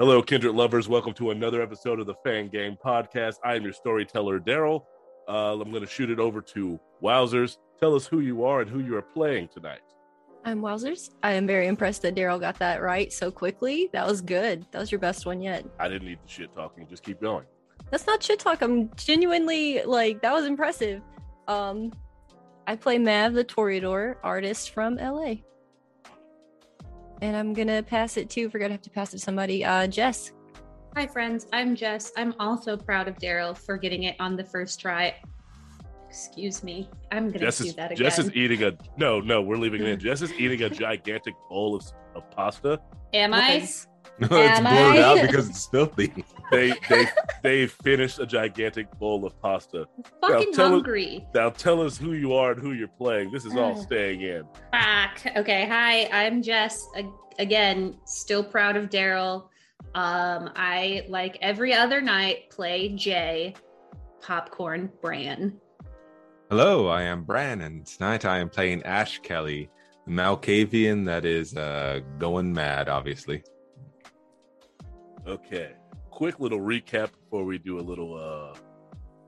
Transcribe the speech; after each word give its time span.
Hello, 0.00 0.22
kindred 0.22 0.54
lovers. 0.54 0.88
Welcome 0.88 1.12
to 1.14 1.32
another 1.32 1.60
episode 1.60 1.98
of 1.98 2.06
the 2.06 2.14
Fang 2.22 2.46
Gang 2.50 2.78
Podcast. 2.84 3.38
I 3.42 3.56
am 3.56 3.64
your 3.64 3.72
storyteller, 3.72 4.38
Daryl. 4.38 4.84
Uh, 5.28 5.58
I'm 5.60 5.72
going 5.72 5.82
to 5.82 5.88
shoot 5.88 6.08
it 6.08 6.20
over 6.20 6.40
to 6.40 6.78
Wowzers. 7.02 7.56
Tell 7.80 7.96
us 7.96 8.06
who 8.06 8.20
you 8.20 8.44
are 8.44 8.60
and 8.60 8.70
who 8.70 8.78
you 8.78 8.96
are 8.96 9.02
playing 9.02 9.48
tonight. 9.48 9.80
I'm 10.44 10.60
Wowzers. 10.60 11.10
I 11.24 11.32
am 11.32 11.48
very 11.48 11.66
impressed 11.66 12.02
that 12.02 12.14
Daryl 12.14 12.38
got 12.38 12.60
that 12.60 12.80
right 12.80 13.12
so 13.12 13.32
quickly. 13.32 13.90
That 13.92 14.06
was 14.06 14.20
good. 14.20 14.64
That 14.70 14.78
was 14.78 14.92
your 14.92 15.00
best 15.00 15.26
one 15.26 15.42
yet. 15.42 15.66
I 15.80 15.88
didn't 15.88 16.06
need 16.06 16.20
the 16.24 16.30
shit 16.30 16.54
talking. 16.54 16.86
Just 16.86 17.02
keep 17.02 17.20
going. 17.20 17.44
That's 17.90 18.06
not 18.06 18.22
shit 18.22 18.38
talk. 18.38 18.62
I'm 18.62 18.94
genuinely 18.94 19.82
like 19.82 20.22
that 20.22 20.32
was 20.32 20.46
impressive. 20.46 21.02
Um, 21.48 21.92
I 22.68 22.76
play 22.76 22.98
Mav 22.98 23.32
the 23.32 23.44
Toreador, 23.44 24.14
artist 24.22 24.70
from 24.70 24.94
LA. 24.94 25.38
And 27.20 27.36
I'm 27.36 27.52
gonna 27.52 27.82
pass 27.82 28.16
it 28.16 28.30
to. 28.30 28.48
Forgot 28.48 28.70
I 28.70 28.72
have 28.72 28.82
to 28.82 28.90
pass 28.90 29.12
it 29.12 29.18
to 29.18 29.24
somebody. 29.24 29.64
Uh, 29.64 29.86
Jess. 29.86 30.32
Hi, 30.96 31.06
friends. 31.06 31.46
I'm 31.52 31.74
Jess. 31.74 32.12
I'm 32.16 32.34
also 32.38 32.76
proud 32.76 33.08
of 33.08 33.16
Daryl 33.16 33.56
for 33.56 33.76
getting 33.76 34.04
it 34.04 34.16
on 34.20 34.36
the 34.36 34.44
first 34.44 34.80
try. 34.80 35.14
Excuse 36.08 36.62
me. 36.62 36.88
I'm 37.12 37.28
gonna 37.28 37.40
Jess 37.40 37.58
do 37.58 37.66
is, 37.66 37.74
that 37.74 37.92
again. 37.92 38.04
Jess 38.04 38.18
is 38.18 38.30
eating 38.34 38.62
a 38.62 38.72
no, 38.96 39.20
no. 39.20 39.42
We're 39.42 39.56
leaving 39.56 39.82
it 39.82 39.88
in. 39.88 39.98
Jess 40.00 40.22
is 40.22 40.32
eating 40.34 40.62
a 40.62 40.70
gigantic 40.70 41.34
bowl 41.48 41.76
of, 41.76 41.84
of 42.14 42.30
pasta. 42.30 42.80
Am 43.12 43.34
I? 43.34 43.68
Nice. 44.20 44.30
No, 44.30 44.36
it's 44.42 44.58
Am 44.58 44.64
blurred 44.64 44.96
I? 44.96 45.02
out 45.02 45.26
because 45.26 45.48
it's 45.48 45.66
filthy. 45.66 46.24
They 46.50 46.72
they 46.88 47.06
they 47.42 47.66
finished 47.66 48.18
a 48.20 48.24
gigantic 48.26 48.90
bowl 48.98 49.26
of 49.26 49.38
pasta. 49.42 49.84
Fucking 50.22 50.54
tell 50.54 50.64
us- 50.68 50.70
hungry. 50.72 51.26
Now 51.34 51.50
tell 51.50 51.82
us 51.82 51.98
who 51.98 52.14
you 52.14 52.32
are 52.32 52.52
and 52.52 52.60
who 52.62 52.72
you're 52.72 52.88
playing. 52.88 53.30
This 53.32 53.44
is 53.44 53.54
all 53.54 53.72
Uh. 53.78 53.82
staying 53.82 54.22
in. 54.22 54.44
Fuck. 54.72 55.36
Okay. 55.36 55.66
Hi, 55.68 56.06
I'm 56.10 56.40
Jess. 56.42 56.86
A- 56.96 57.04
Again, 57.38 57.98
still 58.06 58.42
proud 58.42 58.76
of 58.78 58.88
Daryl. 58.88 59.48
Um, 59.94 60.50
I 60.56 61.04
like 61.08 61.36
every 61.42 61.72
other 61.74 62.00
night 62.00 62.48
play 62.50 62.88
Jay, 62.94 63.54
Popcorn 64.22 64.90
Bran. 65.02 65.52
Hello, 66.50 66.88
I 66.88 67.02
am 67.02 67.24
Bran, 67.24 67.60
and 67.60 67.86
tonight 67.86 68.24
I 68.24 68.38
am 68.38 68.48
playing 68.48 68.82
Ash 68.84 69.18
Kelly, 69.18 69.68
the 70.06 70.12
Malkavian 70.12 71.04
that 71.04 71.24
is 71.26 71.54
uh, 71.56 72.00
going 72.18 72.52
mad, 72.52 72.88
obviously. 72.88 73.42
Okay. 75.28 75.72
Quick 76.10 76.40
little 76.40 76.58
recap 76.58 77.10
before 77.12 77.44
we 77.44 77.58
do 77.58 77.78
a 77.78 77.82
little 77.82 78.16
uh 78.16 78.58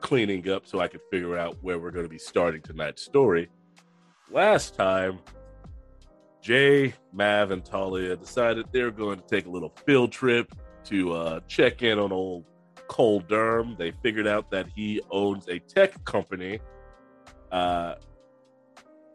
cleaning 0.01 0.49
up 0.49 0.67
so 0.67 0.81
I 0.81 0.89
can 0.89 1.01
figure 1.11 1.37
out 1.37 1.59
where 1.61 1.79
we're 1.79 1.91
going 1.91 2.07
to 2.07 2.11
be 2.11 2.19
starting 2.19 2.63
tonight's 2.63 3.03
story. 3.03 3.51
Last 4.31 4.75
time, 4.75 5.19
Jay, 6.41 6.95
Mav, 7.13 7.51
and 7.51 7.63
Talia 7.63 8.17
decided 8.17 8.65
they're 8.73 8.91
going 8.91 9.19
to 9.19 9.27
take 9.27 9.45
a 9.45 9.51
little 9.51 9.75
field 9.85 10.11
trip 10.11 10.55
to 10.85 11.13
uh, 11.13 11.41
check 11.49 11.83
in 11.83 11.99
on 11.99 12.13
old 12.13 12.47
Cole 12.89 13.21
Durham. 13.21 13.77
They 13.79 13.93
figured 14.03 14.27
out 14.27 14.51
that 14.53 14.69
he 14.75 15.03
owns 15.11 15.49
a 15.49 15.59
tech 15.59 16.03
company 16.07 16.61
uh, 17.53 17.97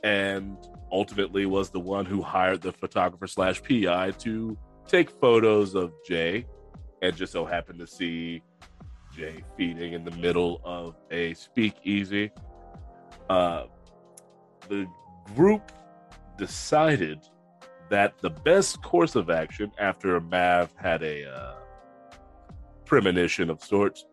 and 0.04 0.56
ultimately 0.92 1.48
was 1.48 1.72
the 1.72 1.80
one 1.80 2.06
who 2.06 2.22
hired 2.22 2.62
the 2.62 2.74
photographer 2.74 3.26
slash 3.26 3.64
PI 3.64 4.12
to 4.20 4.56
take 4.88 5.10
photos 5.10 5.74
of 5.74 5.92
Jay 6.06 6.46
and 7.02 7.16
just 7.16 7.34
so 7.34 7.46
happened 7.46 7.80
to 7.80 7.88
see 7.88 8.42
Jay 9.16 9.44
feeding 9.58 9.94
in 9.94 10.04
the 10.04 10.12
middle 10.12 10.62
of 10.64 10.96
a 11.12 11.34
speakeasy. 11.34 12.32
Uh, 13.30 13.66
the 14.68 14.86
group 15.36 15.72
decided 16.38 17.20
that 17.90 18.18
the 18.20 18.30
best 18.30 18.82
course 18.82 19.16
of 19.16 19.30
action 19.30 19.72
after 19.78 20.20
Mav 20.20 20.74
had 20.76 21.04
a 21.04 21.32
uh, 21.32 21.56
premonition 22.86 23.50
of 23.50 23.64
sorts 23.64 24.06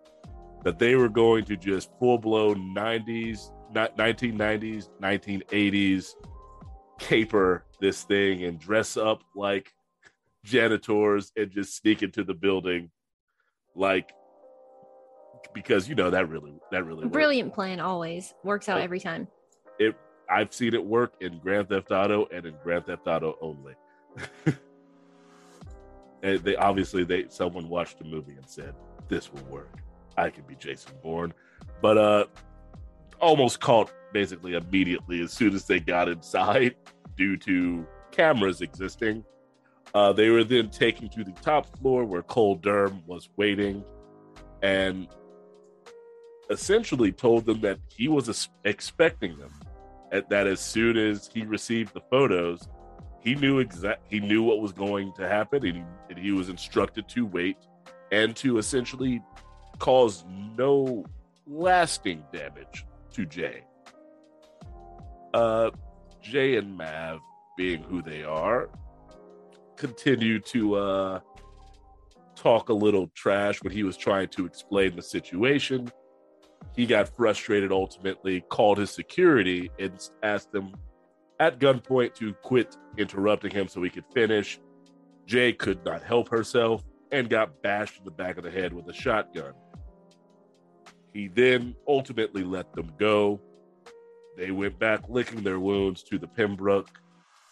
that 0.65 0.79
they 0.79 0.95
were 0.95 1.09
going 1.09 1.45
to 1.45 1.57
just 1.57 1.91
full 1.99 2.19
blown 2.19 2.75
90s, 2.75 3.51
1990s, 3.75 4.89
1980s 5.01 6.15
caper 6.99 7.65
this 7.81 8.05
thing 8.05 8.45
and 8.45 8.61
dress 8.61 8.97
up 8.97 9.25
like 9.35 9.73
janitors 10.45 11.33
and 11.37 11.51
just 11.51 11.77
sneak 11.77 12.03
into 12.03 12.25
the 12.25 12.35
building 12.35 12.91
like 13.75 14.13
because 15.55 15.89
you 15.89 15.95
know 15.95 16.11
that 16.11 16.29
really 16.29 16.55
that 16.71 16.85
really 16.85 17.05
works. 17.05 17.13
Brilliant 17.13 17.55
plan 17.55 17.81
always 17.81 18.35
works 18.45 18.69
out 18.69 18.81
every 18.81 19.01
time. 19.01 19.29
it 19.79 19.97
I've 20.29 20.53
seen 20.53 20.75
it 20.75 20.85
work 20.85 21.15
in 21.21 21.39
Grand 21.39 21.69
Theft 21.69 21.91
Auto 21.91 22.27
and 22.33 22.47
in 22.47 22.55
Grand 22.63 22.87
Theft 22.87 23.07
Auto 23.07 23.37
only. 23.41 23.75
and 26.23 26.41
they 26.41 26.57
obviously 26.57 27.05
they 27.05 27.27
someone 27.29 27.69
watched 27.69 27.99
the 27.99 28.05
movie 28.05 28.35
and 28.37 28.49
said 28.49 28.75
this 29.09 29.33
will 29.33 29.45
work. 29.45 29.79
I 30.17 30.31
can 30.31 30.45
be 30.45 30.55
Jason 30.55 30.93
Bourne, 31.03 31.33
but 31.81 31.99
uh, 31.99 32.25
almost 33.21 33.61
caught 33.61 33.93
basically 34.13 34.55
immediately 34.55 35.21
as 35.23 35.33
soon 35.33 35.55
as 35.55 35.65
they 35.67 35.81
got 35.81 36.09
inside 36.09 36.77
due 37.17 37.37
to 37.39 37.87
cameras 38.11 38.61
existing. 38.61 39.25
Uh, 39.95 40.13
they 40.13 40.31
were 40.31 40.45
then 40.45 40.71
taken 40.71 41.09
to 41.11 41.23
the 41.23 41.33
top 41.43 41.79
floor 41.79 42.05
where 42.05 42.23
Cole 42.23 42.55
Durham 42.57 43.03
was 43.07 43.29
waiting, 43.37 43.85
and 44.63 45.09
essentially 46.51 47.13
told 47.13 47.45
them 47.47 47.61
that 47.61 47.79
he 47.95 48.09
was 48.09 48.49
expecting 48.65 49.39
them. 49.39 49.53
At 50.11 50.29
that 50.29 50.47
as 50.47 50.61
soon 50.61 50.99
as 50.99 51.31
he 51.33 51.43
received 51.43 51.95
the 51.95 52.03
photos 52.11 52.69
he 53.23 53.37
knew 53.37 53.61
exact 53.61 54.03
he 54.11 54.21
knew 54.21 54.43
what 54.43 54.61
was 54.61 54.73
going 54.73 55.13
to 55.15 55.29
happen 55.29 55.65
and 55.65 55.77
he, 55.77 55.85
and 56.11 56.19
he 56.19 56.33
was 56.33 56.49
instructed 56.49 57.09
to 57.09 57.25
wait 57.25 57.57
and 58.11 58.35
to 58.37 58.59
essentially 58.59 59.23
cause 59.79 60.25
no 60.57 61.05
lasting 61.47 62.25
damage 62.33 62.85
to 63.13 63.25
jay. 63.25 63.65
Uh 65.33 65.71
jay 66.21 66.57
and 66.57 66.77
mav 66.77 67.21
being 67.57 67.83
who 67.83 68.03
they 68.03 68.25
are 68.25 68.69
continue 69.83 70.39
to 70.39 70.77
uh 70.77 71.21
talk 72.37 72.69
a 72.69 72.73
little 72.73 73.09
trash 73.17 73.61
when 73.65 73.73
he 73.73 73.83
was 73.83 73.97
trying 73.97 74.29
to 74.29 74.47
explain 74.47 74.95
the 74.95 75.03
situation. 75.03 75.91
He 76.77 76.87
got 76.87 77.09
frustrated 77.09 77.73
ultimately 77.73 78.43
called 78.49 78.79
his 78.79 78.91
security 78.91 79.71
and 79.81 79.93
asked 80.23 80.53
them 80.53 80.73
at 81.41 81.59
gunpoint 81.59 82.15
to 82.15 82.33
quit 82.35 82.77
interrupting 82.97 83.51
him 83.51 83.67
so 83.67 83.83
he 83.83 83.91
could 83.91 84.05
finish. 84.15 84.61
Jay 85.27 85.53
could 85.53 85.85
not 85.85 86.01
help 86.03 86.29
herself 86.29 86.85
and 87.11 87.29
got 87.29 87.61
bashed 87.63 87.99
in 87.99 88.05
the 88.05 88.11
back 88.13 88.39
of 88.39 88.45
the 88.45 88.51
head 88.51 88.73
with 88.73 88.89
a 88.89 88.95
shotgun. 88.95 89.53
He 91.13 91.27
then 91.27 91.75
ultimately 91.89 92.45
let 92.45 92.73
them 92.73 92.93
go. 92.99 93.41
They 94.39 94.53
went 94.53 94.79
back 94.79 95.09
licking 95.09 95.43
their 95.43 95.59
wounds 95.59 96.05
to 96.05 96.19
the 96.19 96.29
pembroke 96.29 96.89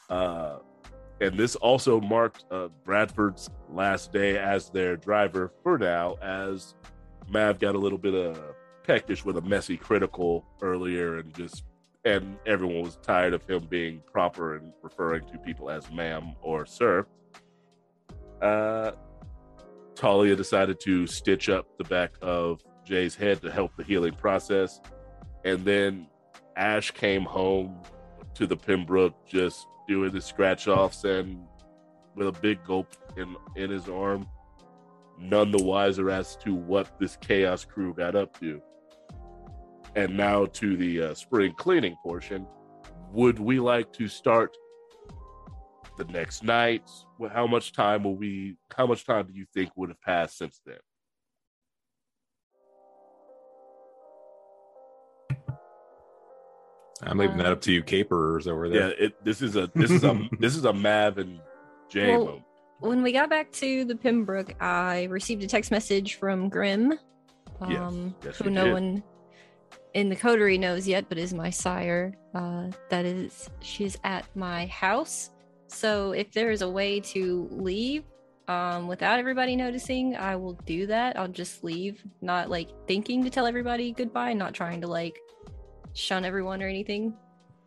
uh, 0.08 0.58
and 1.20 1.38
this 1.38 1.56
also 1.56 2.00
marked 2.00 2.44
uh, 2.50 2.68
bradford's 2.84 3.50
last 3.68 4.12
day 4.12 4.38
as 4.38 4.70
their 4.70 4.96
driver 4.96 5.52
for 5.62 5.78
now 5.78 6.16
as 6.22 6.74
mav 7.28 7.58
got 7.58 7.74
a 7.74 7.78
little 7.78 7.98
bit 7.98 8.14
of 8.14 8.38
peckish 8.84 9.24
with 9.24 9.36
a 9.36 9.42
messy 9.42 9.76
critical 9.76 10.44
earlier 10.62 11.18
and 11.18 11.34
just 11.34 11.64
and 12.04 12.38
everyone 12.46 12.82
was 12.82 12.96
tired 13.02 13.34
of 13.34 13.44
him 13.44 13.66
being 13.68 14.02
proper 14.10 14.56
and 14.56 14.72
referring 14.82 15.24
to 15.26 15.38
people 15.38 15.68
as 15.68 15.90
ma'am 15.90 16.34
or 16.42 16.64
sir. 16.64 17.06
Uh 18.40 18.92
talia 19.94 20.34
decided 20.34 20.80
to 20.80 21.06
stitch 21.06 21.48
up 21.50 21.66
the 21.76 21.84
back 21.84 22.12
of 22.22 22.62
jay's 22.84 23.14
head 23.14 23.42
to 23.42 23.50
help 23.50 23.76
the 23.76 23.84
healing 23.84 24.14
process. 24.14 24.80
And 25.44 25.64
then 25.64 26.06
ash 26.56 26.90
came 26.90 27.22
home 27.22 27.82
to 28.34 28.46
the 28.46 28.56
pembroke 28.56 29.26
just 29.26 29.66
doing 29.88 30.12
the 30.12 30.20
scratch 30.20 30.68
offs 30.68 31.04
and 31.04 31.38
with 32.14 32.28
a 32.28 32.40
big 32.40 32.62
gulp 32.64 32.88
in 33.16 33.36
in 33.56 33.70
his 33.70 33.88
arm 33.88 34.26
none 35.18 35.50
the 35.50 35.62
wiser 35.62 36.10
as 36.10 36.36
to 36.36 36.54
what 36.54 36.98
this 36.98 37.16
chaos 37.16 37.64
crew 37.64 37.92
got 37.94 38.14
up 38.14 38.38
to 38.38 38.60
and 39.96 40.16
now 40.16 40.46
to 40.46 40.76
the 40.76 41.02
uh, 41.02 41.14
spring 41.14 41.52
cleaning 41.56 41.96
portion. 42.02 42.46
Would 43.12 43.38
we 43.38 43.58
like 43.58 43.92
to 43.94 44.08
start 44.08 44.56
the 45.96 46.04
next 46.04 46.44
night? 46.44 46.88
How 47.32 47.46
much 47.46 47.72
time 47.72 48.04
will 48.04 48.16
we? 48.16 48.56
How 48.76 48.86
much 48.86 49.04
time 49.04 49.26
do 49.26 49.32
you 49.32 49.46
think 49.52 49.70
would 49.76 49.88
have 49.88 50.00
passed 50.00 50.38
since 50.38 50.60
then? 50.64 50.78
I'm 57.02 57.18
leaving 57.18 57.38
that 57.38 57.46
up 57.46 57.60
to 57.62 57.72
you, 57.72 57.82
caperers 57.82 58.46
over 58.46 58.66
Yeah, 58.66 58.72
there. 58.72 58.90
it, 59.04 59.24
this 59.24 59.40
is 59.42 59.56
a 59.56 59.70
this 59.74 59.90
is 59.90 60.04
a 60.04 60.28
this 60.38 60.56
is 60.56 60.64
a 60.64 60.72
Mav 60.72 61.18
and 61.18 61.40
Jay 61.88 62.16
Well, 62.16 62.24
moment. 62.26 62.44
When 62.80 63.02
we 63.02 63.12
got 63.12 63.28
back 63.28 63.52
to 63.52 63.84
the 63.84 63.94
Pembroke, 63.96 64.54
I 64.62 65.04
received 65.04 65.42
a 65.42 65.46
text 65.46 65.70
message 65.70 66.14
from 66.14 66.48
Grim, 66.48 66.94
um, 67.60 68.14
Yes, 68.24 68.38
who 68.38 68.48
no 68.50 68.64
did. 68.64 68.72
one 68.72 69.02
in 69.92 70.08
the 70.08 70.16
coterie 70.16 70.56
knows 70.56 70.88
yet, 70.88 71.06
but 71.08 71.18
is 71.18 71.34
my 71.34 71.50
sire. 71.50 72.14
Uh, 72.34 72.68
that 72.88 73.04
is, 73.04 73.50
she's 73.60 73.98
at 74.04 74.24
my 74.34 74.66
house. 74.66 75.30
So 75.66 76.12
if 76.12 76.32
there 76.32 76.50
is 76.50 76.62
a 76.62 76.68
way 76.70 77.00
to 77.00 77.48
leave, 77.50 78.04
um, 78.48 78.88
without 78.88 79.18
everybody 79.18 79.56
noticing, 79.56 80.16
I 80.16 80.36
will 80.36 80.54
do 80.64 80.86
that. 80.86 81.18
I'll 81.18 81.28
just 81.28 81.62
leave, 81.62 82.02
not 82.22 82.48
like 82.48 82.70
thinking 82.86 83.22
to 83.24 83.30
tell 83.30 83.46
everybody 83.46 83.92
goodbye, 83.92 84.32
not 84.32 84.54
trying 84.54 84.80
to 84.80 84.86
like 84.86 85.18
shun 85.94 86.24
everyone 86.24 86.62
or 86.62 86.66
anything. 86.68 87.14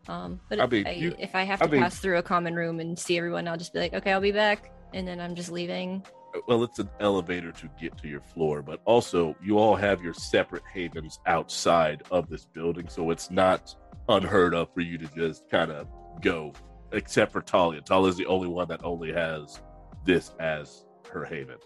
Um, 0.07 0.39
but 0.49 0.59
I 0.59 0.63
if, 0.75 0.87
I, 0.87 0.91
you- 0.91 1.15
if 1.19 1.35
I 1.35 1.43
have 1.43 1.61
I 1.61 1.65
to 1.65 1.71
mean- 1.71 1.81
pass 1.81 1.99
through 1.99 2.17
a 2.17 2.23
common 2.23 2.55
room 2.55 2.79
and 2.79 2.97
see 2.97 3.17
everyone, 3.17 3.47
I'll 3.47 3.57
just 3.57 3.73
be 3.73 3.79
like, 3.79 3.93
okay, 3.93 4.11
I'll 4.11 4.19
be 4.21 4.31
back, 4.31 4.71
and 4.93 5.07
then 5.07 5.19
I'm 5.19 5.33
just 5.35 5.51
leaving. 5.51 6.03
well, 6.47 6.63
it's 6.63 6.79
an 6.79 6.89
elevator 6.99 7.51
to 7.51 7.69
get 7.79 7.97
to 7.99 8.07
your 8.07 8.19
floor, 8.21 8.61
but 8.61 8.81
also 8.85 9.35
you 9.41 9.57
all 9.59 9.75
have 9.75 10.01
your 10.03 10.13
separate 10.13 10.63
havens 10.73 11.19
outside 11.25 12.03
of 12.11 12.27
this 12.29 12.45
building, 12.45 12.87
so 12.89 13.11
it's 13.11 13.29
not 13.31 13.75
unheard 14.09 14.53
of 14.53 14.73
for 14.73 14.81
you 14.81 14.97
to 14.97 15.07
just 15.15 15.47
kind 15.49 15.71
of 15.71 15.87
go, 16.21 16.51
except 16.91 17.31
for 17.31 17.41
Talia. 17.41 17.79
Talia's 17.81 18.17
the 18.17 18.25
only 18.25 18.47
one 18.49 18.67
that 18.67 18.83
only 18.83 19.13
has 19.13 19.61
this 20.05 20.33
as 20.39 20.85
her 21.11 21.23
haven. 21.23 21.57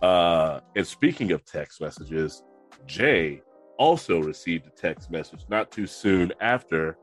Uh, 0.00 0.60
and 0.76 0.86
speaking 0.86 1.32
of 1.32 1.44
text 1.44 1.80
messages, 1.80 2.42
Jay 2.86 3.42
also 3.80 4.20
received 4.20 4.66
a 4.66 4.70
text 4.70 5.10
message 5.10 5.46
not 5.48 5.72
too 5.72 5.86
soon 5.86 6.30
after 6.42 6.98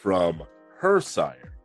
from 0.00 0.40
her 0.78 1.00
sire. 1.00 1.58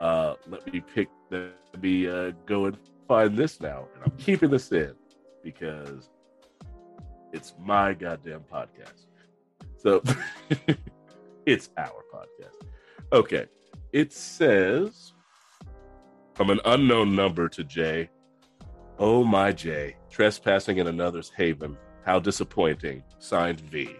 Uh, 0.00 0.34
let 0.48 0.72
me 0.72 0.80
pick 0.80 1.08
let 1.30 1.52
me 1.80 2.08
uh, 2.08 2.32
go 2.46 2.64
and 2.64 2.78
find 3.06 3.36
this 3.36 3.60
now, 3.60 3.86
and 3.94 4.02
I'm 4.04 4.16
keeping 4.16 4.50
this 4.50 4.72
in 4.72 4.94
because 5.42 6.08
it's 7.34 7.54
my 7.60 7.92
goddamn 7.92 8.44
podcast. 8.50 9.04
So 9.76 10.02
it's 11.46 11.68
our 11.76 12.02
podcast. 12.14 12.66
Okay, 13.12 13.46
it 13.92 14.10
says 14.10 15.12
from 16.32 16.48
an 16.48 16.60
unknown 16.64 17.14
number 17.14 17.50
to 17.50 17.62
Jay. 17.62 18.08
Oh 18.98 19.22
my 19.22 19.52
Jay, 19.52 19.96
trespassing 20.08 20.78
in 20.78 20.86
another's 20.86 21.28
haven. 21.28 21.76
How 22.04 22.18
disappointing. 22.18 23.02
Signed 23.18 23.60
V. 23.60 23.96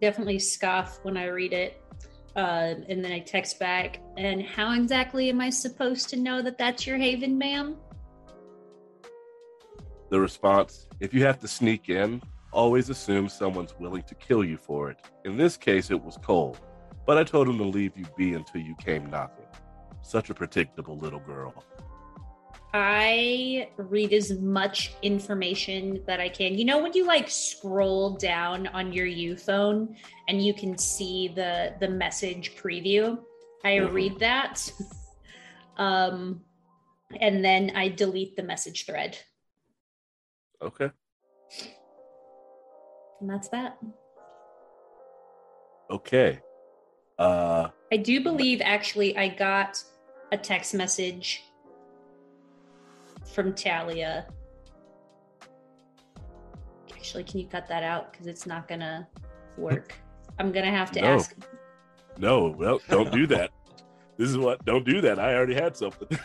Definitely 0.00 0.40
scoff 0.40 0.98
when 1.04 1.16
I 1.16 1.26
read 1.26 1.52
it. 1.52 1.78
Uh, 2.34 2.76
and 2.88 3.04
then 3.04 3.12
I 3.12 3.18
text 3.18 3.58
back, 3.58 4.00
and 4.16 4.42
how 4.42 4.72
exactly 4.72 5.28
am 5.28 5.42
I 5.42 5.50
supposed 5.50 6.08
to 6.08 6.16
know 6.16 6.40
that 6.40 6.56
that's 6.56 6.86
your 6.86 6.96
haven, 6.96 7.36
ma'am? 7.36 7.76
The 10.08 10.18
response 10.18 10.88
if 10.98 11.12
you 11.12 11.26
have 11.26 11.38
to 11.40 11.48
sneak 11.48 11.90
in, 11.90 12.22
always 12.50 12.88
assume 12.88 13.28
someone's 13.28 13.74
willing 13.78 14.02
to 14.04 14.14
kill 14.14 14.44
you 14.44 14.56
for 14.56 14.90
it. 14.90 14.96
In 15.26 15.36
this 15.36 15.58
case, 15.58 15.90
it 15.90 16.02
was 16.02 16.16
Cole, 16.22 16.56
but 17.06 17.18
I 17.18 17.24
told 17.24 17.48
him 17.48 17.58
to 17.58 17.64
leave 17.64 17.98
you 17.98 18.06
be 18.16 18.32
until 18.32 18.62
you 18.62 18.76
came 18.76 19.10
knocking. 19.10 19.44
Such 20.00 20.30
a 20.30 20.34
predictable 20.34 20.96
little 20.96 21.20
girl. 21.20 21.62
I 22.74 23.68
read 23.76 24.12
as 24.14 24.32
much 24.38 24.92
information 25.02 26.02
that 26.06 26.20
I 26.20 26.28
can. 26.30 26.56
You 26.56 26.64
know 26.64 26.82
when 26.82 26.94
you 26.94 27.06
like 27.06 27.28
scroll 27.28 28.16
down 28.16 28.66
on 28.68 28.92
your 28.92 29.04
U 29.06 29.36
phone 29.36 29.94
and 30.28 30.44
you 30.44 30.54
can 30.54 30.78
see 30.78 31.28
the 31.28 31.74
the 31.80 31.88
message 31.88 32.56
preview? 32.56 33.18
I 33.64 33.72
Mhm. 33.76 33.92
read 33.92 34.18
that. 34.20 34.72
um 35.76 36.44
and 37.20 37.44
then 37.44 37.72
I 37.74 37.88
delete 37.88 38.36
the 38.36 38.42
message 38.42 38.86
thread. 38.86 39.18
Okay. 40.62 40.90
And 43.20 43.28
that's 43.28 43.48
that. 43.48 43.78
Okay. 45.90 46.40
Uh, 47.18 47.68
I 47.92 47.96
do 47.98 48.22
believe 48.22 48.62
actually 48.62 49.16
I 49.16 49.28
got 49.28 49.82
a 50.32 50.38
text 50.38 50.72
message 50.72 51.42
from 53.24 53.52
Talia. 53.54 54.26
Actually, 56.92 57.24
can 57.24 57.40
you 57.40 57.46
cut 57.46 57.66
that 57.68 57.82
out? 57.82 58.12
Because 58.12 58.26
it's 58.26 58.46
not 58.46 58.68
gonna 58.68 59.08
work. 59.56 59.94
I'm 60.38 60.52
gonna 60.52 60.70
have 60.70 60.90
to 60.92 61.00
No. 61.00 61.14
ask. 61.14 61.36
no, 62.18 62.48
well, 62.58 62.80
don't 62.88 63.10
do 63.12 63.26
that. 63.28 63.50
this 64.16 64.28
is 64.30 64.38
what, 64.38 64.64
don't 64.64 64.84
do 64.86 65.00
that. 65.02 65.18
I 65.18 65.34
already 65.34 65.54
had 65.54 65.76
something. 65.76 66.08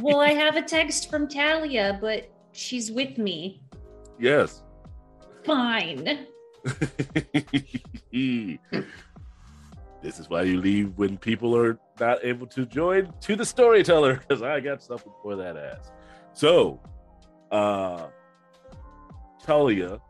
Well, 0.00 0.18
I 0.18 0.30
have 0.30 0.56
a 0.56 0.62
text 0.62 1.08
from 1.10 1.28
Talia, 1.28 1.96
but 2.00 2.28
she's 2.50 2.90
with 2.90 3.18
me. 3.18 3.62
yes. 4.18 4.64
Fine. 5.44 6.26
this 10.02 10.18
is 10.18 10.28
why 10.28 10.42
you 10.42 10.60
leave 10.60 10.92
when 10.98 11.16
people 11.16 11.56
are 11.56 11.78
not 12.00 12.24
able 12.24 12.46
to 12.48 12.66
join 12.66 13.12
to 13.20 13.36
the 13.36 13.44
storyteller 13.44 14.16
because 14.16 14.42
I 14.42 14.60
got 14.60 14.82
something 14.82 15.12
for 15.22 15.36
that 15.36 15.56
ass. 15.56 15.90
So, 16.32 16.80
uh, 17.50 18.06
Talia. 19.42 20.00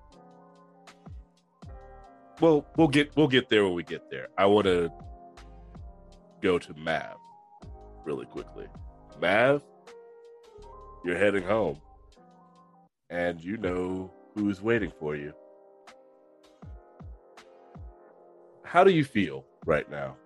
Well, 2.41 2.67
we'll 2.77 2.89
get 2.89 3.17
we'll 3.17 3.29
get 3.29 3.49
there 3.49 3.65
when 3.65 3.75
we 3.75 3.83
get 3.83 4.11
there. 4.11 4.29
I 4.37 4.47
want 4.47 4.67
to 4.67 4.91
go 6.41 6.59
to 6.59 6.75
Mav 6.75 7.17
really 8.05 8.27
quickly. 8.27 8.67
Mav, 9.21 9.63
you're 11.05 11.19
heading 11.19 11.43
home, 11.43 11.81
and 13.11 13.43
you 13.43 13.57
know 13.57 14.13
who's 14.35 14.63
waiting 14.63 14.93
for 15.01 15.17
you. 15.17 15.33
How 18.65 18.85
do 18.85 18.91
you 18.91 19.05
feel 19.05 19.45
right 19.65 19.91
now? 19.91 20.17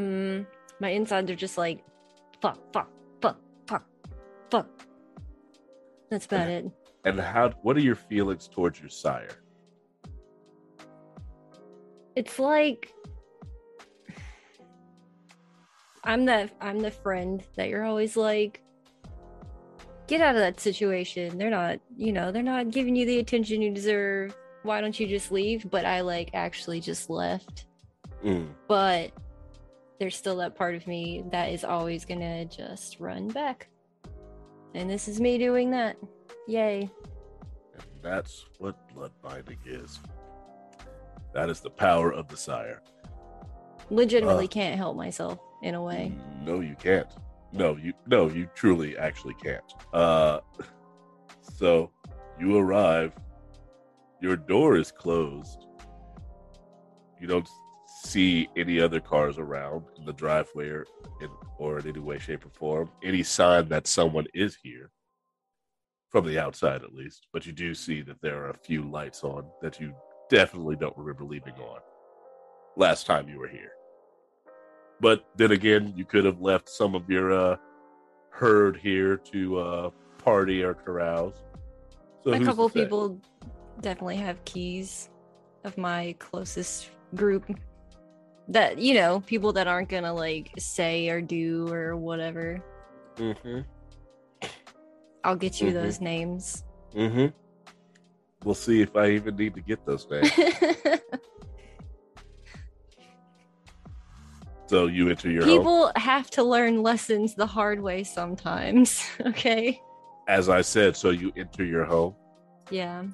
Mm, 0.00 0.46
my 0.80 0.90
insides 0.90 1.30
are 1.30 1.36
just 1.36 1.58
like, 1.58 1.84
fuck, 2.40 2.58
fuck, 2.72 2.88
fuck, 3.20 3.38
fuck, 3.66 3.84
fuck. 4.50 4.66
That's 6.10 6.26
about 6.26 6.48
it. 6.48 6.70
And 7.04 7.20
how 7.20 7.50
what 7.62 7.76
are 7.76 7.80
your 7.80 7.94
feelings 7.94 8.48
towards 8.48 8.80
your 8.80 8.88
sire? 8.88 9.28
It's 12.16 12.38
like 12.38 12.92
I'm 16.04 16.24
the 16.24 16.50
I'm 16.60 16.80
the 16.80 16.90
friend 16.90 17.42
that 17.56 17.68
you're 17.68 17.84
always 17.84 18.16
like 18.16 18.62
get 20.06 20.20
out 20.20 20.34
of 20.34 20.40
that 20.40 20.58
situation. 20.60 21.38
They're 21.38 21.50
not, 21.50 21.78
you 21.96 22.12
know, 22.12 22.32
they're 22.32 22.42
not 22.42 22.70
giving 22.70 22.96
you 22.96 23.06
the 23.06 23.18
attention 23.20 23.62
you 23.62 23.70
deserve. 23.70 24.36
Why 24.62 24.80
don't 24.80 24.98
you 24.98 25.06
just 25.06 25.30
leave? 25.30 25.70
But 25.70 25.84
I 25.84 26.00
like 26.00 26.30
actually 26.34 26.80
just 26.80 27.08
left. 27.08 27.66
Mm, 28.24 28.48
But 28.66 29.12
there's 30.00 30.16
still 30.16 30.36
that 30.38 30.56
part 30.56 30.74
of 30.74 30.86
me 30.86 31.22
that 31.30 31.50
is 31.52 31.62
always 31.62 32.04
going 32.06 32.20
to 32.20 32.44
just 32.46 32.98
run 32.98 33.28
back. 33.28 33.68
And 34.74 34.88
this 34.88 35.06
is 35.06 35.20
me 35.20 35.36
doing 35.38 35.70
that. 35.72 35.96
Yay. 36.48 36.90
and 37.74 37.84
that's 38.02 38.46
what 38.58 38.76
blood 38.94 39.12
binding 39.22 39.58
is. 39.66 40.00
That 41.34 41.50
is 41.50 41.60
the 41.60 41.70
power 41.70 42.12
of 42.12 42.26
the 42.28 42.36
sire. 42.36 42.82
Legitimately 43.90 44.46
Uh. 44.46 44.48
can't 44.48 44.76
help 44.76 44.96
myself 44.96 45.38
in 45.62 45.74
a 45.74 45.82
way. 45.82 46.12
No, 46.42 46.60
you 46.60 46.74
can't. 46.76 47.08
No, 47.52 47.76
you 47.76 47.92
no, 48.06 48.28
you 48.28 48.48
truly 48.54 48.96
actually 48.96 49.34
can't. 49.34 49.74
Uh 49.92 50.40
so 51.42 51.90
you 52.40 52.56
arrive. 52.56 53.12
Your 54.22 54.36
door 54.36 54.76
is 54.76 54.90
closed. 54.92 55.66
You 57.20 57.26
don't 57.26 57.48
see 58.02 58.48
any 58.56 58.80
other 58.80 59.00
cars 59.00 59.38
around 59.38 59.84
in 59.98 60.04
the 60.04 60.12
driveway 60.12 60.68
or 60.68 60.86
in, 61.20 61.28
or 61.58 61.78
in 61.78 61.88
any 61.88 62.00
way, 62.00 62.18
shape, 62.18 62.44
or 62.46 62.50
form. 62.50 62.90
Any 63.02 63.22
sign 63.22 63.68
that 63.68 63.86
someone 63.86 64.26
is 64.34 64.56
here 64.62 64.90
from 66.08 66.26
the 66.26 66.38
outside, 66.38 66.82
at 66.82 66.94
least. 66.94 67.26
But 67.32 67.46
you 67.46 67.52
do 67.52 67.74
see 67.74 68.02
that 68.02 68.20
there 68.20 68.44
are 68.44 68.50
a 68.50 68.58
few 68.58 68.82
lights 68.82 69.22
on 69.22 69.44
that 69.62 69.80
you 69.80 69.94
definitely 70.28 70.76
don't 70.76 70.96
remember 70.96 71.24
leaving 71.24 71.54
on 71.54 71.80
last 72.76 73.06
time 73.06 73.28
you 73.28 73.38
were 73.38 73.48
here. 73.48 73.72
But 75.00 75.24
then 75.36 75.52
again, 75.52 75.92
you 75.96 76.04
could 76.04 76.24
have 76.24 76.40
left 76.40 76.68
some 76.68 76.94
of 76.94 77.08
your 77.08 77.32
uh, 77.32 77.56
herd 78.30 78.76
here 78.76 79.16
to 79.16 79.58
uh, 79.58 79.90
party 80.18 80.62
or 80.62 80.74
carouse. 80.74 81.34
So 82.24 82.32
a 82.32 82.44
couple 82.44 82.68
people 82.68 83.18
definitely 83.80 84.16
have 84.16 84.44
keys 84.44 85.08
of 85.64 85.76
my 85.78 86.14
closest 86.18 86.90
group 87.14 87.50
that 88.50 88.78
you 88.78 88.94
know 88.94 89.20
people 89.20 89.52
that 89.54 89.66
aren't 89.66 89.88
gonna 89.88 90.12
like 90.12 90.50
say 90.58 91.08
or 91.08 91.20
do 91.22 91.68
or 91.72 91.96
whatever 91.96 92.62
Mhm. 93.16 93.64
i'll 95.24 95.36
get 95.36 95.60
you 95.60 95.70
Mhm. 95.70 95.74
those 95.74 96.00
names 96.00 96.64
Mm-hmm. 96.94 97.26
We'll 98.44 98.54
see 98.56 98.80
if 98.82 98.96
I 98.96 99.10
even 99.10 99.36
need 99.36 99.54
to 99.54 99.60
get 99.60 99.84
those 99.86 100.08
names. 100.10 100.32
so 104.66 104.86
you 104.86 105.08
enter 105.08 105.30
your 105.30 105.44
home. 105.44 105.58
people 105.58 105.92
have 105.96 106.30
to 106.30 106.42
learn 106.42 106.82
lessons 106.82 107.34
the 107.34 107.46
hard 107.46 107.80
way 107.80 108.02
sometimes 108.04 109.04
okay 109.26 109.80
As 110.28 110.48
I 110.48 110.60
said, 110.62 110.96
so 110.96 111.10
you 111.10 111.32
enter 111.36 111.64
your 111.64 111.84
home. 111.84 112.14
yeah 112.70 113.04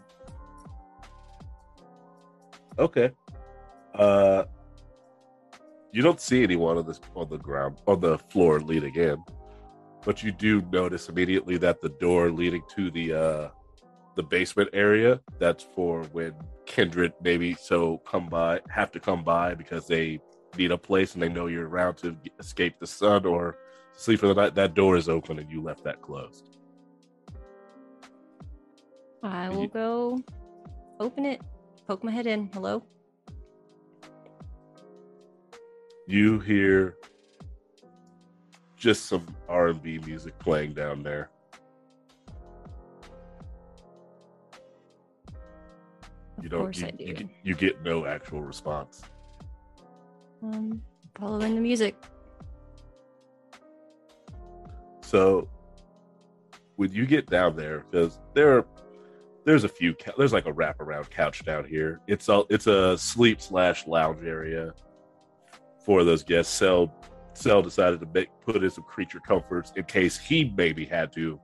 Okay. 2.78 3.10
Uh 3.94 4.44
You 5.96 6.02
don't 6.02 6.20
see 6.20 6.42
anyone 6.42 6.76
on 6.76 6.86
this 6.86 7.00
on 7.14 7.30
the 7.30 7.38
ground 7.38 7.78
on 7.86 8.00
the 8.00 8.18
floor 8.18 8.60
leading 8.60 8.94
in, 8.96 9.16
but 10.04 10.22
you 10.22 10.30
do 10.30 10.60
notice 10.70 11.08
immediately 11.08 11.56
that 11.56 11.80
the 11.80 11.88
door 11.88 12.30
leading 12.30 12.62
to 12.74 12.90
the 12.90 13.14
uh 13.14 13.48
the 14.14 14.22
basement 14.22 14.68
area 14.74 15.22
that's 15.38 15.64
for 15.74 16.02
when 16.12 16.34
kindred 16.66 17.14
maybe 17.22 17.54
so 17.54 17.96
come 18.06 18.28
by 18.28 18.60
have 18.68 18.92
to 18.92 19.00
come 19.00 19.24
by 19.24 19.54
because 19.54 19.86
they 19.86 20.20
need 20.58 20.70
a 20.70 20.76
place 20.76 21.14
and 21.14 21.22
they 21.22 21.30
know 21.30 21.46
you're 21.46 21.66
around 21.66 21.96
to 21.96 22.14
escape 22.38 22.78
the 22.78 22.86
sun 22.86 23.24
or 23.24 23.56
sleep 23.94 24.20
for 24.20 24.26
the 24.26 24.34
night 24.34 24.54
that 24.54 24.74
door 24.74 24.98
is 24.98 25.08
open 25.08 25.38
and 25.38 25.50
you 25.50 25.62
left 25.62 25.82
that 25.82 26.02
closed 26.02 26.58
I 29.22 29.48
You- 29.50 29.56
will 29.56 29.68
go 29.68 30.22
open 31.00 31.24
it, 31.24 31.40
poke 31.88 32.04
my 32.04 32.10
head 32.12 32.26
in. 32.26 32.50
Hello? 32.52 32.82
You 36.06 36.38
hear 36.40 36.96
just 38.76 39.06
some 39.06 39.26
r&b 39.48 39.98
music 40.06 40.38
playing 40.38 40.72
down 40.72 41.02
there 41.02 41.30
you 46.40 46.44
Of 46.44 46.50
don't 46.50 46.60
course 46.62 46.80
you, 46.80 46.86
I 46.86 46.90
do. 46.90 47.04
you 47.04 47.14
get, 47.14 47.28
you 47.42 47.54
get 47.54 47.82
no 47.82 48.06
actual 48.06 48.42
response 48.42 49.02
Um, 50.42 50.82
following 51.18 51.54
the 51.54 51.60
music. 51.60 51.96
So 55.00 55.48
when 56.76 56.92
you 56.92 57.06
get 57.06 57.26
down 57.30 57.56
there, 57.56 57.84
because 57.90 58.20
there 58.34 58.58
are 58.58 58.66
there's 59.46 59.64
a 59.64 59.68
few 59.68 59.94
there's 60.18 60.32
like 60.32 60.46
a 60.46 60.52
wraparound 60.52 61.08
couch 61.10 61.44
down 61.44 61.64
here. 61.64 62.00
It's 62.06 62.28
a 62.28 62.42
it's 62.50 62.66
a 62.66 62.98
sleep 62.98 63.40
slash 63.40 63.86
lounge 63.86 64.24
area 64.24 64.74
for 65.86 66.02
those 66.04 66.24
guests. 66.24 66.52
Cell 66.52 66.92
Cell 67.32 67.62
decided 67.62 68.00
to 68.00 68.06
make 68.12 68.28
put 68.44 68.62
in 68.62 68.70
some 68.70 68.84
creature 68.84 69.20
comforts 69.20 69.72
in 69.76 69.84
case 69.84 70.18
he 70.18 70.52
maybe 70.56 70.84
had 70.84 71.12
to 71.12 71.40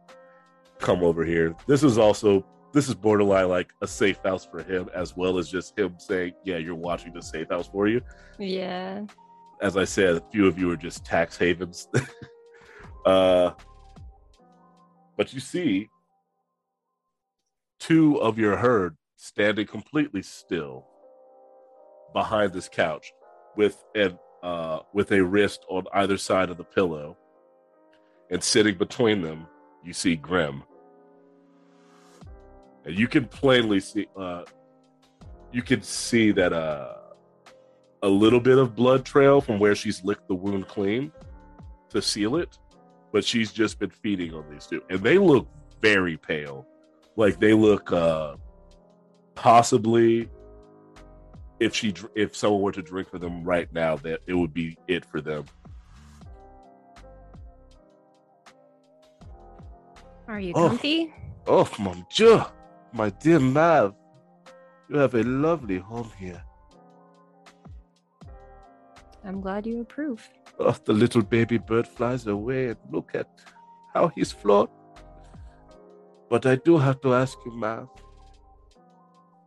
come 0.78 1.02
over 1.02 1.24
here. 1.24 1.54
This 1.66 1.82
is 1.82 1.96
also 1.96 2.44
this 2.72 2.88
is 2.88 2.94
borderline 2.94 3.48
like 3.48 3.72
a 3.82 3.86
safe 3.86 4.18
house 4.24 4.44
for 4.44 4.62
him 4.62 4.88
as 4.94 5.16
well 5.16 5.38
as 5.38 5.48
just 5.48 5.78
him 5.78 5.94
saying, 5.98 6.32
"Yeah, 6.44 6.56
you're 6.56 6.74
watching 6.74 7.12
the 7.12 7.22
safe 7.22 7.48
house 7.48 7.68
for 7.68 7.86
you." 7.86 8.00
Yeah. 8.38 9.04
as 9.60 9.76
I 9.76 9.84
said, 9.84 10.16
a 10.16 10.22
few 10.32 10.48
of 10.48 10.58
you 10.58 10.70
are 10.72 10.76
just 10.76 11.04
tax 11.04 11.36
havens. 11.36 11.86
uh, 13.06 13.52
but 15.16 15.32
you 15.32 15.38
see 15.38 15.88
two 17.78 18.16
of 18.16 18.38
your 18.38 18.56
herd 18.56 18.96
standing 19.16 19.66
completely 19.66 20.22
still 20.22 20.84
behind 22.12 22.52
this 22.52 22.68
couch 22.68 23.12
with 23.56 23.84
an 23.94 24.18
uh, 24.42 24.80
with 24.92 25.12
a 25.12 25.22
wrist 25.22 25.64
on 25.68 25.84
either 25.94 26.18
side 26.18 26.50
of 26.50 26.56
the 26.56 26.64
pillow, 26.64 27.16
and 28.30 28.42
sitting 28.42 28.76
between 28.76 29.22
them, 29.22 29.46
you 29.84 29.92
see 29.92 30.16
Grim, 30.16 30.62
and 32.84 32.98
you 32.98 33.08
can 33.08 33.26
plainly 33.26 33.80
see 33.80 34.06
uh, 34.16 34.42
you 35.52 35.62
can 35.62 35.82
see 35.82 36.32
that 36.32 36.52
uh 36.52 36.94
a 38.02 38.08
little 38.08 38.40
bit 38.40 38.58
of 38.58 38.74
blood 38.74 39.04
trail 39.04 39.40
from 39.40 39.60
where 39.60 39.76
she's 39.76 40.02
licked 40.02 40.26
the 40.26 40.34
wound 40.34 40.66
clean 40.66 41.12
to 41.88 42.02
seal 42.02 42.34
it, 42.34 42.58
but 43.12 43.24
she's 43.24 43.52
just 43.52 43.78
been 43.78 43.90
feeding 43.90 44.34
on 44.34 44.44
these 44.50 44.66
two, 44.66 44.82
and 44.90 45.00
they 45.00 45.18
look 45.18 45.46
very 45.80 46.16
pale. 46.16 46.66
Like 47.16 47.38
they 47.38 47.52
look 47.52 47.92
uh 47.92 48.36
possibly 49.34 50.28
if 51.60 51.74
she 51.74 51.94
if 52.14 52.34
someone 52.36 52.62
were 52.62 52.72
to 52.72 52.82
drink 52.82 53.08
for 53.10 53.18
them 53.18 53.44
right 53.44 53.72
now, 53.72 53.96
that 53.96 54.20
it 54.26 54.34
would 54.34 54.52
be 54.54 54.76
it 54.88 55.04
for 55.04 55.20
them. 55.20 55.44
Are 60.28 60.40
you 60.40 60.52
Oh. 60.54 60.68
comfy? 60.68 61.12
Oh, 61.46 61.68
mon 61.78 62.06
Dieu, 62.14 62.40
my 62.92 63.10
dear 63.10 63.40
Mav, 63.40 63.94
you 64.88 64.96
have 64.98 65.14
a 65.14 65.22
lovely 65.22 65.78
home 65.78 66.10
here. 66.18 66.42
I'm 69.24 69.40
glad 69.40 69.66
you 69.66 69.80
approve. 69.80 70.28
Oh, 70.58 70.76
the 70.84 70.92
little 70.92 71.22
baby 71.22 71.58
bird 71.58 71.86
flies 71.86 72.26
away, 72.26 72.68
and 72.68 72.76
look 72.90 73.14
at 73.14 73.28
how 73.94 74.08
he's 74.08 74.32
flawed. 74.32 74.68
But 76.28 76.46
I 76.46 76.56
do 76.56 76.78
have 76.78 77.00
to 77.02 77.14
ask 77.14 77.36
you, 77.44 77.52
Mav, 77.52 77.88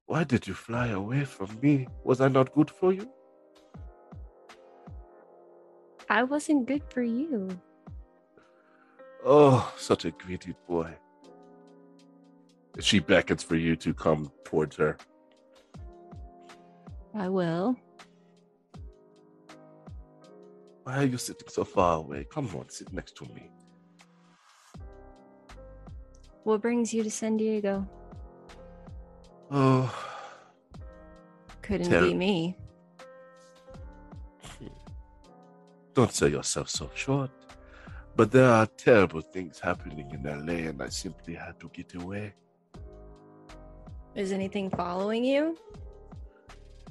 why 0.08 0.24
did 0.24 0.48
you 0.48 0.54
fly 0.54 0.88
away 0.88 1.26
from 1.26 1.50
me? 1.62 1.88
Was 2.04 2.22
I 2.22 2.28
not 2.28 2.54
good 2.54 2.70
for 2.70 2.94
you? 2.94 3.10
I 6.10 6.24
wasn't 6.24 6.68
good 6.68 6.84
for 6.90 7.02
you. 7.02 7.50
Oh, 9.26 9.74
such 9.78 10.06
a 10.06 10.12
greedy 10.12 10.54
boy. 10.68 10.94
She 12.80 13.00
beckons 13.00 13.42
for 13.42 13.56
you 13.56 13.76
to 13.78 13.94
come 13.94 14.32
towards 14.44 14.76
her. 14.76 14.98
I 17.16 17.30
will. 17.30 17.76
Why 20.84 20.98
are 20.98 21.06
you 21.06 21.18
sitting 21.18 21.48
so 21.48 21.64
far 21.64 21.98
away? 21.98 22.28
Come 22.30 22.48
on, 22.56 22.70
sit 22.70 22.94
next 22.94 23.16
to 23.18 23.26
me. 23.34 23.50
What 26.44 26.62
brings 26.62 26.94
you 26.94 27.02
to 27.02 27.10
San 27.10 27.38
Diego? 27.38 27.90
Oh, 29.52 29.94
Couldn't 31.62 31.90
Tell- 31.90 32.04
be 32.08 32.14
me. 32.14 32.58
don't 35.94 36.12
sell 36.12 36.28
yourself 36.30 36.70
so 36.70 36.90
short. 36.94 37.32
But 38.18 38.32
there 38.32 38.50
are 38.50 38.66
terrible 38.66 39.22
things 39.22 39.60
happening 39.60 40.10
in 40.12 40.24
LA, 40.24 40.70
and 40.70 40.82
I 40.82 40.90
simply 40.90 41.34
had 41.36 41.60
to 41.60 41.70
get 41.70 41.94
away. 41.96 42.34
Is 44.14 44.32
anything 44.32 44.70
following 44.70 45.24
you? 45.26 45.58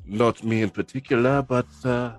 Not 0.06 0.42
me 0.44 0.62
in 0.62 0.70
particular, 0.70 1.40
but 1.42 1.66
uh, 1.84 2.12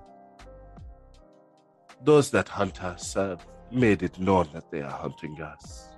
those 2.04 2.32
that 2.32 2.48
hunt 2.50 2.84
us 2.84 3.14
have 3.16 3.46
made 3.72 4.02
it 4.04 4.18
known 4.20 4.48
that 4.54 4.70
they 4.72 4.82
are 4.82 4.92
hunting 4.92 5.40
us. 5.42 5.90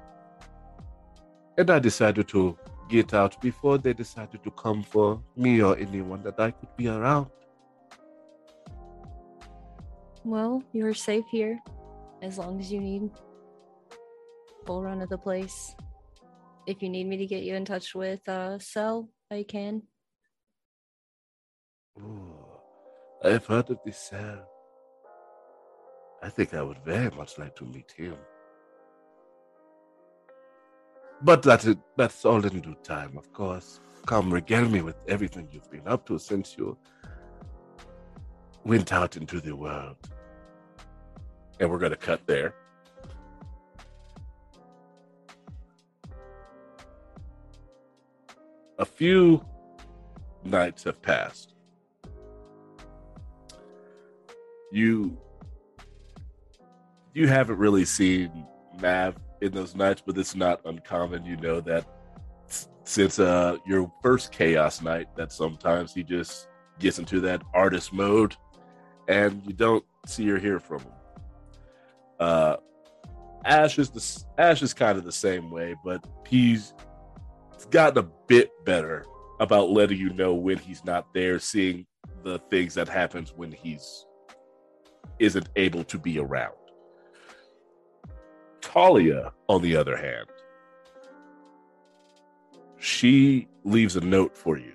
And 1.58 1.70
I 1.70 1.79
decided 1.79 2.27
to 2.29 2.58
get 2.89 3.13
out 3.13 3.39
before 3.41 3.77
they 3.77 3.94
decided 3.94 4.44
to 4.44 4.51
come 4.51 4.84
for 4.84 5.22
me 5.36 5.62
or 5.62 5.77
anyone 5.77 6.24
that 6.24 6.39
I 6.39 6.51
could 6.51 6.75
be 6.75 6.88
around. 6.88 7.27
Well, 10.24 10.63
you're 10.74 10.94
safe 10.94 11.25
here 11.32 11.60
as 12.22 12.38
long 12.38 12.60
as 12.60 12.72
you 12.72 12.82
need 12.82 13.10
full 14.65 14.84
run 14.84 15.01
of 15.01 15.10
the 15.10 15.17
place. 15.17 15.75
If 16.67 16.82
you 16.82 16.89
need 16.89 17.08
me 17.08 17.15
to 17.17 17.25
get 17.25 17.44
you 17.44 17.56
in 17.56 17.63
touch 17.63 17.96
with 17.96 18.27
uh 18.27 18.60
Cell, 18.60 19.10
I 19.32 19.46
can. 19.48 19.84
Ooh, 22.00 22.36
I've 23.24 23.46
heard 23.46 23.70
of 23.70 23.79
this 23.86 23.98
cell. 23.98 24.48
I 26.22 26.29
think 26.29 26.53
I 26.53 26.62
would 26.62 26.79
very 26.84 27.10
much 27.15 27.38
like 27.38 27.56
to 27.58 27.65
meet 27.65 27.91
him. 27.96 28.17
But 31.21 31.41
that 31.43 31.65
is, 31.65 31.75
that's 31.95 32.25
all 32.25 32.45
in 32.45 32.62
due 32.62 32.75
time, 32.83 33.17
of 33.17 33.33
course. 33.33 33.79
Come 34.05 34.31
regale 34.31 34.69
me 34.69 34.81
with 34.81 34.95
everything 35.07 35.50
you've 35.51 35.69
been 35.69 35.88
up 35.88 36.05
to 36.07 36.19
since 36.19 36.55
you 36.57 36.77
went 38.63 38.93
out 38.93 39.17
into 39.17 39.41
the 39.41 39.55
world. 39.55 39.97
And 41.59 41.69
we're 41.71 41.79
going 41.79 41.91
to 41.91 41.97
cut 41.97 42.25
there. 42.27 42.53
A 48.79 48.86
few 48.86 49.43
nights 50.43 50.83
have 50.83 51.01
passed. 51.01 51.55
You 54.71 55.17
you 57.13 57.27
haven't 57.27 57.57
really 57.57 57.86
seen 57.86 58.45
Mav 58.79 59.15
in 59.41 59.51
those 59.51 59.75
nights, 59.75 60.01
but 60.06 60.17
it's 60.17 60.36
not 60.36 60.62
uncommon. 60.65 61.25
You 61.25 61.38
know 61.38 61.62
that 61.62 61.86
since 62.84 63.20
uh 63.20 63.58
your 63.65 63.91
first 64.01 64.32
chaos 64.32 64.82
night, 64.82 65.08
that 65.15 65.32
sometimes 65.32 65.94
he 65.94 66.03
just 66.03 66.48
gets 66.79 67.00
into 67.00 67.20
that 67.22 67.41
artist 67.53 67.94
mode, 67.94 68.36
and 69.08 69.41
you 69.46 69.53
don't 69.53 69.84
see 70.06 70.29
or 70.29 70.38
hear 70.38 70.60
from 70.60 70.82
him. 70.82 70.91
Uh, 72.20 72.56
Ash 73.46 73.77
is 73.79 73.89
the 73.89 74.41
Ash 74.41 74.62
is 74.62 74.74
kind 74.74 74.98
of 74.98 75.03
the 75.03 75.12
same 75.12 75.50
way, 75.50 75.75
but 75.84 76.06
he's 76.27 76.74
gotten 77.70 78.03
a 78.03 78.08
bit 78.27 78.51
better 78.65 79.06
about 79.39 79.70
letting 79.70 79.98
you 79.98 80.12
know 80.13 80.34
when 80.34 80.58
he's 80.58 80.84
not 80.84 81.13
there, 81.13 81.39
seeing 81.39 81.86
the 82.24 82.39
things 82.50 82.74
that 82.74 82.89
happens 82.89 83.34
when 83.36 83.51
he's 83.51 84.06
isn't 85.20 85.50
able 85.56 85.84
to 85.84 85.98
be 85.98 86.20
around. 86.20 86.56
Talia, 88.67 89.31
on 89.47 89.62
the 89.62 89.77
other 89.77 89.95
hand, 89.95 90.27
she 92.77 93.47
leaves 93.63 93.95
a 93.95 94.01
note 94.01 94.38
for 94.38 94.57
you 94.57 94.74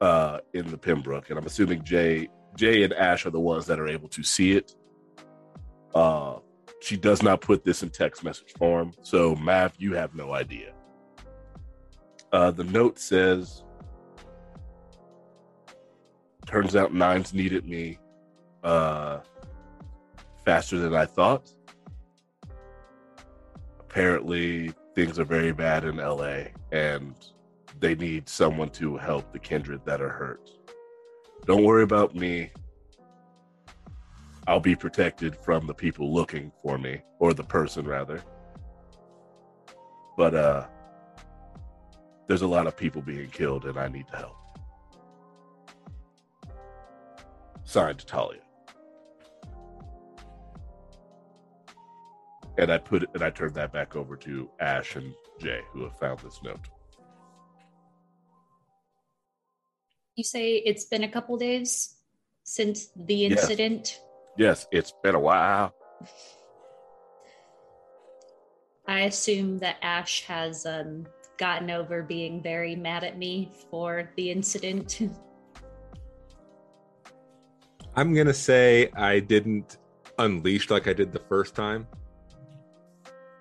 uh, 0.00 0.38
in 0.54 0.68
the 0.70 0.76
Pembroke, 0.76 1.30
and 1.30 1.38
I'm 1.38 1.46
assuming 1.46 1.84
Jay 1.84 2.28
Jay 2.56 2.82
and 2.82 2.92
Ash 2.94 3.24
are 3.24 3.30
the 3.30 3.40
ones 3.40 3.66
that 3.66 3.78
are 3.78 3.86
able 3.86 4.08
to 4.08 4.22
see 4.22 4.52
it. 4.52 4.74
Uh, 5.94 6.38
she 6.80 6.96
does 6.96 7.22
not 7.22 7.40
put 7.40 7.64
this 7.64 7.82
in 7.82 7.90
text 7.90 8.24
message 8.24 8.52
form, 8.58 8.92
so 9.02 9.36
Mav, 9.36 9.72
you 9.78 9.94
have 9.94 10.14
no 10.14 10.32
idea. 10.32 10.72
Uh, 12.32 12.50
the 12.50 12.64
note 12.64 12.98
says, 12.98 13.62
"Turns 16.44 16.74
out 16.74 16.92
Nines 16.92 17.32
needed 17.32 17.66
me 17.66 17.98
uh, 18.64 19.20
faster 20.44 20.78
than 20.78 20.94
I 20.94 21.06
thought. 21.06 21.55
Apparently, 23.96 24.74
things 24.94 25.18
are 25.18 25.24
very 25.24 25.52
bad 25.52 25.82
in 25.84 25.96
LA, 25.96 26.48
and 26.70 27.14
they 27.80 27.94
need 27.94 28.28
someone 28.28 28.68
to 28.68 28.98
help 28.98 29.32
the 29.32 29.38
kindred 29.38 29.86
that 29.86 30.02
are 30.02 30.10
hurt. 30.10 30.50
Don't 31.46 31.64
worry 31.64 31.82
about 31.82 32.14
me. 32.14 32.50
I'll 34.46 34.60
be 34.60 34.76
protected 34.76 35.34
from 35.34 35.66
the 35.66 35.72
people 35.72 36.12
looking 36.12 36.52
for 36.62 36.76
me, 36.76 37.00
or 37.20 37.32
the 37.32 37.42
person 37.42 37.86
rather. 37.86 38.22
But 40.18 40.34
uh 40.34 40.66
there's 42.28 42.42
a 42.42 42.46
lot 42.46 42.66
of 42.66 42.76
people 42.76 43.00
being 43.00 43.30
killed 43.30 43.64
and 43.64 43.78
I 43.78 43.88
need 43.88 44.08
to 44.08 44.16
help. 44.18 44.36
Signed 47.64 48.06
Talia. 48.06 48.45
And 52.58 52.72
I 52.72 52.78
put 52.78 53.02
it 53.02 53.10
and 53.14 53.22
I 53.22 53.30
turned 53.30 53.54
that 53.54 53.72
back 53.72 53.96
over 53.96 54.16
to 54.16 54.50
Ash 54.60 54.96
and 54.96 55.14
Jay, 55.38 55.60
who 55.72 55.84
have 55.84 55.96
found 55.98 56.20
this 56.20 56.40
note. 56.42 56.68
You 60.14 60.24
say 60.24 60.54
it's 60.54 60.84
been 60.86 61.04
a 61.04 61.08
couple 61.08 61.36
days 61.36 61.96
since 62.44 62.88
the 62.96 63.14
Yes. 63.14 63.42
incident. 63.42 64.00
Yes, 64.38 64.66
it's 64.70 64.92
been 65.02 65.14
a 65.14 65.20
while. 65.20 65.74
I 68.86 69.00
assume 69.00 69.58
that 69.58 69.76
Ash 69.82 70.24
has 70.24 70.64
um, 70.64 71.06
gotten 71.38 71.70
over 71.70 72.02
being 72.02 72.42
very 72.42 72.76
mad 72.76 73.04
at 73.04 73.18
me 73.18 73.52
for 73.70 74.10
the 74.16 74.30
incident. 74.30 75.00
I'm 77.96 78.14
gonna 78.14 78.34
say 78.34 78.90
I 78.94 79.20
didn't 79.20 79.78
unleash 80.18 80.70
like 80.70 80.86
I 80.86 80.92
did 80.92 81.12
the 81.12 81.18
first 81.18 81.54
time. 81.54 81.86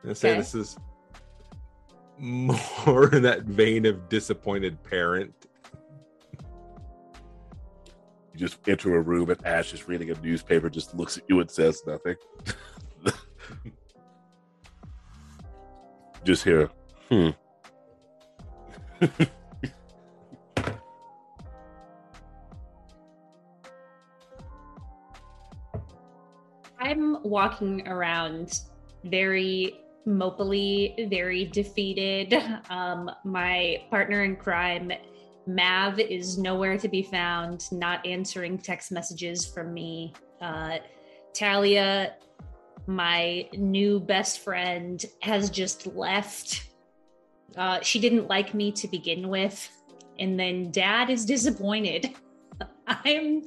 I'm 0.07 0.15
say 0.15 0.31
Okay. 0.31 0.39
this 0.39 0.55
is 0.55 0.77
more 2.17 3.09
in 3.13 3.23
that 3.23 3.43
vein 3.43 3.85
of 3.85 4.07
disappointed 4.09 4.81
parent. 4.83 5.33
You 8.33 8.39
just 8.39 8.57
enter 8.67 8.95
a 8.97 9.01
room 9.01 9.29
and 9.29 9.45
Ash 9.45 9.73
is 9.73 9.87
reading 9.87 10.11
a 10.11 10.15
newspaper, 10.21 10.69
just 10.69 10.93
looks 10.95 11.17
at 11.17 11.23
you 11.27 11.39
and 11.39 11.49
says 11.49 11.81
nothing. 11.87 12.15
just 16.23 16.43
hear, 16.43 16.69
hmm. 17.09 17.29
I'm 26.79 27.23
walking 27.23 27.87
around 27.87 28.59
very 29.05 29.79
mopily, 30.07 31.09
very 31.09 31.45
defeated. 31.45 32.33
Um, 32.69 33.11
my 33.23 33.83
partner 33.89 34.23
in 34.23 34.35
crime, 34.35 34.91
Mav, 35.47 35.99
is 35.99 36.37
nowhere 36.37 36.77
to 36.77 36.87
be 36.87 37.03
found, 37.03 37.65
not 37.71 38.05
answering 38.05 38.57
text 38.57 38.91
messages 38.91 39.45
from 39.45 39.73
me. 39.73 40.13
Uh, 40.41 40.77
Talia, 41.33 42.15
my 42.87 43.47
new 43.53 43.99
best 43.99 44.39
friend, 44.39 45.03
has 45.21 45.49
just 45.49 45.87
left. 45.87 46.69
Uh, 47.55 47.79
she 47.81 47.99
didn't 47.99 48.27
like 48.27 48.53
me 48.53 48.71
to 48.73 48.87
begin 48.87 49.27
with. 49.29 49.69
And 50.19 50.39
then 50.39 50.71
dad 50.71 51.09
is 51.09 51.25
disappointed. 51.25 52.13
I'm 52.87 53.43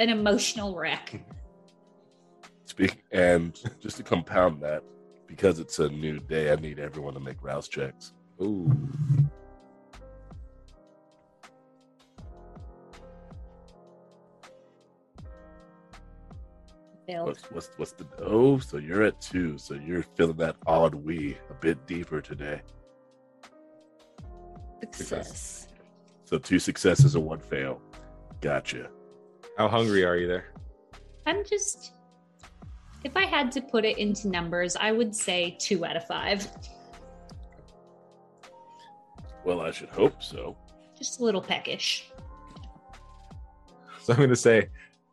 an 0.00 0.08
emotional 0.08 0.76
wreck. 0.76 1.22
Speak 2.64 3.04
and 3.12 3.58
just 3.80 3.98
to 3.98 4.02
compound 4.02 4.60
that, 4.62 4.82
because 5.34 5.58
it's 5.58 5.80
a 5.80 5.88
new 5.88 6.20
day, 6.20 6.52
I 6.52 6.54
need 6.54 6.78
everyone 6.78 7.14
to 7.14 7.20
make 7.20 7.42
rouse 7.42 7.66
checks. 7.66 8.12
Ooh. 8.40 8.70
Failed. 17.06 17.26
What's 17.26 17.42
what's 17.50 17.70
what's 17.76 17.92
the 17.92 18.06
oh? 18.18 18.58
So 18.58 18.76
you're 18.76 19.02
at 19.02 19.20
two. 19.20 19.58
So 19.58 19.74
you're 19.74 20.04
feeling 20.16 20.36
that 20.36 20.56
odd 20.66 20.94
we 20.94 21.36
a 21.50 21.54
bit 21.54 21.84
deeper 21.86 22.20
today. 22.20 22.62
Success. 24.92 25.66
So 26.24 26.38
two 26.38 26.60
successes 26.60 27.16
and 27.16 27.24
one 27.24 27.40
fail. 27.40 27.82
Gotcha. 28.40 28.88
How 29.58 29.66
hungry 29.66 30.04
are 30.04 30.16
you 30.16 30.28
there? 30.28 30.52
I'm 31.26 31.44
just, 31.44 31.93
if 33.04 33.16
I 33.16 33.26
had 33.26 33.52
to 33.52 33.60
put 33.60 33.84
it 33.84 33.98
into 33.98 34.28
numbers, 34.28 34.76
I 34.76 34.90
would 34.90 35.14
say 35.14 35.56
two 35.60 35.84
out 35.84 35.96
of 35.96 36.06
five. 36.06 36.48
Well, 39.44 39.60
I 39.60 39.70
should 39.70 39.90
hope 39.90 40.22
so. 40.22 40.56
Just 40.96 41.20
a 41.20 41.24
little 41.24 41.42
peckish. 41.42 42.10
So 44.02 44.14
I'm 44.14 44.20
gonna 44.20 44.34
say, 44.34 44.68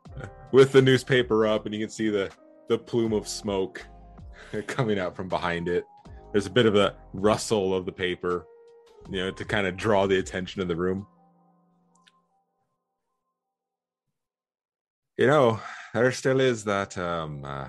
with 0.52 0.72
the 0.72 0.82
newspaper 0.82 1.46
up, 1.46 1.66
and 1.66 1.76
you 1.76 1.82
can 1.82 1.90
see 1.90 2.10
the 2.10 2.32
the 2.70 2.78
plume 2.78 3.12
of 3.12 3.28
smoke 3.28 3.86
coming 4.68 4.98
out 4.98 5.16
from 5.16 5.28
behind 5.28 5.68
it. 5.68 5.84
There's 6.32 6.46
a 6.46 6.52
bit 6.52 6.66
of 6.66 6.76
a 6.76 6.96
rustle 7.14 7.74
of 7.76 7.86
the 7.86 7.92
paper, 7.92 8.46
you 9.10 9.18
know, 9.18 9.32
to 9.32 9.44
kind 9.44 9.68
of 9.68 9.76
draw 9.76 10.08
the 10.08 10.20
attention 10.20 10.62
of 10.62 10.70
the 10.70 10.76
room. 10.76 11.06
You 15.18 15.28
know, 15.28 15.60
there 15.94 16.12
still 16.14 16.40
is 16.40 16.64
that 16.64 16.98
um, 16.98 17.44
uh, 17.44 17.68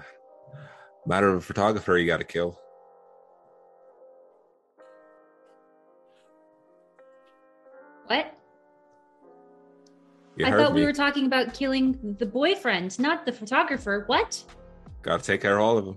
matter 1.07 1.29
of 1.29 1.37
a 1.37 1.41
photographer 1.41 1.97
you 1.99 2.07
got 2.07 2.19
to 2.19 2.25
kill. 2.25 2.59
What? 8.07 8.35
You 10.37 10.47
I 10.47 10.51
thought 10.51 10.75
we 10.75 10.85
were 10.85 10.93
talking 10.93 11.27
about 11.27 11.55
killing 11.55 12.17
the 12.19 12.27
boyfriend, 12.27 12.99
not 12.99 13.27
the 13.27 13.33
photographer. 13.33 14.05
What? 14.07 14.43
Got 15.03 15.21
to 15.21 15.25
take 15.25 15.43
care 15.43 15.57
of 15.57 15.63
all 15.63 15.79
of 15.79 15.85
them. 15.85 15.97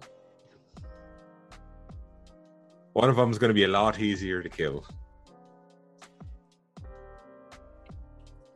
One 2.94 3.10
of 3.10 3.16
them 3.16 3.30
is 3.32 3.38
going 3.38 3.50
to 3.50 3.54
be 3.54 3.66
a 3.66 3.68
lot 3.68 4.00
easier 4.00 4.42
to 4.42 4.50
kill. 4.50 4.86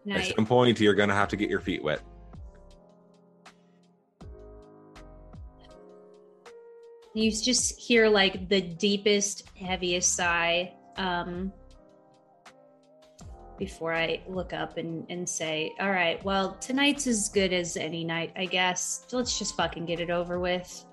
At 0.10 0.18
Night. 0.18 0.34
some 0.36 0.46
point, 0.46 0.80
you're 0.80 0.96
going 0.96 1.10
to 1.10 1.16
have 1.16 1.28
to 1.30 1.36
get 1.36 1.50
your 1.50 1.60
feet 1.60 1.84
wet. 1.84 2.02
You 7.14 7.32
just 7.32 7.80
hear 7.80 8.08
like 8.08 8.50
the 8.50 8.62
deepest, 8.62 9.50
heaviest 9.58 10.16
sigh 10.16 10.74
um, 10.98 11.52
before 13.58 13.94
I 13.94 14.22
look 14.28 14.54
up 14.54 14.78
and, 14.78 15.06
and 15.10 15.28
say, 15.28 15.74
All 15.80 15.90
right, 15.90 16.24
well, 16.24 16.54
tonight's 16.62 17.08
as 17.08 17.30
good 17.30 17.52
as 17.52 17.78
any 17.78 18.04
night, 18.04 18.32
I 18.36 18.46
guess. 18.46 19.06
Let's 19.12 19.40
just 19.40 19.56
fucking 19.58 19.86
get 19.86 20.00
it 20.00 20.10
over 20.10 20.40
with. 20.40 20.86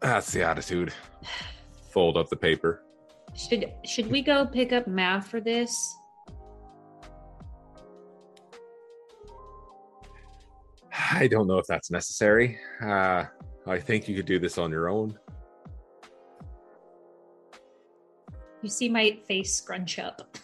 That's 0.00 0.30
the 0.32 0.42
attitude. 0.42 0.92
Fold 1.90 2.16
up 2.16 2.28
the 2.28 2.36
paper. 2.36 2.82
Should 3.34 3.72
should 3.84 4.10
we 4.10 4.22
go 4.22 4.46
pick 4.46 4.72
up 4.72 4.86
Mav 4.86 5.26
for 5.26 5.40
this? 5.40 5.94
I 11.10 11.26
don't 11.26 11.46
know 11.46 11.58
if 11.58 11.66
that's 11.66 11.90
necessary. 11.90 12.58
Uh, 12.82 13.24
I 13.66 13.80
think 13.80 14.08
you 14.08 14.14
could 14.14 14.26
do 14.26 14.38
this 14.38 14.58
on 14.58 14.70
your 14.70 14.88
own. 14.88 15.18
You 18.62 18.68
see 18.68 18.88
my 18.88 19.18
face 19.26 19.54
scrunch 19.54 19.98
up. 19.98 20.36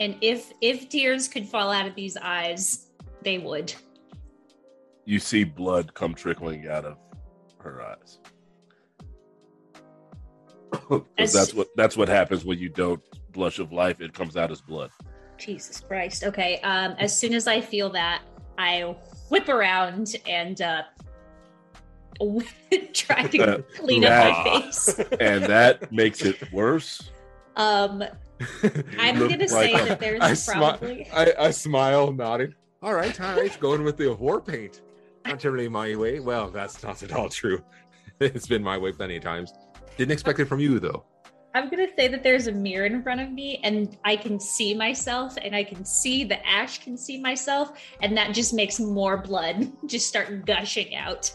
And 0.00 0.16
if 0.20 0.52
if 0.60 0.88
tears 0.88 1.26
could 1.26 1.46
fall 1.46 1.70
out 1.70 1.86
of 1.86 1.94
these 1.94 2.16
eyes, 2.16 2.88
they 3.22 3.38
would. 3.38 3.74
You 5.04 5.18
see 5.18 5.42
blood 5.44 5.94
come 5.94 6.14
trickling 6.14 6.68
out 6.68 6.84
of 6.84 6.96
her 7.60 7.82
eyes. 7.82 8.18
As- 11.18 11.32
that's 11.32 11.54
what 11.54 11.68
that's 11.76 11.96
what 11.96 12.08
happens 12.08 12.44
when 12.44 12.58
you 12.58 12.68
don't 12.68 13.02
blush 13.32 13.58
of 13.58 13.72
life. 13.72 14.00
It 14.00 14.12
comes 14.14 14.36
out 14.36 14.50
as 14.50 14.60
blood. 14.60 14.90
Jesus 15.36 15.80
Christ. 15.80 16.24
Okay. 16.24 16.60
Um, 16.60 16.92
as 16.98 17.16
soon 17.16 17.34
as 17.34 17.46
I 17.46 17.60
feel 17.60 17.90
that, 17.90 18.22
I 18.58 18.96
whip 19.28 19.48
around 19.48 20.16
and 20.26 20.60
uh, 20.60 20.82
try 22.92 23.26
to 23.26 23.64
clean 23.76 24.04
up 24.04 24.44
my 24.44 24.60
face. 24.62 24.98
and 25.20 25.44
that 25.44 25.90
makes 25.92 26.22
it 26.22 26.52
worse. 26.52 27.10
Um, 27.56 28.02
I'm 28.98 29.18
gonna 29.28 29.48
say 29.48 29.72
like- 29.72 29.88
that 29.88 30.00
there's 30.00 30.20
I, 30.20 30.32
smi- 30.32 30.52
probably 30.52 31.08
I, 31.10 31.32
I 31.38 31.50
smile, 31.50 32.12
nodding. 32.12 32.54
All 32.82 32.94
right, 32.94 33.20
all 33.20 33.36
right. 33.36 33.58
Going 33.58 33.82
with 33.82 33.96
the 33.96 34.14
war 34.14 34.40
paint. 34.40 34.82
Not 35.26 35.40
generally 35.40 35.68
my 35.68 35.96
way. 35.96 36.20
Well, 36.20 36.48
that's 36.50 36.82
not 36.82 37.02
at 37.02 37.12
all 37.12 37.28
true. 37.28 37.62
It's 38.20 38.46
been 38.46 38.62
my 38.62 38.78
way 38.78 38.92
plenty 38.92 39.16
of 39.16 39.22
times. 39.22 39.52
Didn't 39.96 40.12
expect 40.12 40.40
it 40.40 40.46
from 40.46 40.60
you 40.60 40.78
though. 40.78 41.04
I'm 41.54 41.68
gonna 41.70 41.88
say 41.96 42.08
that 42.08 42.22
there's 42.22 42.46
a 42.46 42.52
mirror 42.52 42.86
in 42.86 43.02
front 43.02 43.20
of 43.20 43.32
me 43.32 43.60
and 43.64 43.96
I 44.04 44.16
can 44.16 44.38
see 44.38 44.74
myself 44.74 45.36
and 45.42 45.56
I 45.56 45.64
can 45.64 45.84
see 45.84 46.24
the 46.24 46.46
ash 46.46 46.78
can 46.82 46.96
see 46.96 47.20
myself 47.20 47.80
and 48.02 48.16
that 48.16 48.32
just 48.34 48.54
makes 48.54 48.78
more 48.78 49.16
blood 49.16 49.70
just 49.86 50.06
start 50.06 50.46
gushing 50.46 50.94
out. 50.94 51.32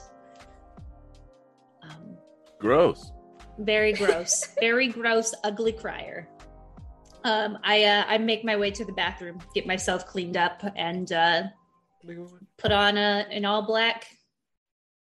Gross. 2.63 3.12
very 3.60 3.91
gross, 3.91 4.47
very 4.62 4.88
gross, 4.88 5.36
ugly 5.43 5.73
crier. 5.73 6.30
Um, 7.26 7.58
I 7.62 7.84
uh, 7.84 8.06
I 8.08 8.17
make 8.17 8.45
my 8.45 8.56
way 8.56 8.71
to 8.71 8.86
the 8.86 8.93
bathroom, 8.93 9.39
get 9.54 9.67
myself 9.67 10.08
cleaned 10.08 10.38
up, 10.38 10.63
and 10.78 11.12
uh, 11.12 11.43
put 12.58 12.71
on 12.71 12.97
a 12.97 13.28
an 13.30 13.43
all 13.43 13.63
black, 13.63 14.08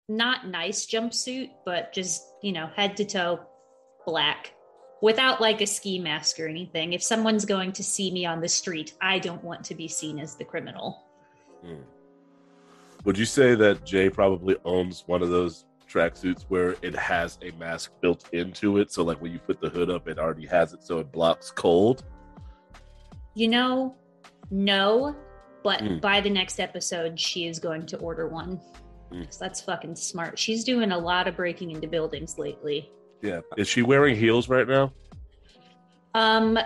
not 0.09 0.49
nice 0.49 0.87
jumpsuit, 0.87 1.51
but 1.67 1.93
just 1.93 2.23
you 2.43 2.53
know 2.53 2.69
head 2.77 2.97
to 2.97 3.05
toe 3.05 3.41
black, 4.07 4.55
without 5.03 5.43
like 5.43 5.61
a 5.61 5.67
ski 5.67 5.99
mask 5.99 6.41
or 6.41 6.49
anything. 6.49 6.95
If 6.95 7.03
someone's 7.03 7.45
going 7.45 7.73
to 7.73 7.85
see 7.85 8.11
me 8.11 8.25
on 8.25 8.41
the 8.41 8.49
street, 8.49 8.95
I 9.03 9.19
don't 9.19 9.45
want 9.45 9.65
to 9.65 9.75
be 9.75 9.87
seen 9.87 10.19
as 10.19 10.35
the 10.35 10.45
criminal. 10.45 11.05
Would 13.05 13.19
you 13.19 13.27
say 13.27 13.55
that 13.55 13.85
Jay 13.85 14.09
probably 14.09 14.57
owns 14.65 15.05
one 15.07 15.21
of 15.23 15.29
those 15.29 15.67
tracksuits 15.91 16.45
where 16.49 16.77
it 16.83 16.95
has 16.95 17.39
a 17.43 17.51
mask 17.59 17.93
built 18.01 18.29
into 18.33 18.79
it? 18.79 18.93
So, 18.93 19.03
like 19.03 19.21
when 19.21 19.33
you 19.33 19.39
put 19.39 19.61
the 19.61 19.69
hood 19.69 19.91
up, 19.91 20.09
it 20.09 20.19
already 20.19 20.47
has 20.47 20.73
it 20.73 20.83
so 20.85 20.99
it 20.99 21.11
blocks 21.11 21.51
cold. 21.51 22.05
You 23.35 23.49
know, 23.49 23.97
no, 24.51 25.15
but 25.63 25.81
Mm. 25.81 26.01
by 26.01 26.21
the 26.21 26.31
next 26.31 26.59
episode, 26.61 27.19
she 27.19 27.47
is 27.47 27.59
going 27.59 27.87
to 27.87 27.99
order 27.99 28.29
one. 28.29 28.61
Mm. 29.13 29.27
So 29.33 29.45
that's 29.45 29.61
fucking 29.61 29.97
smart. 29.97 30.39
She's 30.39 30.65
doing 30.65 30.93
a 30.93 30.99
lot 30.99 31.29
of 31.29 31.37
breaking 31.37 31.71
into 31.73 31.87
buildings 31.89 32.39
lately. 32.39 32.91
Yeah. 33.23 33.41
Is 33.57 33.69
she 33.69 33.83
wearing 33.83 34.17
heels 34.17 34.49
right 34.49 34.67
now? 34.67 34.93
Um, 36.15 36.59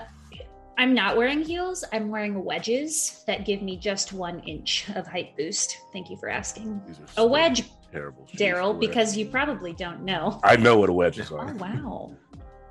I'm 0.79 0.95
not 0.95 1.17
wearing 1.17 1.43
heels. 1.43 1.85
I'm 1.93 2.11
wearing 2.11 2.45
wedges 2.45 3.23
that 3.27 3.45
give 3.45 3.63
me 3.63 3.77
just 3.77 4.13
one 4.13 4.41
inch 4.41 4.89
of 4.95 5.07
height 5.07 5.37
boost. 5.37 5.79
Thank 5.93 6.11
you 6.11 6.17
for 6.17 6.29
asking. 6.29 6.81
A 7.17 7.27
wedge, 7.27 7.65
terrible. 7.95 8.27
Daryl, 8.37 8.79
because 8.79 9.17
you 9.17 9.27
probably 9.27 9.73
don't 9.73 10.03
know. 10.03 10.41
I 10.43 10.57
know 10.57 10.79
what 10.79 10.91
wedges 10.91 11.31
are. 11.31 11.51
Oh 11.51 11.55
wow, 11.55 12.17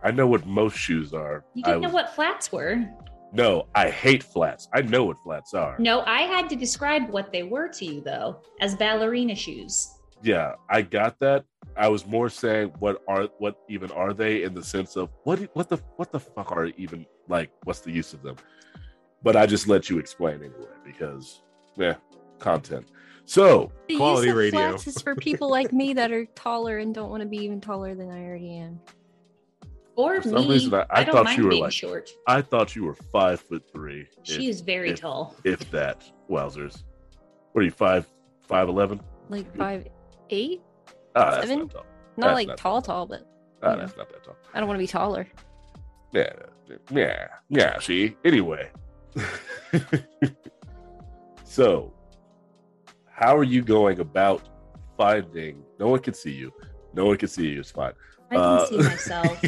I 0.03 0.11
know 0.11 0.27
what 0.27 0.45
most 0.45 0.77
shoes 0.77 1.13
are. 1.13 1.45
you 1.53 1.63
didn't 1.63 1.81
know 1.81 1.89
what 1.89 2.13
flats 2.13 2.51
were. 2.51 2.85
No, 3.31 3.67
I 3.73 3.89
hate 3.89 4.21
flats. 4.21 4.67
I 4.73 4.81
know 4.81 5.05
what 5.05 5.17
flats 5.23 5.53
are. 5.53 5.75
No, 5.79 6.01
I 6.01 6.21
had 6.21 6.49
to 6.49 6.55
describe 6.55 7.09
what 7.09 7.31
they 7.31 7.43
were 7.43 7.67
to 7.69 7.85
you 7.85 8.01
though, 8.01 8.41
as 8.61 8.75
ballerina 8.75 9.35
shoes. 9.35 9.89
Yeah, 10.21 10.53
I 10.69 10.83
got 10.83 11.19
that. 11.19 11.45
I 11.75 11.87
was 11.87 12.05
more 12.05 12.29
saying 12.29 12.73
what 12.79 13.01
are 13.07 13.29
what 13.39 13.55
even 13.69 13.91
are 13.91 14.13
they 14.13 14.43
in 14.43 14.53
the 14.53 14.63
sense 14.63 14.95
of 14.95 15.09
what 15.23 15.39
what 15.55 15.69
the 15.69 15.77
what 15.95 16.11
the 16.11 16.19
fuck 16.19 16.51
are 16.51 16.67
even 16.77 17.05
like 17.27 17.49
what's 17.63 17.79
the 17.79 17.91
use 17.91 18.13
of 18.13 18.21
them? 18.21 18.35
But 19.23 19.35
I 19.35 19.45
just 19.45 19.67
let 19.67 19.89
you 19.89 19.97
explain 19.99 20.35
anyway 20.35 20.75
because 20.85 21.41
yeah, 21.75 21.95
content. 22.39 22.87
So 23.25 23.71
The 23.87 23.97
Quality 23.97 24.27
use 24.27 24.31
of 24.33 24.37
radio. 24.37 24.59
flats 24.69 24.87
is 24.87 25.01
for 25.01 25.15
people 25.15 25.49
like 25.49 25.71
me 25.73 25.93
that 25.93 26.11
are 26.11 26.25
taller 26.35 26.79
and 26.79 26.93
don't 26.93 27.09
want 27.09 27.21
to 27.21 27.27
be 27.27 27.37
even 27.37 27.61
taller 27.61 27.95
than 27.95 28.09
I 28.11 28.23
already 28.25 28.57
am. 28.57 28.79
Or 29.95 30.21
For 30.21 30.29
some 30.29 30.47
me. 30.47 30.49
reason, 30.53 30.73
I- 30.73 30.85
I 30.89 31.03
don't 31.03 31.13
thought 31.25 31.37
you 31.37 31.45
were 31.45 31.55
like- 31.55 31.71
short. 31.71 32.09
I 32.27 32.41
thought 32.41 32.75
you 32.75 32.83
were 32.83 32.95
five 33.11 33.39
foot 33.39 33.63
three. 33.71 34.07
She 34.23 34.33
if, 34.45 34.49
is 34.55 34.61
very 34.61 34.89
if- 34.91 34.99
tall. 34.99 35.35
if 35.43 35.69
that. 35.71 36.03
Wowzers. 36.29 36.83
What 37.51 37.61
are 37.61 37.65
you 37.65 37.71
five 37.71 38.07
five 38.41 38.67
eleven? 38.69 38.99
Like 39.29 39.55
five 39.55 39.87
eight? 40.31 40.61
Ah, 41.15 41.39
Seven? 41.41 41.59
not 41.59 41.69
tall. 41.71 41.85
Not 42.17 42.27
That's 42.27 42.35
like 42.35 42.47
not 42.47 42.57
tall, 42.57 42.81
tall, 42.81 43.05
but 43.05 43.27
Ah, 43.61 43.69
Yeah. 43.71 43.75
that's 43.77 43.95
not 43.97 44.09
that 44.11 44.23
tall. 44.23 44.35
I 44.53 44.59
don't 44.59 44.67
want 44.67 44.77
to 44.79 44.83
be 44.83 44.87
taller. 44.87 45.27
Yeah, 46.11 46.33
yeah, 46.91 47.27
yeah. 47.49 47.79
See, 47.79 48.15
anyway. 48.25 48.69
so, 51.43 51.92
how 53.13 53.35
are 53.37 53.43
you 53.43 53.61
going 53.61 53.99
about 53.99 54.41
finding? 54.97 55.63
No 55.79 55.87
one 55.89 55.99
can 55.99 56.13
see 56.13 56.31
you. 56.31 56.51
No 56.93 57.05
one 57.05 57.17
can 57.17 57.27
see 57.29 57.47
you. 57.47 57.59
It's 57.59 57.71
fine. 57.71 57.93
I 58.31 58.35
can 58.35 58.43
Uh, 58.43 58.65
see 58.67 58.77
myself. 58.93 59.43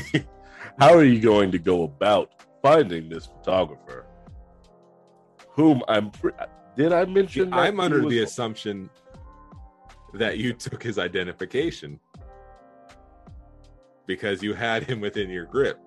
how 0.80 0.94
are 0.94 1.04
you 1.04 1.20
going 1.20 1.52
to 1.52 1.58
go 1.60 1.84
about 1.84 2.32
finding 2.62 3.10
this 3.10 3.26
photographer? 3.26 4.06
Whom 5.52 5.82
I'm. 5.88 6.12
Did 6.76 6.92
I 6.94 7.06
mention? 7.06 7.50
that 7.52 7.58
I'm 7.60 7.80
under 7.80 8.02
was- 8.04 8.12
the 8.14 8.24
assumption 8.24 8.90
that 10.14 10.38
you 10.38 10.54
took 10.54 10.82
his 10.82 10.98
identification 10.98 12.00
because 14.06 14.42
you 14.44 14.54
had 14.54 14.84
him 14.84 15.02
within 15.02 15.30
your 15.30 15.46
grip. 15.46 15.80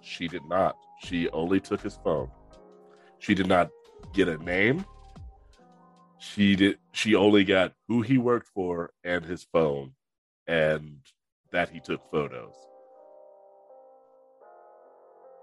She 0.00 0.28
did 0.28 0.44
not. 0.48 0.76
She 1.02 1.28
only 1.30 1.60
took 1.60 1.80
his 1.82 1.98
phone. 2.04 2.30
She 3.18 3.34
did 3.34 3.46
not 3.46 3.70
get 4.12 4.28
a 4.28 4.38
name. 4.38 4.84
She 6.32 6.56
did. 6.56 6.78
She 6.92 7.14
only 7.14 7.44
got 7.44 7.74
who 7.88 8.02
he 8.02 8.18
worked 8.18 8.48
for 8.48 8.90
and 9.04 9.24
his 9.24 9.44
phone, 9.44 9.92
and 10.46 10.98
that 11.52 11.68
he 11.70 11.80
took 11.80 12.02
photos. 12.10 12.54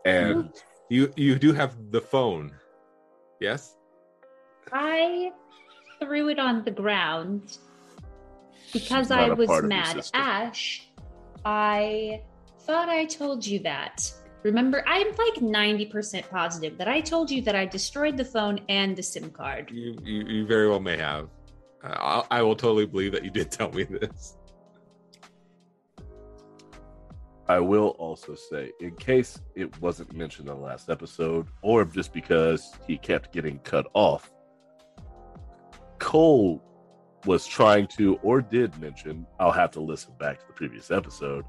And 0.06 0.52
You 0.90 1.14
you 1.16 1.40
do 1.40 1.54
have 1.54 1.92
the 1.92 2.02
phone. 2.02 2.52
Yes? 3.40 3.78
I 4.74 5.32
threw 6.00 6.28
it 6.30 6.40
on 6.40 6.66
the 6.66 6.72
ground 6.72 7.58
because 8.74 9.10
I 9.10 9.30
was 9.30 9.48
part 9.48 9.64
of 9.64 9.70
your 9.72 9.80
mad. 9.80 10.10
Ash, 10.14 10.88
I 11.46 12.22
thought 12.66 12.90
I 12.90 13.06
told 13.06 13.46
you 13.46 13.60
that. 13.60 14.12
Remember, 14.44 14.84
I'm 14.88 15.08
like 15.08 15.36
90% 15.36 16.30
positive 16.30 16.78
that 16.78 16.88
I 16.88 17.00
told 17.02 17.30
you 17.30 17.42
that 17.44 17.56
I 17.56 17.66
destroyed 17.66 18.18
the 18.18 18.26
phone 18.26 18.60
and 18.70 18.96
the 18.96 19.04
SIM 19.04 19.30
card. 19.30 19.70
You 19.72 19.96
you, 20.04 20.24
you 20.26 20.48
very 20.48 20.68
well 20.68 20.80
may 20.80 20.98
have. 20.98 21.30
I, 21.84 22.24
I 22.32 22.42
will 22.42 22.56
totally 22.56 22.86
believe 22.86 23.12
that 23.12 23.24
you 23.24 23.30
did 23.30 23.52
tell 23.52 23.72
me 23.72 23.84
this. 23.84 24.38
I 27.48 27.60
will 27.60 27.90
also 28.00 28.34
say, 28.34 28.72
in 28.80 28.96
case 28.96 29.40
it 29.56 29.80
wasn't 29.82 30.14
mentioned 30.14 30.48
in 30.48 30.56
the 30.56 30.62
last 30.62 30.90
episode, 30.90 31.48
or 31.62 31.84
just 31.84 32.14
because 32.14 32.72
he 32.88 32.98
kept 32.98 33.34
getting 33.34 33.60
cut 33.60 33.88
off, 33.94 34.32
Cole 36.00 36.64
was 37.26 37.46
trying 37.46 37.88
to, 37.98 38.16
or 38.24 38.42
did 38.42 38.80
mention, 38.80 39.28
I'll 39.40 39.52
have 39.52 39.72
to 39.72 39.82
listen 39.82 40.14
back 40.18 40.40
to 40.40 40.48
the 40.48 40.54
previous 40.54 40.92
episode, 40.92 41.44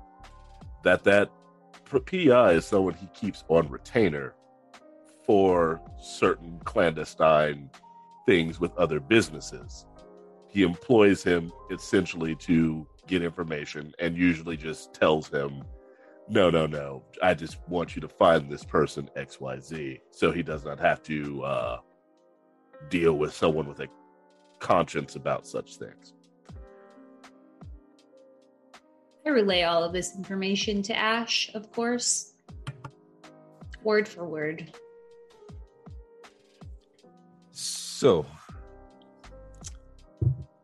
that 0.83 1.05
that 1.05 1.31
PI 2.01 2.53
is 2.53 2.67
someone 2.67 2.95
he 2.95 3.09
keeps 3.09 3.45
on 3.49 3.69
retainer 3.69 4.35
for 5.25 5.81
certain 6.01 6.61
clandestine 6.65 7.71
things 8.27 8.61
with 8.61 8.77
other 8.77 9.01
businesses. 9.01 9.87
He 10.49 10.63
employs 10.63 11.23
him 11.23 11.53
essentially 11.71 12.35
to 12.37 12.87
get 13.07 13.23
information 13.23 13.93
and 13.99 14.17
usually 14.17 14.57
just 14.57 14.93
tells 14.95 15.29
him 15.29 15.63
no, 16.29 16.51
no, 16.51 16.67
no. 16.67 17.03
I 17.23 17.35
just 17.35 17.59
want 17.69 17.97
you 17.97 18.01
to 18.01 18.09
find 18.09 18.51
this 18.51 18.65
person 18.65 19.11
XYZ 19.17 20.01
so 20.11 20.31
he 20.31 20.43
does 20.43 20.65
not 20.65 20.79
have 20.79 21.03
to 21.05 21.45
uh, 21.45 21.79
deal 22.89 23.15
with 23.15 23.35
someone 23.35 23.69
with 23.69 23.81
a 23.81 23.89
conscience 24.61 25.17
about 25.17 25.47
such 25.47 25.77
things. 25.77 26.15
I 29.25 29.31
relay 29.31 29.63
all 29.63 29.85
of 29.85 29.93
this 29.93 30.17
information 30.17 30.83
to 30.83 30.97
Ash, 30.97 31.51
of 31.55 31.71
course, 31.71 32.35
word 33.83 34.09
for 34.09 34.25
word. 34.25 34.73
So 37.53 38.27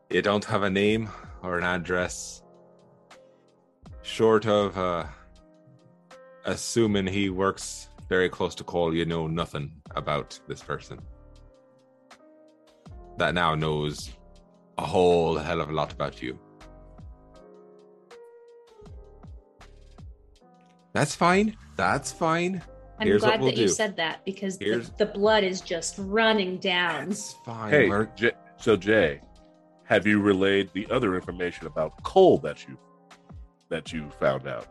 you 0.09 0.21
don't 0.21 0.43
have 0.45 0.63
a 0.63 0.69
name 0.69 1.09
or 1.41 1.57
an 1.57 1.63
address 1.63 2.43
short 4.01 4.45
of 4.45 4.77
uh 4.77 5.05
assuming 6.45 7.07
he 7.07 7.29
works 7.29 7.89
very 8.09 8.27
close 8.27 8.55
to 8.55 8.63
Cole, 8.63 8.93
you 8.93 9.05
know 9.05 9.27
nothing 9.27 9.71
about 9.95 10.39
this 10.47 10.63
person. 10.63 10.99
That 13.17 13.35
now 13.35 13.53
knows 13.53 14.09
a 14.77 14.85
whole 14.85 15.37
hell 15.37 15.61
of 15.61 15.69
a 15.69 15.73
lot 15.73 15.93
about 15.93 16.21
you. 16.21 16.39
That's 20.93 21.15
fine. 21.15 21.55
That's 21.75 22.11
fine. 22.11 22.61
I'm 22.99 23.07
Here's 23.07 23.21
what 23.21 23.29
glad 23.29 23.41
we'll 23.41 23.51
that 23.51 23.57
you 23.57 23.67
said 23.69 23.95
that 23.97 24.25
because 24.25 24.57
the, 24.57 24.89
the 24.97 25.05
blood 25.05 25.43
is 25.43 25.61
just 25.61 25.95
running 25.99 26.57
down. 26.57 27.09
That's 27.09 27.33
fine. 27.45 27.71
Hey, 27.71 27.89
We're- 27.89 28.07
J- 28.15 28.33
so 28.57 28.75
Jay, 28.75 29.21
have 29.85 30.05
you 30.05 30.19
relayed 30.19 30.69
the 30.73 30.85
other 30.91 31.15
information 31.15 31.65
about 31.65 32.03
Cole 32.03 32.37
that 32.39 32.67
you 32.67 32.77
that 33.69 33.93
you 33.93 34.09
found 34.19 34.47
out? 34.47 34.67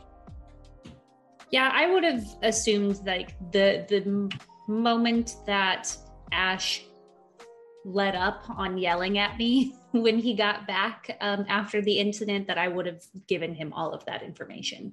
Yeah, 1.50 1.70
I 1.72 1.90
would 1.90 2.04
have 2.04 2.24
assumed 2.42 3.00
like 3.06 3.34
the 3.52 3.86
the 3.88 4.30
moment 4.70 5.36
that 5.46 5.96
Ash 6.32 6.84
let 7.84 8.14
up 8.14 8.42
on 8.50 8.76
yelling 8.76 9.16
at 9.16 9.38
me 9.38 9.74
when 9.92 10.18
he 10.18 10.34
got 10.34 10.66
back 10.66 11.16
um, 11.22 11.46
after 11.48 11.80
the 11.80 11.98
incident 11.98 12.46
that 12.48 12.58
I 12.58 12.68
would 12.68 12.84
have 12.84 13.02
given 13.26 13.54
him 13.54 13.72
all 13.72 13.94
of 13.94 14.04
that 14.04 14.22
information. 14.22 14.92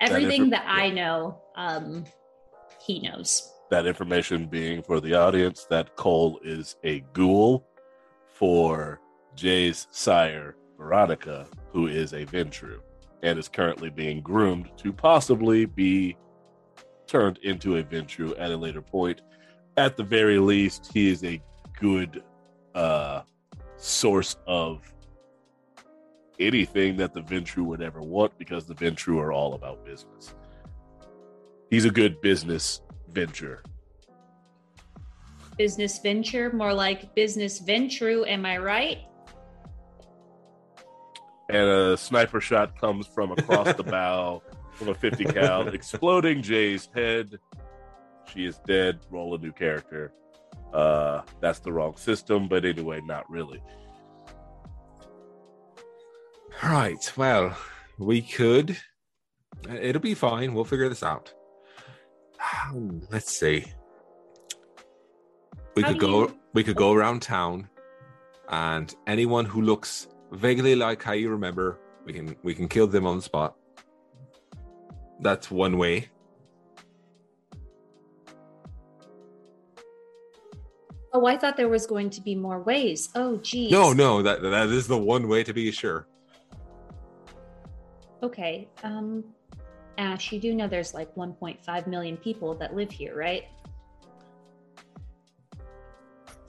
Everything 0.00 0.46
infor- 0.46 0.50
that 0.50 0.64
I 0.66 0.90
know, 0.90 1.40
um, 1.56 2.04
he 2.84 3.00
knows. 3.00 3.52
That 3.70 3.86
information 3.86 4.46
being 4.46 4.82
for 4.82 5.00
the 5.00 5.14
audience 5.14 5.66
that 5.70 5.96
Cole 5.96 6.40
is 6.42 6.76
a 6.84 7.00
ghoul 7.12 7.66
for 8.26 9.00
Jay's 9.34 9.88
sire, 9.90 10.56
Veronica, 10.76 11.46
who 11.72 11.86
is 11.86 12.12
a 12.12 12.24
Ventrue 12.24 12.80
and 13.22 13.38
is 13.38 13.48
currently 13.48 13.90
being 13.90 14.20
groomed 14.20 14.70
to 14.78 14.92
possibly 14.92 15.66
be 15.66 16.16
turned 17.06 17.38
into 17.38 17.76
a 17.76 17.82
Ventrue 17.82 18.34
at 18.38 18.50
a 18.50 18.56
later 18.56 18.82
point. 18.82 19.22
At 19.76 19.96
the 19.96 20.04
very 20.04 20.38
least, 20.38 20.90
he 20.92 21.10
is 21.10 21.24
a 21.24 21.42
good 21.80 22.22
uh, 22.74 23.22
source 23.76 24.36
of 24.46 24.82
anything 26.40 26.96
that 26.96 27.12
the 27.12 27.20
Ventrue 27.20 27.64
would 27.64 27.82
ever 27.82 28.00
want 28.00 28.36
because 28.38 28.66
the 28.66 28.74
Ventrue 28.74 29.20
are 29.20 29.32
all 29.32 29.54
about 29.54 29.84
business. 29.84 30.34
He's 31.70 31.84
a 31.84 31.90
good 31.90 32.20
business 32.20 32.80
venture. 33.10 33.62
Business 35.56 35.98
venture, 35.98 36.52
more 36.52 36.72
like 36.72 37.14
business 37.14 37.58
venture. 37.58 38.26
Am 38.26 38.46
I 38.46 38.58
right? 38.58 38.98
And 41.50 41.68
a 41.68 41.96
sniper 41.96 42.40
shot 42.40 42.78
comes 42.78 43.06
from 43.06 43.32
across 43.32 43.72
the 43.74 43.82
bow 43.84 44.42
from 44.74 44.88
a 44.88 44.94
50 44.94 45.24
cal, 45.24 45.68
exploding 45.68 46.42
Jay's 46.42 46.88
head. 46.94 47.38
She 48.32 48.44
is 48.44 48.58
dead. 48.66 49.00
Roll 49.10 49.34
a 49.34 49.38
new 49.38 49.52
character. 49.52 50.12
Uh, 50.72 51.22
that's 51.40 51.58
the 51.58 51.72
wrong 51.72 51.96
system, 51.96 52.46
but 52.46 52.64
anyway, 52.64 53.00
not 53.00 53.28
really. 53.30 53.62
Right. 56.62 57.12
Well, 57.16 57.56
we 57.98 58.22
could. 58.22 58.76
It'll 59.70 60.02
be 60.02 60.14
fine. 60.14 60.54
We'll 60.54 60.64
figure 60.64 60.88
this 60.88 61.02
out. 61.02 61.32
Um, 62.70 63.02
Let's 63.10 63.32
see. 63.32 63.64
We 65.74 65.82
How 65.82 65.88
could 65.90 66.00
go. 66.00 66.20
you- 66.22 66.34
We 66.54 66.64
could 66.64 66.76
go 66.76 66.92
around 66.92 67.22
town, 67.22 67.68
and 68.48 68.94
anyone 69.06 69.44
who 69.44 69.60
looks 69.62 70.08
vaguely 70.32 70.74
like 70.74 71.02
how 71.02 71.12
you 71.12 71.30
remember, 71.30 71.78
we 72.04 72.12
can 72.12 72.34
we 72.42 72.54
can 72.54 72.68
kill 72.68 72.86
them 72.86 73.06
on 73.06 73.16
the 73.16 73.22
spot. 73.22 73.54
That's 75.20 75.50
one 75.50 75.78
way. 75.78 76.08
Oh, 81.12 81.26
I 81.26 81.36
thought 81.36 81.56
there 81.56 81.68
was 81.68 81.86
going 81.86 82.10
to 82.10 82.20
be 82.20 82.34
more 82.34 82.60
ways. 82.62 83.08
Oh, 83.14 83.38
geez. 83.38 83.70
No, 83.72 83.92
no, 83.92 84.22
that 84.22 84.42
that 84.42 84.68
is 84.68 84.86
the 84.86 84.98
one 84.98 85.28
way 85.28 85.42
to 85.44 85.52
be 85.52 85.70
sure. 85.70 86.06
Okay. 88.22 88.68
Um, 88.82 89.24
Ash, 89.98 90.32
you 90.32 90.40
do 90.40 90.54
know 90.54 90.68
there's 90.68 90.94
like 90.94 91.14
1.5 91.14 91.86
million 91.86 92.16
people 92.16 92.54
that 92.54 92.74
live 92.74 92.90
here, 92.90 93.16
right? 93.16 93.44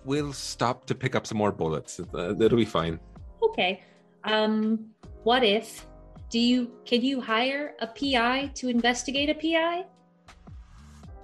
We'll 0.05 0.33
stop 0.33 0.85
to 0.85 0.95
pick 0.95 1.15
up 1.15 1.27
some 1.27 1.37
more 1.37 1.51
bullets. 1.51 1.99
Uh, 1.99 2.35
It'll 2.39 2.57
be 2.57 2.65
fine. 2.65 2.99
Okay. 3.43 3.83
Um, 4.23 4.91
what 5.23 5.43
if 5.43 5.85
do 6.29 6.39
you 6.39 6.71
can 6.85 7.01
you 7.01 7.19
hire 7.19 7.75
a 7.79 7.87
PI 7.87 8.51
to 8.55 8.69
investigate 8.69 9.29
a 9.29 9.33
PI? 9.33 9.85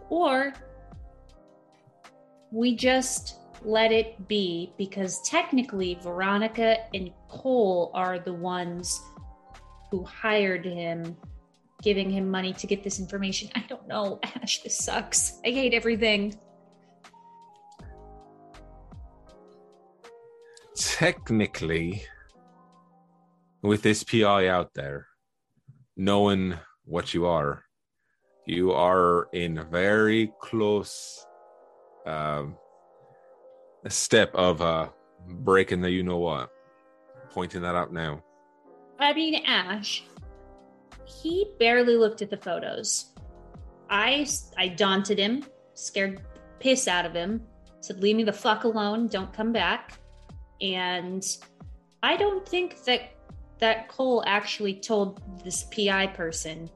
Or 0.09 0.53
we 2.51 2.75
just 2.75 3.37
let 3.63 3.91
it 3.91 4.27
be 4.27 4.73
because 4.77 5.21
technically 5.23 5.97
Veronica 6.01 6.77
and 6.93 7.11
Cole 7.27 7.91
are 7.93 8.19
the 8.19 8.33
ones 8.33 9.01
who 9.91 10.03
hired 10.03 10.65
him 10.65 11.15
giving 11.81 12.09
him 12.09 12.29
money 12.29 12.53
to 12.53 12.67
get 12.67 12.83
this 12.83 12.99
information. 12.99 13.49
I 13.55 13.63
don't 13.67 13.87
know. 13.87 14.19
Ash, 14.23 14.61
this 14.63 14.77
sucks. 14.77 15.39
I 15.45 15.49
hate 15.49 15.73
everything. 15.73 16.39
technically 20.75 22.03
with 23.61 23.81
this 23.81 24.03
pi 24.03 24.47
out 24.47 24.73
there 24.75 25.07
knowing 25.95 26.53
what 26.83 27.13
you 27.13 27.25
are 27.25 27.63
you 28.45 28.71
are 28.71 29.27
in 29.33 29.57
a 29.57 29.63
very 29.63 30.31
close 30.41 31.25
um 32.05 32.57
step 33.87 34.33
of 34.35 34.61
uh 34.61 34.87
breaking 35.27 35.81
the 35.81 35.89
you 35.89 36.03
know 36.03 36.17
what 36.17 36.49
pointing 37.29 37.61
that 37.61 37.75
out 37.75 37.93
now 37.93 38.21
mean, 39.13 39.43
Ash, 39.45 40.03
he 41.05 41.51
barely 41.59 41.95
looked 41.95 42.21
at 42.21 42.29
the 42.29 42.37
photos. 42.37 43.13
I 43.89 44.27
I 44.57 44.69
daunted 44.69 45.19
him, 45.19 45.45
scared 45.73 46.21
piss 46.59 46.87
out 46.87 47.05
of 47.05 47.13
him, 47.13 47.41
said, 47.81 48.01
"Leave 48.01 48.15
me 48.15 48.23
the 48.23 48.33
fuck 48.33 48.63
alone. 48.63 49.07
Don't 49.07 49.31
come 49.31 49.51
back." 49.51 49.99
And 50.61 51.23
I 52.01 52.17
don't 52.17 52.47
think 52.47 52.83
that 52.85 53.11
that 53.59 53.87
Cole 53.87 54.23
actually 54.25 54.75
told 54.75 55.21
this 55.43 55.63
PI 55.65 56.07
person 56.07 56.69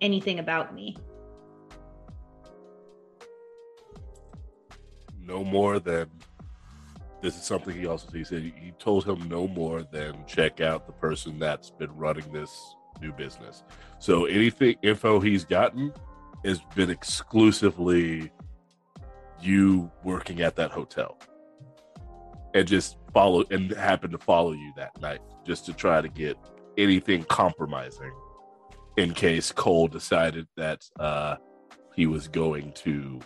anything 0.00 0.38
about 0.38 0.74
me. 0.74 0.96
No 5.18 5.44
more 5.44 5.78
than 5.78 6.10
this 7.24 7.36
is 7.36 7.42
something 7.42 7.74
he 7.74 7.86
also 7.86 8.10
he 8.10 8.22
said 8.22 8.42
he 8.42 8.70
told 8.78 9.06
him 9.06 9.26
no 9.30 9.48
more 9.48 9.82
than 9.82 10.14
check 10.26 10.60
out 10.60 10.86
the 10.86 10.92
person 10.92 11.38
that's 11.38 11.70
been 11.70 11.90
running 11.96 12.30
this 12.34 12.76
new 13.00 13.12
business. 13.12 13.62
So 13.98 14.26
anything 14.26 14.76
info 14.82 15.20
he's 15.20 15.42
gotten 15.42 15.90
has 16.44 16.60
been 16.76 16.90
exclusively 16.90 18.30
you 19.40 19.90
working 20.02 20.42
at 20.42 20.54
that 20.56 20.70
hotel. 20.70 21.18
And 22.52 22.68
just 22.68 22.98
follow 23.14 23.42
and 23.50 23.70
happen 23.70 24.10
to 24.10 24.18
follow 24.18 24.52
you 24.52 24.74
that 24.76 25.00
night 25.00 25.20
just 25.46 25.64
to 25.64 25.72
try 25.72 26.02
to 26.02 26.08
get 26.08 26.36
anything 26.76 27.24
compromising 27.24 28.12
in 28.98 29.14
case 29.14 29.50
Cole 29.50 29.88
decided 29.88 30.46
that 30.58 30.84
uh 31.00 31.36
he 31.96 32.06
was 32.06 32.28
going 32.28 32.72
to 32.72 33.18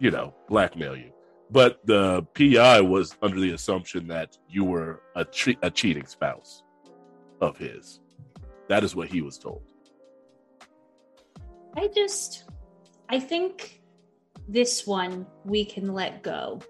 you 0.00 0.10
know 0.10 0.34
blackmail 0.48 0.96
you 0.96 1.13
but 1.50 1.84
the 1.86 2.22
PI 2.34 2.80
was 2.80 3.16
under 3.22 3.38
the 3.38 3.52
assumption 3.52 4.06
that 4.08 4.38
you 4.48 4.64
were 4.64 5.02
a, 5.16 5.24
che- 5.24 5.58
a 5.62 5.70
cheating 5.70 6.06
spouse 6.06 6.62
of 7.40 7.56
his. 7.56 8.00
That 8.68 8.84
is 8.84 8.96
what 8.96 9.08
he 9.08 9.20
was 9.20 9.38
told. 9.38 9.62
I 11.76 11.88
just 11.88 12.44
I 13.08 13.20
think 13.20 13.82
this 14.48 14.86
one 14.86 15.26
we 15.44 15.64
can 15.64 15.92
let 15.92 16.22
go. 16.22 16.60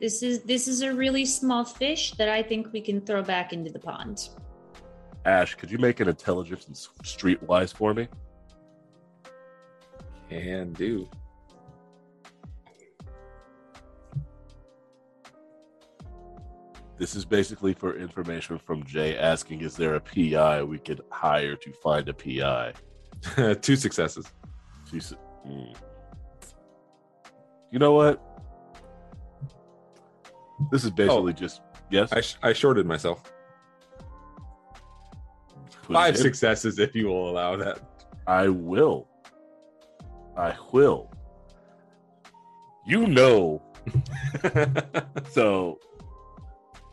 This 0.00 0.22
is 0.22 0.42
this 0.42 0.68
is 0.68 0.82
a 0.82 0.94
really 0.94 1.24
small 1.24 1.64
fish 1.64 2.12
that 2.12 2.28
I 2.28 2.42
think 2.42 2.72
we 2.72 2.80
can 2.80 3.00
throw 3.00 3.22
back 3.22 3.52
into 3.52 3.70
the 3.70 3.80
pond. 3.80 4.28
Ash, 5.24 5.56
could 5.56 5.70
you 5.70 5.78
make 5.78 6.00
an 6.00 6.08
intelligence 6.08 6.66
and 6.66 6.76
streetwise 7.04 7.74
for 7.74 7.92
me? 7.92 8.08
can 10.28 10.72
do 10.74 11.08
This 16.98 17.14
is 17.14 17.24
basically 17.24 17.74
for 17.74 17.96
information 17.96 18.58
from 18.58 18.84
Jay 18.84 19.16
asking, 19.16 19.60
is 19.60 19.76
there 19.76 19.94
a 19.94 20.00
PI 20.00 20.62
we 20.64 20.78
could 20.78 21.00
hire 21.10 21.54
to 21.54 21.72
find 21.72 22.08
a 22.08 22.14
PI? 22.14 22.72
two 23.60 23.76
successes 23.76 24.30
She 24.90 25.00
said, 25.00 25.18
"Hmm. 25.44 25.72
You 27.70 27.78
know 27.78 27.94
what? 27.94 28.22
This 30.72 30.84
is 30.84 30.90
basically 30.90 31.34
just 31.34 31.60
yes. 31.90 32.12
I, 32.12 32.20
sh- 32.20 32.36
I 32.42 32.52
shorted 32.52 32.86
myself 32.86 33.22
put 35.88 35.94
five 35.94 36.16
successes 36.16 36.78
if 36.78 36.94
you 36.94 37.06
will 37.06 37.30
allow 37.30 37.56
that 37.56 37.80
I 38.26 38.48
will. 38.48 39.08
I 40.36 40.54
will. 40.72 41.10
You 42.86 43.06
know, 43.06 43.62
so 45.30 45.78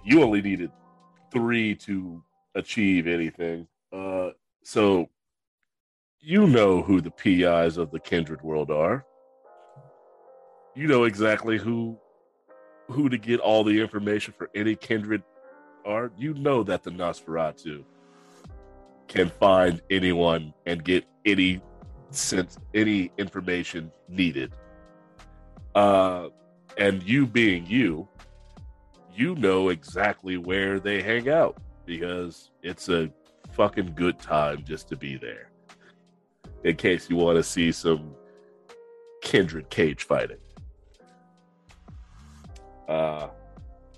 you 0.05 0.23
only 0.23 0.41
needed 0.41 0.71
three 1.31 1.75
to 1.75 2.23
achieve 2.55 3.07
anything. 3.07 3.67
Uh, 3.91 4.29
so 4.63 5.09
you 6.21 6.47
know 6.47 6.81
who 6.81 7.01
the 7.01 7.11
PIs 7.11 7.77
of 7.77 7.91
the 7.91 7.99
kindred 7.99 8.41
world 8.41 8.71
are. 8.71 9.05
You 10.75 10.87
know 10.87 11.05
exactly 11.05 11.57
who 11.57 11.97
who 12.89 13.09
to 13.09 13.17
get 13.17 13.39
all 13.39 13.63
the 13.63 13.81
information 13.81 14.33
for 14.37 14.49
any 14.55 14.75
kindred 14.75 15.23
are. 15.85 16.11
You 16.17 16.33
know 16.35 16.63
that 16.63 16.83
the 16.83 16.91
Nosferatu 16.91 17.83
can 19.07 19.29
find 19.29 19.81
anyone 19.89 20.53
and 20.65 20.83
get 20.83 21.05
any 21.25 21.61
sense 22.11 22.57
any 22.73 23.11
information 23.17 23.91
needed 24.07 24.53
Uh, 25.75 26.29
and 26.77 27.03
you 27.03 27.27
being 27.27 27.65
you, 27.67 28.07
you 29.15 29.35
know 29.35 29.69
exactly 29.69 30.37
where 30.37 30.79
they 30.79 31.01
hang 31.01 31.29
out 31.29 31.57
because 31.85 32.51
it's 32.61 32.89
a 32.89 33.09
fucking 33.53 33.93
good 33.95 34.19
time 34.19 34.63
just 34.65 34.89
to 34.89 34.97
be 34.97 35.17
there. 35.17 35.49
In 36.63 36.75
case 36.75 37.09
you 37.09 37.15
want 37.15 37.37
to 37.37 37.43
see 37.43 37.71
some 37.71 38.15
kindred 39.21 39.69
cage 39.69 40.03
fighting. 40.03 40.37
Uh, 42.87 43.27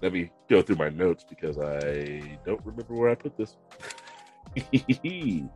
let 0.01 0.13
me 0.13 0.31
go 0.49 0.61
through 0.61 0.75
my 0.75 0.89
notes 0.89 1.25
because 1.27 1.57
I 1.57 2.39
don't 2.45 2.63
remember 2.65 2.93
where 2.93 3.09
I 3.09 3.15
put 3.15 3.35
this. 3.37 3.57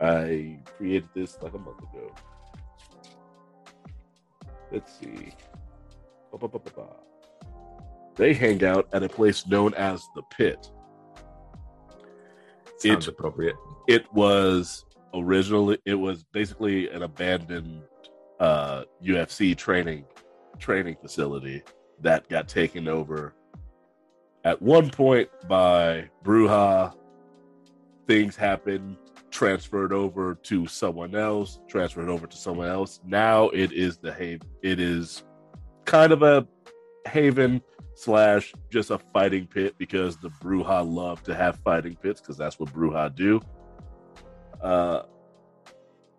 I 0.00 0.58
created 0.76 1.08
this 1.14 1.38
like 1.42 1.54
a 1.54 1.58
month 1.58 1.78
ago. 1.78 2.14
Let's 4.72 4.98
see. 4.98 5.32
Ba-ba-ba-ba-ba. 6.32 7.11
They 8.16 8.34
hang 8.34 8.64
out 8.64 8.88
at 8.92 9.02
a 9.02 9.08
place 9.08 9.46
known 9.46 9.74
as 9.74 10.06
the 10.14 10.22
Pit. 10.22 10.70
Sounds 12.78 13.06
It- 13.06 13.12
appropriate. 13.12 13.56
It 13.88 14.12
was 14.12 14.84
originally 15.14 15.78
it 15.84 15.94
was 15.94 16.24
basically 16.24 16.88
an 16.90 17.02
abandoned 17.02 17.82
uh, 18.40 18.84
UFC 19.04 19.56
training 19.56 20.04
training 20.58 20.96
facility 21.00 21.62
that 22.00 22.28
got 22.28 22.48
taken 22.48 22.88
over 22.88 23.34
at 24.44 24.60
one 24.60 24.90
point 24.90 25.28
by 25.48 26.08
Brujah. 26.24 26.94
Things 28.08 28.34
happened, 28.36 28.96
transferred 29.30 29.92
over 29.92 30.34
to 30.34 30.66
someone 30.66 31.14
else, 31.14 31.60
transferred 31.68 32.08
over 32.08 32.26
to 32.26 32.36
someone 32.36 32.68
else. 32.68 33.00
Now 33.04 33.48
it 33.50 33.72
is 33.72 33.96
the 33.98 34.12
haven. 34.12 34.48
It 34.62 34.80
is 34.80 35.22
kind 35.84 36.12
of 36.12 36.22
a 36.22 36.46
haven 37.06 37.62
slash 37.94 38.52
just 38.70 38.90
a 38.90 38.98
fighting 38.98 39.46
pit 39.46 39.74
because 39.78 40.16
the 40.16 40.30
Brujah 40.42 40.88
love 40.88 41.22
to 41.24 41.34
have 41.34 41.58
fighting 41.58 41.96
pits 41.96 42.20
because 42.20 42.36
that's 42.36 42.58
what 42.58 42.72
Brujah 42.72 43.14
do. 43.14 43.40
Uh, 44.60 45.02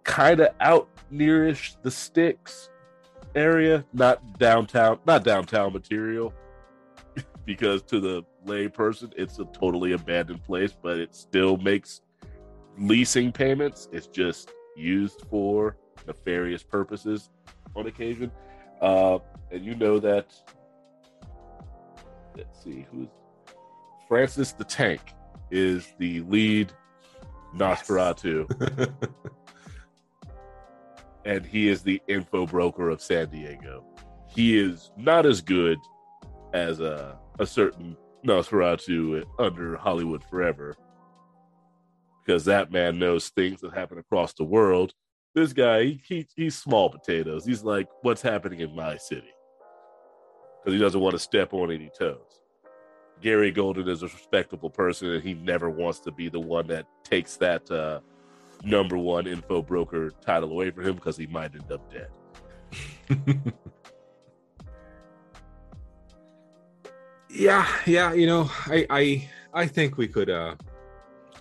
kind 0.04 0.40
of 0.40 0.50
out 0.60 0.90
nearish 1.12 1.76
the 1.82 1.92
sticks 1.92 2.70
area, 3.36 3.86
not 3.94 4.38
downtown, 4.40 5.00
not 5.06 5.24
downtown 5.24 5.74
material, 5.74 6.34
because 7.46 7.82
to 7.84 8.00
the 8.00 8.24
lay 8.46 8.68
person, 8.68 9.12
it's 9.18 9.40
a 9.40 9.46
totally 9.46 9.94
abandoned 9.94 10.44
place, 10.44 10.76
but 10.82 10.98
it 10.98 11.16
still 11.16 11.58
makes 11.58 12.02
leasing 12.78 13.32
payments. 13.32 13.88
It's 13.92 14.08
just 14.08 14.52
used 14.76 15.24
for 15.30 15.78
nefarious 16.08 16.64
purposes 16.64 17.30
on 17.76 17.88
occasion. 17.88 18.32
Uh, 18.82 19.20
and 19.52 19.64
you 19.64 19.76
know 19.76 20.00
that. 20.00 20.34
Let's 22.36 22.64
see 22.64 22.86
who's 22.92 23.08
Francis 24.08 24.52
the 24.54 24.64
Tank 24.64 25.02
is 25.52 25.94
the 26.00 26.22
lead 26.22 26.72
Nosferatu 27.56 28.48
and 31.26 31.46
he 31.46 31.70
is 31.70 31.82
the 31.84 32.02
info 32.08 32.46
broker 32.46 32.90
of 32.90 33.02
San 33.02 33.30
Diego. 33.30 33.84
He 34.28 34.58
is 34.60 34.92
not 34.98 35.26
as 35.26 35.42
good 35.42 35.78
as 36.54 36.80
a, 36.80 37.18
a 37.40 37.46
certain 37.46 37.96
Nosferatu 38.26 39.24
under 39.40 39.76
Hollywood 39.78 40.24
Forever, 40.24 40.76
because 42.26 42.46
that 42.46 42.72
man 42.72 43.00
knows 43.00 43.30
things 43.30 43.62
that 43.62 43.74
happen 43.74 43.98
across 43.98 44.34
the 44.34 44.44
world. 44.44 44.94
This 45.36 45.54
guy, 45.54 45.84
he, 45.84 46.02
he 46.08 46.28
he's 46.36 46.56
small 46.56 46.90
potatoes. 46.90 47.46
He's 47.46 47.64
like, 47.64 47.88
what's 48.02 48.22
happening 48.22 48.60
in 48.60 48.76
my 48.76 48.98
city? 48.98 49.32
Because 50.64 50.74
he 50.74 50.80
doesn't 50.80 51.02
want 51.02 51.14
to 51.14 51.20
step 51.20 51.54
on 51.54 51.72
any 51.72 51.90
toes. 51.98 52.42
Gary 53.22 53.52
Golden 53.52 53.88
is 53.88 54.04
a 54.04 54.08
respectable 54.08 54.70
person, 54.70 55.10
and 55.10 55.24
he 55.24 55.34
never 55.34 55.70
wants 55.70 56.00
to 56.02 56.12
be 56.12 56.30
the 56.30 56.40
one 56.40 56.68
that 56.68 56.86
takes 57.04 57.38
that 57.38 57.70
uh, 57.72 58.00
number 58.64 58.98
one 58.98 59.28
info 59.28 59.62
broker 59.62 60.12
title 60.22 60.52
away 60.52 60.72
from 60.72 60.86
him 60.86 60.96
because 60.96 61.18
he 61.18 61.28
might 61.28 61.54
end 61.54 61.72
up 61.72 61.82
dead. 61.92 62.10
yeah, 67.30 67.68
yeah. 67.86 68.14
You 68.14 68.28
know, 68.28 68.50
I, 68.66 68.86
I, 68.90 69.30
I 69.54 69.68
think 69.68 69.98
we 69.98 70.08
could. 70.08 70.30
uh 70.30 70.56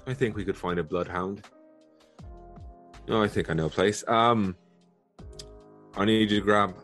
I 0.07 0.15
think 0.15 0.37
we 0.37 0.45
could 0.45 0.57
find 0.57 0.79
a 0.81 0.83
bloodhound. 0.83 1.47
No, 3.07 3.23
I 3.23 3.29
think 3.29 3.51
I 3.51 3.55
know 3.55 3.67
a 3.67 3.71
place. 3.71 4.03
Um, 4.09 4.57
I 5.97 6.05
need 6.05 6.31
you 6.31 6.41
to 6.41 6.45
grab 6.45 6.75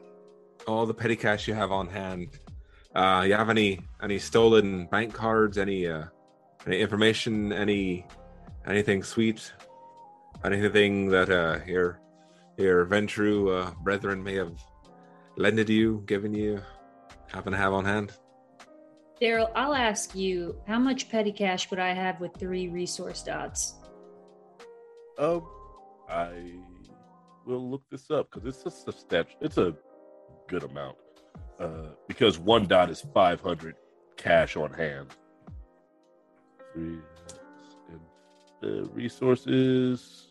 all 0.69 0.87
the 0.87 0.95
petty 0.95 1.17
cash 1.17 1.49
you 1.49 1.55
have 1.55 1.73
on 1.73 1.89
hand. 1.89 2.39
Uh, 2.95 3.25
you 3.27 3.35
have 3.35 3.51
any 3.51 3.81
any 4.03 4.19
stolen 4.19 4.87
bank 4.87 5.15
cards? 5.15 5.59
Any 5.59 5.87
uh, 5.87 6.05
any 6.67 6.81
information? 6.81 7.53
Any 7.53 8.07
anything 8.67 9.03
sweet? 9.03 9.53
Anything 10.45 11.09
that 11.09 11.31
uh, 11.31 11.59
your 11.67 12.01
your 12.57 12.87
Ventrue 12.87 13.67
uh, 13.67 13.71
brethren 13.83 14.23
may 14.23 14.35
have 14.35 14.53
lended 15.37 15.69
you, 15.69 16.03
given 16.07 16.35
you, 16.35 16.61
happen 17.29 17.53
to 17.53 17.59
have 17.59 17.73
on 17.73 17.85
hand? 17.85 18.13
Daryl, 19.21 19.51
I'll 19.57 19.75
ask 19.75 20.15
you, 20.15 20.57
how 20.67 20.79
much 20.79 21.09
petty 21.09 21.33
cash 21.33 21.71
would 21.71 21.81
I 21.81 21.93
have 21.93 22.21
with 22.21 22.33
three 22.39 22.69
resource 22.69 23.23
dots? 23.23 23.75
Um, 25.19 25.45
I 26.09 26.53
will 27.45 27.69
look 27.69 27.83
this 27.91 28.11
up 28.13 28.31
because 28.31 28.47
it's 28.47 28.65
a 28.67 28.71
substantial. 28.71 29.37
It's 29.41 29.59
a 29.59 29.75
good 30.49 30.65
amount. 30.65 30.97
Uh, 31.61 31.89
because 32.07 32.39
one 32.39 32.67
dot 32.67 32.91
is 32.91 33.05
five 33.15 33.41
hundred 33.41 33.77
cash 34.17 34.57
on 34.57 34.73
hand. 34.73 35.15
Three 36.73 36.99
the 38.61 38.89
resources. 38.93 40.29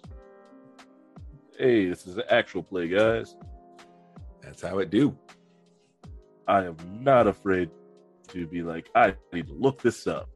Hey, 1.58 1.90
this 1.90 2.06
is 2.06 2.18
an 2.18 2.24
actual 2.30 2.64
play, 2.64 2.88
guys. 2.88 3.36
That's 4.42 4.62
how 4.62 4.80
it 4.80 4.90
do. 4.90 5.18
I 6.48 6.66
am 6.66 6.78
not 7.00 7.28
afraid 7.28 7.70
to 8.30 8.46
be 8.48 8.62
like, 8.62 8.90
I 8.96 9.16
need 9.34 9.48
to 9.48 9.54
look 9.54 9.82
this 9.82 10.08
up. 10.08 10.30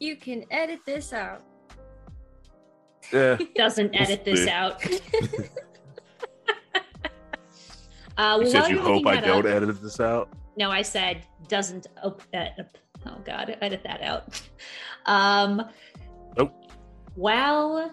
You 0.00 0.16
can 0.16 0.44
edit 0.50 0.80
this 0.86 1.12
out. 1.12 1.42
Yeah, 3.12 3.38
Doesn't 3.56 3.94
edit 3.94 4.24
this 4.24 4.46
out. 4.46 4.82
uh, 8.18 8.38
you 8.42 8.50
said 8.50 8.68
you 8.68 8.80
hope 8.80 9.06
I 9.06 9.20
don't 9.20 9.46
up- 9.46 9.52
edit 9.52 9.80
this 9.82 10.00
out. 10.00 10.28
No, 10.56 10.70
I 10.70 10.82
said 10.82 11.22
doesn't. 11.48 11.86
Op- 12.02 12.22
uh, 12.34 12.46
oh 13.06 13.18
God, 13.24 13.56
edit 13.60 13.82
that 13.84 14.02
out. 14.02 14.40
Um, 15.06 15.62
Nope. 16.36 16.52
While 17.14 17.90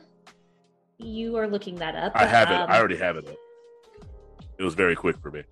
you 0.98 1.38
are 1.38 1.48
looking 1.48 1.76
that 1.76 1.96
up, 1.96 2.12
I 2.14 2.26
have 2.26 2.50
it. 2.52 2.56
um, 2.56 2.70
I 2.70 2.78
already 2.78 2.98
have 2.98 3.16
it 3.16 3.26
up. 3.30 3.36
It 4.58 4.64
was 4.64 4.74
very 4.74 4.96
quick 4.96 5.18
for 5.22 5.32
me. 5.32 5.44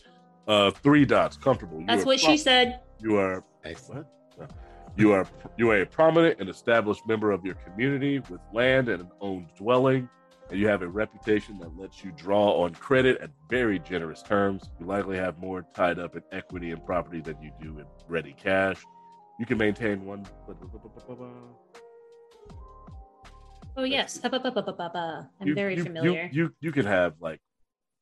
Uh, 0.46 0.72
three 0.72 1.06
dots, 1.06 1.38
comfortable. 1.38 1.80
You 1.80 1.86
That's 1.86 2.04
what 2.06 2.20
pro- 2.20 2.32
she 2.32 2.38
said. 2.38 2.82
You 3.00 3.16
are 3.18 3.46
Excellent. 3.64 4.06
No. 4.38 4.48
You 4.98 5.14
are 5.14 5.26
you 5.58 5.72
are 5.72 5.82
a 5.82 5.86
prominent 5.86 6.40
and 6.42 6.50
established 6.50 7.08
member 7.08 7.32
of 7.32 7.46
your 7.46 7.56
community 7.56 8.20
with 8.30 8.42
land 8.52 8.90
and 8.90 9.04
an 9.04 9.12
owned 9.22 9.48
dwelling, 9.58 10.10
and 10.50 10.60
you 10.60 10.68
have 10.68 10.82
a 10.82 10.88
reputation 10.88 11.58
that 11.60 11.78
lets 11.78 12.04
you 12.04 12.12
draw 12.12 12.64
on 12.64 12.74
credit 12.76 13.20
at 13.22 13.32
very 13.50 13.80
generous 13.80 14.22
terms. 14.22 14.70
You 14.80 14.86
likely 14.86 15.18
have 15.18 15.38
more 15.40 15.66
tied 15.76 16.00
up 16.00 16.16
in 16.16 16.24
equity 16.32 16.72
and 16.72 16.86
property 16.86 17.22
than 17.22 17.42
you 17.42 17.52
do 17.62 17.80
in 17.80 17.86
ready 18.08 18.36
cash. 18.38 18.84
You 19.40 19.46
can 19.46 19.58
maintain 19.58 20.06
one. 20.06 20.26
Oh 23.76 23.84
yes. 23.84 24.20
I'm 24.24 25.48
you- 25.48 25.56
very 25.56 25.76
you- 25.76 25.84
familiar. 25.84 26.30
You, 26.32 26.44
you 26.44 26.56
you 26.62 26.72
can 26.72 26.86
have 26.86 27.16
like 27.20 27.40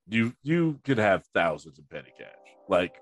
you 0.08 0.34
you 0.44 0.80
can 0.84 0.98
have 0.98 1.24
thousands 1.34 1.80
in 1.80 1.86
petty 1.86 2.12
cash. 2.18 2.28
Like 2.68 2.96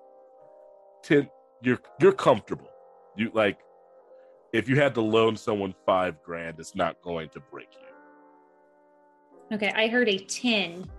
ten 1.04 1.30
you're 1.64 1.80
you're 2.00 2.12
comfortable. 2.14 2.70
You 3.16 3.32
like 3.34 3.60
if 4.54 4.70
you 4.70 4.76
had 4.76 4.94
to 4.96 5.02
loan 5.02 5.38
someone 5.38 5.74
five 5.86 6.22
grand, 6.24 6.60
it's 6.60 6.76
not 6.76 7.02
going 7.02 7.30
to 7.30 7.40
break 7.52 7.70
you. 7.74 7.89
Okay, 9.52 9.72
I 9.76 9.88
heard 9.88 10.08
a 10.10 10.18
10. 10.18 10.90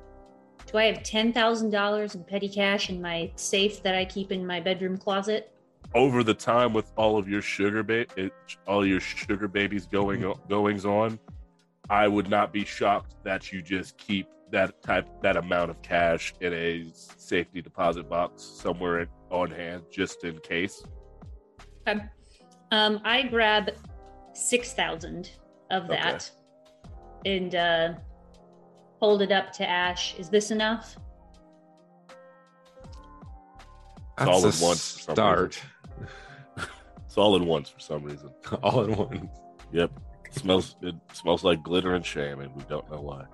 Do 0.66 0.78
I 0.78 0.84
have 0.84 1.02
$10,000 1.02 2.14
in 2.14 2.24
petty 2.24 2.48
cash 2.48 2.90
in 2.90 3.00
my 3.00 3.30
safe 3.36 3.82
that 3.82 3.94
I 3.94 4.04
keep 4.04 4.32
in 4.32 4.46
my 4.46 4.60
bedroom 4.60 4.96
closet? 4.96 5.52
Over 5.94 6.22
the 6.22 6.34
time 6.34 6.72
with 6.72 6.92
all 6.96 7.16
of 7.16 7.28
your 7.28 7.42
sugar 7.42 7.82
ba- 7.82 8.06
it, 8.16 8.32
all 8.66 8.86
your 8.86 9.00
sugar 9.00 9.48
babies 9.48 9.86
going 9.86 10.32
goings 10.48 10.84
on, 10.84 11.18
I 11.88 12.06
would 12.06 12.28
not 12.30 12.52
be 12.52 12.64
shocked 12.64 13.16
that 13.24 13.52
you 13.52 13.62
just 13.62 13.98
keep 13.98 14.28
that 14.52 14.80
type 14.82 15.08
that 15.22 15.36
amount 15.36 15.70
of 15.70 15.80
cash 15.82 16.34
in 16.40 16.52
a 16.52 16.84
safety 16.94 17.60
deposit 17.62 18.08
box 18.08 18.42
somewhere 18.42 19.06
on 19.30 19.50
hand 19.50 19.82
just 19.90 20.22
in 20.22 20.38
case. 20.40 20.84
Okay. 21.88 22.00
Um, 22.70 23.00
I 23.04 23.22
grab 23.22 23.72
6,000 24.34 25.30
of 25.72 25.84
Okay. 25.84 25.94
that 25.94 26.30
and 27.24 27.54
uh, 27.54 27.94
hold 29.00 29.22
it 29.22 29.32
up 29.32 29.52
to 29.54 29.68
Ash. 29.68 30.14
Is 30.18 30.28
this 30.28 30.50
enough? 30.50 30.96
It's 34.18 34.26
all 34.28 34.40
That's 34.42 34.60
in 34.60 34.64
a 34.64 34.68
one 34.68 34.76
for 34.76 34.80
some 34.80 35.14
start. 35.14 35.62
It's 37.06 37.16
all 37.16 37.34
in 37.36 37.46
once 37.46 37.70
for 37.70 37.80
some 37.80 38.04
reason. 38.04 38.30
all 38.62 38.84
in 38.84 38.96
one. 38.96 39.30
Yep. 39.72 39.92
It 40.24 40.34
smells 40.34 40.74
it 40.82 40.96
smells 41.12 41.44
like 41.44 41.62
glitter 41.62 41.94
and 41.94 42.04
shame, 42.04 42.40
and 42.40 42.52
we 42.56 42.62
don't 42.64 42.90
know 42.90 43.00
why. 43.00 43.24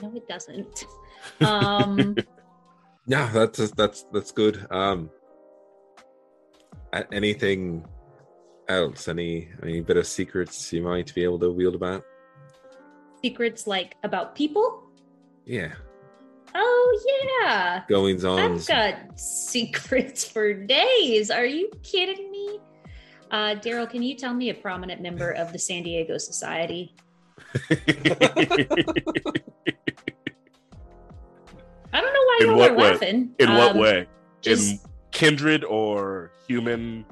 No, 0.00 0.14
it 0.14 0.28
doesn't. 0.28 0.84
Um, 1.40 2.16
Yeah, 3.08 3.30
that's 3.32 3.70
that's 3.70 4.04
that's 4.12 4.32
good. 4.32 4.66
Um, 4.70 5.08
anything 7.10 7.86
else? 8.68 9.08
Any 9.08 9.48
any 9.62 9.80
bit 9.80 9.96
of 9.96 10.06
secrets 10.06 10.70
you 10.74 10.82
might 10.82 11.14
be 11.14 11.24
able 11.24 11.38
to 11.38 11.50
wield 11.50 11.74
about? 11.74 12.04
Secrets 13.22 13.66
like 13.66 13.94
about 14.02 14.34
people. 14.34 14.84
Yeah, 15.44 15.72
Oh 16.54 17.00
yeah, 17.42 17.82
goings 17.88 18.24
on. 18.24 18.38
I've 18.38 18.66
got 18.66 19.18
secrets 19.18 20.24
for 20.24 20.52
days. 20.54 21.30
Are 21.30 21.44
you 21.46 21.70
kidding 21.82 22.30
me? 22.30 22.60
Uh, 23.30 23.54
Daryl, 23.56 23.88
can 23.88 24.02
you 24.02 24.14
tell 24.16 24.32
me 24.34 24.48
a 24.50 24.54
prominent 24.54 25.00
member 25.02 25.30
of 25.32 25.52
the 25.52 25.58
San 25.58 25.82
Diego 25.82 26.16
Society? 26.18 26.94
I 27.70 27.76
don't 32.00 32.12
know 32.12 32.24
why 32.24 32.38
y'all 32.42 32.56
what 32.56 32.70
are 32.70 32.74
way? 32.74 32.90
laughing. 32.92 33.30
In 33.38 33.54
what 33.54 33.72
Um, 33.72 33.78
way? 33.78 34.06
In 34.44 34.78
kindred 35.12 35.64
or 35.64 36.32
human? 36.46 37.04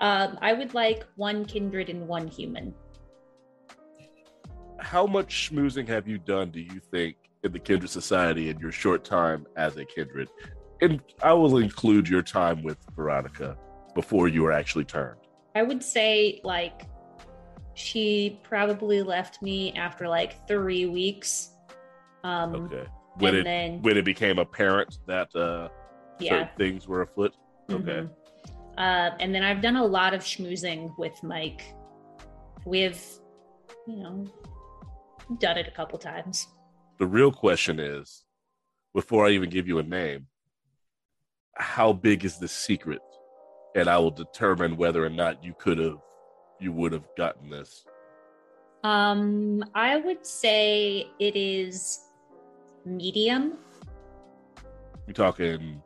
um, 0.00 0.38
I 0.40 0.52
would 0.54 0.72
like 0.74 1.04
one 1.16 1.44
kindred 1.44 1.88
and 1.90 2.08
one 2.08 2.26
human. 2.26 2.74
How 4.80 5.06
much 5.06 5.50
schmoozing 5.50 5.86
have 5.88 6.08
you 6.08 6.18
done? 6.18 6.50
Do 6.50 6.60
you 6.60 6.80
think 6.90 7.16
in 7.42 7.52
the 7.52 7.58
kindred 7.58 7.90
society 7.90 8.48
in 8.48 8.58
your 8.58 8.72
short 8.72 9.04
time 9.04 9.46
as 9.56 9.76
a 9.76 9.84
kindred? 9.84 10.28
And 10.80 11.00
I 11.22 11.32
will 11.34 11.58
include 11.58 12.08
your 12.08 12.22
time 12.22 12.62
with 12.62 12.78
Veronica 12.96 13.56
before 13.94 14.28
you 14.28 14.42
were 14.42 14.52
actually 14.52 14.84
turned. 14.84 15.20
I 15.54 15.62
would 15.62 15.82
say 15.82 16.40
like 16.44 16.82
she 17.74 18.40
probably 18.42 19.02
left 19.02 19.42
me 19.42 19.72
after 19.74 20.08
like 20.08 20.46
three 20.48 20.86
weeks. 20.86 21.50
Um, 22.24 22.54
Okay. 22.54 22.86
When 23.18 23.34
it 23.34 23.44
then 23.44 23.82
when 23.82 23.96
it 23.98 24.04
became 24.04 24.38
apparent 24.38 24.98
that 25.06 25.34
uh, 25.34 25.68
yeah, 26.20 26.30
certain 26.30 26.48
things 26.56 26.88
were 26.88 27.02
afoot. 27.02 27.34
Okay. 27.70 28.06
Mhm. 28.06 28.10
Uh, 28.78 29.10
and 29.20 29.34
then 29.34 29.42
I've 29.42 29.60
done 29.60 29.76
a 29.76 29.84
lot 29.84 30.14
of 30.14 30.22
schmoozing 30.22 30.96
with 30.96 31.22
Mike. 31.22 31.74
We've, 32.64 33.02
you 33.86 33.96
know, 33.96 34.24
done 35.38 35.58
it 35.58 35.68
a 35.68 35.70
couple 35.70 35.98
times. 35.98 36.48
The 36.98 37.06
real 37.06 37.32
question 37.32 37.78
is, 37.78 38.24
before 38.94 39.26
I 39.26 39.30
even 39.30 39.50
give 39.50 39.68
you 39.68 39.78
a 39.78 39.82
name, 39.82 40.26
how 41.56 41.92
big 41.92 42.24
is 42.24 42.38
the 42.38 42.48
secret? 42.48 43.00
And 43.74 43.88
I 43.88 43.98
will 43.98 44.10
determine 44.10 44.76
whether 44.76 45.04
or 45.04 45.10
not 45.10 45.44
you 45.44 45.54
could 45.58 45.78
have, 45.78 45.98
you 46.58 46.72
would 46.72 46.92
have 46.92 47.06
gotten 47.16 47.50
this. 47.50 47.84
Um, 48.82 49.62
I 49.74 49.98
would 49.98 50.26
say 50.26 51.06
it 51.18 51.36
is 51.36 52.00
medium. 52.84 53.58
We 55.06 55.12
talking 55.12 55.82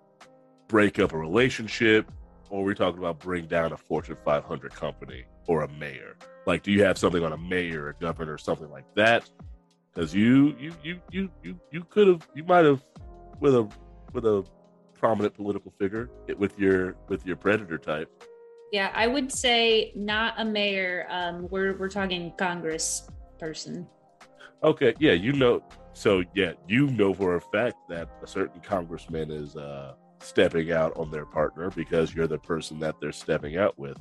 break 0.69 0.99
up 0.99 1.13
a 1.13 1.19
relationship, 1.19 2.11
or 2.51 2.65
we're 2.65 2.75
talking 2.75 2.99
about 2.99 3.19
bring 3.19 3.47
down 3.47 3.73
a 3.73 3.77
Fortune 3.77 4.17
500 4.25 4.73
company 4.75 5.25
or 5.47 5.63
a 5.63 5.69
mayor? 5.69 6.17
Like, 6.47 6.63
do 6.63 6.73
you 6.73 6.85
have 6.85 6.99
something 6.99 7.25
on 7.25 7.33
a 7.33 7.39
mayor, 7.39 7.89
a 7.89 7.95
governor, 7.95 8.39
something 8.39 8.71
like 8.71 8.85
that? 8.97 9.29
Because 9.93 10.15
you, 10.15 10.55
you, 10.59 10.73
you, 10.83 11.01
you, 11.11 11.31
you, 11.43 11.61
you 11.71 11.85
could 11.85 12.09
have, 12.09 12.29
you 12.35 12.45
might 12.45 12.65
have, 12.65 12.85
with 13.41 13.55
a, 13.55 13.69
with 14.13 14.25
a 14.27 14.45
prominent 14.95 15.35
political 15.35 15.73
figure, 15.79 16.11
it- 16.27 16.39
with 16.39 16.59
your, 16.59 16.97
with 17.09 17.25
your 17.27 17.37
predator 17.37 17.79
type. 17.79 18.11
Yeah, 18.73 18.91
I 18.95 19.07
would 19.07 19.31
say 19.31 19.93
not 19.95 20.35
a 20.37 20.45
mayor. 20.45 21.07
Um, 21.09 21.47
we're 21.49 21.77
we're 21.79 21.89
talking 21.89 22.33
Congress 22.37 23.09
person. 23.39 23.87
Okay, 24.65 24.95
yeah, 24.99 25.13
you 25.13 25.33
know. 25.33 25.63
So 25.93 26.25
yeah, 26.35 26.55
you 26.67 26.89
know 26.89 27.15
for 27.15 27.37
a 27.37 27.41
fact 27.41 27.77
that 27.89 28.09
a 28.21 28.27
certain 28.27 28.61
congressman 28.63 29.31
is 29.31 29.55
uh, 29.55 29.95
stepping 30.19 30.73
out 30.73 30.97
on 30.97 31.13
their 31.13 31.27
partner 31.27 31.71
because 31.71 32.13
you're 32.17 32.27
the 32.27 32.39
person 32.39 32.81
that 32.81 32.97
they're 33.01 33.13
stepping 33.13 33.57
out 33.59 33.79
with, 33.79 33.97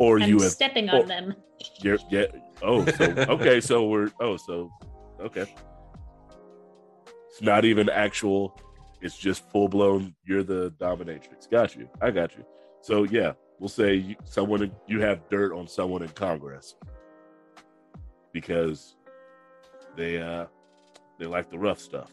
or 0.00 0.18
I'm 0.18 0.28
you 0.28 0.40
have 0.40 0.50
stepping 0.50 0.88
on 0.88 1.06
them. 1.06 1.34
You're, 1.82 1.98
yeah. 2.10 2.24
Oh, 2.62 2.84
so 2.86 3.04
okay. 3.28 3.60
So 3.60 3.86
we're. 3.86 4.10
Oh, 4.18 4.36
so 4.36 4.70
okay. 5.20 5.54
It's 7.28 7.42
not 7.42 7.64
even 7.64 7.88
actual. 7.88 8.58
It's 9.02 9.16
just 9.16 9.48
full 9.50 9.68
blown. 9.68 10.14
You're 10.26 10.42
the 10.42 10.72
dominatrix. 10.80 11.48
Got 11.50 11.76
you. 11.76 11.88
I 12.00 12.10
got 12.10 12.34
you. 12.36 12.44
So 12.80 13.04
yeah, 13.04 13.32
we'll 13.58 13.68
say 13.68 13.94
you, 13.94 14.16
someone 14.24 14.72
you 14.88 15.00
have 15.02 15.28
dirt 15.28 15.52
on 15.52 15.68
someone 15.68 16.02
in 16.02 16.08
Congress 16.08 16.74
because 18.32 18.96
they 19.96 20.18
uh 20.18 20.46
they 21.18 21.26
like 21.26 21.50
the 21.50 21.58
rough 21.58 21.78
stuff. 21.78 22.10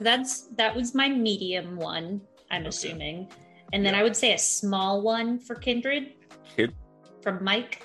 That's 0.00 0.48
that 0.56 0.74
was 0.74 0.92
my 0.94 1.08
medium 1.08 1.76
one. 1.76 2.20
I'm 2.50 2.62
Okay. 2.62 2.68
assuming, 2.68 3.28
and 3.72 3.86
then 3.86 3.94
Yeah. 3.94 4.00
I 4.00 4.02
would 4.02 4.16
say 4.16 4.34
a 4.34 4.38
small 4.38 5.02
one 5.02 5.38
for 5.38 5.54
Kindred 5.54 6.12
Kid, 6.54 6.74
from 7.22 7.42
Mike. 7.42 7.82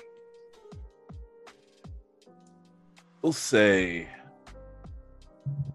we'll 3.22 3.32
say 3.32 4.08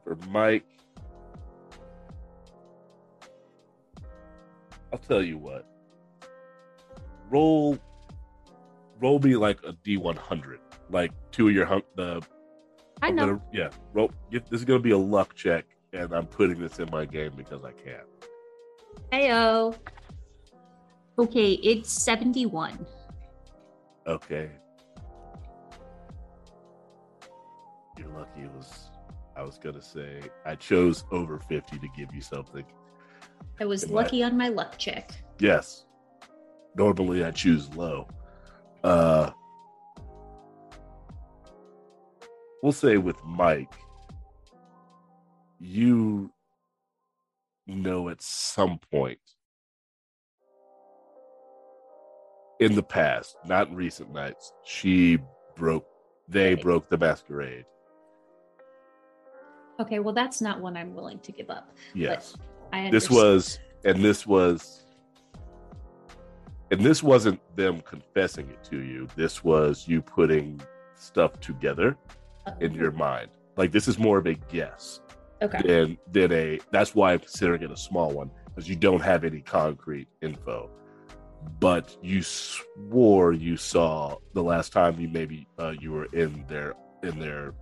for 0.04 0.16
Mike. 0.30 0.66
I'll 4.94 5.00
tell 5.00 5.22
you 5.22 5.38
what. 5.38 5.68
Roll, 7.30 7.78
roll 9.02 9.20
me 9.20 9.36
like 9.36 9.60
a 9.66 9.74
D 9.84 9.98
one 9.98 10.16
hundred, 10.16 10.60
like 10.90 11.12
two 11.32 11.50
of 11.50 11.54
your 11.54 11.66
hun- 11.66 11.84
the. 11.96 12.22
I 13.02 13.08
I'm 13.08 13.16
know. 13.16 13.26
Gonna, 13.26 13.42
yeah, 13.52 13.70
roll. 13.94 14.12
This 14.32 14.44
is 14.52 14.64
gonna 14.64 14.80
be 14.80 14.92
a 14.92 14.98
luck 14.98 15.36
check, 15.36 15.66
and 15.92 16.14
I'm 16.14 16.28
putting 16.28 16.60
this 16.60 16.80
in 16.80 16.90
my 16.92 17.04
game 17.06 17.34
because 17.36 17.64
I 17.66 17.72
can. 17.74 18.04
Heyo. 19.12 19.76
Okay, 21.18 21.54
it's 21.54 21.92
71. 22.04 22.86
Okay. 24.08 24.50
You're 27.98 28.10
lucky 28.10 28.42
it 28.42 28.52
was. 28.52 28.90
I 29.38 29.42
was 29.44 29.58
gonna 29.58 29.82
say 29.82 30.22
I 30.46 30.56
chose 30.56 31.04
over 31.12 31.40
fifty 31.40 31.78
to 31.80 31.88
give 31.96 32.14
you 32.14 32.22
something. 32.22 32.66
I 33.60 33.66
was 33.66 33.84
I- 33.86 33.88
lucky 33.88 34.24
on 34.24 34.38
my 34.38 34.50
luck 34.50 34.78
check. 34.78 35.12
Yes. 35.40 35.86
Normally 36.76 37.24
I 37.24 37.32
choose 37.32 37.74
low. 37.76 38.08
Uh 38.84 39.32
we'll 42.62 42.72
say 42.72 42.98
with 42.98 43.18
Mike, 43.24 43.74
you 45.60 46.32
know 47.68 48.10
at 48.10 48.22
some 48.22 48.78
point 48.92 49.20
in 52.60 52.76
the 52.76 52.84
past, 52.84 53.38
not 53.46 53.70
in 53.70 53.76
recent 53.76 54.12
nights, 54.14 54.54
she 54.64 55.18
broke 55.56 55.86
they 56.28 56.56
broke 56.56 56.90
the 56.90 56.98
masquerade. 56.98 57.66
Okay, 59.80 60.00
well 60.00 60.14
that's 60.14 60.42
not 60.42 60.60
one 60.60 60.76
I'm 60.76 60.96
willing 60.96 61.20
to 61.20 61.32
give 61.32 61.50
up. 61.50 61.72
Yes. 61.94 62.36
I 62.74 62.90
this 62.90 63.10
was 63.10 63.60
and 63.84 64.04
this 64.04 64.26
was 64.26 64.86
and 66.72 66.82
this 66.82 67.04
wasn't 67.04 67.40
them 67.56 67.82
confessing 67.82 68.50
it 68.50 68.64
to 68.66 68.82
you 68.82 69.08
this 69.16 69.44
was 69.44 69.88
you 69.88 70.02
putting 70.02 70.60
stuff 70.96 71.40
together 71.40 71.96
in 72.60 72.74
your 72.74 72.92
mind 72.92 73.30
like 73.56 73.72
this 73.72 73.88
is 73.88 73.98
more 73.98 74.18
of 74.18 74.26
a 74.26 74.34
guess 74.34 75.02
Okay. 75.42 75.62
than 75.66 75.98
than 76.12 76.32
a 76.32 76.60
that's 76.72 76.96
why 76.96 77.14
i'm 77.14 77.20
considering 77.20 77.62
it 77.62 77.72
a 77.72 77.78
small 77.78 78.12
one 78.12 78.32
because 78.48 78.68
you 78.70 78.76
don't 78.76 79.02
have 79.02 79.24
any 79.24 79.42
concrete 79.42 80.08
info 80.22 80.70
but 81.60 81.98
you 82.02 82.22
swore 82.22 83.34
you 83.34 83.58
saw 83.58 84.16
the 84.34 84.44
last 84.44 84.72
time 84.72 85.00
you 85.00 85.08
maybe 85.08 85.48
uh, 85.60 85.74
you 85.80 85.92
were 85.92 86.06
in 86.14 86.46
their 86.48 86.74
in 87.04 87.20
their 87.20 87.54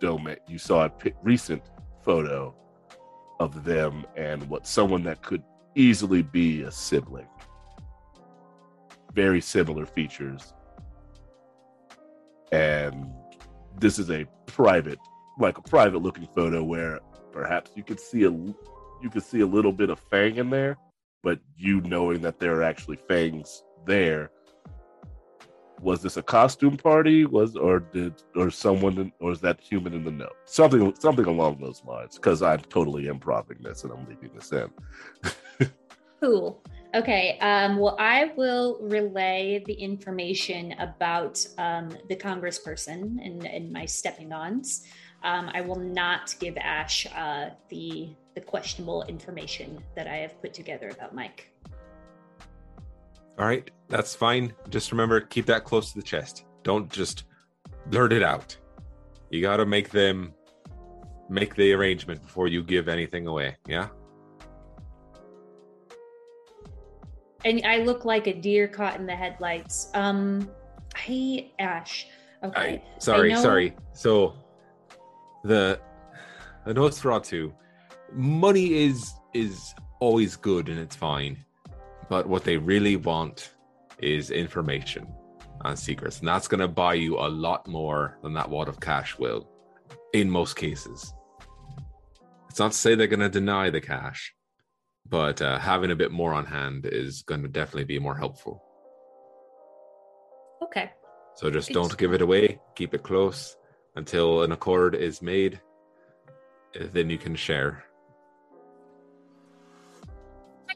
domain. 0.00 0.36
You 0.48 0.58
saw 0.58 0.86
a 0.86 0.92
recent 1.22 1.62
photo 2.02 2.54
of 3.40 3.64
them 3.64 4.06
and 4.16 4.48
what 4.48 4.66
someone 4.66 5.02
that 5.04 5.22
could 5.22 5.42
easily 5.74 6.22
be 6.22 6.62
a 6.62 6.70
sibling. 6.70 7.28
Very 9.12 9.40
similar 9.40 9.86
features. 9.86 10.54
And 12.52 13.10
this 13.78 13.98
is 13.98 14.10
a 14.10 14.26
private 14.46 14.98
like 15.38 15.58
a 15.58 15.62
private 15.62 15.98
looking 15.98 16.26
photo 16.34 16.62
where 16.62 17.00
perhaps 17.32 17.72
you 17.74 17.82
could 17.82 18.00
see 18.00 18.24
a 18.24 18.30
you 18.30 19.10
could 19.10 19.22
see 19.22 19.40
a 19.40 19.46
little 19.46 19.72
bit 19.72 19.90
of 19.90 19.98
fang 20.10 20.36
in 20.36 20.48
there 20.48 20.78
but 21.26 21.40
you 21.56 21.80
knowing 21.80 22.20
that 22.20 22.38
there 22.38 22.54
are 22.54 22.62
actually 22.62 22.98
fangs 23.08 23.64
there 23.84 24.30
was 25.80 26.00
this 26.00 26.16
a 26.16 26.22
costume 26.22 26.76
party? 26.76 27.26
Was 27.26 27.56
or 27.56 27.80
did 27.80 28.22
or 28.36 28.48
someone 28.48 29.12
or 29.20 29.32
is 29.32 29.40
that 29.40 29.60
human 29.60 29.92
in 29.92 30.04
the 30.04 30.12
know? 30.12 30.30
Something 30.44 30.94
something 30.98 31.26
along 31.26 31.58
those 31.60 31.82
lines. 31.84 32.14
Because 32.14 32.42
I'm 32.42 32.60
totally 32.60 33.08
improving 33.08 33.58
this 33.60 33.82
and 33.82 33.92
I'm 33.92 34.06
leaving 34.08 34.30
this 34.34 34.52
in. 34.52 34.70
Cool. 36.22 36.62
Okay. 36.94 37.38
Um, 37.40 37.76
well, 37.76 37.94
I 38.00 38.32
will 38.38 38.78
relay 38.80 39.62
the 39.66 39.74
information 39.74 40.72
about 40.78 41.46
um, 41.58 41.90
the 42.08 42.16
congressperson 42.16 43.18
and, 43.22 43.46
and 43.46 43.70
my 43.70 43.84
stepping 43.84 44.32
ons. 44.32 44.86
Um, 45.22 45.50
I 45.52 45.60
will 45.60 45.78
not 45.78 46.34
give 46.40 46.56
Ash 46.56 47.06
uh, 47.14 47.50
the 47.68 48.16
the 48.36 48.40
questionable 48.42 49.02
information 49.04 49.82
that 49.96 50.06
I 50.06 50.16
have 50.16 50.40
put 50.42 50.52
together 50.52 50.90
about 50.90 51.14
Mike. 51.14 51.50
All 53.38 53.46
right, 53.46 53.68
that's 53.88 54.14
fine. 54.14 54.52
Just 54.68 54.92
remember, 54.92 55.20
keep 55.20 55.46
that 55.46 55.64
close 55.64 55.92
to 55.92 55.98
the 55.98 56.04
chest. 56.04 56.44
Don't 56.62 56.90
just 56.92 57.24
blurt 57.86 58.12
it 58.12 58.22
out. 58.22 58.54
You 59.30 59.40
got 59.40 59.56
to 59.56 59.66
make 59.66 59.88
them 59.90 60.32
make 61.28 61.56
the 61.56 61.72
arrangement 61.72 62.22
before 62.22 62.46
you 62.46 62.62
give 62.62 62.88
anything 62.88 63.26
away. 63.26 63.56
Yeah. 63.66 63.88
And 67.44 67.64
I 67.64 67.78
look 67.78 68.04
like 68.04 68.26
a 68.26 68.34
deer 68.34 68.68
caught 68.68 68.96
in 68.96 69.06
the 69.06 69.16
headlights. 69.16 69.88
Um, 69.94 70.50
I 70.94 71.50
Ash. 71.58 72.06
Okay. 72.44 72.82
I, 72.84 72.98
sorry, 72.98 73.32
know- 73.32 73.42
sorry. 73.42 73.74
So 73.94 74.34
the 75.42 75.80
the 76.66 76.74
Nosferatu, 76.74 77.52
money 78.12 78.84
is 78.84 79.12
is 79.34 79.74
always 80.00 80.36
good 80.36 80.68
and 80.68 80.78
it's 80.78 80.96
fine, 80.96 81.44
but 82.08 82.26
what 82.26 82.44
they 82.44 82.56
really 82.56 82.96
want 82.96 83.54
is 83.98 84.30
information 84.30 85.06
and 85.64 85.78
secrets, 85.78 86.18
and 86.20 86.28
that's 86.28 86.48
going 86.48 86.60
to 86.60 86.68
buy 86.68 86.94
you 86.94 87.18
a 87.18 87.28
lot 87.28 87.66
more 87.66 88.18
than 88.22 88.34
that 88.34 88.48
wad 88.48 88.68
of 88.68 88.80
cash 88.80 89.18
will, 89.18 89.48
in 90.12 90.30
most 90.30 90.56
cases. 90.56 91.12
It's 92.50 92.58
not 92.58 92.72
to 92.72 92.78
say 92.78 92.94
they're 92.94 93.06
going 93.06 93.20
to 93.20 93.28
deny 93.28 93.70
the 93.70 93.80
cash, 93.80 94.34
but 95.08 95.42
uh, 95.42 95.58
having 95.58 95.90
a 95.90 95.96
bit 95.96 96.12
more 96.12 96.32
on 96.32 96.46
hand 96.46 96.86
is 96.86 97.22
going 97.22 97.42
to 97.42 97.48
definitely 97.48 97.84
be 97.84 97.98
more 97.98 98.16
helpful. 98.16 98.62
Okay. 100.62 100.90
So 101.34 101.50
just 101.50 101.70
don't 101.70 101.96
give 101.98 102.12
it 102.14 102.22
away. 102.22 102.60
Keep 102.74 102.94
it 102.94 103.02
close 103.02 103.56
until 103.94 104.42
an 104.42 104.52
accord 104.52 104.94
is 104.94 105.20
made. 105.20 105.60
Then 106.74 107.10
you 107.10 107.18
can 107.18 107.34
share. 107.34 107.84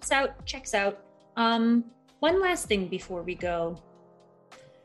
Checks 0.00 0.12
out. 0.12 0.46
Checks 0.46 0.74
out. 0.74 1.04
Um, 1.36 1.84
one 2.20 2.40
last 2.40 2.66
thing 2.66 2.88
before 2.88 3.22
we 3.22 3.34
go. 3.34 3.76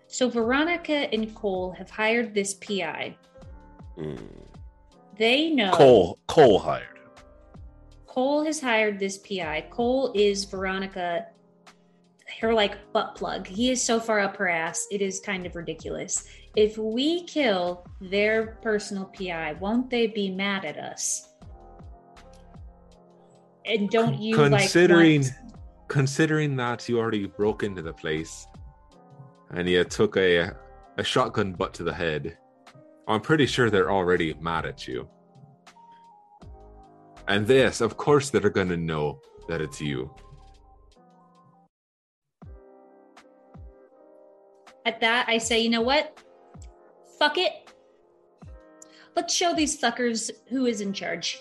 So 0.07 0.29
Veronica 0.29 1.11
and 1.13 1.33
Cole 1.33 1.71
have 1.71 1.89
hired 1.89 2.33
this 2.33 2.53
PI. 2.55 3.15
Mm. 3.97 4.27
They 5.17 5.51
know 5.51 5.71
Cole 5.71 6.19
Cole 6.27 6.59
hired. 6.59 6.99
Cole 8.07 8.43
has 8.43 8.59
hired 8.59 8.99
this 8.99 9.17
PI. 9.17 9.67
Cole 9.69 10.11
is 10.15 10.43
Veronica, 10.43 11.27
her 12.41 12.53
like 12.53 12.91
butt 12.91 13.15
plug. 13.15 13.47
He 13.47 13.71
is 13.71 13.81
so 13.81 14.01
far 14.01 14.19
up 14.19 14.35
her 14.35 14.49
ass. 14.49 14.85
It 14.91 15.01
is 15.01 15.21
kind 15.21 15.45
of 15.45 15.55
ridiculous. 15.55 16.27
If 16.57 16.77
we 16.77 17.23
kill 17.23 17.87
their 18.01 18.57
personal 18.61 19.05
PI, 19.17 19.53
won't 19.61 19.89
they 19.89 20.07
be 20.07 20.29
mad 20.29 20.65
at 20.65 20.77
us? 20.77 21.29
And 23.65 23.89
don't 23.89 24.21
you 24.21 24.35
considering 24.35 25.23
like 25.23 25.31
considering 25.87 26.55
that 26.57 26.87
you 26.87 26.99
already 26.99 27.25
broke 27.25 27.63
into 27.63 27.81
the 27.81 27.93
place 27.93 28.47
and 29.51 29.67
you 29.67 29.83
took 29.83 30.17
a 30.17 30.51
a 30.97 31.03
shotgun 31.03 31.53
butt 31.53 31.73
to 31.75 31.83
the 31.83 31.93
head, 31.93 32.37
I'm 33.07 33.21
pretty 33.21 33.45
sure 33.45 33.69
they're 33.69 33.91
already 33.91 34.33
mad 34.35 34.65
at 34.65 34.87
you. 34.87 35.09
And 37.27 37.45
this, 37.45 37.81
of 37.81 37.97
course, 37.97 38.29
they're 38.29 38.49
gonna 38.49 38.77
know 38.77 39.19
that 39.47 39.61
it's 39.61 39.81
you. 39.81 40.13
At 44.85 45.01
that, 45.01 45.25
I 45.27 45.39
say, 45.39 45.59
you 45.59 45.69
know 45.69 45.81
what? 45.81 46.21
Fuck 47.17 47.39
it. 47.39 47.51
Let's 49.15 49.33
show 49.33 49.55
these 49.55 49.79
fuckers 49.79 50.29
who 50.49 50.67
is 50.67 50.81
in 50.81 50.93
charge. 50.93 51.39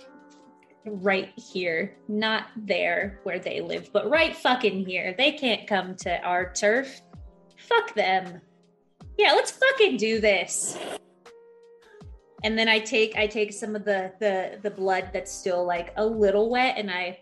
Right 0.87 1.33
here, 1.39 1.97
not 2.09 2.49
there 2.57 3.21
where 3.23 3.39
they 3.39 3.61
live, 3.61 3.91
but 3.93 4.11
right 4.11 4.37
fucking 4.37 4.85
here. 4.85 5.15
They 5.17 5.33
can't 5.33 5.67
come 5.67 5.95
to 5.97 6.23
our 6.23 6.53
turf. 6.53 7.01
Fuck 7.57 7.95
them. 7.95 8.41
Yeah, 9.17 9.33
let's 9.33 9.51
fucking 9.53 9.97
do 9.97 10.21
this. 10.21 10.77
And 12.43 12.59
then 12.59 12.69
I 12.69 12.79
take 12.79 13.17
I 13.17 13.27
take 13.27 13.53
some 13.53 13.75
of 13.75 13.87
the 13.87 14.13
the 14.21 14.59
the 14.63 14.71
blood 14.71 15.09
that's 15.13 15.33
still 15.33 15.65
like 15.65 15.95
a 15.97 16.05
little 16.05 16.51
wet, 16.51 16.77
and 16.77 16.91
I 16.91 17.21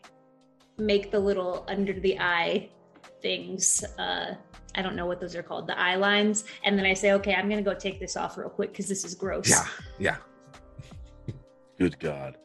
make 0.78 1.12
the 1.12 1.20
little 1.20 1.64
under 1.68 1.92
the 1.92 2.18
eye 2.18 2.68
things. 3.20 3.84
Uh, 3.98 4.34
I 4.74 4.82
don't 4.82 4.96
know 4.96 5.06
what 5.06 5.20
those 5.20 5.36
are 5.36 5.42
called, 5.42 5.66
the 5.66 5.78
eye 5.78 5.94
lines. 5.94 6.44
And 6.64 6.78
then 6.78 6.86
I 6.86 6.94
say, 6.94 7.12
okay, 7.12 7.34
I'm 7.34 7.48
gonna 7.48 7.62
go 7.62 7.74
take 7.74 8.00
this 8.00 8.16
off 8.16 8.36
real 8.36 8.48
quick 8.48 8.72
because 8.72 8.88
this 8.88 9.04
is 9.04 9.14
gross. 9.14 9.48
Yeah, 9.48 9.66
yeah. 9.98 10.16
Good 11.78 11.98
God. 12.00 12.36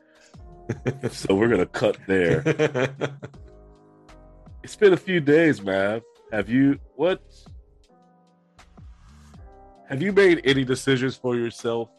so 1.11 1.35
we're 1.35 1.47
gonna 1.49 1.65
cut 1.65 1.97
there. 2.07 2.93
It's 4.63 4.75
been 4.75 4.91
a 4.91 4.97
few 4.97 5.21
days, 5.21 5.61
Mav. 5.61 6.01
Have 6.33 6.49
you 6.49 6.77
what? 6.95 7.21
Have 9.87 10.01
you 10.01 10.11
made 10.11 10.41
any 10.43 10.65
decisions 10.65 11.15
for 11.15 11.37
yourself 11.37 11.89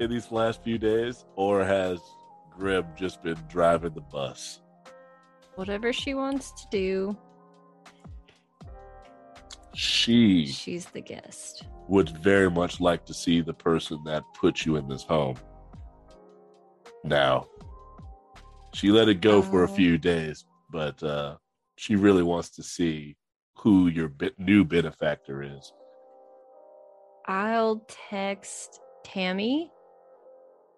in 0.00 0.10
these 0.10 0.32
last 0.32 0.64
few 0.64 0.76
days, 0.76 1.24
or 1.36 1.64
has 1.64 2.00
Grim 2.58 2.84
just 2.96 3.22
been 3.22 3.38
driving 3.48 3.94
the 3.94 4.00
bus? 4.00 4.60
Whatever 5.54 5.92
she 5.92 6.14
wants 6.14 6.50
to 6.62 6.66
do, 6.72 7.16
She 9.72 10.46
she's 10.46 10.86
the 10.86 11.00
guest. 11.00 11.64
would 11.86 12.08
very 12.18 12.50
much 12.50 12.80
like 12.80 13.04
to 13.06 13.14
see 13.14 13.40
the 13.40 13.54
person 13.54 14.02
that 14.04 14.24
put 14.34 14.66
you 14.66 14.74
in 14.76 14.88
this 14.88 15.04
home. 15.04 15.36
Now, 17.04 17.46
she 18.74 18.90
let 18.90 19.08
it 19.08 19.20
go 19.20 19.40
for 19.40 19.62
a 19.64 19.70
Oh. 19.70 19.74
few 19.74 19.96
days, 19.98 20.44
but 20.70 21.02
uh, 21.02 21.36
she 21.76 21.96
really 21.96 22.22
wants 22.22 22.50
to 22.50 22.62
see 22.62 23.16
who 23.58 23.86
your 23.86 24.08
be- 24.08 24.32
new 24.36 24.64
benefactor 24.64 25.42
is. 25.42 25.72
I'll 27.26 27.86
text 27.88 28.80
Tammy 29.04 29.70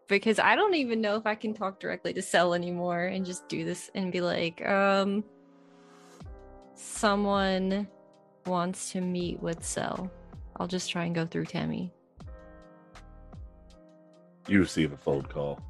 because 0.08 0.38
I 0.38 0.54
don't 0.54 0.74
even 0.74 1.00
know 1.00 1.16
if 1.16 1.26
I 1.26 1.34
can 1.34 1.54
talk 1.54 1.80
directly 1.80 2.12
to 2.12 2.22
Cell 2.22 2.54
anymore 2.54 3.06
and 3.06 3.26
just 3.26 3.48
do 3.48 3.64
this 3.64 3.90
and 3.94 4.12
be 4.12 4.20
like, 4.20 4.64
um, 4.64 5.24
someone 6.74 7.88
wants 8.44 8.92
to 8.92 9.00
meet 9.00 9.42
with 9.42 9.64
Cell. 9.64 10.10
I'll 10.56 10.68
just 10.68 10.90
try 10.90 11.04
and 11.04 11.14
go 11.14 11.26
through 11.26 11.46
Tammy. 11.46 11.92
You 14.46 14.60
receive 14.60 14.92
a 14.92 14.96
phone 14.96 15.22
call 15.22 15.60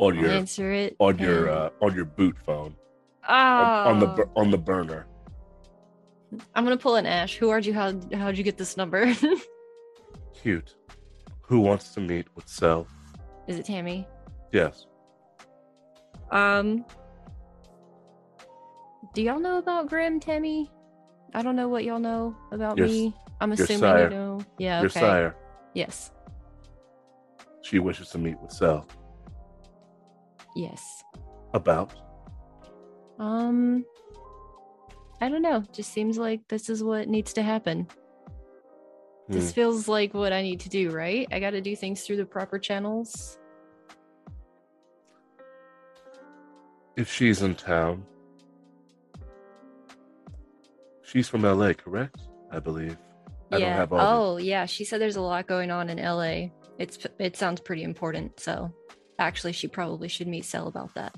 on 0.00 0.18
your 0.18 0.30
answer 0.30 0.72
it. 0.72 0.96
on 0.98 1.18
your 1.18 1.48
uh, 1.48 1.70
on 1.82 1.94
your 1.94 2.06
boot 2.06 2.36
phone 2.44 2.74
oh, 3.28 3.34
on, 3.34 3.86
on 3.86 3.98
the 4.00 4.28
on 4.34 4.50
the 4.50 4.58
burner. 4.58 5.06
I'm 6.54 6.64
gonna 6.64 6.76
pull 6.76 6.96
an 6.96 7.06
Ash. 7.06 7.36
Who 7.36 7.50
are 7.50 7.58
you? 7.58 7.74
How 7.74 7.92
how'd 8.14 8.36
you 8.36 8.44
get 8.44 8.56
this 8.56 8.76
number? 8.76 9.14
Cute. 10.42 10.74
Who 11.42 11.60
wants 11.60 11.92
to 11.94 12.00
meet 12.00 12.26
with 12.34 12.48
Cell? 12.48 12.86
Is 13.46 13.58
it 13.58 13.66
Tammy? 13.66 14.06
Yes. 14.52 14.86
Um, 16.30 16.84
do 19.14 19.22
y'all 19.22 19.40
know 19.40 19.58
about 19.58 19.88
Grim, 19.88 20.20
Tammy? 20.20 20.70
I 21.34 21.42
don't 21.42 21.56
know 21.56 21.68
what 21.68 21.84
y'all 21.84 21.98
know 21.98 22.36
about 22.52 22.78
Your 22.78 22.86
me. 22.86 23.14
I'm 23.40 23.52
assuming 23.52 24.04
you 24.04 24.10
know. 24.10 24.40
Yeah. 24.58 24.80
Your 24.80 24.90
okay. 24.90 25.00
sire. 25.00 25.36
Yes. 25.74 26.12
She 27.62 27.78
wishes 27.78 28.10
to 28.10 28.18
meet 28.18 28.40
with 28.40 28.52
Cell. 28.52 28.86
Yes. 30.54 31.04
About 31.52 31.92
Um, 33.18 33.84
I 35.20 35.28
don't 35.28 35.42
know. 35.42 35.62
Just 35.72 35.92
seems 35.92 36.16
like 36.16 36.46
this 36.48 36.70
is 36.70 36.82
what 36.82 37.08
needs 37.08 37.32
to 37.34 37.42
happen. 37.42 37.86
Hmm. 39.26 39.32
This 39.32 39.52
feels 39.52 39.88
like 39.88 40.14
what 40.14 40.32
I 40.32 40.42
need 40.42 40.60
to 40.60 40.68
do, 40.68 40.90
right? 40.90 41.28
I 41.30 41.40
got 41.40 41.50
to 41.50 41.60
do 41.60 41.76
things 41.76 42.02
through 42.02 42.16
the 42.16 42.26
proper 42.26 42.58
channels. 42.58 43.38
if 46.96 47.10
she's 47.10 47.40
in 47.42 47.54
town. 47.54 48.04
She's 51.02 51.28
from 51.28 51.42
LA, 51.42 51.72
correct? 51.72 52.20
I 52.52 52.58
believe. 52.58 52.96
I 53.50 53.58
don't 53.58 53.60
yeah. 53.62 53.76
have 53.76 53.92
all 53.92 53.98
the- 53.98 54.06
oh, 54.06 54.36
yeah. 54.36 54.66
She 54.66 54.84
said 54.84 55.00
there's 55.00 55.16
a 55.16 55.20
lot 55.20 55.46
going 55.46 55.70
on 55.70 55.88
in 55.88 55.98
LA. 55.98 56.50
It's 56.78 56.98
it 57.18 57.36
sounds 57.36 57.60
pretty 57.60 57.82
important. 57.82 58.38
So, 58.38 58.72
actually, 59.20 59.52
she 59.52 59.68
probably 59.68 60.08
should 60.08 60.26
meet 60.26 60.44
Cell 60.44 60.66
about 60.66 60.94
that. 60.94 61.14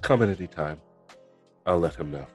Come 0.00 0.22
at 0.22 0.28
any 0.28 0.46
time. 0.46 0.80
I'll 1.66 1.78
let 1.78 1.94
him 1.96 2.10
know. 2.10 2.26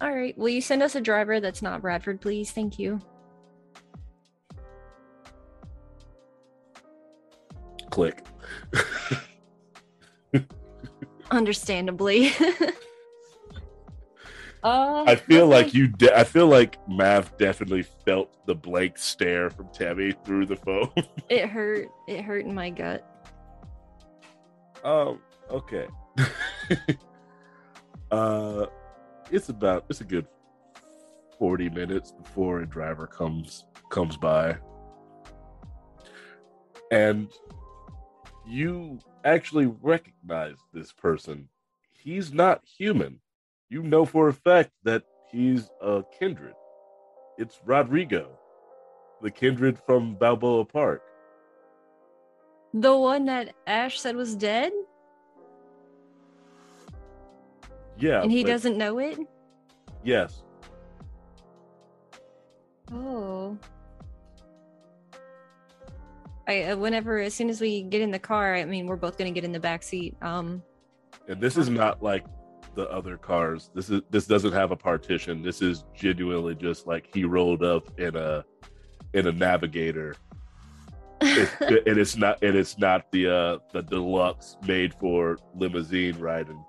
All 0.00 0.12
right. 0.12 0.36
Will 0.36 0.48
you 0.48 0.60
send 0.60 0.82
us 0.82 0.94
a 0.94 1.00
driver 1.00 1.40
that's 1.40 1.62
not 1.62 1.80
Bradford, 1.80 2.20
please? 2.20 2.50
Thank 2.50 2.78
you. 2.78 3.00
Click. 7.90 8.24
Understandably. 11.30 12.32
uh, 14.62 15.04
I 15.06 15.16
feel 15.16 15.46
like 15.46 15.74
you. 15.74 15.86
De- 15.88 16.16
I 16.16 16.24
feel 16.24 16.46
like 16.46 16.78
Mav 16.88 17.36
definitely 17.38 17.82
felt 17.82 18.46
the 18.46 18.54
blank 18.54 18.98
stare 18.98 19.50
from 19.50 19.68
Tammy 19.68 20.12
through 20.24 20.46
the 20.46 20.56
phone. 20.56 20.90
it 21.28 21.48
hurt. 21.48 21.88
It 22.08 22.22
hurt 22.22 22.44
in 22.44 22.54
my 22.54 22.70
gut. 22.70 23.04
um. 24.84 25.20
Okay. 25.50 25.86
uh, 28.10 28.66
it's 29.30 29.48
about. 29.48 29.84
It's 29.88 30.00
a 30.00 30.04
good 30.04 30.26
forty 31.38 31.68
minutes 31.68 32.12
before 32.12 32.60
a 32.60 32.66
driver 32.66 33.06
comes 33.06 33.66
comes 33.90 34.16
by, 34.16 34.56
and 36.90 37.28
you 38.46 38.98
actually 39.24 39.66
recognize 39.66 40.56
this 40.72 40.92
person. 40.92 41.48
He's 41.92 42.32
not 42.32 42.62
human. 42.64 43.20
You 43.68 43.82
know 43.82 44.04
for 44.04 44.28
a 44.28 44.32
fact 44.32 44.70
that 44.84 45.02
he's 45.30 45.68
a 45.82 46.02
kindred. 46.18 46.54
It's 47.38 47.60
Rodrigo, 47.64 48.30
the 49.22 49.30
kindred 49.30 49.78
from 49.86 50.14
Balboa 50.14 50.64
Park. 50.64 51.02
The 52.72 52.96
one 52.96 53.24
that 53.26 53.54
Ash 53.66 53.98
said 54.00 54.16
was 54.16 54.34
dead, 54.36 54.72
Yeah, 57.98 58.22
and 58.22 58.30
he 58.30 58.42
but- 58.42 58.50
doesn't 58.50 58.76
know 58.78 58.98
it. 58.98 59.18
Yes, 60.04 60.42
Oh. 62.92 63.58
I 66.46 66.62
uh, 66.62 66.76
whenever 66.76 67.18
as 67.18 67.34
soon 67.34 67.50
as 67.50 67.60
we 67.60 67.82
get 67.82 68.00
in 68.00 68.12
the 68.12 68.18
car, 68.20 68.54
I 68.54 68.64
mean 68.64 68.86
we're 68.86 68.94
both 68.94 69.18
gonna 69.18 69.32
get 69.32 69.42
in 69.42 69.50
the 69.50 69.58
back 69.58 69.82
seat. 69.82 70.14
Um, 70.22 70.62
and 71.26 71.40
this 71.40 71.56
is 71.56 71.68
not 71.68 72.00
like 72.04 72.24
the 72.76 72.88
other 72.90 73.16
cars. 73.16 73.70
This 73.74 73.90
is 73.90 74.02
this 74.10 74.26
doesn't 74.26 74.52
have 74.52 74.70
a 74.70 74.76
partition. 74.76 75.42
This 75.42 75.62
is 75.62 75.84
genuinely 75.94 76.54
just 76.54 76.86
like 76.86 77.08
he 77.12 77.24
rolled 77.24 77.64
up 77.64 77.98
in 77.98 78.14
a 78.14 78.44
in 79.14 79.26
a 79.26 79.32
navigator. 79.32 80.14
It's, 81.20 81.52
and 81.60 81.98
it's 81.98 82.16
not 82.16 82.42
and 82.42 82.54
it's 82.54 82.78
not 82.78 83.10
the 83.10 83.26
uh 83.26 83.58
the 83.72 83.82
deluxe 83.82 84.56
made 84.66 84.94
for 84.94 85.38
limousine 85.56 86.18
riding. 86.20 86.62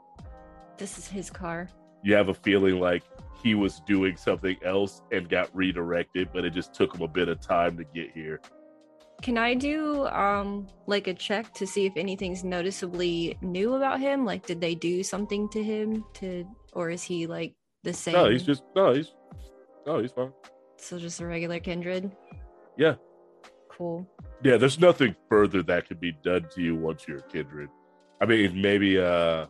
this 0.77 0.97
is 0.97 1.07
his 1.07 1.29
car. 1.29 1.69
You 2.03 2.15
have 2.15 2.29
a 2.29 2.33
feeling 2.33 2.79
like 2.79 3.03
he 3.43 3.53
was 3.53 3.81
doing 3.81 4.15
something 4.17 4.57
else 4.63 5.01
and 5.11 5.29
got 5.29 5.53
redirected, 5.55 6.29
but 6.33 6.45
it 6.45 6.51
just 6.51 6.73
took 6.73 6.95
him 6.95 7.01
a 7.01 7.07
bit 7.07 7.27
of 7.27 7.39
time 7.41 7.77
to 7.77 7.83
get 7.83 8.11
here. 8.13 8.39
Can 9.21 9.37
I 9.37 9.55
do 9.55 10.05
um 10.07 10.67
like 10.85 11.07
a 11.07 11.13
check 11.13 11.53
to 11.55 11.65
see 11.65 11.85
if 11.85 11.93
anything's 11.97 12.43
noticeably 12.43 13.37
new 13.41 13.73
about 13.73 13.99
him? 13.99 14.25
Like, 14.25 14.45
did 14.45 14.61
they 14.61 14.75
do 14.75 15.03
something 15.03 15.49
to 15.49 15.63
him 15.63 16.05
to, 16.15 16.45
or 16.73 16.89
is 16.89 17.03
he 17.03 17.25
like 17.27 17.55
the 17.83 17.93
same? 17.93 18.13
No, 18.13 18.29
he's 18.29 18.43
just 18.43 18.63
no, 18.75 18.93
he's 18.93 19.13
no, 19.85 19.99
he's 19.99 20.11
fine. 20.11 20.31
so 20.77 20.99
just 20.99 21.19
a 21.21 21.25
regular 21.25 21.59
kindred. 21.59 22.15
Yeah. 22.77 22.95
Cool. 23.69 24.07
Yeah, 24.43 24.57
there's 24.57 24.79
nothing 24.79 25.15
further 25.29 25.63
that 25.63 25.87
could 25.87 25.99
be 25.99 26.11
done 26.23 26.47
to 26.53 26.61
you 26.61 26.75
once 26.75 27.07
you're 27.07 27.21
kindred. 27.21 27.69
I 28.21 28.25
mean, 28.25 28.61
maybe 28.61 28.99
uh 28.99 29.47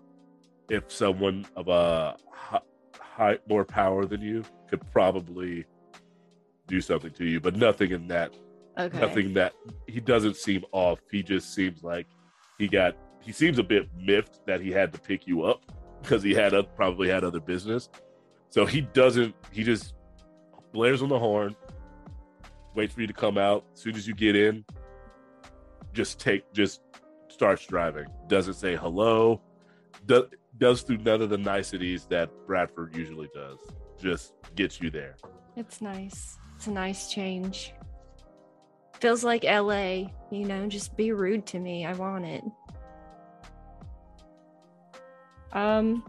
if 0.70 0.92
someone 0.92 1.46
of 1.56 1.68
a 1.68 2.16
high 3.00 3.38
more 3.50 3.66
power 3.66 4.06
than 4.06 4.22
you 4.22 4.44
could 4.70 4.82
probably 4.92 5.66
do 6.68 6.82
something 6.82 7.12
to 7.12 7.26
you, 7.26 7.40
but 7.40 7.56
nothing 7.56 7.92
in 7.92 8.08
that 8.08 8.34
Okay. 8.78 9.00
nothing 9.00 9.34
that 9.34 9.54
he 9.88 10.00
doesn't 10.00 10.36
seem 10.36 10.64
off. 10.72 11.00
He 11.12 11.24
just 11.24 11.54
seems 11.54 11.84
like 11.84 12.08
he 12.58 12.68
got 12.68 12.96
he 13.22 13.32
seems 13.32 13.60
a 13.60 13.64
bit 13.64 13.90
miffed 13.98 14.46
that 14.46 14.62
he 14.62 14.72
had 14.72 14.94
to 14.94 15.00
pick 15.00 15.28
you 15.28 15.44
up 15.44 15.62
because 16.02 16.24
he 16.24 16.34
had 16.34 16.54
a, 16.54 16.64
probably 16.64 17.10
had 17.10 17.24
other 17.24 17.40
business. 17.40 17.90
So 18.50 18.66
he 18.66 18.82
doesn't 18.82 19.36
he 19.52 19.64
just 19.64 19.96
blares 20.74 21.02
on 21.02 21.10
the 21.10 21.20
horn, 21.20 21.56
waits 22.76 22.94
for 22.94 23.02
you 23.02 23.08
to 23.08 23.14
come 23.14 23.38
out. 23.38 23.66
As 23.74 23.82
soon 23.82 23.96
as 23.96 24.08
you 24.08 24.14
get 24.14 24.36
in, 24.36 24.64
just 25.94 26.20
take 26.20 26.52
just 26.54 26.82
starts 27.30 27.66
driving. 27.66 28.06
Doesn't 28.28 28.54
say 28.54 28.76
hello. 28.76 29.42
Does 30.06 30.26
does 30.58 30.82
through 30.84 30.98
none 30.98 31.22
of 31.22 31.30
the 31.30 31.38
niceties 31.38 32.06
that 32.06 32.30
Bradford 32.46 32.96
usually 32.96 33.30
does. 33.34 33.60
Just 34.00 34.34
gets 34.56 34.80
you 34.80 34.90
there. 34.90 35.16
It's 35.56 35.82
nice. 35.82 36.38
It's 36.56 36.68
a 36.68 36.72
nice 36.72 37.12
change. 37.12 37.74
Feels 39.00 39.24
like 39.24 39.44
LA, 39.44 40.10
you 40.32 40.46
know, 40.46 40.68
just 40.68 40.98
be 40.98 41.12
rude 41.12 41.46
to 41.48 41.60
me. 41.60 41.86
I 41.86 41.94
want 41.94 42.26
it. 42.26 42.44
Um 45.54 46.04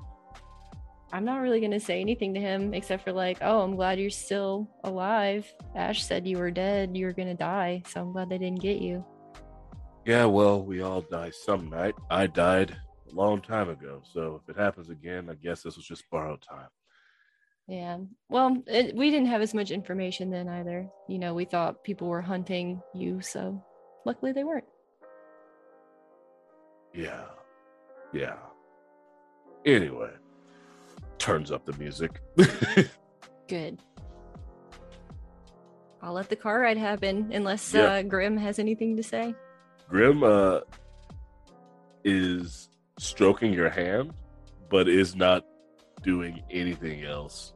I'm 1.11 1.25
not 1.25 1.41
really 1.41 1.61
going 1.61 1.73
to 1.73 1.81
say 1.81 2.03
anything 2.03 2.35
to 2.35 2.41
him 2.41 2.75
except 2.75 3.03
for 3.05 3.13
like, 3.13 3.39
"Oh, 3.41 3.63
I'm 3.63 3.77
glad 3.77 3.99
you're 3.99 4.11
still 4.11 4.69
alive. 4.85 5.51
Ash 5.75 6.05
said 6.05 6.27
you 6.27 6.37
were 6.37 6.51
dead, 6.51 6.95
you 6.95 7.07
were 7.07 7.15
going 7.15 7.29
to 7.29 7.35
die, 7.35 7.83
so 7.87 8.03
I'm 8.03 8.13
glad 8.13 8.29
they 8.29 8.37
didn't 8.37 8.61
get 8.61 8.83
you." 8.83 9.05
Yeah, 10.05 10.27
well, 10.27 10.63
we 10.63 10.83
all 10.83 11.01
die 11.01 11.31
some 11.31 11.71
night. 11.71 11.95
I 12.11 12.27
died 12.27 12.77
a 13.11 13.15
long 13.15 13.41
time 13.41 13.71
ago, 13.71 14.03
so 14.13 14.41
if 14.43 14.55
it 14.55 14.61
happens 14.61 14.91
again, 14.91 15.29
I 15.31 15.35
guess 15.35 15.63
this 15.63 15.77
was 15.77 15.87
just 15.87 16.05
borrowed 16.11 16.43
time. 16.43 16.69
Yeah. 17.69 17.99
Well, 18.31 18.63
it, 18.67 18.97
we 18.97 19.11
didn't 19.11 19.27
have 19.29 19.43
as 19.43 19.53
much 19.53 19.71
information 19.71 20.31
then 20.31 20.49
either. 20.49 20.89
You 21.07 21.19
know, 21.19 21.35
we 21.35 21.45
thought 21.45 21.85
people 21.85 22.09
were 22.09 22.23
hunting 22.23 22.81
you, 22.95 23.21
so 23.21 23.63
luckily 24.07 24.33
they 24.33 24.43
weren't. 24.43 24.65
Yeah. 26.95 27.25
Yeah. 28.13 28.37
Anyway, 29.67 30.11
turns 31.19 31.53
up 31.53 31.67
the 31.67 31.75
music. 31.75 32.21
Good. 33.49 33.79
I'll 36.01 36.15
let 36.15 36.31
the 36.31 36.37
car 36.37 36.61
ride 36.61 36.79
happen 36.79 37.31
unless 37.33 37.75
Yeah. 37.75 37.83
uh, 37.95 38.03
Grim 38.03 38.37
has 38.39 38.59
anything 38.59 38.97
to 38.97 39.03
say. 39.03 39.35
Grim 39.91 40.23
uh, 40.23 40.61
is 42.05 42.71
stroking 42.99 43.53
your 43.53 43.69
hand, 43.69 44.13
but 44.71 44.89
is 44.89 45.15
not 45.15 45.45
doing 46.03 46.43
anything 46.51 47.05
else. 47.05 47.53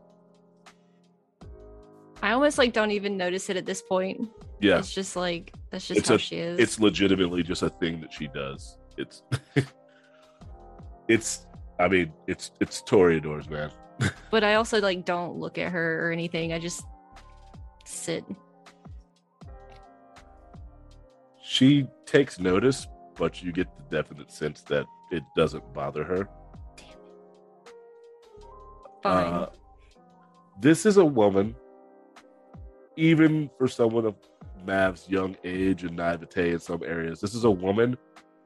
I 2.23 2.33
almost 2.33 2.57
like 2.57 2.73
don't 2.73 2.93
even 2.93 3.17
notice 3.17 3.51
it 3.51 3.57
at 3.57 3.67
this 3.67 3.83
point. 3.83 4.29
Yeah, 4.61 4.79
It's 4.79 4.93
just 4.95 5.17
like 5.17 5.53
that's 5.71 5.89
just 5.89 5.99
It's 6.01 6.09
how 6.09 6.15
a- 6.15 6.19
she 6.19 6.37
is. 6.39 6.59
it's 6.61 6.79
legitimately 6.79 7.43
just 7.43 7.63
a 7.63 7.69
thing 7.69 8.01
that 8.01 8.13
she 8.13 8.29
does. 8.29 8.79
It's, 8.97 9.23
it's. 11.09 11.47
I 11.81 11.89
mean, 11.89 12.13
it's 12.29 12.53
it's 12.61 12.81
Toreadors, 12.83 13.51
man. 13.51 13.73
but 14.31 14.45
I 14.45 14.55
also 14.55 14.81
like 14.81 15.05
don't 15.05 15.37
look 15.37 15.59
at 15.59 15.73
her 15.73 16.07
or 16.09 16.13
anything. 16.13 16.53
I 16.53 16.59
just 16.61 16.85
sit. 17.85 18.25
She 21.43 21.87
takes 22.07 22.39
notice, 22.39 22.87
but 23.17 23.43
you 23.43 23.51
get 23.53 23.67
the 23.77 23.97
definite 23.97 24.31
sense 24.31 24.63
that 24.63 24.87
it 25.11 25.25
doesn't 25.37 25.75
bother 25.75 26.05
her. 26.05 26.29
Fine. 29.03 29.33
Uh, 29.33 29.51
this 30.61 30.87
is 30.87 30.97
a 30.99 31.05
woman, 31.05 31.57
even 32.97 33.51
for 33.59 33.69
someone 33.69 34.07
of 34.07 34.15
Mav's 34.65 35.09
young 35.09 35.37
age 35.45 35.85
and 35.85 35.97
naivete 35.97 36.53
in 36.53 36.59
some 36.59 36.83
areas, 36.83 37.21
this 37.21 37.35
is 37.35 37.45
a 37.45 37.51
woman 37.51 37.97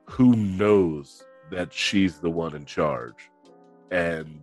who 0.07 0.35
knows 0.37 1.25
that 1.51 1.73
she's 1.73 2.19
the 2.19 2.31
one 2.31 2.55
in 2.55 2.65
charge. 2.65 3.31
And 3.91 4.41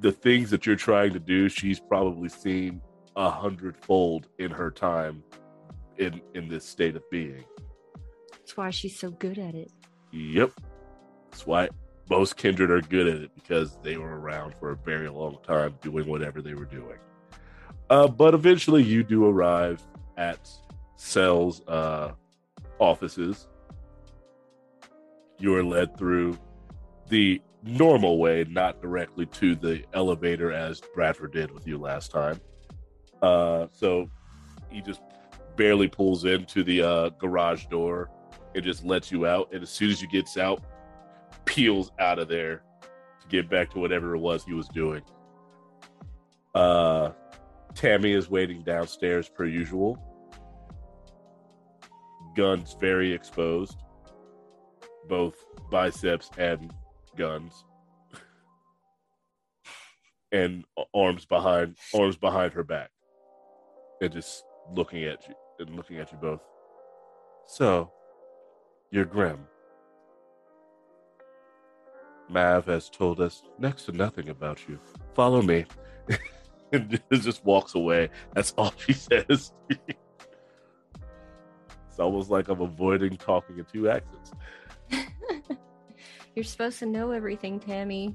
the 0.00 0.12
things 0.12 0.50
that 0.50 0.66
you're 0.66 0.76
trying 0.76 1.12
to 1.12 1.20
do, 1.20 1.48
she's 1.48 1.80
probably 1.80 2.28
seen 2.28 2.80
a 3.16 3.30
hundredfold 3.30 4.28
in 4.38 4.50
her 4.50 4.70
time 4.70 5.22
in 5.96 6.20
in 6.34 6.48
this 6.48 6.64
state 6.64 6.94
of 6.94 7.08
being. 7.10 7.44
That's 8.32 8.56
why 8.56 8.70
she's 8.70 8.98
so 8.98 9.10
good 9.10 9.38
at 9.38 9.54
it. 9.54 9.72
Yep. 10.12 10.52
That's 11.30 11.46
why 11.46 11.68
most 12.08 12.36
kindred 12.36 12.70
are 12.70 12.80
good 12.80 13.08
at 13.08 13.16
it 13.22 13.30
because 13.34 13.78
they 13.82 13.96
were 13.96 14.18
around 14.18 14.54
for 14.54 14.70
a 14.70 14.76
very 14.76 15.08
long 15.08 15.38
time 15.42 15.74
doing 15.82 16.06
whatever 16.06 16.40
they 16.40 16.54
were 16.54 16.64
doing. 16.64 16.98
Uh, 17.90 18.06
but 18.06 18.34
eventually 18.34 18.82
you 18.82 19.02
do 19.02 19.26
arrive 19.26 19.82
at 20.16 20.50
Cell's 20.96 21.62
uh, 21.68 22.12
offices. 22.78 23.48
You 25.38 25.54
are 25.54 25.64
led 25.64 25.96
through 25.96 26.36
the 27.08 27.40
normal 27.62 28.18
way, 28.18 28.44
not 28.48 28.82
directly 28.82 29.26
to 29.26 29.54
the 29.54 29.84
elevator 29.94 30.52
as 30.52 30.80
Bradford 30.94 31.32
did 31.32 31.50
with 31.50 31.66
you 31.66 31.78
last 31.78 32.10
time. 32.10 32.40
Uh, 33.22 33.66
so 33.72 34.10
he 34.70 34.80
just 34.80 35.00
barely 35.56 35.88
pulls 35.88 36.24
into 36.24 36.62
the 36.62 36.82
uh, 36.82 37.08
garage 37.10 37.66
door 37.66 38.10
and 38.54 38.64
just 38.64 38.84
lets 38.84 39.10
you 39.10 39.26
out. 39.26 39.48
And 39.52 39.62
as 39.62 39.70
soon 39.70 39.90
as 39.90 40.02
you 40.02 40.08
gets 40.08 40.36
out, 40.36 40.62
peels 41.44 41.90
out 41.98 42.18
of 42.18 42.28
there 42.28 42.62
to 43.20 43.28
get 43.28 43.48
back 43.48 43.70
to 43.70 43.78
whatever 43.78 44.14
it 44.14 44.18
was 44.18 44.44
he 44.44 44.54
was 44.54 44.68
doing. 44.68 45.02
Uh, 46.54 47.10
Tammy 47.78 48.10
is 48.10 48.28
waiting 48.28 48.64
downstairs 48.64 49.28
per 49.28 49.44
usual. 49.44 50.02
Guns 52.36 52.76
very 52.80 53.12
exposed, 53.12 53.78
both 55.08 55.36
biceps 55.70 56.28
and 56.36 56.74
guns, 57.16 57.64
and 60.32 60.64
arms 60.92 61.24
behind 61.24 61.76
arms 61.94 62.16
behind 62.16 62.52
her 62.52 62.64
back, 62.64 62.90
and 64.02 64.12
just 64.12 64.42
looking 64.74 65.04
at 65.04 65.28
you 65.28 65.34
and 65.60 65.76
looking 65.76 65.98
at 65.98 66.10
you 66.10 66.18
both. 66.18 66.42
So, 67.46 67.92
you're 68.90 69.04
Grim. 69.04 69.46
Mav 72.28 72.66
has 72.66 72.90
told 72.90 73.20
us 73.20 73.44
next 73.56 73.84
to 73.84 73.92
nothing 73.92 74.30
about 74.30 74.68
you. 74.68 74.80
Follow 75.14 75.42
me. 75.42 75.64
and 76.72 77.00
just 77.12 77.44
walks 77.44 77.74
away. 77.74 78.10
That's 78.34 78.52
all 78.58 78.72
she 78.76 78.92
says. 78.94 79.52
it's 79.68 79.98
almost 81.98 82.30
like 82.30 82.48
I'm 82.48 82.60
avoiding 82.60 83.16
talking 83.16 83.58
in 83.58 83.64
two 83.64 83.88
accents. 83.88 84.32
You're 86.34 86.44
supposed 86.44 86.78
to 86.80 86.86
know 86.86 87.10
everything, 87.10 87.58
Tammy. 87.58 88.14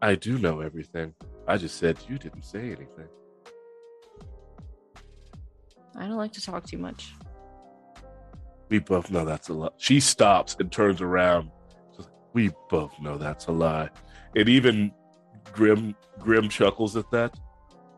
I 0.00 0.14
do 0.14 0.38
know 0.38 0.60
everything. 0.60 1.14
I 1.48 1.56
just 1.56 1.76
said 1.76 1.98
you 2.08 2.18
didn't 2.18 2.44
say 2.44 2.60
anything. 2.60 3.08
I 5.96 6.06
don't 6.06 6.16
like 6.16 6.32
to 6.32 6.42
talk 6.42 6.66
too 6.66 6.78
much. 6.78 7.12
We 8.68 8.78
both 8.80 9.10
know 9.10 9.24
that's 9.24 9.48
a 9.48 9.54
lie. 9.54 9.68
She 9.76 10.00
stops 10.00 10.56
and 10.58 10.70
turns 10.70 11.00
around. 11.00 11.50
We 12.32 12.50
both 12.68 12.98
know 13.00 13.16
that's 13.16 13.46
a 13.46 13.52
lie. 13.52 13.90
And 14.36 14.48
even 14.48 14.92
Grim 15.52 15.94
Grim 16.18 16.48
chuckles 16.48 16.96
at 16.96 17.10
that. 17.10 17.38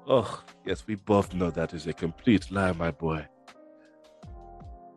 Oh, 0.09 0.43
yes, 0.65 0.87
we 0.87 0.95
both 0.95 1.35
know 1.35 1.51
that 1.51 1.75
is 1.75 1.87
a 1.87 1.93
complete 1.93 2.51
lie, 2.51 2.73
my 2.73 2.91
boy. 2.91 3.27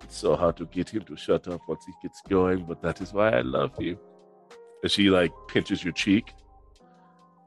It's 0.04 0.18
so 0.18 0.36
hard 0.36 0.58
to 0.58 0.66
get 0.66 0.90
him 0.90 1.04
to 1.04 1.16
shut 1.16 1.48
up 1.48 1.62
once 1.68 1.86
he 1.86 1.94
gets 2.02 2.22
going, 2.28 2.66
but 2.66 2.82
that 2.82 3.02
is 3.02 3.14
why 3.14 3.30
I 3.30 3.42
love 3.42 3.72
you. 3.80 3.98
And 4.84 4.92
she 4.92 5.10
like 5.10 5.32
pinches 5.48 5.84
your 5.84 5.94
cheek. 5.94 6.34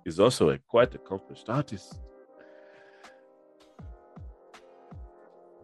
He's 0.04 0.18
also 0.18 0.50
a 0.50 0.58
quite 0.58 0.94
accomplished 0.94 1.48
artist. 1.48 1.98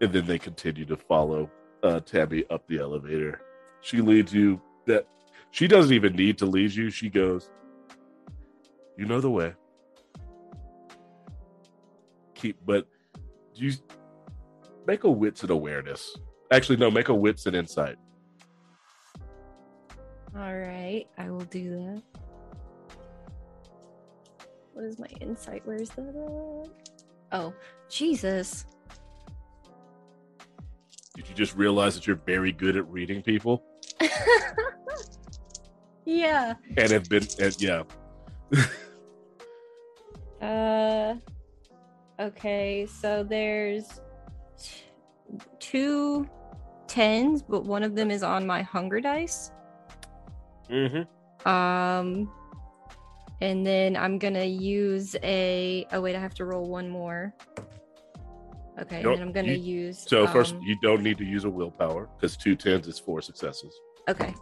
And 0.01 0.13
then 0.13 0.27
they 0.27 0.39
continue 0.39 0.85
to 0.87 0.97
follow 0.97 1.51
uh, 1.83 2.01
Tabby 2.01 2.45
up 2.51 2.67
the 2.69 2.79
elevator. 2.79 3.41
She 3.81 4.01
leads 4.01 4.33
you 4.33 4.61
that 4.87 5.07
she 5.51 5.67
doesn't 5.67 5.93
even 5.93 6.15
need 6.15 6.39
to 6.39 6.47
lead 6.47 6.73
you. 6.73 6.91
She 6.91 7.09
goes, 7.09 7.51
You 8.99 9.07
know 9.07 9.21
the 9.21 9.31
way. 9.31 9.55
Keep, 12.35 12.59
but 12.67 12.89
you 13.55 13.73
make 14.89 15.05
a 15.05 15.11
wits 15.11 15.43
and 15.43 15.51
awareness. 15.51 16.17
Actually, 16.51 16.79
no, 16.79 16.91
make 16.91 17.09
a 17.09 17.15
wits 17.15 17.47
and 17.47 17.55
insight. 17.55 17.97
All 20.37 20.57
right, 20.57 21.07
I 21.17 21.31
will 21.31 21.41
do 21.41 21.71
that. 21.71 22.03
What 24.73 24.85
is 24.85 24.99
my 24.99 25.09
insight? 25.21 25.63
Where's 25.65 25.91
that? 25.91 26.09
At? 26.09 26.93
Oh, 27.33 27.55
Jesus. 27.89 28.67
Did 31.15 31.29
you 31.29 31.35
just 31.35 31.57
realize 31.57 31.95
that 31.95 32.07
you're 32.07 32.21
very 32.27 32.53
good 32.53 32.77
at 32.77 32.89
reading 32.89 33.23
people 33.23 33.65
yeah. 36.05 36.55
and 36.77 36.91
have 36.91 37.09
been, 37.09 37.27
and 37.41 37.61
yeah, 37.61 37.83
Uh. 40.41 41.15
Okay, 42.21 42.85
so 42.87 43.23
there's 43.23 44.01
t- 44.61 44.83
two 45.61 46.29
tens, 46.89 47.43
but 47.43 47.65
one 47.65 47.85
of 47.85 47.95
them 47.95 48.11
is 48.11 48.23
on 48.25 48.45
my 48.47 48.63
hunger 48.63 49.01
dice. 49.01 49.53
mm-hmm. 50.69 51.49
Um, 51.49 52.31
and 53.41 53.65
then 53.65 53.97
I'm 53.97 54.19
gonna 54.19 54.45
use 54.45 55.15
a. 55.23 55.87
Oh 55.93 56.01
wait, 56.01 56.17
I 56.17 56.21
have 56.21 56.35
to 56.35 56.45
roll 56.45 56.69
one 56.69 56.89
more. 56.89 57.33
Okay, 58.81 59.03
Nope, 59.03 59.13
and 59.13 59.21
then 59.21 59.23
I'm 59.29 59.33
gonna 59.33 59.53
you- 59.53 59.87
use. 59.87 60.05
So 60.09 60.27
first, 60.27 60.55
um, 60.55 60.63
you 60.63 60.77
don't 60.83 61.03
need 61.03 61.19
to 61.19 61.25
use 61.25 61.45
a 61.45 61.51
willpower 61.51 62.09
because 62.17 62.37
two 62.37 62.57
tens 62.57 62.89
is 62.89 62.99
four 62.99 63.23
successes, 63.23 63.73
okay, 64.09 64.35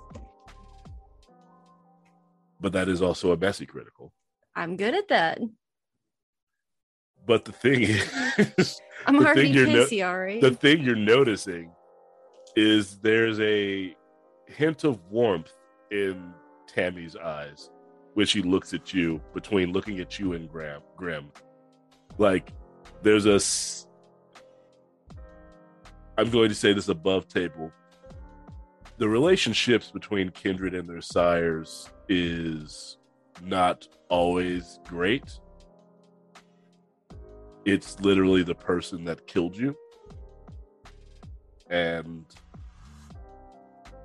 but 2.61 2.73
that 2.73 2.89
is 2.89 3.03
also 3.03 3.33
a 3.33 3.37
messy 3.37 3.67
critical. 3.67 4.13
I'm 4.55 4.77
good 4.77 4.95
at 4.95 5.09
that. 5.09 5.39
But 7.27 7.45
the 7.45 7.53
thing 7.53 7.83
is, 7.83 8.81
I'm 9.07 9.17
The 9.17 9.21
thing 9.21 9.27
already 9.27 9.49
you're 9.49 9.67
no- 9.67 9.85
the 10.41 10.51
thing 10.53 10.83
you're 10.83 10.95
noticing 10.97 11.71
is 12.55 12.99
there's 12.99 13.39
a 13.41 13.95
hint 14.47 14.85
of 14.85 15.01
warmth 15.11 15.53
in 15.91 16.33
Tammy's 16.67 17.17
eyes 17.17 17.71
when 18.15 18.27
she 18.27 18.43
looks 18.43 18.73
at 18.73 18.95
you 18.95 19.21
between 19.35 19.73
looking 19.73 19.99
at 20.01 20.19
you 20.19 20.33
and 20.33 20.49
Graham 20.49 20.83
Grim. 20.97 21.31
Like 22.19 22.53
there's 23.03 23.27
a 23.27 23.35
s- 23.35 23.87
I'm 26.19 26.31
going 26.31 26.49
to 26.49 26.55
say 26.55 26.73
this 26.73 26.89
above 26.89 27.29
table. 27.29 27.71
The 28.99 29.09
relationships 29.09 29.91
between 29.91 30.31
kindred 30.31 30.75
and 30.75 30.89
their 30.89 31.03
sires 31.03 31.91
is 32.09 32.97
not 33.45 33.87
always 34.09 34.79
great. 34.89 35.39
It's 37.67 37.99
literally 37.99 38.45
the 38.45 38.55
person 38.55 39.05
that 39.07 39.27
killed 39.27 39.57
you 39.57 39.77
and 41.69 42.25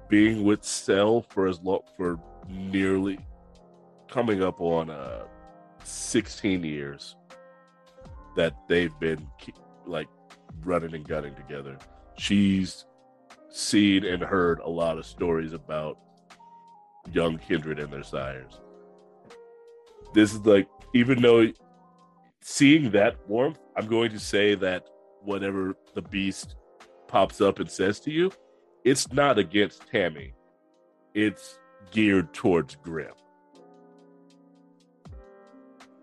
being 0.10 0.44
with 0.44 0.64
Cell 0.64 1.22
for 1.22 1.48
as 1.48 1.62
long 1.62 1.82
for 1.96 2.20
nearly 2.50 3.20
coming 4.10 4.44
up 4.44 4.60
on 4.60 4.90
uh 4.90 5.26
16 5.84 6.64
years 6.64 7.16
that 8.36 8.56
they've 8.68 8.98
been 9.00 9.28
like 9.86 10.08
running 10.64 10.96
and 10.96 11.08
gunning 11.08 11.36
together. 11.36 11.78
She's 12.18 12.86
seen 13.50 14.06
and 14.06 14.24
heard 14.24 14.60
a 14.60 14.70
lot 14.70 14.98
of 14.98 15.06
stories 15.06 15.54
about 15.54 16.00
young 17.12 17.38
kindred 17.38 17.80
and 17.80 17.94
their 17.94 18.04
sires. 18.04 18.60
This 20.16 20.34
is 20.34 20.40
like 20.48 20.68
even 20.94 21.22
though 21.22 21.52
seeing 22.42 22.92
that 22.92 23.18
warmth, 23.28 23.60
I'm 23.76 23.88
going 23.88 24.12
to 24.12 24.20
say 24.20 24.56
that 24.56 24.88
whatever 25.24 25.76
the 25.94 26.02
beast 26.02 26.56
pops 27.08 27.42
up 27.42 27.60
and 27.60 27.70
says 27.70 28.00
to 28.02 28.12
you, 28.12 28.32
it's 28.84 29.12
not 29.12 29.38
against 29.38 29.88
Tammy. 29.88 30.34
It's 31.14 31.60
geared 31.92 32.34
towards 32.34 32.76
Grim. 32.76 33.14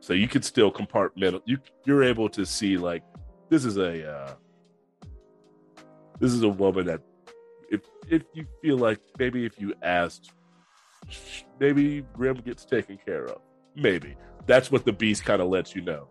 So 0.00 0.14
you 0.14 0.28
can 0.28 0.42
still 0.42 0.72
compartmental. 0.72 1.42
You 1.44 1.58
you're 1.84 2.02
able 2.02 2.30
to 2.30 2.46
see 2.46 2.78
like 2.78 3.02
this 3.50 3.64
is 3.64 3.76
a 3.76 4.10
uh, 4.10 4.34
this 6.18 6.32
is 6.32 6.42
a 6.42 6.48
woman 6.48 6.86
that 6.86 7.02
if 7.70 7.82
if 8.08 8.22
you 8.32 8.46
feel 8.62 8.78
like 8.78 9.00
maybe 9.18 9.44
if 9.44 9.60
you 9.60 9.74
asked, 9.82 10.32
maybe 11.60 12.02
Grim 12.14 12.36
gets 12.36 12.64
taken 12.64 12.98
care 13.04 13.26
of. 13.26 13.42
Maybe 13.74 14.16
that's 14.46 14.70
what 14.70 14.84
the 14.86 14.92
beast 14.92 15.24
kind 15.24 15.42
of 15.42 15.48
lets 15.48 15.74
you 15.74 15.82
know. 15.82 16.08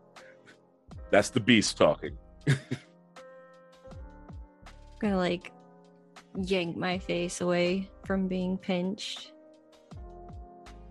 That's 1.10 1.30
the 1.30 1.40
beast 1.40 1.78
talking. 1.78 2.18
I'm 2.48 2.58
gonna 5.00 5.18
like 5.18 5.52
yank 6.36 6.76
my 6.76 7.00
face 7.00 7.42
away 7.42 7.90
from 8.06 8.28
being 8.28 8.58
pinched. 8.58 9.32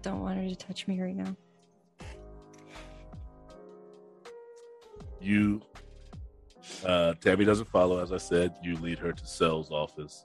Don't 0.03 0.21
want 0.21 0.39
her 0.39 0.49
to 0.49 0.57
touch 0.57 0.87
me 0.87 1.01
right 1.01 1.17
now. 1.17 1.37
You, 5.21 5.61
uh, 6.85 7.15
Tammy 7.15 7.45
doesn't 7.45 7.69
follow. 7.69 8.03
As 8.03 8.13
I 8.13 8.19
said, 8.19 8.55
you 8.63 8.77
lead 8.77 8.99
her 8.99 9.13
to 9.13 9.27
Cell's 9.27 9.71
office. 9.71 10.23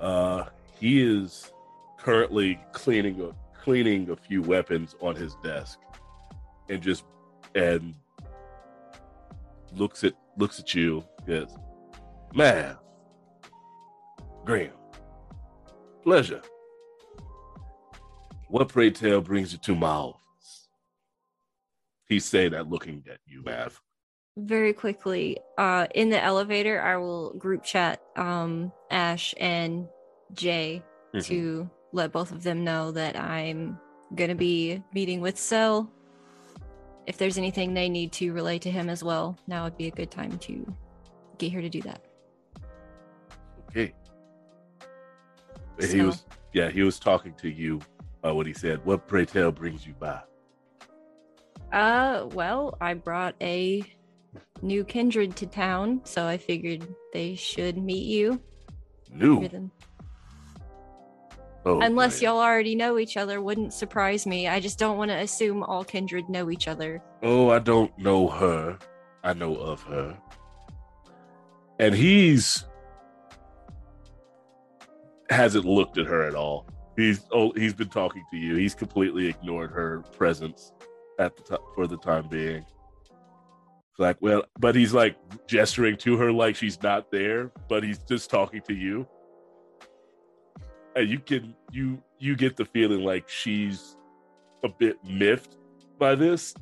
Uh, 0.00 0.44
he 0.80 1.02
is 1.02 1.52
currently 1.98 2.58
cleaning 2.72 3.20
a, 3.20 3.30
cleaning 3.58 4.10
a 4.10 4.16
few 4.16 4.42
weapons 4.42 4.96
on 5.00 5.14
his 5.14 5.36
desk, 5.42 5.78
and 6.68 6.82
just 6.82 7.04
and 7.54 7.94
looks 9.76 10.04
at 10.04 10.14
looks 10.36 10.58
at 10.58 10.74
you. 10.74 11.04
Yes, 11.26 11.54
man, 12.34 12.76
Graham, 14.44 14.72
pleasure. 16.02 16.42
What 18.48 18.68
pray 18.68 18.90
tell 18.90 19.20
brings 19.20 19.52
you 19.52 19.58
to 19.60 19.74
my 19.74 19.88
office? 19.88 20.68
He's 22.06 22.24
saying 22.24 22.52
that 22.52 22.68
looking 22.68 23.02
at 23.10 23.18
you, 23.26 23.42
Mav. 23.42 23.80
Very 24.36 24.72
quickly, 24.72 25.38
uh, 25.58 25.86
in 25.94 26.10
the 26.10 26.22
elevator, 26.22 26.80
I 26.80 26.96
will 26.96 27.32
group 27.34 27.62
chat 27.64 28.02
um 28.16 28.72
Ash 28.90 29.34
and 29.38 29.88
Jay 30.32 30.82
Mhm. 31.14 31.24
to 31.26 31.70
let 31.92 32.12
both 32.12 32.32
of 32.32 32.42
them 32.42 32.64
know 32.64 32.90
that 32.90 33.16
I'm 33.18 33.78
gonna 34.14 34.34
be 34.34 34.82
meeting 34.92 35.20
with 35.20 35.38
Cell. 35.38 35.90
If 37.06 37.18
there's 37.18 37.36
anything 37.38 37.74
they 37.74 37.88
need 37.88 38.12
to 38.12 38.32
relay 38.32 38.58
to 38.60 38.70
him 38.70 38.88
as 38.88 39.04
well, 39.04 39.36
now 39.46 39.64
would 39.64 39.76
be 39.76 39.88
a 39.88 39.90
good 39.90 40.10
time 40.10 40.38
to 40.38 40.74
get 41.38 41.50
here 41.50 41.60
to 41.60 41.68
do 41.68 41.82
that. 41.82 42.04
Okay. 43.70 43.92
So- 45.80 45.86
He 45.88 46.02
was 46.02 46.24
yeah, 46.52 46.70
he 46.70 46.82
was 46.82 46.98
talking 47.00 47.34
to 47.34 47.48
you 47.50 47.80
uh, 48.24 48.32
what 48.34 48.46
he 48.46 48.52
said. 48.52 48.84
What 48.84 49.08
pray 49.08 49.24
tell 49.24 49.50
brings 49.50 49.84
you 49.86 49.94
by? 49.94 50.20
Uh, 51.72 52.28
well, 52.32 52.76
I 52.80 52.94
brought 52.94 53.34
a 53.40 53.82
new 54.62 54.84
kindred 54.84 55.34
to 55.36 55.46
town, 55.46 56.00
so 56.04 56.24
I 56.24 56.36
figured 56.38 56.86
they 57.12 57.34
should 57.34 57.76
meet 57.76 58.06
you. 58.06 58.40
New. 59.12 59.48
Oh, 61.66 61.80
Unless 61.80 62.20
man. 62.20 62.30
y'all 62.32 62.42
already 62.42 62.74
know 62.74 62.98
each 62.98 63.16
other, 63.16 63.40
wouldn't 63.40 63.72
surprise 63.72 64.26
me. 64.26 64.48
I 64.48 64.60
just 64.60 64.78
don't 64.78 64.98
want 64.98 65.10
to 65.10 65.16
assume 65.16 65.62
all 65.62 65.82
kindred 65.82 66.28
know 66.28 66.50
each 66.50 66.68
other. 66.68 67.02
Oh, 67.22 67.48
I 67.50 67.58
don't 67.58 67.96
know 67.98 68.28
her. 68.28 68.78
I 69.22 69.32
know 69.32 69.56
of 69.56 69.82
her. 69.84 70.16
And 71.78 71.94
he's 71.94 72.64
hasn't 75.30 75.64
looked 75.64 75.96
at 75.96 76.06
her 76.06 76.22
at 76.24 76.34
all. 76.34 76.66
He's 76.96 77.26
oh, 77.32 77.52
he's 77.56 77.74
been 77.74 77.88
talking 77.88 78.24
to 78.30 78.36
you. 78.36 78.56
He's 78.56 78.74
completely 78.74 79.26
ignored 79.26 79.70
her 79.72 80.00
presence 80.16 80.72
at 81.18 81.36
the 81.36 81.42
time 81.42 81.66
for 81.74 81.86
the 81.86 81.96
time 81.96 82.28
being. 82.28 82.58
It's 82.58 83.98
like, 83.98 84.16
well, 84.20 84.44
but 84.58 84.74
he's 84.74 84.92
like 84.92 85.16
gesturing 85.46 85.96
to 85.98 86.16
her 86.16 86.30
like 86.32 86.56
she's 86.56 86.82
not 86.82 87.10
there, 87.10 87.52
but 87.68 87.82
he's 87.82 87.98
just 87.98 88.28
talking 88.28 88.60
to 88.62 88.74
you. 88.74 89.06
And 90.96 91.08
you 91.08 91.18
can 91.18 91.54
you 91.72 92.02
you 92.18 92.36
get 92.36 92.56
the 92.56 92.64
feeling 92.64 93.02
like 93.04 93.28
she's 93.28 93.96
a 94.62 94.68
bit 94.68 94.96
miffed 95.04 95.56
by 95.98 96.14
this 96.14 96.54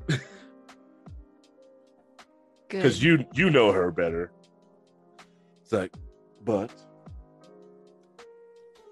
because 2.69 3.03
you 3.03 3.25
you 3.35 3.51
know 3.51 3.73
her 3.73 3.91
better. 3.91 4.33
It's 5.63 5.73
like, 5.73 5.93
but 6.45 6.73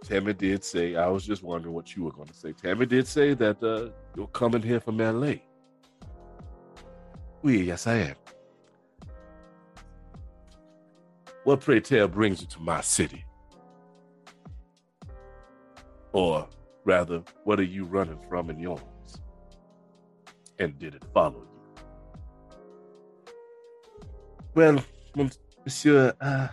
Tammy 0.04 0.32
did 0.32 0.64
say. 0.64 0.96
I 0.96 1.08
was 1.08 1.24
just 1.26 1.42
wondering 1.42 1.74
what 1.74 1.96
you 1.96 2.04
were 2.04 2.12
going 2.12 2.28
to 2.28 2.34
say. 2.34 2.52
Tammy 2.52 2.86
did 2.86 3.06
say 3.06 3.34
that 3.34 3.62
uh, 3.62 3.90
you're 4.16 4.26
coming 4.28 4.62
here 4.62 4.80
from 4.80 5.00
L.A. 5.00 5.42
Oui, 7.42 7.62
yes, 7.62 7.86
I 7.86 7.94
am. 7.94 8.14
What 11.44 11.60
pray 11.60 11.80
tell 11.80 12.06
brings 12.06 12.42
you 12.42 12.46
to 12.48 12.60
my 12.60 12.82
city? 12.82 13.24
Or 16.12 16.48
rather, 16.84 17.22
what 17.44 17.60
are 17.60 17.70
you 17.76 17.84
running 17.84 18.18
from 18.28 18.50
in 18.50 18.58
yours? 18.58 18.80
And 20.58 20.78
did 20.78 20.94
it 20.94 21.04
follow 21.14 21.42
you? 21.42 21.50
Well, 24.54 24.84
monsieur, 25.64 26.12
uh, 26.20 26.48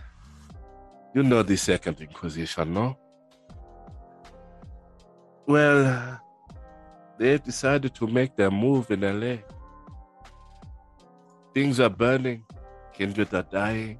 you 1.14 1.22
know 1.22 1.42
the 1.42 1.56
Second 1.56 2.00
Inquisition, 2.00 2.72
no? 2.72 2.96
Well, 5.46 5.86
uh, 5.86 6.16
they've 7.18 7.42
decided 7.42 7.94
to 7.96 8.06
make 8.06 8.36
their 8.36 8.50
move 8.50 8.90
in 8.90 9.00
LA. 9.00 9.38
Things 11.54 11.80
are 11.80 11.90
burning, 11.90 12.44
kindred 12.92 13.32
are 13.34 13.42
dying. 13.42 13.98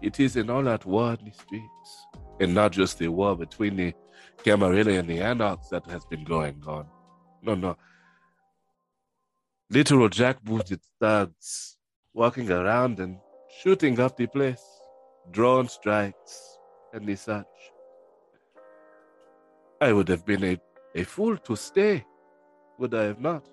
It 0.00 0.18
is 0.18 0.34
an 0.36 0.50
all 0.50 0.66
out 0.66 0.84
war 0.84 1.16
in 1.20 1.26
the 1.26 1.32
streets, 1.32 1.81
and 2.42 2.54
not 2.54 2.72
just 2.72 2.98
the 2.98 3.08
war 3.08 3.36
between 3.36 3.76
the 3.76 3.94
Camarilla 4.44 4.92
and 4.92 5.08
the 5.08 5.20
Anarchs 5.20 5.68
that 5.68 5.86
has 5.86 6.04
been 6.04 6.24
going 6.24 6.62
on. 6.66 6.86
No, 7.42 7.54
no. 7.54 7.76
Literal 9.70 10.08
jackbooted 10.08 10.80
thugs 11.00 11.76
walking 12.12 12.50
around 12.50 13.00
and 13.00 13.18
shooting 13.62 13.98
up 14.00 14.16
the 14.16 14.26
place, 14.26 14.62
drone 15.30 15.68
strikes, 15.68 16.58
and 16.92 17.06
the 17.06 17.16
such. 17.16 17.46
I 19.80 19.92
would 19.92 20.08
have 20.08 20.26
been 20.26 20.44
a, 20.44 20.58
a 20.94 21.04
fool 21.04 21.36
to 21.38 21.56
stay, 21.56 22.04
would 22.78 22.94
I 22.94 23.04
have 23.04 23.20
not? 23.20 23.44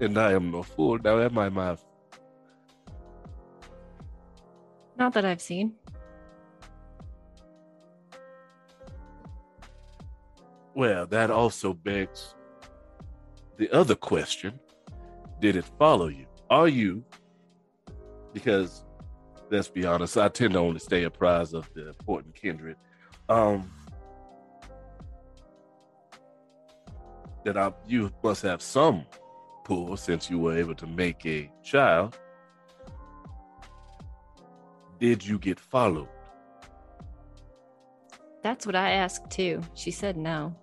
And 0.00 0.18
I 0.18 0.32
am 0.32 0.50
no 0.50 0.62
fool, 0.62 0.98
now 1.02 1.18
am 1.20 1.38
I, 1.38 1.48
Mav? 1.48 1.84
Not 4.96 5.12
that 5.14 5.24
I've 5.24 5.40
seen. 5.40 5.74
Well, 10.78 11.08
that 11.08 11.32
also 11.32 11.72
begs 11.72 12.36
the 13.56 13.68
other 13.72 13.96
question 13.96 14.60
Did 15.40 15.56
it 15.56 15.64
follow 15.76 16.06
you? 16.06 16.26
Are 16.50 16.68
you, 16.68 17.04
because 18.32 18.84
let's 19.50 19.66
be 19.66 19.84
honest, 19.84 20.16
I 20.16 20.28
tend 20.28 20.52
to 20.52 20.60
only 20.60 20.78
stay 20.78 21.02
apprised 21.02 21.52
of 21.52 21.68
the 21.74 21.88
important 21.88 22.36
kindred. 22.36 22.76
Um, 23.28 23.72
that 27.44 27.56
I, 27.56 27.72
you 27.88 28.12
must 28.22 28.42
have 28.42 28.62
some 28.62 29.04
pull 29.64 29.96
since 29.96 30.30
you 30.30 30.38
were 30.38 30.56
able 30.56 30.76
to 30.76 30.86
make 30.86 31.26
a 31.26 31.50
child. 31.64 32.16
Did 35.00 35.26
you 35.26 35.40
get 35.40 35.58
followed? 35.58 36.08
That's 38.44 38.64
what 38.64 38.76
I 38.76 38.92
asked 38.92 39.28
too. 39.28 39.60
She 39.74 39.90
said 39.90 40.16
no. 40.16 40.54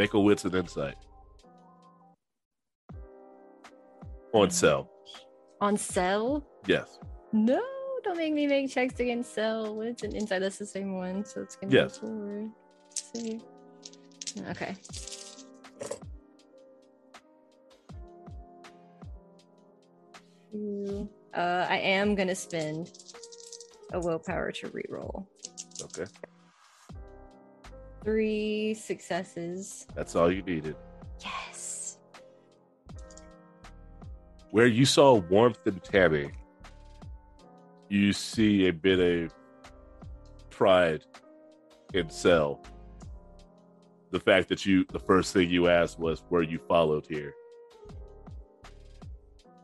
Make 0.00 0.14
a 0.14 0.18
wits 0.18 0.46
and 0.46 0.54
insight. 0.54 0.94
On 4.32 4.48
cell. 4.48 4.88
On 5.60 5.76
cell? 5.76 6.42
Yes. 6.66 6.98
No, 7.34 7.62
don't 8.02 8.16
make 8.16 8.32
me 8.32 8.46
make 8.46 8.70
checks 8.70 8.98
against 8.98 9.34
cell. 9.34 9.76
What's 9.76 10.02
an 10.02 10.16
inside? 10.16 10.38
That's 10.38 10.56
the 10.56 10.64
same 10.64 10.96
one, 10.96 11.22
so 11.26 11.42
it's 11.42 11.54
gonna 11.56 11.74
Yes. 11.74 11.98
be 11.98 12.06
four. 12.06 12.50
See. 12.94 13.40
Okay. 14.48 14.74
Uh, 21.34 21.66
I 21.68 21.76
am 21.76 22.14
gonna 22.14 22.34
spend 22.34 22.90
a 23.92 24.00
willpower 24.00 24.50
to 24.50 24.68
reroll. 24.68 25.26
Okay. 25.82 26.06
Three 28.02 28.74
successes. 28.74 29.86
That's 29.94 30.16
all 30.16 30.32
you 30.32 30.42
needed. 30.42 30.76
Yes. 31.20 31.98
Where 34.50 34.66
you 34.66 34.84
saw 34.84 35.14
warmth 35.14 35.66
in 35.66 35.80
Tammy, 35.80 36.30
you 37.88 38.12
see 38.12 38.68
a 38.68 38.72
bit 38.72 38.98
of 38.98 39.34
pride 40.48 41.04
in 41.94 42.08
Cell. 42.08 42.62
The 44.10 44.20
fact 44.20 44.48
that 44.48 44.66
you, 44.66 44.84
the 44.90 44.98
first 44.98 45.32
thing 45.32 45.50
you 45.50 45.68
asked 45.68 45.98
was, 45.98 46.24
where 46.30 46.42
you 46.42 46.58
followed 46.66 47.06
here?" 47.06 47.34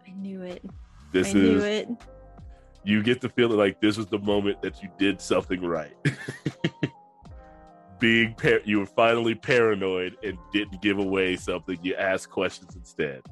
I 0.07 0.11
knew 0.12 0.43
it. 0.43 0.64
This 1.12 1.30
I 1.30 1.32
knew 1.32 1.57
is 1.57 1.64
it. 1.64 1.89
you 2.84 3.03
get 3.03 3.20
the 3.20 3.28
feeling 3.28 3.59
like 3.59 3.80
this 3.80 3.97
was 3.97 4.07
the 4.07 4.18
moment 4.18 4.62
that 4.62 4.82
you 4.82 4.89
did 4.99 5.20
something 5.20 5.61
right. 5.62 5.97
Being 7.99 8.34
par- 8.34 8.61
you 8.64 8.80
were 8.80 8.86
finally 8.86 9.34
paranoid 9.34 10.16
and 10.22 10.36
didn't 10.53 10.82
give 10.82 10.99
away 10.99 11.36
something. 11.36 11.78
You 11.82 11.94
asked 11.94 12.30
questions 12.30 12.76
instead. 12.76 13.22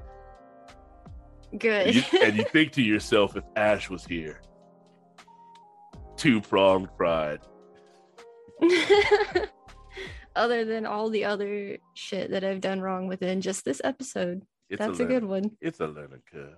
Good. 1.59 1.87
And 1.89 1.97
you, 1.97 2.03
and 2.23 2.37
you 2.37 2.45
think 2.53 2.73
to 2.73 2.83
yourself, 2.83 3.37
if 3.37 3.45
Ash 3.57 3.91
was 3.91 4.05
here, 4.05 4.41
two 6.17 6.41
pronged 6.41 6.89
pride. 6.97 7.41
Other 10.37 10.65
than 10.65 10.85
all 10.87 11.11
the 11.11 11.25
other 11.27 11.77
shit 11.95 12.31
that 12.33 12.43
I've 12.43 12.61
done 12.61 12.81
wrong 12.81 13.07
within 13.07 13.41
just 13.41 13.65
this 13.65 13.81
episode. 13.85 14.43
It's 14.69 14.81
That's 14.81 14.99
a, 14.99 15.03
learning- 15.03 15.21
good 15.21 15.29
one. 15.29 15.51
It's 15.61 15.79
a 15.81 15.87
learning 15.87 16.23
curve. 16.33 16.57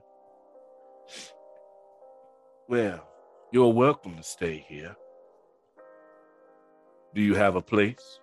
Well, 2.69 3.07
you're 3.53 3.73
welcome 3.73 4.17
to 4.17 4.23
stay 4.23 4.65
here. 4.67 4.97
Do 7.17 7.23
you 7.23 7.35
have 7.35 7.57
a 7.57 7.63
place 7.63 8.21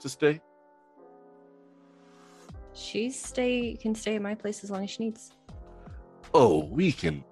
to 0.00 0.08
stay? 0.08 0.40
She 2.72 3.10
stay 3.10 3.76
can 3.76 3.94
stay 3.94 4.16
at 4.16 4.22
my 4.22 4.34
place 4.34 4.64
as 4.64 4.70
long 4.70 4.84
as 4.84 4.90
she 4.92 5.04
needs. 5.04 5.32
Oh, 6.32 6.64
we 6.64 6.90
can, 6.90 7.22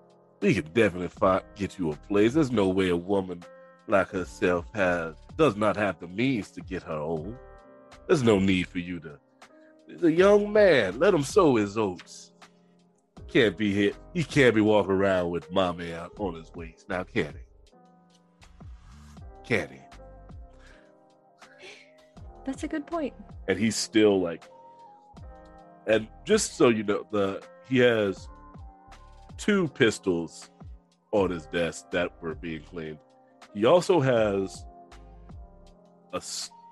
we 0.43 0.53
can 0.53 0.67
definitely 0.75 1.09
find 1.09 1.43
get 1.57 1.79
you 1.79 1.93
a 1.93 1.97
place. 1.97 2.35
There's 2.35 2.53
no 2.53 2.69
way 2.69 2.91
a 2.91 2.97
woman 2.97 3.43
like 3.89 4.11
herself 4.11 4.67
has 4.75 5.17
does 5.39 5.57
not 5.57 5.79
have 5.79 5.99
the 5.99 6.09
means 6.09 6.51
to 6.51 6.61
get 6.61 6.83
her 6.83 6.93
own. 6.93 7.39
There's 8.07 8.23
no 8.23 8.39
need 8.39 8.69
for 8.69 8.81
you 8.81 9.01
to. 9.01 9.19
He's 9.89 10.03
a 10.03 10.13
young 10.13 10.53
man. 10.53 10.99
Let 10.99 11.15
him 11.15 11.23
sow 11.23 11.57
his 11.57 11.79
oats. 11.79 12.33
Can't 13.29 13.57
be 13.57 13.73
here. 13.73 13.93
He 14.13 14.25
can't 14.25 14.55
be 14.55 14.61
walking 14.61 14.93
around 14.93 15.31
with 15.31 15.51
mommy 15.51 15.95
out 15.95 16.13
on 16.19 16.35
his 16.35 16.53
waist 16.55 16.87
now, 16.87 17.03
can 17.05 17.33
he? 17.33 17.41
Can 19.43 19.71
he? 19.71 19.90
That's 22.51 22.65
a 22.65 22.69
good 22.69 22.85
point. 22.85 23.15
and 23.47 23.57
he's 23.57 23.77
still 23.77 24.21
like 24.21 24.43
and 25.87 26.09
just 26.25 26.57
so 26.57 26.69
you 26.69 26.83
know 26.83 27.07
the 27.13 27.41
he 27.69 27.79
has 27.79 28.29
two 29.37 29.69
pistols 29.69 30.51
on 31.13 31.31
his 31.31 31.47
desk 31.47 31.93
that 31.93 32.11
were 32.21 32.35
being 32.35 32.63
cleaned. 32.63 32.99
He 33.55 33.67
also 33.67 34.01
has 34.01 34.65
a 36.13 36.21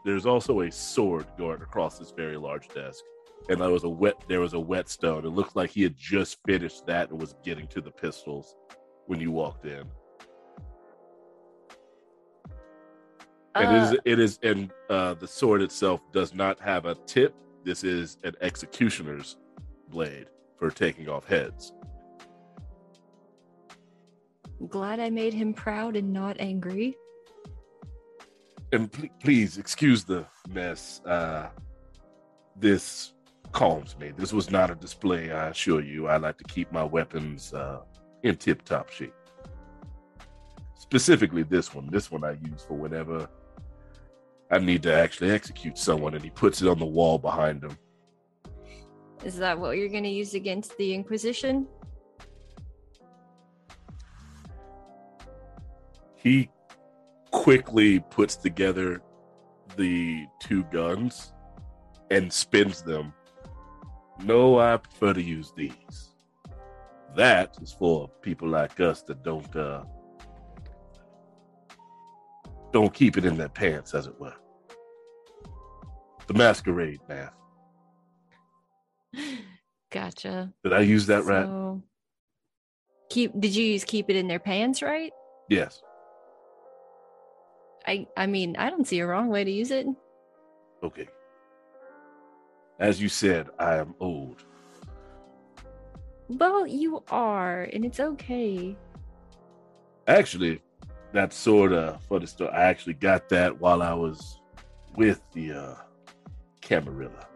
there's 0.04 0.26
also 0.26 0.62
a 0.62 0.72
sword 0.72 1.26
going 1.38 1.62
across 1.62 1.96
this 2.00 2.10
very 2.10 2.36
large 2.36 2.66
desk. 2.70 3.04
And 3.48 3.60
there 3.60 3.70
was 3.70 3.84
a 3.84 3.88
wet 3.88 4.16
there 4.26 4.40
was 4.40 4.54
a 4.54 4.60
whetstone. 4.60 5.24
It 5.24 5.28
looked 5.30 5.54
like 5.54 5.70
he 5.70 5.84
had 5.84 5.96
just 5.96 6.38
finished 6.44 6.86
that 6.86 7.10
and 7.10 7.20
was 7.20 7.36
getting 7.44 7.68
to 7.68 7.80
the 7.80 7.92
pistols 7.92 8.56
when 9.06 9.20
you 9.20 9.30
walked 9.30 9.64
in 9.64 9.84
and 13.60 13.72
it 13.76 13.78
Uh, 13.78 13.82
is 13.92 13.98
it 14.04 14.18
is 14.18 14.38
and 14.42 14.70
uh 14.90 15.14
the 15.14 15.26
sword 15.26 15.62
itself 15.62 16.00
does 16.12 16.34
not 16.34 16.60
have 16.60 16.84
a 16.86 16.94
tip. 17.06 17.34
This 17.64 17.84
is 17.84 18.18
an 18.24 18.34
executioner's 18.40 19.36
blade 19.88 20.26
for 20.56 20.70
taking 20.70 21.08
off 21.08 21.26
heads. 21.26 21.72
Glad 24.68 24.98
I 25.00 25.10
made 25.10 25.34
him 25.34 25.54
proud 25.54 25.96
and 25.96 26.12
not 26.12 26.36
angry. 26.40 26.96
and 28.72 28.92
pl- 28.92 29.08
please 29.22 29.56
excuse 29.58 30.04
the 30.04 30.26
mess. 30.48 31.00
Uh 31.04 31.48
this 32.56 33.14
calms 33.52 33.96
me. 33.98 34.12
This 34.16 34.32
was 34.32 34.50
not 34.50 34.70
a 34.70 34.74
display 34.74 35.30
i 35.32 35.48
assure 35.48 35.80
you. 35.82 36.06
I 36.08 36.16
like 36.18 36.36
to 36.38 36.44
keep 36.44 36.70
my 36.72 36.84
weapons 36.84 37.54
uh 37.54 37.80
in 38.22 38.36
tip 38.36 38.62
top 38.64 38.90
shape. 38.90 39.14
Specifically 40.74 41.42
this 41.44 41.74
one. 41.74 41.88
This 41.90 42.10
one 42.10 42.24
i 42.24 42.32
use 42.50 42.64
for 42.66 42.74
whenever 42.74 43.28
i 44.50 44.58
need 44.58 44.82
to 44.82 44.92
actually 44.92 45.30
execute 45.30 45.76
someone 45.78 46.14
and 46.14 46.24
he 46.24 46.30
puts 46.30 46.62
it 46.62 46.68
on 46.68 46.78
the 46.78 46.86
wall 46.86 47.18
behind 47.18 47.62
him 47.62 47.76
Is 49.24 49.36
that 49.38 49.58
what 49.58 49.76
you're 49.76 49.88
going 49.88 50.04
to 50.04 50.16
use 50.22 50.34
against 50.34 50.76
the 50.78 50.94
Inquisition? 50.94 51.66
he 56.16 56.50
quickly 57.30 58.00
puts 58.10 58.36
together 58.36 59.00
the 59.76 60.26
two 60.40 60.64
guns 60.64 61.32
and 62.10 62.32
spins 62.32 62.82
them. 62.82 63.12
No, 64.24 64.58
I 64.58 64.76
prefer 64.78 65.12
to 65.14 65.22
use 65.22 65.52
these. 65.56 66.14
That 67.14 67.56
is 67.62 67.72
for 67.72 68.08
people 68.22 68.48
like 68.48 68.80
us 68.80 69.02
that 69.02 69.22
don't 69.22 69.54
uh 69.54 69.84
don't 72.72 72.92
keep 72.92 73.16
it 73.16 73.24
in 73.24 73.36
their 73.36 73.48
pants, 73.48 73.94
as 73.94 74.06
it 74.06 74.18
were. 74.20 74.34
The 76.26 76.34
masquerade 76.34 77.00
math. 77.08 77.34
Gotcha. 79.90 80.52
Did 80.62 80.72
I 80.72 80.80
use 80.80 81.06
that 81.06 81.24
right? 81.24 81.80
Keep. 83.08 83.40
Did 83.40 83.56
you 83.56 83.64
use 83.64 83.84
keep 83.84 84.10
it 84.10 84.16
in 84.16 84.28
their 84.28 84.38
pants? 84.38 84.82
Right. 84.82 85.12
Yes. 85.48 85.82
I. 87.86 88.06
I 88.16 88.26
mean, 88.26 88.56
I 88.58 88.68
don't 88.68 88.86
see 88.86 89.00
a 89.00 89.06
wrong 89.06 89.28
way 89.28 89.44
to 89.44 89.50
use 89.50 89.70
it. 89.70 89.86
Okay. 90.82 91.08
As 92.78 93.00
you 93.00 93.08
said, 93.08 93.48
I 93.58 93.76
am 93.76 93.94
old. 93.98 94.44
Well, 96.28 96.66
you 96.66 97.02
are, 97.10 97.62
and 97.72 97.84
it's 97.84 98.00
okay. 98.00 98.76
actually 100.06 100.60
that's 101.12 101.36
sort 101.36 101.72
of 101.72 102.00
the 102.08 102.26
story 102.26 102.50
i 102.50 102.64
actually 102.64 102.94
got 102.94 103.28
that 103.28 103.58
while 103.60 103.82
i 103.82 103.92
was 103.94 104.40
with 104.96 105.20
the 105.32 105.52
uh 105.52 105.74
camarilla 106.60 107.26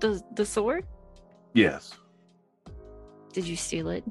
The 0.00 0.20
the 0.34 0.44
sword. 0.44 0.84
yes 1.54 1.94
Did 3.32 3.46
you 3.46 3.56
steal 3.56 3.88
it? 3.88 4.04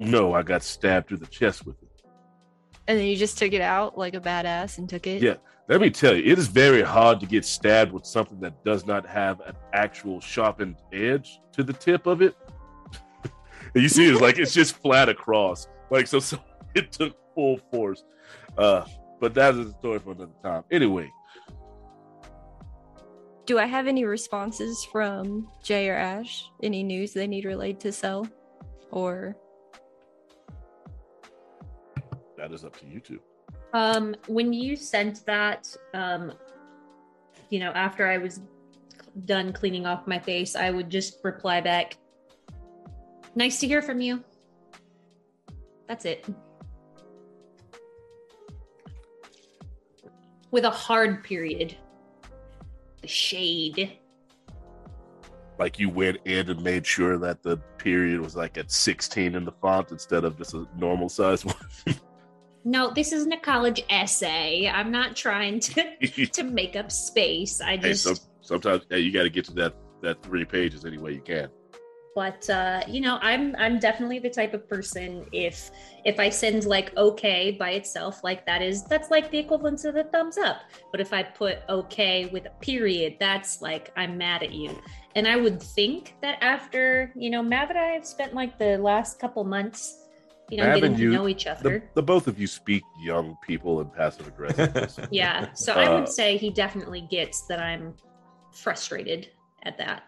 no 0.00 0.32
i 0.34 0.42
got 0.42 0.62
stabbed 0.62 1.08
through 1.08 1.18
the 1.18 1.26
chest 1.26 1.64
with 1.66 1.76
it 1.82 1.88
And 2.88 2.98
then 2.98 3.06
you 3.06 3.16
just 3.16 3.38
took 3.38 3.52
it 3.52 3.60
out 3.62 3.96
like 3.96 4.14
a 4.14 4.20
badass 4.20 4.78
and 4.78 4.88
took 4.88 5.06
it. 5.06 5.22
Yeah. 5.22 5.36
let 5.68 5.80
me 5.80 5.88
tell 5.90 6.14
you 6.14 6.22
it 6.32 6.38
is 6.38 6.48
very 6.48 6.82
hard 6.82 7.18
to 7.20 7.26
get 7.26 7.44
stabbed 7.44 7.92
with 7.92 8.04
something 8.04 8.38
that 8.40 8.62
does 8.64 8.84
not 8.86 9.06
have 9.06 9.40
an 9.40 9.54
actual 9.72 10.20
sharpened 10.20 10.76
edge 10.92 11.40
to 11.52 11.62
the 11.62 11.72
tip 11.72 12.06
of 12.06 12.20
it 12.22 12.36
you 13.82 13.88
see 13.88 14.08
it's 14.08 14.20
like 14.20 14.38
it's 14.38 14.54
just 14.54 14.76
flat 14.76 15.08
across. 15.08 15.68
Like 15.90 16.06
so, 16.06 16.20
so 16.20 16.38
it 16.74 16.92
took 16.92 17.16
full 17.34 17.58
force. 17.70 18.04
Uh 18.56 18.84
but 19.20 19.34
that 19.34 19.54
is 19.54 19.68
a 19.68 19.72
story 19.72 19.98
for 19.98 20.12
another 20.12 20.32
time. 20.42 20.64
Anyway. 20.70 21.10
Do 23.46 23.58
I 23.58 23.66
have 23.66 23.86
any 23.86 24.04
responses 24.04 24.84
from 24.84 25.48
Jay 25.62 25.88
or 25.88 25.94
Ash? 25.94 26.48
Any 26.62 26.82
news 26.82 27.12
they 27.12 27.26
need 27.26 27.44
relayed 27.44 27.78
to 27.80 27.92
sell? 27.92 28.26
Or? 28.90 29.36
That 32.38 32.52
is 32.52 32.64
up 32.64 32.78
to 32.80 32.86
you 32.86 33.00
two. 33.00 33.20
Um, 33.74 34.14
when 34.28 34.52
you 34.52 34.76
sent 34.76 35.26
that, 35.26 35.74
um, 35.94 36.32
you 37.50 37.58
know, 37.58 37.70
after 37.72 38.06
I 38.06 38.18
was 38.18 38.40
done 39.26 39.52
cleaning 39.52 39.86
off 39.86 40.06
my 40.06 40.18
face, 40.18 40.56
I 40.56 40.70
would 40.70 40.88
just 40.88 41.18
reply 41.22 41.60
back, 41.60 41.96
"Nice 43.34 43.60
to 43.60 43.66
hear 43.66 43.82
from 43.82 44.00
you." 44.00 44.22
That's 45.86 46.04
it. 46.04 46.26
With 50.50 50.64
a 50.64 50.70
hard 50.70 51.24
period. 51.24 51.76
The 53.02 53.08
shade. 53.08 53.98
like 55.58 55.78
you 55.78 55.88
went 55.88 56.18
in 56.24 56.50
and 56.50 56.62
made 56.62 56.84
sure 56.84 57.16
that 57.18 57.42
the 57.42 57.56
period 57.78 58.20
was 58.20 58.34
like 58.34 58.58
at 58.58 58.72
16 58.72 59.36
in 59.36 59.44
the 59.44 59.52
font 59.52 59.92
instead 59.92 60.24
of 60.24 60.36
just 60.36 60.52
a 60.54 60.66
normal 60.76 61.08
size 61.08 61.44
one. 61.44 61.54
No, 62.64 62.90
this 62.90 63.12
isn't 63.12 63.30
a 63.30 63.38
college 63.38 63.84
essay. 63.90 64.66
I'm 64.72 64.90
not 64.90 65.14
trying 65.14 65.60
to 65.60 66.26
to 66.32 66.42
make 66.42 66.76
up 66.76 66.90
space. 66.90 67.60
I 67.60 67.76
just 67.76 68.04
some, 68.04 68.16
sometimes 68.40 68.84
hey, 68.88 69.00
you 69.00 69.12
got 69.12 69.24
to 69.24 69.30
get 69.30 69.44
to 69.46 69.54
that 69.54 69.74
that 70.00 70.22
three 70.22 70.46
pages 70.46 70.86
any 70.86 70.96
way 70.96 71.12
you 71.12 71.20
can. 71.20 71.50
But 72.14 72.48
uh 72.50 72.80
you 72.86 73.00
know 73.00 73.18
i'm 73.22 73.54
i'm 73.58 73.78
definitely 73.78 74.18
the 74.18 74.30
type 74.30 74.54
of 74.54 74.68
person 74.68 75.24
if 75.32 75.70
if 76.04 76.20
i 76.20 76.28
send 76.28 76.64
like 76.64 76.96
okay 76.96 77.50
by 77.52 77.70
itself 77.70 78.22
like 78.22 78.46
that 78.46 78.62
is 78.62 78.84
that's 78.84 79.10
like 79.10 79.30
the 79.30 79.38
equivalent 79.38 79.84
of 79.84 79.94
the 79.94 80.04
thumbs 80.04 80.38
up. 80.38 80.62
But 80.90 81.00
if 81.00 81.12
i 81.12 81.22
put 81.22 81.58
okay 81.68 82.26
with 82.26 82.46
a 82.46 82.50
period 82.60 83.16
that's 83.18 83.60
like 83.60 83.90
i'm 83.96 84.16
mad 84.16 84.42
at 84.42 84.52
you. 84.52 84.70
And 85.16 85.26
i 85.28 85.36
would 85.36 85.62
think 85.62 86.14
that 86.22 86.38
after 86.42 87.12
you 87.16 87.30
know 87.30 87.42
mav 87.42 87.70
and 87.70 87.78
i 87.78 87.86
have 87.88 88.06
spent 88.06 88.34
like 88.34 88.58
the 88.58 88.78
last 88.78 89.18
couple 89.18 89.44
months 89.44 90.00
you 90.50 90.58
know 90.58 90.64
Mav 90.66 90.74
getting 90.74 90.90
and 90.90 90.98
to 90.98 91.10
know 91.10 91.26
each 91.28 91.46
other 91.46 91.80
The, 91.94 92.00
the 92.00 92.02
both 92.02 92.26
of 92.28 92.38
you 92.38 92.46
speak 92.46 92.82
young 93.00 93.36
people 93.46 93.80
and 93.80 93.92
passive 93.92 94.28
aggressiveness. 94.28 94.98
yeah. 95.10 95.52
So 95.54 95.72
i 95.74 95.86
Uh, 95.86 96.00
would 96.00 96.08
say 96.08 96.36
he 96.36 96.50
definitely 96.50 97.06
gets 97.10 97.46
that 97.46 97.60
i'm 97.60 97.94
frustrated 98.52 99.30
at 99.64 99.76
that 99.78 100.04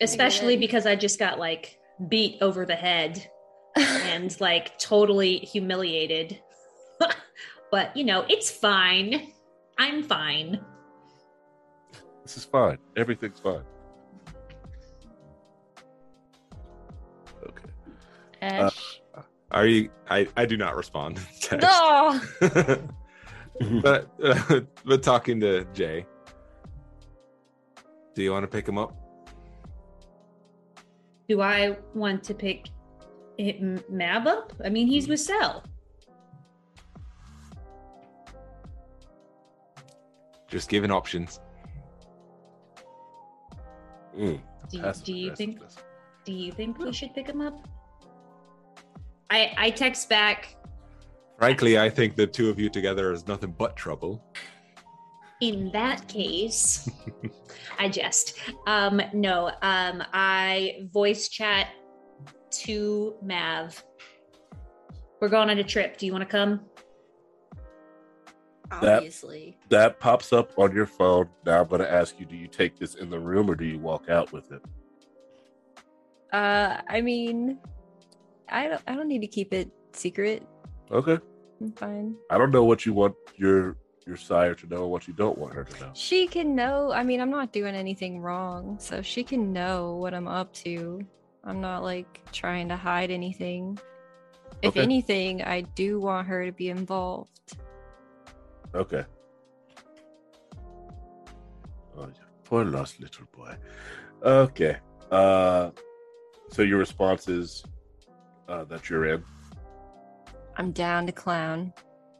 especially 0.00 0.54
it. 0.54 0.60
because 0.60 0.86
i 0.86 0.94
just 0.94 1.18
got 1.18 1.38
like 1.38 1.78
beat 2.08 2.38
over 2.40 2.64
the 2.64 2.74
head 2.74 3.28
and 3.76 4.40
like 4.40 4.78
totally 4.78 5.38
humiliated 5.38 6.40
but 7.70 7.96
you 7.96 8.04
know 8.04 8.24
it's 8.28 8.50
fine 8.50 9.32
i'm 9.78 10.02
fine 10.02 10.60
this 12.30 12.36
is 12.36 12.44
fine. 12.44 12.78
Everything's 12.96 13.40
fine. 13.40 13.62
Okay. 17.42 17.68
Ash. 18.40 19.00
Are 19.50 19.66
you? 19.66 19.90
I 20.08 20.28
I 20.36 20.46
do 20.46 20.56
not 20.56 20.76
respond. 20.76 21.16
to 21.40 21.58
text. 21.58 21.66
no. 21.66 22.20
but 23.82 24.08
uh, 24.22 24.60
but 24.84 25.02
talking 25.02 25.40
to 25.40 25.64
Jay, 25.74 26.06
do 28.14 28.22
you 28.22 28.30
want 28.30 28.44
to 28.44 28.48
pick 28.48 28.68
him 28.68 28.78
up? 28.78 28.94
Do 31.30 31.40
i 31.40 31.76
want 31.94 32.24
to 32.24 32.34
pick 32.34 32.68
it, 33.38 33.56
M- 33.60 33.84
mab 33.88 34.26
up 34.26 34.52
i 34.64 34.68
mean 34.68 34.86
he's 34.88 35.06
with 35.08 35.20
Cell. 35.20 35.62
Just 40.48 40.68
giving 40.68 40.90
options. 40.90 41.38
Mm, 44.18 44.40
do, 44.70 44.78
you- 44.78 44.92
do 45.04 45.12
you 45.12 45.36
think 45.36 45.60
do 46.24 46.32
you 46.32 46.50
think 46.50 46.78
we 46.78 46.92
should 46.92 47.14
pick 47.14 47.28
him 47.28 47.40
up 47.40 47.56
i 49.30 49.52
i 49.56 49.70
text 49.70 50.08
back 50.08 50.56
Frankly, 51.38 51.78
I 51.78 51.88
think 51.88 52.16
the 52.16 52.26
two 52.26 52.50
of 52.50 52.58
you 52.60 52.68
together 52.68 53.12
is 53.12 53.26
nothing 53.26 53.54
but 53.56 53.74
trouble. 53.74 54.22
In 55.40 55.70
that 55.72 56.06
case 56.08 56.88
i 57.78 57.88
jest 57.88 58.38
um 58.66 59.00
no 59.12 59.50
um 59.62 60.02
i 60.12 60.88
voice 60.92 61.28
chat 61.28 61.68
to 62.50 63.14
mav 63.22 63.82
we're 65.20 65.28
going 65.28 65.50
on 65.50 65.58
a 65.58 65.64
trip 65.64 65.96
do 65.98 66.06
you 66.06 66.12
want 66.12 66.22
to 66.22 66.30
come 66.30 66.60
Obviously. 68.72 69.58
That 69.68 69.98
pops 69.98 70.32
up 70.32 70.58
on 70.58 70.74
your 70.74 70.86
phone. 70.86 71.28
Now 71.44 71.60
I'm 71.60 71.68
going 71.68 71.80
to 71.80 71.90
ask 71.90 72.18
you: 72.20 72.26
Do 72.26 72.36
you 72.36 72.46
take 72.46 72.78
this 72.78 72.94
in 72.94 73.10
the 73.10 73.18
room 73.18 73.50
or 73.50 73.54
do 73.54 73.64
you 73.64 73.78
walk 73.78 74.08
out 74.08 74.32
with 74.32 74.52
it? 74.52 74.62
Uh, 76.32 76.80
I 76.88 77.00
mean, 77.00 77.58
I 78.48 78.68
don't. 78.68 78.82
I 78.86 78.94
don't 78.94 79.08
need 79.08 79.22
to 79.22 79.26
keep 79.26 79.52
it 79.52 79.70
secret. 79.92 80.46
Okay. 80.90 81.18
I'm 81.60 81.72
fine. 81.72 82.14
I 82.30 82.38
don't 82.38 82.50
know 82.50 82.64
what 82.64 82.86
you 82.86 82.94
want 82.94 83.14
your 83.36 83.76
your 84.10 84.16
sire 84.18 84.54
to 84.56 84.66
know 84.66 84.82
and 84.82 84.90
what 84.90 85.06
you 85.06 85.14
don't 85.14 85.38
want 85.38 85.54
her 85.54 85.62
to 85.62 85.80
know. 85.80 85.90
She 85.94 86.26
can 86.26 86.56
know. 86.56 86.92
I 86.92 87.04
mean, 87.04 87.20
I'm 87.20 87.30
not 87.30 87.52
doing 87.52 87.76
anything 87.76 88.20
wrong, 88.20 88.76
so 88.80 89.00
she 89.02 89.22
can 89.22 89.52
know 89.52 89.94
what 89.94 90.12
I'm 90.12 90.26
up 90.26 90.52
to. 90.64 91.00
I'm 91.44 91.60
not 91.60 91.84
like 91.84 92.20
trying 92.32 92.68
to 92.68 92.76
hide 92.76 93.10
anything. 93.12 93.78
If 94.62 94.70
Okay. 94.70 94.82
anything, 94.82 95.42
I 95.42 95.60
do 95.60 96.00
want 96.00 96.26
her 96.26 96.44
to 96.44 96.52
be 96.52 96.68
involved. 96.68 97.30
Okay. 98.74 99.04
Oh, 101.96 102.08
poor 102.44 102.64
lost 102.64 103.00
little 103.00 103.26
boy. 103.32 103.54
Okay. 104.24 104.76
Uh, 105.10 105.70
so 106.50 106.62
your 106.62 106.78
response 106.78 107.28
is 107.28 107.62
uh, 108.48 108.64
that 108.64 108.90
you're 108.90 109.06
in. 109.06 109.22
I'm 110.56 110.72
down 110.72 111.06
to 111.06 111.12
clown. 111.12 111.72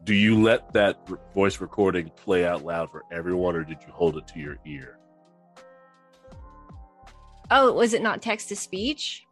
Do 0.05 0.15
you 0.15 0.41
let 0.43 0.73
that 0.73 0.99
voice 1.35 1.61
recording 1.61 2.11
play 2.17 2.47
out 2.47 2.65
loud 2.65 2.91
for 2.91 3.05
everyone, 3.13 3.55
or 3.55 3.65
did 3.65 3.79
you 3.87 3.93
hold 3.93 4.17
it 4.17 4.27
to 4.29 4.39
your 4.41 4.57
ear? 4.67 4.99
Oh, 7.51 7.73
was 7.73 7.93
it 7.95 8.03
not 8.03 8.23
text 8.23 8.49
to 8.49 8.57
speech? 8.57 9.27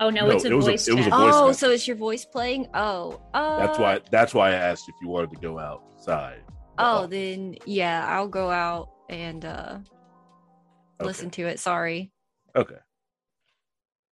Oh 0.00 0.10
no, 0.10 0.26
No, 0.26 0.34
it's 0.36 0.44
a 0.44 0.48
it 0.48 0.54
was 0.54 0.66
a- 0.66 0.70
voice 0.72 0.88
it 0.88 0.94
was 0.94 1.06
a 1.06 1.10
voice 1.10 1.34
Oh, 1.36 1.46
message. 1.48 1.60
so 1.60 1.70
it's 1.70 1.86
your 1.88 1.96
voice 1.96 2.24
playing? 2.24 2.66
Oh, 2.74 3.20
uh, 3.32 3.56
That's 3.58 3.78
why. 3.78 4.00
That's 4.10 4.34
why 4.34 4.50
I 4.50 4.54
asked 4.54 4.88
if 4.88 4.94
you 5.00 5.08
wanted 5.08 5.30
to 5.30 5.36
go 5.40 5.58
outside. 5.58 6.42
Oh, 6.78 7.06
then 7.06 7.54
yeah, 7.64 8.04
I'll 8.08 8.28
go 8.28 8.50
out 8.50 8.90
and 9.08 9.44
uh 9.44 9.78
Okay. 11.00 11.06
listen 11.06 11.30
to 11.30 11.46
it. 11.46 11.60
Sorry. 11.60 12.12
Okay. 12.56 12.78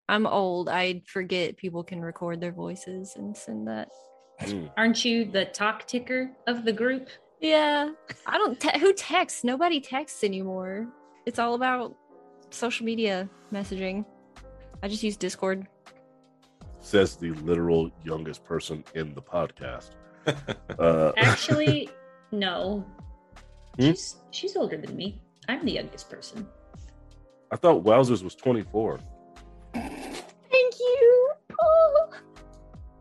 I'm 0.08 0.26
old. 0.26 0.68
I 0.68 1.02
forget 1.06 1.56
people 1.56 1.82
can 1.84 2.00
record 2.00 2.40
their 2.40 2.52
voices 2.52 3.12
and 3.16 3.36
send 3.36 3.66
that. 3.68 3.88
Mm. 4.46 4.70
Aren't 4.76 5.04
you 5.04 5.24
the 5.24 5.46
talk 5.46 5.86
ticker 5.86 6.30
of 6.46 6.64
the 6.64 6.72
group? 6.72 7.08
Yeah. 7.40 7.90
I 8.26 8.38
don't 8.38 8.58
te- 8.60 8.78
who 8.78 8.92
texts? 8.92 9.44
Nobody 9.44 9.80
texts 9.80 10.22
anymore. 10.24 10.86
It's 11.26 11.38
all 11.38 11.54
about 11.54 11.94
social 12.50 12.84
media 12.86 13.28
messaging. 13.52 14.04
I 14.82 14.88
just 14.88 15.02
use 15.02 15.16
Discord. 15.16 15.66
Says 16.80 17.16
the 17.16 17.30
literal 17.30 17.90
youngest 18.04 18.44
person 18.44 18.84
in 18.94 19.14
the 19.14 19.22
podcast. 19.22 19.90
Uh, 20.78 21.12
Actually, 21.16 21.90
no. 22.32 22.84
Hmm? 23.76 23.86
She's 23.90 24.16
she's 24.30 24.56
older 24.56 24.76
than 24.76 24.94
me. 24.96 25.20
I'm 25.48 25.64
the 25.64 25.72
youngest 25.72 26.08
person. 26.08 26.46
I 27.50 27.56
thought 27.56 27.82
Wowzers 27.84 28.22
was 28.22 28.34
24. 28.36 29.00
Thank 29.74 30.74
you. 30.80 31.30
Oh, 31.60 32.10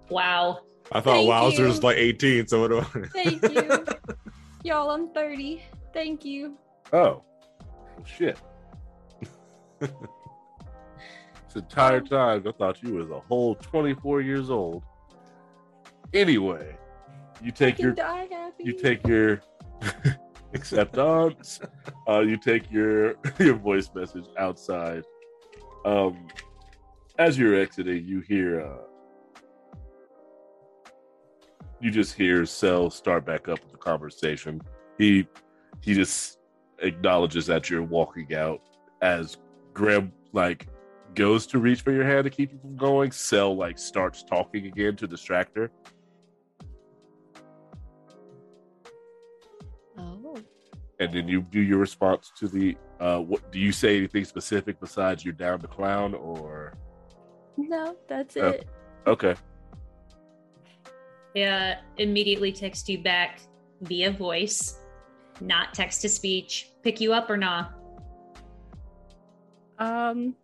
Wow. 0.09 0.61
I 0.91 0.99
thought 0.99 1.13
Thank 1.15 1.29
Wowzer 1.29 1.61
you. 1.63 1.67
was 1.69 1.83
like 1.83 1.97
18, 1.97 2.47
so 2.47 2.61
what 2.61 2.67
do 2.69 2.79
I? 2.79 3.07
thank 3.13 3.41
you. 3.43 3.85
Y'all, 4.63 4.89
I'm 4.89 5.09
30. 5.13 5.63
Thank 5.93 6.25
you. 6.25 6.57
Oh, 6.91 7.23
well, 7.95 8.05
shit. 8.05 8.37
this 9.79 9.89
entire 11.55 12.01
time, 12.01 12.43
I 12.45 12.51
thought 12.51 12.83
you 12.83 12.93
was 12.95 13.09
a 13.09 13.19
whole 13.21 13.55
24 13.55 14.21
years 14.21 14.49
old. 14.49 14.83
Anyway, 16.13 16.75
you 17.41 17.51
take 17.51 17.79
your 17.79 17.93
die 17.93 18.27
happy. 18.29 18.65
you 18.65 18.73
take 18.73 19.07
your 19.07 19.41
acceptance. 20.53 21.61
Uh, 22.07 22.19
you 22.19 22.35
take 22.37 22.69
your 22.69 23.15
your 23.39 23.55
voice 23.55 23.89
message 23.95 24.25
outside. 24.37 25.03
Um, 25.85 26.27
as 27.17 27.37
you're 27.37 27.55
exiting, 27.55 28.05
you 28.05 28.19
hear 28.21 28.59
uh, 28.61 28.77
you 31.81 31.91
just 31.91 32.13
hear 32.13 32.45
Cell 32.45 32.89
start 32.89 33.25
back 33.25 33.47
up 33.47 33.59
with 33.61 33.71
the 33.71 33.77
conversation. 33.77 34.61
He 34.97 35.27
he 35.81 35.93
just 35.93 36.37
acknowledges 36.79 37.45
that 37.47 37.69
you're 37.69 37.83
walking 37.83 38.33
out 38.35 38.61
as 39.01 39.37
Graham 39.73 40.11
like 40.33 40.67
goes 41.15 41.45
to 41.47 41.59
reach 41.59 41.81
for 41.81 41.91
your 41.91 42.05
hand 42.05 42.23
to 42.25 42.29
keep 42.29 42.51
you 42.53 42.59
from 42.59 42.75
going. 42.77 43.11
Cell 43.11 43.55
like 43.55 43.77
starts 43.77 44.23
talking 44.23 44.67
again 44.67 44.95
to 44.97 45.07
distract 45.07 45.55
her. 45.57 45.71
Oh. 49.97 50.35
and 50.99 51.13
then 51.13 51.27
you 51.27 51.41
do 51.41 51.59
your 51.59 51.77
response 51.77 52.31
to 52.37 52.47
the 52.47 52.75
uh 52.99 53.19
what 53.19 53.51
do 53.51 53.59
you 53.59 53.71
say 53.71 53.97
anything 53.97 54.23
specific 54.25 54.79
besides 54.79 55.23
you're 55.23 55.33
down 55.33 55.59
to 55.59 55.67
clown 55.67 56.13
or 56.15 56.73
No, 57.57 57.95
that's 58.07 58.37
Oh. 58.37 58.47
it. 58.49 58.67
okay 59.05 59.35
Yeah, 61.33 61.79
immediately 61.97 62.51
text 62.51 62.89
you 62.89 63.01
back 63.01 63.39
via 63.81 64.11
voice, 64.11 64.79
not 65.39 65.73
text 65.73 66.01
to 66.01 66.09
speech. 66.09 66.71
Pick 66.83 66.99
you 66.99 67.13
up 67.13 67.29
or 67.29 67.37
not? 67.37 67.73
Um, 69.79 70.35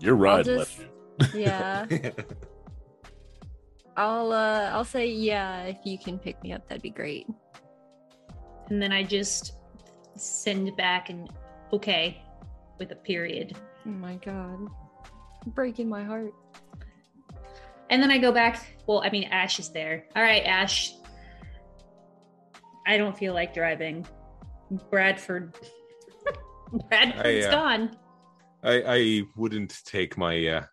your 0.00 0.16
ride 0.16 0.46
just- 0.46 0.80
left 0.80 0.90
yeah. 1.34 1.86
I'll 3.96 4.32
uh 4.32 4.70
I'll 4.72 4.84
say 4.84 5.06
yeah 5.06 5.64
if 5.64 5.76
you 5.84 5.98
can 5.98 6.18
pick 6.18 6.42
me 6.42 6.52
up 6.52 6.66
that'd 6.68 6.82
be 6.82 6.90
great. 6.90 7.26
And 8.68 8.80
then 8.80 8.92
I 8.92 9.02
just 9.02 9.54
send 10.16 10.74
back 10.76 11.10
an 11.10 11.28
okay 11.72 12.22
with 12.78 12.92
a 12.92 12.96
period. 12.96 13.56
Oh 13.86 13.90
my 13.90 14.16
god. 14.16 14.68
Breaking 15.48 15.88
my 15.88 16.02
heart. 16.04 16.32
And 17.90 18.02
then 18.02 18.10
I 18.10 18.18
go 18.18 18.32
back. 18.32 18.64
Well, 18.86 19.02
I 19.04 19.10
mean, 19.10 19.24
Ash 19.24 19.58
is 19.58 19.70
there. 19.70 20.06
All 20.16 20.22
right, 20.22 20.44
Ash. 20.44 20.92
I 22.86 22.96
don't 22.96 23.16
feel 23.16 23.34
like 23.34 23.52
driving. 23.52 24.06
Bradford. 24.90 25.54
Bradford's 26.88 27.46
I, 27.46 27.48
uh, 27.48 27.50
gone. 27.50 27.96
I, 28.62 28.82
I 28.86 29.22
wouldn't 29.36 29.84
take 29.84 30.16
my 30.16 30.46
uh, 30.46 30.64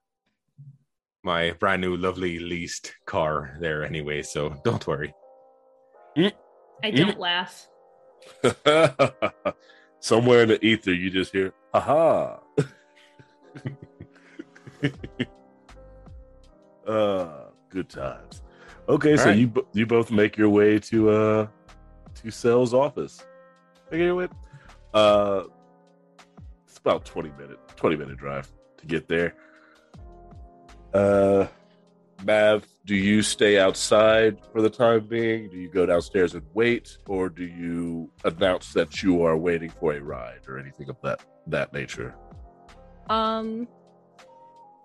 my 1.23 1.51
brand 1.51 1.81
new 1.81 1.97
lovely 1.97 2.39
leased 2.39 2.93
car 3.05 3.57
there 3.59 3.83
anyway, 3.83 4.21
so 4.21 4.55
don't 4.63 4.85
worry. 4.87 5.13
I 6.83 6.91
don't 6.91 7.19
laugh. 7.19 7.67
somewhere 9.99 10.43
in 10.43 10.49
the 10.49 10.65
ether 10.65 10.93
you 10.93 11.09
just 11.09 11.31
hear 11.31 11.53
haha 11.73 12.37
uh 16.87 17.49
good 17.69 17.89
times 17.89 18.41
okay 18.87 19.15
so 19.15 19.23
Alright. 19.23 19.37
you 19.37 19.67
you 19.73 19.85
both 19.85 20.11
make 20.11 20.37
your 20.37 20.49
way 20.49 20.79
to 20.79 21.09
uh 21.09 21.47
to 22.15 22.31
Cell's 22.31 22.73
office 22.73 23.25
make 23.91 24.01
your 24.01 24.15
way 24.15 24.27
uh 24.93 25.43
it's 26.67 26.77
about 26.77 27.05
20 27.05 27.29
minute 27.31 27.59
20 27.75 27.95
minute 27.95 28.17
drive 28.17 28.51
to 28.77 28.85
get 28.85 29.07
there 29.07 29.35
uh 30.93 31.47
Mav, 32.25 32.65
do 32.85 32.95
you 32.95 33.21
stay 33.21 33.59
outside 33.59 34.39
for 34.51 34.61
the 34.61 34.69
time 34.69 35.05
being? 35.07 35.49
Do 35.49 35.57
you 35.57 35.69
go 35.69 35.85
downstairs 35.85 36.33
and 36.33 36.43
wait, 36.53 36.97
or 37.07 37.29
do 37.29 37.43
you 37.43 38.09
announce 38.23 38.73
that 38.73 39.03
you 39.03 39.23
are 39.23 39.37
waiting 39.37 39.69
for 39.69 39.93
a 39.93 39.99
ride 39.99 40.41
or 40.47 40.57
anything 40.57 40.89
of 40.89 40.99
that 41.03 41.23
that 41.47 41.73
nature? 41.73 42.15
Um 43.09 43.67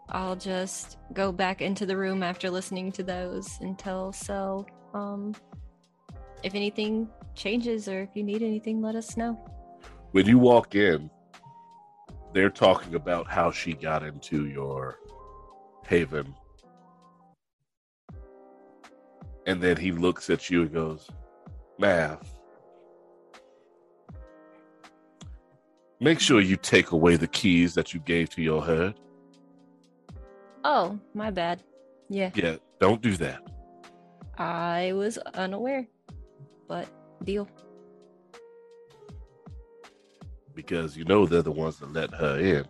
I'll 0.08 0.36
just 0.36 0.98
go 1.12 1.32
back 1.32 1.62
into 1.62 1.86
the 1.86 1.96
room 1.96 2.22
after 2.22 2.50
listening 2.50 2.92
to 2.92 3.02
those 3.02 3.58
tell 3.78 4.12
Cell 4.12 4.66
um 4.94 5.34
if 6.42 6.54
anything 6.54 7.08
changes 7.34 7.88
or 7.88 8.02
if 8.02 8.10
you 8.14 8.22
need 8.22 8.42
anything 8.42 8.82
let 8.82 8.94
us 8.94 9.16
know. 9.16 9.34
When 10.10 10.26
you 10.26 10.38
walk 10.38 10.74
in, 10.74 11.10
they're 12.32 12.50
talking 12.50 12.94
about 12.94 13.26
how 13.26 13.50
she 13.50 13.74
got 13.74 14.02
into 14.02 14.46
your 14.46 14.98
haven. 15.86 16.34
And 19.46 19.60
then 19.60 19.76
he 19.76 19.92
looks 19.92 20.30
at 20.30 20.50
you 20.50 20.62
and 20.62 20.72
goes, 20.72 21.08
Mav, 21.78 22.20
make 26.00 26.20
sure 26.20 26.40
you 26.40 26.56
take 26.56 26.92
away 26.92 27.16
the 27.16 27.26
keys 27.26 27.74
that 27.74 27.92
you 27.92 28.00
gave 28.00 28.30
to 28.30 28.42
your 28.42 28.62
herd. 28.62 28.94
Oh, 30.64 30.98
my 31.14 31.30
bad. 31.30 31.62
Yeah, 32.08 32.30
Yeah, 32.34 32.56
don't 32.80 33.00
do 33.02 33.16
that. 33.16 33.40
I 34.38 34.92
was 34.94 35.18
unaware. 35.34 35.86
But 36.68 36.88
deal. 37.24 37.48
because 40.54 40.96
you 40.96 41.04
know 41.04 41.24
they're 41.26 41.40
the 41.42 41.50
ones 41.50 41.78
that 41.78 41.92
let 41.92 42.12
her 42.12 42.38
in. 42.38 42.64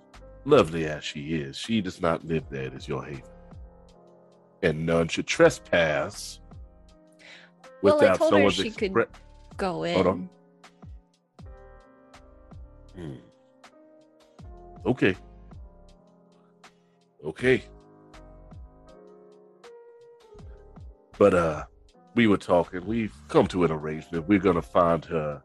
Lovely 0.44 0.86
as 0.86 1.02
she 1.04 1.34
is, 1.34 1.56
she 1.56 1.80
does 1.80 2.00
not 2.00 2.24
live 2.24 2.44
there. 2.48 2.64
It 2.66 2.74
is 2.74 2.86
your 2.86 3.04
haven. 3.04 3.22
And 4.62 4.86
none 4.86 5.08
should 5.08 5.26
trespass 5.26 6.40
Well, 7.82 7.94
I 7.94 7.96
without 7.98 8.18
told 8.18 8.34
her 8.34 8.50
she 8.50 8.70
could- 8.70 9.08
Go 9.56 9.82
in. 9.82 9.94
Hold 9.94 10.06
on. 10.06 10.30
Hmm. 12.94 13.14
Okay. 14.86 15.16
Okay. 17.24 17.64
But 21.22 21.34
uh 21.34 21.64
we 22.16 22.26
were 22.26 22.36
talking, 22.36 22.84
we've 22.84 23.14
come 23.28 23.46
to 23.46 23.62
an 23.62 23.70
arrangement. 23.70 24.26
We're 24.26 24.40
gonna 24.40 24.60
find 24.60 25.04
her 25.04 25.40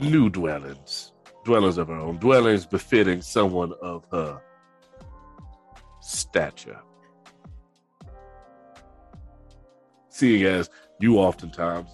new 0.00 0.30
dwellings. 0.30 1.12
Dwellings 1.44 1.76
of 1.76 1.88
her 1.88 1.94
own. 1.94 2.16
Dwellings 2.16 2.64
befitting 2.64 3.20
someone 3.20 3.74
of 3.82 4.06
her 4.10 4.40
stature. 6.00 6.80
Seeing 10.08 10.44
as 10.44 10.70
you 10.98 11.18
oftentimes 11.18 11.90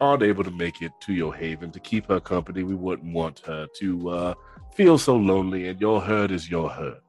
aren't 0.00 0.22
able 0.22 0.44
to 0.44 0.52
make 0.52 0.82
it 0.82 0.92
to 1.00 1.12
your 1.12 1.34
haven 1.34 1.72
to 1.72 1.80
keep 1.80 2.06
her 2.06 2.20
company, 2.20 2.62
we 2.62 2.76
wouldn't 2.76 3.12
want 3.12 3.40
her 3.40 3.66
to 3.80 4.08
uh, 4.08 4.34
feel 4.76 4.98
so 4.98 5.16
lonely, 5.16 5.66
and 5.66 5.80
your 5.80 6.00
herd 6.00 6.30
is 6.30 6.48
your 6.48 6.70
herd. 6.70 7.00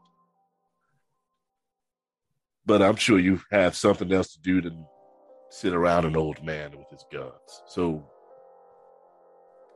But 2.65 2.81
I'm 2.81 2.95
sure 2.95 3.19
you 3.19 3.41
have 3.51 3.75
something 3.75 4.11
else 4.11 4.33
to 4.33 4.41
do 4.41 4.61
than 4.61 4.85
sit 5.49 5.73
around 5.73 6.05
an 6.05 6.15
old 6.15 6.43
man 6.43 6.71
with 6.71 6.89
his 6.89 7.05
guns. 7.11 7.63
So 7.67 8.03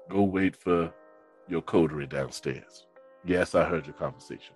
go 0.10 0.24
wait 0.24 0.56
for 0.56 0.94
your 1.48 1.62
coterie 1.62 2.08
downstairs. 2.08 2.88
Yes, 3.26 3.56
I 3.56 3.66
heard 3.66 3.86
your 3.86 3.96
conversation. 3.96 4.56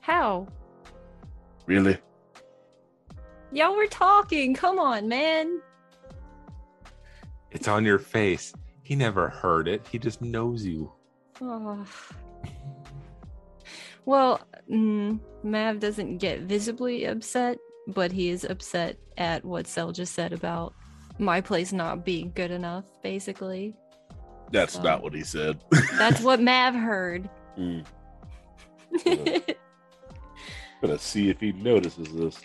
How? 0.00 0.46
Really? 1.66 1.98
Y'all 3.50 3.74
were 3.74 3.88
talking. 3.88 4.54
Come 4.54 4.78
on, 4.78 5.08
man. 5.08 5.60
It's 7.50 7.66
on 7.66 7.84
your 7.84 7.98
face. 7.98 8.52
He 8.84 8.94
never 8.94 9.28
heard 9.28 9.66
it. 9.66 9.84
He 9.90 9.98
just 9.98 10.22
knows 10.22 10.64
you. 10.64 10.92
Oh. 11.40 11.84
Well, 14.06 14.40
mm, 14.70 15.20
Mav 15.42 15.80
doesn't 15.80 16.18
get 16.18 16.42
visibly 16.42 17.04
upset, 17.04 17.58
but 17.88 18.12
he 18.12 18.30
is 18.30 18.44
upset 18.44 18.96
at 19.18 19.44
what 19.44 19.66
Sel 19.66 19.92
just 19.92 20.14
said 20.14 20.32
about 20.32 20.74
my 21.18 21.40
place 21.40 21.72
not 21.72 22.04
being 22.04 22.30
good 22.34 22.52
enough, 22.52 22.84
basically. 23.02 23.74
That's 24.52 24.76
Um, 24.76 24.84
not 24.84 25.02
what 25.02 25.12
he 25.12 25.24
said. 25.24 25.58
That's 25.98 26.20
what 26.20 26.40
Mav 26.50 26.74
heard. 26.74 27.28
Hmm. 27.56 27.80
Gonna 30.80 30.98
see 30.98 31.28
if 31.28 31.40
he 31.40 31.52
notices 31.52 32.12
this. 32.12 32.40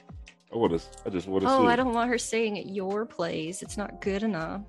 I 0.52 0.58
want 0.58 0.80
to. 0.80 0.82
I 1.06 1.10
just 1.10 1.28
want 1.28 1.44
to 1.44 1.50
oh, 1.50 1.62
see. 1.62 1.68
I 1.68 1.76
don't 1.76 1.94
want 1.94 2.10
her 2.10 2.18
staying 2.18 2.58
at 2.58 2.66
your 2.68 3.06
place. 3.06 3.62
It's 3.62 3.78
not 3.78 4.02
good 4.02 4.24
enough. 4.24 4.62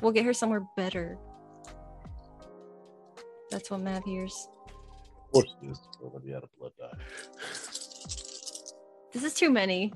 We'll 0.00 0.12
get 0.12 0.24
her 0.24 0.34
somewhere 0.34 0.66
better. 0.76 1.16
That's 3.50 3.70
what 3.70 3.80
Mav 3.80 4.04
hears. 4.04 4.48
Of 5.28 5.32
course 5.32 5.54
it 5.62 5.70
is. 5.70 5.78
Nobody 6.02 6.32
had 6.32 6.42
a 6.42 6.48
blood 6.58 6.72
die. 6.80 6.96
This 9.12 9.24
is 9.24 9.34
too 9.34 9.50
many. 9.50 9.92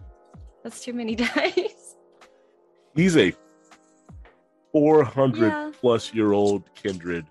That's 0.62 0.84
too 0.84 0.92
many 0.92 1.14
dice. 1.16 1.96
He's 2.94 3.16
a 3.16 3.32
400 4.72 5.40
Yeah. 5.40 5.70
plus 5.80 6.12
year 6.12 6.32
old 6.32 6.68
kindred 6.74 7.26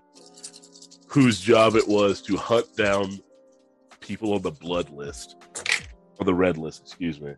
whose 1.06 1.40
job 1.40 1.76
it 1.76 1.86
was 1.86 2.20
to 2.22 2.36
hunt 2.36 2.74
down 2.76 3.20
people 4.00 4.34
on 4.34 4.42
the 4.42 4.50
blood 4.50 4.90
list, 4.90 5.36
or 6.18 6.24
the 6.24 6.34
red 6.34 6.58
list, 6.58 6.82
excuse 6.82 7.20
me. 7.20 7.34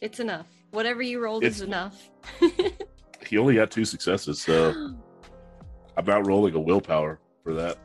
It's 0.00 0.20
enough. 0.20 0.46
Whatever 0.70 1.02
you 1.02 1.20
rolled 1.20 1.44
is 1.44 1.60
enough. 1.60 2.10
He 3.26 3.38
only 3.38 3.54
got 3.54 3.70
two 3.70 3.86
successes, 3.86 4.40
so 4.42 4.72
I'm 5.96 6.04
not 6.04 6.26
rolling 6.26 6.54
a 6.54 6.60
willpower 6.60 7.20
for 7.42 7.54
that. 7.54 7.78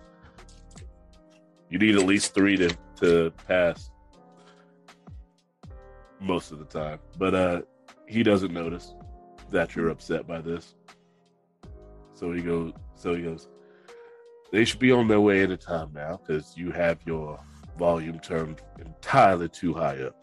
You 1.69 1.77
need 1.77 1.95
at 1.95 2.05
least 2.05 2.33
three 2.33 2.57
to, 2.57 2.75
to 2.97 3.31
pass 3.47 3.91
most 6.19 6.51
of 6.51 6.59
the 6.59 6.65
time. 6.65 6.99
But 7.17 7.35
uh 7.35 7.61
he 8.07 8.23
doesn't 8.23 8.53
notice 8.53 8.95
that 9.51 9.75
you're 9.75 9.89
upset 9.89 10.27
by 10.27 10.41
this. 10.41 10.75
So 12.13 12.31
he 12.31 12.41
goes 12.41 12.73
so 12.95 13.15
he 13.15 13.23
goes, 13.23 13.47
They 14.51 14.65
should 14.65 14.79
be 14.79 14.91
on 14.91 15.07
their 15.07 15.21
way 15.21 15.43
at 15.43 15.51
a 15.51 15.57
time 15.57 15.91
now, 15.93 16.19
because 16.21 16.57
you 16.57 16.71
have 16.71 16.99
your 17.05 17.39
volume 17.77 18.19
turned 18.19 18.61
entirely 18.79 19.47
too 19.47 19.73
high 19.73 20.01
up. 20.01 20.15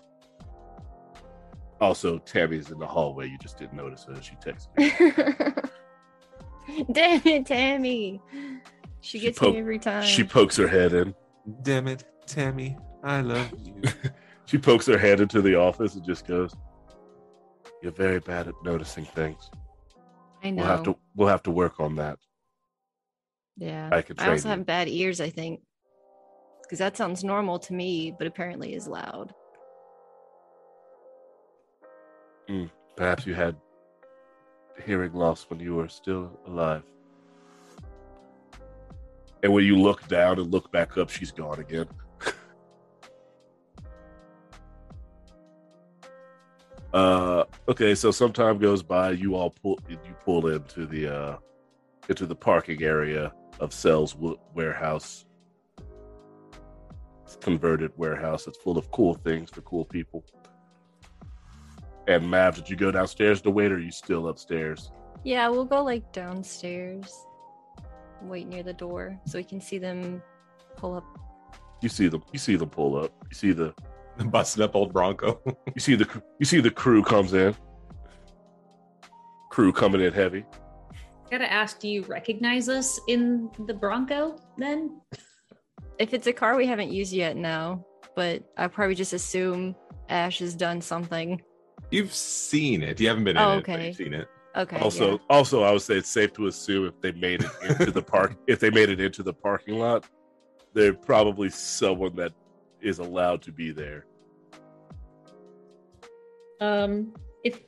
Also, 1.80 2.18
Tammy's 2.18 2.70
in 2.70 2.78
the 2.78 2.86
hallway. 2.86 3.28
You 3.28 3.38
just 3.38 3.58
didn't 3.58 3.76
notice 3.76 4.04
her. 4.04 4.20
She 4.22 4.34
texted 4.36 4.68
you. 4.78 5.70
Damn 6.92 7.22
it, 7.24 7.46
Tammy. 7.46 8.20
She 9.00 9.18
She 9.18 9.20
gets 9.20 9.38
poke- 9.38 9.54
me 9.54 9.60
every 9.60 9.78
time. 9.78 10.04
She 10.04 10.24
pokes 10.24 10.56
her 10.56 10.68
head 10.68 10.92
in. 10.92 11.14
Damn 11.62 11.86
it, 11.88 12.04
Tammy. 12.26 12.76
I 13.04 13.20
love 13.20 13.50
you. 13.64 13.82
She 14.46 14.58
pokes 14.58 14.86
her 14.86 14.96
head 14.96 15.20
into 15.20 15.42
the 15.42 15.56
office 15.56 15.96
and 15.96 16.04
just 16.04 16.24
goes, 16.24 16.54
"You're 17.82 17.90
very 17.90 18.20
bad 18.20 18.46
at 18.46 18.54
noticing 18.62 19.04
things. 19.04 19.50
I 20.44 20.50
know. 20.50 20.62
We'll 20.62 20.70
have 20.70 20.82
to 20.84 20.96
we'll 21.16 21.28
have 21.28 21.42
to 21.44 21.50
work 21.50 21.80
on 21.80 21.96
that. 21.96 22.18
yeah. 23.56 23.88
I 23.92 24.02
can 24.02 24.14
I 24.20 24.30
also 24.30 24.48
you." 24.48 24.54
have 24.54 24.64
bad 24.64 24.86
ears, 24.88 25.20
I 25.20 25.30
think. 25.30 25.62
Because 26.62 26.78
that 26.78 26.96
sounds 26.96 27.24
normal 27.24 27.58
to 27.58 27.74
me, 27.74 28.14
but 28.16 28.28
apparently 28.28 28.72
is 28.74 28.86
loud. 28.86 29.34
Mm, 32.48 32.70
perhaps 32.96 33.26
you 33.26 33.34
had 33.34 33.56
hearing 34.84 35.12
loss 35.12 35.46
when 35.48 35.60
you 35.60 35.74
were 35.74 35.88
still 35.88 36.30
alive. 36.46 36.82
And 39.42 39.52
when 39.52 39.64
you 39.64 39.76
look 39.76 40.08
down 40.08 40.38
and 40.38 40.50
look 40.50 40.72
back 40.72 40.96
up, 40.98 41.10
she's 41.10 41.30
gone 41.30 41.60
again. 41.60 41.86
uh 46.92 47.44
okay, 47.68 47.94
so 47.94 48.10
some 48.10 48.32
time 48.32 48.58
goes 48.58 48.82
by, 48.82 49.10
you 49.10 49.34
all 49.34 49.50
pull 49.50 49.78
you 49.88 49.98
pull 50.24 50.48
into 50.48 50.86
the 50.86 51.14
uh 51.14 51.36
into 52.08 52.26
the 52.26 52.34
parking 52.34 52.82
area 52.82 53.32
of 53.60 53.72
Cell's 53.72 54.14
w- 54.14 54.38
warehouse. 54.54 55.24
Converted 57.40 57.92
warehouse. 57.96 58.46
It's 58.46 58.56
full 58.58 58.78
of 58.78 58.90
cool 58.90 59.14
things 59.14 59.50
for 59.50 59.60
cool 59.60 59.84
people. 59.84 60.24
And 62.08 62.28
Mav, 62.28 62.54
did 62.54 62.70
you 62.70 62.76
go 62.76 62.90
downstairs 62.90 63.40
to 63.42 63.50
wait, 63.50 63.72
or 63.72 63.76
are 63.76 63.80
you 63.80 63.90
still 63.90 64.28
upstairs? 64.28 64.92
Yeah, 65.24 65.48
we'll 65.48 65.64
go 65.64 65.82
like 65.82 66.12
downstairs. 66.12 67.26
Wait 68.22 68.46
near 68.46 68.62
the 68.62 68.72
door 68.72 69.18
so 69.26 69.38
we 69.38 69.44
can 69.44 69.60
see 69.60 69.78
them 69.78 70.22
pull 70.76 70.94
up. 70.94 71.04
You 71.82 71.88
see 71.88 72.08
them. 72.08 72.22
You 72.32 72.38
see 72.38 72.56
them 72.56 72.70
pull 72.70 72.96
up. 72.96 73.12
You 73.30 73.34
see 73.34 73.52
the. 73.52 73.74
busting 74.26 74.62
up 74.62 74.74
old 74.74 74.92
Bronco. 74.92 75.40
You 75.74 75.80
see 75.80 75.94
the. 75.94 76.08
You 76.38 76.46
see 76.46 76.60
the 76.60 76.70
crew 76.70 77.02
comes 77.02 77.34
in. 77.34 77.54
Crew 79.50 79.72
coming 79.72 80.00
in 80.00 80.12
heavy. 80.12 80.44
Gotta 81.30 81.50
ask, 81.52 81.80
do 81.80 81.88
you 81.88 82.02
recognize 82.02 82.68
us 82.68 83.00
in 83.08 83.50
the 83.66 83.74
Bronco 83.74 84.36
then? 84.56 85.00
If 85.98 86.14
it's 86.14 86.28
a 86.28 86.32
car 86.32 86.56
we 86.56 86.66
haven't 86.66 86.92
used 86.92 87.12
yet, 87.12 87.36
no. 87.36 87.84
But 88.14 88.44
I 88.56 88.68
probably 88.68 88.94
just 88.94 89.12
assume 89.12 89.74
Ash 90.08 90.38
has 90.38 90.54
done 90.54 90.80
something. 90.80 91.42
You've 91.90 92.12
seen 92.12 92.82
it. 92.82 93.00
You 93.00 93.08
haven't 93.08 93.24
been 93.24 93.36
in 93.36 93.42
Oh, 93.42 93.58
it, 93.58 93.66
but 93.66 93.74
okay. 93.74 93.86
you've 93.88 93.96
seen 93.96 94.14
it. 94.14 94.28
Okay. 94.56 94.78
Also, 94.78 95.12
yeah. 95.12 95.18
also, 95.28 95.62
I 95.62 95.72
would 95.72 95.82
say 95.82 95.96
it's 95.96 96.08
safe 96.08 96.32
to 96.34 96.46
assume 96.46 96.86
if 96.86 97.00
they 97.00 97.12
made 97.12 97.42
it 97.42 97.50
into 97.68 97.90
the 97.90 98.02
park, 98.02 98.36
if 98.46 98.58
they 98.58 98.70
made 98.70 98.88
it 98.88 99.00
into 99.00 99.22
the 99.22 99.32
parking 99.32 99.78
lot, 99.78 100.06
they're 100.72 100.94
probably 100.94 101.50
someone 101.50 102.16
that 102.16 102.32
is 102.80 102.98
allowed 102.98 103.42
to 103.42 103.52
be 103.52 103.70
there. 103.70 104.06
Um, 106.60 107.14
if 107.44 107.60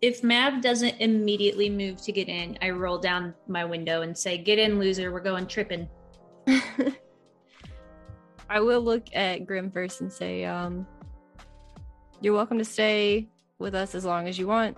if 0.00 0.24
Mav 0.24 0.60
doesn't 0.60 0.96
immediately 1.00 1.70
move 1.70 2.02
to 2.02 2.10
get 2.10 2.28
in, 2.28 2.58
I 2.60 2.70
roll 2.70 2.98
down 2.98 3.34
my 3.46 3.64
window 3.64 4.02
and 4.02 4.18
say, 4.18 4.36
"Get 4.36 4.58
in, 4.58 4.80
loser. 4.80 5.12
We're 5.12 5.20
going 5.20 5.46
tripping." 5.46 5.88
I 8.52 8.60
will 8.60 8.82
look 8.82 9.04
at 9.14 9.46
Grim 9.46 9.70
first 9.70 10.02
and 10.02 10.12
say, 10.12 10.44
um, 10.44 10.86
you're 12.20 12.34
welcome 12.34 12.58
to 12.58 12.66
stay 12.66 13.30
with 13.62 13.74
us 13.74 13.94
as 13.94 14.04
long 14.04 14.28
as 14.28 14.38
you 14.38 14.46
want, 14.46 14.76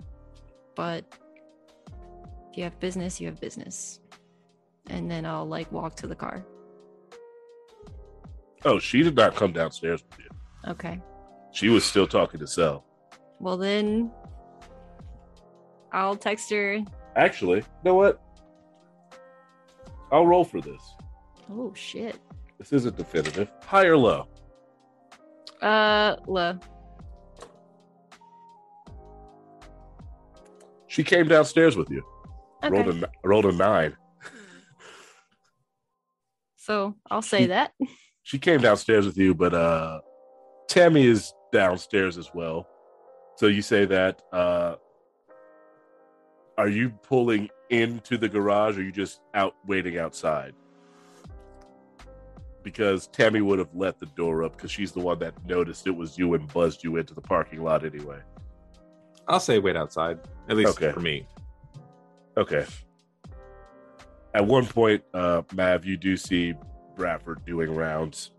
but 0.75 1.03
if 2.51 2.57
you 2.57 2.63
have 2.63 2.79
business, 2.79 3.19
you 3.19 3.27
have 3.27 3.41
business. 3.41 3.99
And 4.87 5.11
then 5.11 5.25
I'll 5.25 5.47
like 5.47 5.69
walk 5.71 5.95
to 5.97 6.07
the 6.07 6.15
car. 6.15 6.45
Oh, 8.63 8.79
she 8.79 9.03
did 9.03 9.15
not 9.15 9.35
come 9.35 9.51
downstairs 9.51 10.03
with 10.09 10.19
you. 10.19 10.29
Okay. 10.71 11.01
She 11.51 11.69
was 11.69 11.83
still 11.83 12.07
talking 12.07 12.39
to 12.39 12.47
Cell. 12.47 12.85
Well, 13.39 13.57
then 13.57 14.11
I'll 15.91 16.15
text 16.15 16.49
her. 16.51 16.79
Actually, 17.15 17.59
you 17.59 17.65
know 17.83 17.95
what? 17.95 18.21
I'll 20.11 20.27
roll 20.27 20.45
for 20.45 20.61
this. 20.61 20.81
Oh, 21.51 21.73
shit. 21.75 22.17
This 22.57 22.71
isn't 22.73 22.95
definitive. 22.95 23.51
High 23.65 23.85
or 23.85 23.97
low? 23.97 24.27
Uh, 25.61 26.15
low. 26.27 26.59
She 30.95 31.03
came 31.03 31.27
downstairs 31.27 31.75
with 31.75 31.89
you. 31.89 32.01
Okay. 32.63 32.73
Rolled 32.73 33.03
a 33.03 33.09
rolled 33.25 33.45
a 33.47 33.51
nine. 33.51 33.97
So 36.55 36.95
I'll 37.11 37.21
say 37.21 37.47
that. 37.47 37.73
She 38.23 38.39
came 38.39 38.61
downstairs 38.61 39.05
with 39.05 39.17
you, 39.17 39.35
but 39.35 39.53
uh 39.53 39.99
Tammy 40.69 41.05
is 41.05 41.33
downstairs 41.51 42.17
as 42.17 42.29
well. 42.33 42.65
So 43.35 43.47
you 43.47 43.61
say 43.61 43.83
that 43.83 44.21
uh 44.31 44.75
are 46.57 46.69
you 46.69 46.91
pulling 46.91 47.49
into 47.69 48.17
the 48.17 48.29
garage 48.29 48.77
or 48.77 48.79
are 48.79 48.83
you 48.85 48.93
just 48.93 49.19
out 49.33 49.53
waiting 49.67 49.97
outside? 49.97 50.53
Because 52.63 53.07
Tammy 53.07 53.41
would 53.41 53.59
have 53.59 53.75
let 53.75 53.99
the 53.99 54.05
door 54.05 54.45
up 54.45 54.55
because 54.55 54.71
she's 54.71 54.93
the 54.93 55.01
one 55.01 55.19
that 55.19 55.45
noticed 55.45 55.87
it 55.87 55.95
was 55.95 56.17
you 56.17 56.35
and 56.35 56.51
buzzed 56.53 56.85
you 56.85 56.95
into 56.95 57.13
the 57.13 57.21
parking 57.21 57.61
lot 57.61 57.85
anyway. 57.85 58.21
I'll 59.27 59.39
say 59.39 59.59
wait 59.59 59.75
outside. 59.75 60.19
At 60.49 60.57
least 60.57 60.77
Okay. 60.77 60.91
for 60.91 60.99
me. 60.99 61.27
Okay. 62.37 62.65
At 64.33 64.45
one 64.45 64.65
point, 64.65 65.03
uh, 65.13 65.41
Mav, 65.53 65.85
you 65.85 65.97
do 65.97 66.17
see 66.17 66.53
Bradford 66.95 67.43
doing 67.45 67.73
rounds 67.73 68.31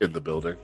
in 0.00 0.12
the 0.12 0.20
building. 0.20 0.56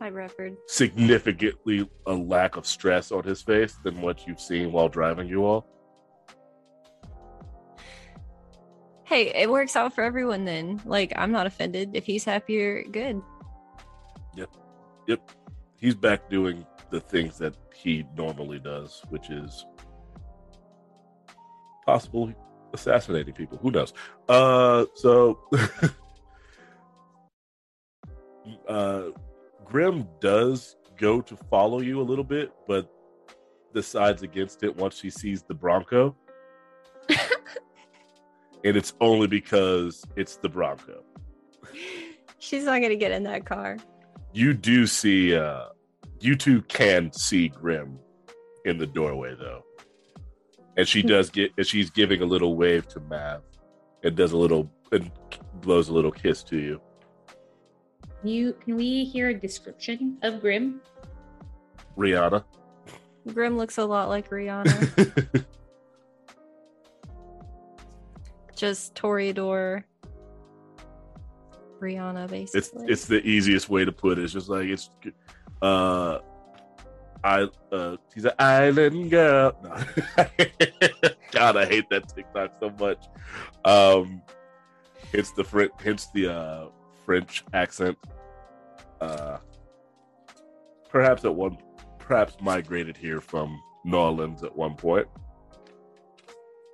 Hi, 0.00 0.10
Bradford. 0.10 0.56
Significantly 0.66 1.88
a 2.06 2.12
lack 2.12 2.56
of 2.56 2.66
stress 2.66 3.10
on 3.12 3.22
his 3.24 3.40
face 3.40 3.74
than 3.84 4.00
what 4.02 4.26
you've 4.26 4.40
seen 4.40 4.72
while 4.72 4.88
driving 4.88 5.28
you 5.28 5.44
all. 5.44 5.66
Hey, 9.04 9.28
it 9.34 9.50
works 9.50 9.76
out 9.76 9.94
for 9.94 10.02
everyone 10.02 10.44
then. 10.44 10.80
Like, 10.84 11.12
I'm 11.16 11.30
not 11.30 11.46
offended. 11.46 11.90
If 11.94 12.04
he's 12.04 12.24
happier, 12.24 12.82
good. 12.90 13.22
Yep. 14.34 14.50
Yep. 15.06 15.30
He's 15.76 15.94
back 15.94 16.28
doing 16.28 16.66
the 16.90 17.00
things 17.00 17.38
that 17.38 17.54
he 17.74 18.04
normally 18.16 18.58
does, 18.58 19.02
which 19.10 19.30
is 19.30 19.66
possibly 21.84 22.34
assassinating 22.72 23.34
people. 23.34 23.58
Who 23.58 23.70
knows? 23.70 23.92
Uh, 24.28 24.86
so 24.94 25.38
uh, 28.68 29.02
Grim 29.64 30.08
does 30.20 30.76
go 30.96 31.20
to 31.20 31.36
follow 31.50 31.80
you 31.80 32.00
a 32.00 32.02
little 32.02 32.24
bit, 32.24 32.52
but 32.66 32.90
decides 33.72 34.22
against 34.22 34.62
it 34.62 34.76
once 34.76 34.98
she 34.98 35.10
sees 35.10 35.42
the 35.42 35.54
Bronco. 35.54 36.16
and 37.08 38.76
it's 38.76 38.94
only 39.00 39.26
because 39.26 40.04
it's 40.16 40.36
the 40.36 40.48
Bronco. 40.48 41.02
She's 42.38 42.64
not 42.64 42.80
gonna 42.80 42.96
get 42.96 43.10
in 43.10 43.24
that 43.24 43.44
car. 43.44 43.78
You 44.32 44.54
do 44.54 44.86
see, 44.86 45.34
uh, 45.34 45.66
you 46.24 46.34
two 46.34 46.62
can 46.62 47.12
see 47.12 47.48
Grim 47.48 47.98
in 48.64 48.78
the 48.78 48.86
doorway 48.86 49.34
though. 49.38 49.62
And 50.76 50.88
she 50.88 51.02
hmm. 51.02 51.08
does 51.08 51.30
get, 51.30 51.52
and 51.58 51.66
she's 51.66 51.90
giving 51.90 52.22
a 52.22 52.24
little 52.24 52.56
wave 52.56 52.88
to 52.88 53.00
Mav 53.00 53.42
and 54.02 54.16
does 54.16 54.32
a 54.32 54.36
little, 54.36 54.70
and 54.90 55.10
blows 55.60 55.88
a 55.88 55.92
little 55.92 56.10
kiss 56.10 56.42
to 56.44 56.58
you. 56.58 56.80
You 58.22 58.56
can 58.64 58.76
we 58.76 59.04
hear 59.04 59.28
a 59.28 59.34
description 59.34 60.16
of 60.22 60.40
Grim? 60.40 60.80
Rihanna. 61.96 62.42
Grim 63.32 63.58
looks 63.58 63.78
a 63.78 63.84
lot 63.84 64.08
like 64.08 64.30
Rihanna. 64.30 65.44
Just 68.56 68.94
Toreador. 68.94 69.84
Rihanna, 71.80 72.30
basically. 72.30 72.38
it's 72.38 72.70
basically. 72.70 72.92
it's 72.92 73.04
the 73.06 73.26
easiest 73.26 73.68
way 73.68 73.84
to 73.84 73.92
put 73.92 74.18
it. 74.18 74.24
It's 74.24 74.32
just 74.32 74.48
like 74.48 74.68
it's 74.68 74.88
uh 75.62 76.18
I 77.22 77.48
uh 77.72 77.96
she's 78.12 78.24
an 78.24 78.32
island 78.38 79.10
girl. 79.10 79.56
No. 79.62 79.76
God, 81.32 81.56
I 81.56 81.64
hate 81.66 81.88
that 81.90 82.14
TikTok 82.14 82.52
so 82.60 82.70
much. 82.78 83.04
Um 83.64 84.22
it's 85.12 85.32
the 85.32 85.44
French 85.44 85.72
hence 85.82 86.08
the 86.14 86.32
uh 86.32 86.66
French 87.04 87.44
accent. 87.52 87.98
Uh 89.00 89.38
perhaps 90.88 91.24
at 91.24 91.34
one 91.34 91.58
perhaps 91.98 92.36
migrated 92.40 92.96
here 92.96 93.20
from 93.20 93.60
New 93.84 93.96
Orleans 93.96 94.42
at 94.42 94.54
one 94.54 94.74
point. 94.74 95.06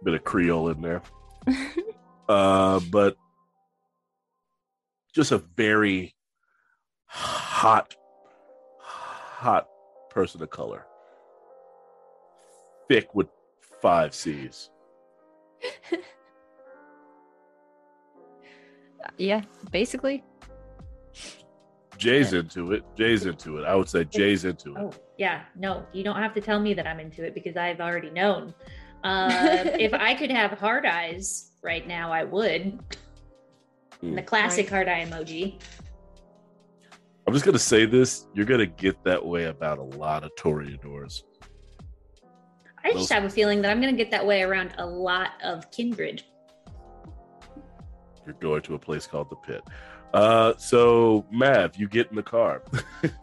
Bit 0.04 0.14
of 0.14 0.24
Creole 0.24 0.70
in 0.70 0.80
there. 0.80 1.02
uh, 2.28 2.80
but 2.90 3.16
just 5.14 5.32
a 5.32 5.38
very 5.38 6.14
hot, 7.06 7.94
hot 9.40 9.66
person 10.10 10.42
of 10.42 10.50
color, 10.50 10.86
thick 12.88 13.14
with 13.14 13.28
five 13.80 14.14
C's. 14.14 14.70
yeah, 19.16 19.42
basically. 19.72 20.22
Jay's 21.96 22.32
into 22.32 22.72
it. 22.72 22.82
Jay's 22.96 23.26
into 23.26 23.58
it. 23.58 23.64
I 23.64 23.74
would 23.74 23.88
say 23.88 24.04
Jay's 24.04 24.44
into 24.44 24.74
it. 24.74 24.78
Oh, 24.78 24.92
yeah. 25.18 25.42
No, 25.56 25.84
you 25.92 26.02
don't 26.04 26.16
have 26.16 26.32
to 26.34 26.40
tell 26.40 26.58
me 26.60 26.72
that 26.74 26.86
I'm 26.86 26.98
into 27.00 27.24
it 27.24 27.34
because 27.34 27.56
I've 27.56 27.80
already 27.80 28.10
known. 28.10 28.54
Uh, 29.04 29.30
if 29.78 29.92
I 29.92 30.14
could 30.14 30.30
have 30.30 30.52
hard 30.52 30.86
eyes 30.86 31.50
right 31.62 31.86
now, 31.86 32.10
I 32.12 32.24
would. 32.24 32.78
Hmm. 34.00 34.14
The 34.14 34.22
classic 34.22 34.66
Right. 34.70 34.86
hard 34.86 34.88
eye 34.88 35.06
emoji. 35.06 35.60
I'm 37.30 37.34
just 37.34 37.44
gonna 37.44 37.60
say 37.60 37.86
this: 37.86 38.26
you're 38.34 38.44
gonna 38.44 38.66
get 38.66 39.04
that 39.04 39.24
way 39.24 39.44
about 39.44 39.78
a 39.78 39.84
lot 39.84 40.24
of 40.24 40.34
Toreadors. 40.34 41.22
I 42.82 42.90
Those- 42.90 43.02
just 43.02 43.12
have 43.12 43.22
a 43.22 43.30
feeling 43.30 43.62
that 43.62 43.70
I'm 43.70 43.80
going 43.80 43.94
to 43.94 43.96
get 43.96 44.10
that 44.10 44.26
way 44.26 44.42
around 44.42 44.74
a 44.78 44.84
lot 44.84 45.34
of 45.44 45.70
kindred. 45.70 46.24
You're 48.26 48.34
going 48.40 48.62
to 48.62 48.74
a 48.74 48.80
place 48.80 49.06
called 49.06 49.30
the 49.30 49.36
Pit. 49.36 49.62
Uh, 50.12 50.54
so 50.56 51.24
Mav, 51.30 51.76
you 51.76 51.86
get 51.86 52.10
in 52.10 52.16
the 52.16 52.22
car. 52.24 52.64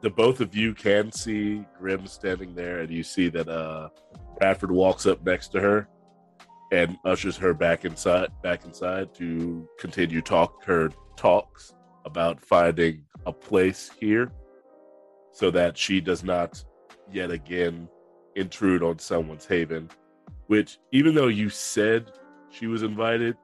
the 0.00 0.10
both 0.10 0.40
of 0.40 0.54
you 0.54 0.72
can 0.72 1.10
see 1.10 1.64
Grim 1.76 2.06
standing 2.06 2.54
there, 2.54 2.78
and 2.78 2.92
you 2.92 3.02
see 3.02 3.28
that 3.30 3.48
uh, 3.48 3.88
Bradford 4.38 4.70
walks 4.70 5.04
up 5.04 5.24
next 5.24 5.48
to 5.48 5.60
her 5.60 5.88
and 6.70 6.96
ushers 7.04 7.36
her 7.38 7.54
back 7.54 7.84
inside, 7.84 8.28
back 8.44 8.64
inside 8.64 9.12
to 9.16 9.68
continue 9.80 10.22
talk 10.22 10.62
her 10.64 10.90
talks 11.16 11.72
about 12.04 12.40
finding 12.40 13.04
a 13.26 13.32
place 13.32 13.90
here, 13.98 14.32
so 15.32 15.50
that 15.50 15.76
she 15.76 16.00
does 16.00 16.24
not 16.24 16.64
yet 17.12 17.30
again 17.30 17.88
intrude 18.36 18.82
on 18.82 18.98
someone's 18.98 19.46
haven. 19.46 19.90
Which, 20.46 20.78
even 20.92 21.14
though 21.14 21.28
you 21.28 21.50
said 21.50 22.12
she 22.50 22.66
was 22.66 22.82
invited, 22.82 23.36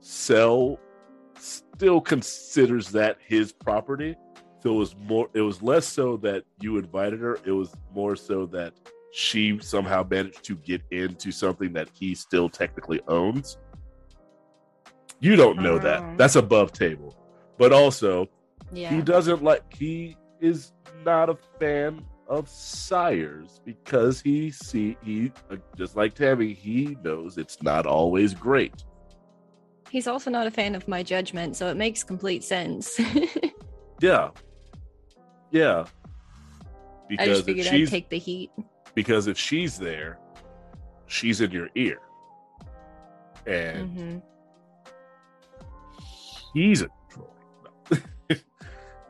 Cell 0.00 0.78
still 1.38 2.00
considers 2.00 2.90
that 2.90 3.18
his 3.26 3.52
property. 3.52 4.16
So 4.62 4.70
it 4.70 4.78
was 4.78 4.96
more 4.96 5.28
it 5.34 5.42
was 5.42 5.62
less 5.62 5.86
so 5.86 6.16
that 6.18 6.44
you 6.60 6.78
invited 6.78 7.20
her, 7.20 7.38
it 7.44 7.52
was 7.52 7.74
more 7.94 8.16
so 8.16 8.46
that 8.46 8.72
she 9.12 9.58
somehow 9.60 10.04
managed 10.08 10.42
to 10.44 10.56
get 10.56 10.82
into 10.90 11.30
something 11.30 11.72
that 11.74 11.88
he 11.92 12.14
still 12.14 12.48
technically 12.48 13.00
owns. 13.06 13.58
You 15.20 15.36
don't 15.36 15.58
know 15.58 15.78
that. 15.78 16.02
Mm. 16.02 16.18
That's 16.18 16.36
above 16.36 16.72
table. 16.72 17.16
But 17.58 17.72
also, 17.72 18.28
Yeah. 18.72 18.94
he 18.94 19.02
doesn't 19.02 19.42
like 19.42 19.62
he 19.72 20.16
is 20.40 20.72
not 21.04 21.28
a 21.30 21.36
fan 21.60 22.04
of 22.28 22.48
sires 22.48 23.60
because 23.64 24.20
he 24.20 24.50
see 24.50 24.96
he 25.02 25.30
just 25.76 25.96
like 25.96 26.14
Tammy, 26.14 26.52
he 26.54 26.96
knows 27.04 27.38
it's 27.38 27.62
not 27.62 27.86
always 27.86 28.34
great. 28.34 28.84
He's 29.90 30.06
also 30.08 30.30
not 30.30 30.46
a 30.46 30.50
fan 30.50 30.74
of 30.74 30.88
my 30.88 31.02
judgment, 31.02 31.56
so 31.56 31.68
it 31.68 31.76
makes 31.76 32.02
complete 32.02 32.42
sense. 32.44 32.98
Yeah. 34.00 34.30
Yeah. 35.52 35.84
I 35.84 35.86
Because 37.08 37.38
just 37.38 37.48
if 37.48 37.56
figured 37.56 37.66
I'd 37.68 37.86
take 37.88 38.10
the 38.10 38.18
heat. 38.18 38.50
because 38.94 39.28
if 39.28 39.38
she's 39.38 39.78
there, 39.78 40.18
she's 41.06 41.40
in 41.40 41.52
your 41.52 41.68
ear. 41.76 42.00
And 43.46 43.96
hmm 43.96 44.18
he's 46.52 46.82
a. 46.82 46.88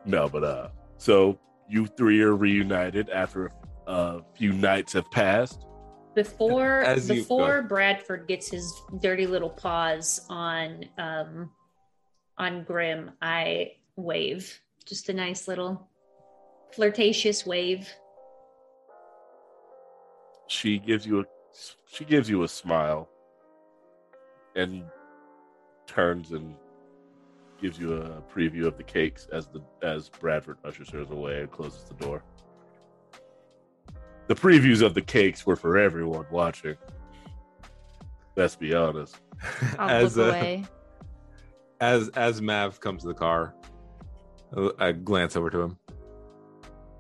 no, 0.05 0.28
but 0.28 0.44
uh 0.44 0.68
so 0.97 1.39
you 1.68 1.86
three 1.86 2.20
are 2.22 2.36
reunited 2.36 3.10
after 3.10 3.51
a 3.86 4.22
few 4.36 4.52
nights 4.52 4.93
have 4.93 5.10
passed. 5.10 5.66
Before 6.14 6.81
As 6.81 7.09
you 7.09 7.16
before 7.16 7.62
go. 7.62 7.68
Bradford 7.68 8.28
gets 8.28 8.51
his 8.51 8.72
dirty 9.01 9.26
little 9.26 9.51
paws 9.51 10.24
on 10.28 10.85
um 10.98 11.51
on 12.39 12.64
Grim, 12.64 13.12
I 13.22 13.72
wave. 13.97 14.60
Just 14.85 15.09
a 15.09 15.12
nice 15.12 15.48
little 15.48 15.89
flirtatious 16.72 17.47
wave. 17.47 17.89
She 20.48 20.78
gives 20.78 21.06
you 21.06 21.20
a 21.20 21.24
she 21.86 22.05
gives 22.05 22.28
you 22.28 22.43
a 22.43 22.48
smile. 22.48 23.09
And 24.56 24.85
turns 25.86 26.31
and 26.31 26.55
gives 27.64 27.78
you 27.78 27.94
a 27.94 28.20
preview 28.30 28.66
of 28.66 28.76
the 28.76 28.82
cakes 28.82 29.26
as 29.32 29.46
the 29.46 29.62
as 29.82 30.10
Bradford 30.10 30.58
ushers 30.66 30.90
her 30.90 31.00
away 31.00 31.40
and 31.40 31.50
closes 31.50 31.82
the 31.84 31.94
door. 31.94 32.22
The 34.26 34.34
previews 34.34 34.82
of 34.82 34.92
the 34.92 35.00
cakes 35.00 35.46
were 35.46 35.56
for 35.56 35.78
everyone 35.78 36.26
watching. 36.30 36.76
Let's 38.36 38.54
be 38.54 38.74
honest. 38.74 39.16
I'll 39.78 39.88
as 40.04 40.18
uh, 40.18 40.58
as 41.80 42.10
as 42.10 42.42
Mav 42.42 42.80
comes 42.80 43.00
to 43.00 43.08
the 43.08 43.14
car, 43.14 43.54
I- 44.54 44.88
I 44.88 44.92
glance 44.92 45.34
over 45.34 45.48
to 45.48 45.62
him. 45.62 45.78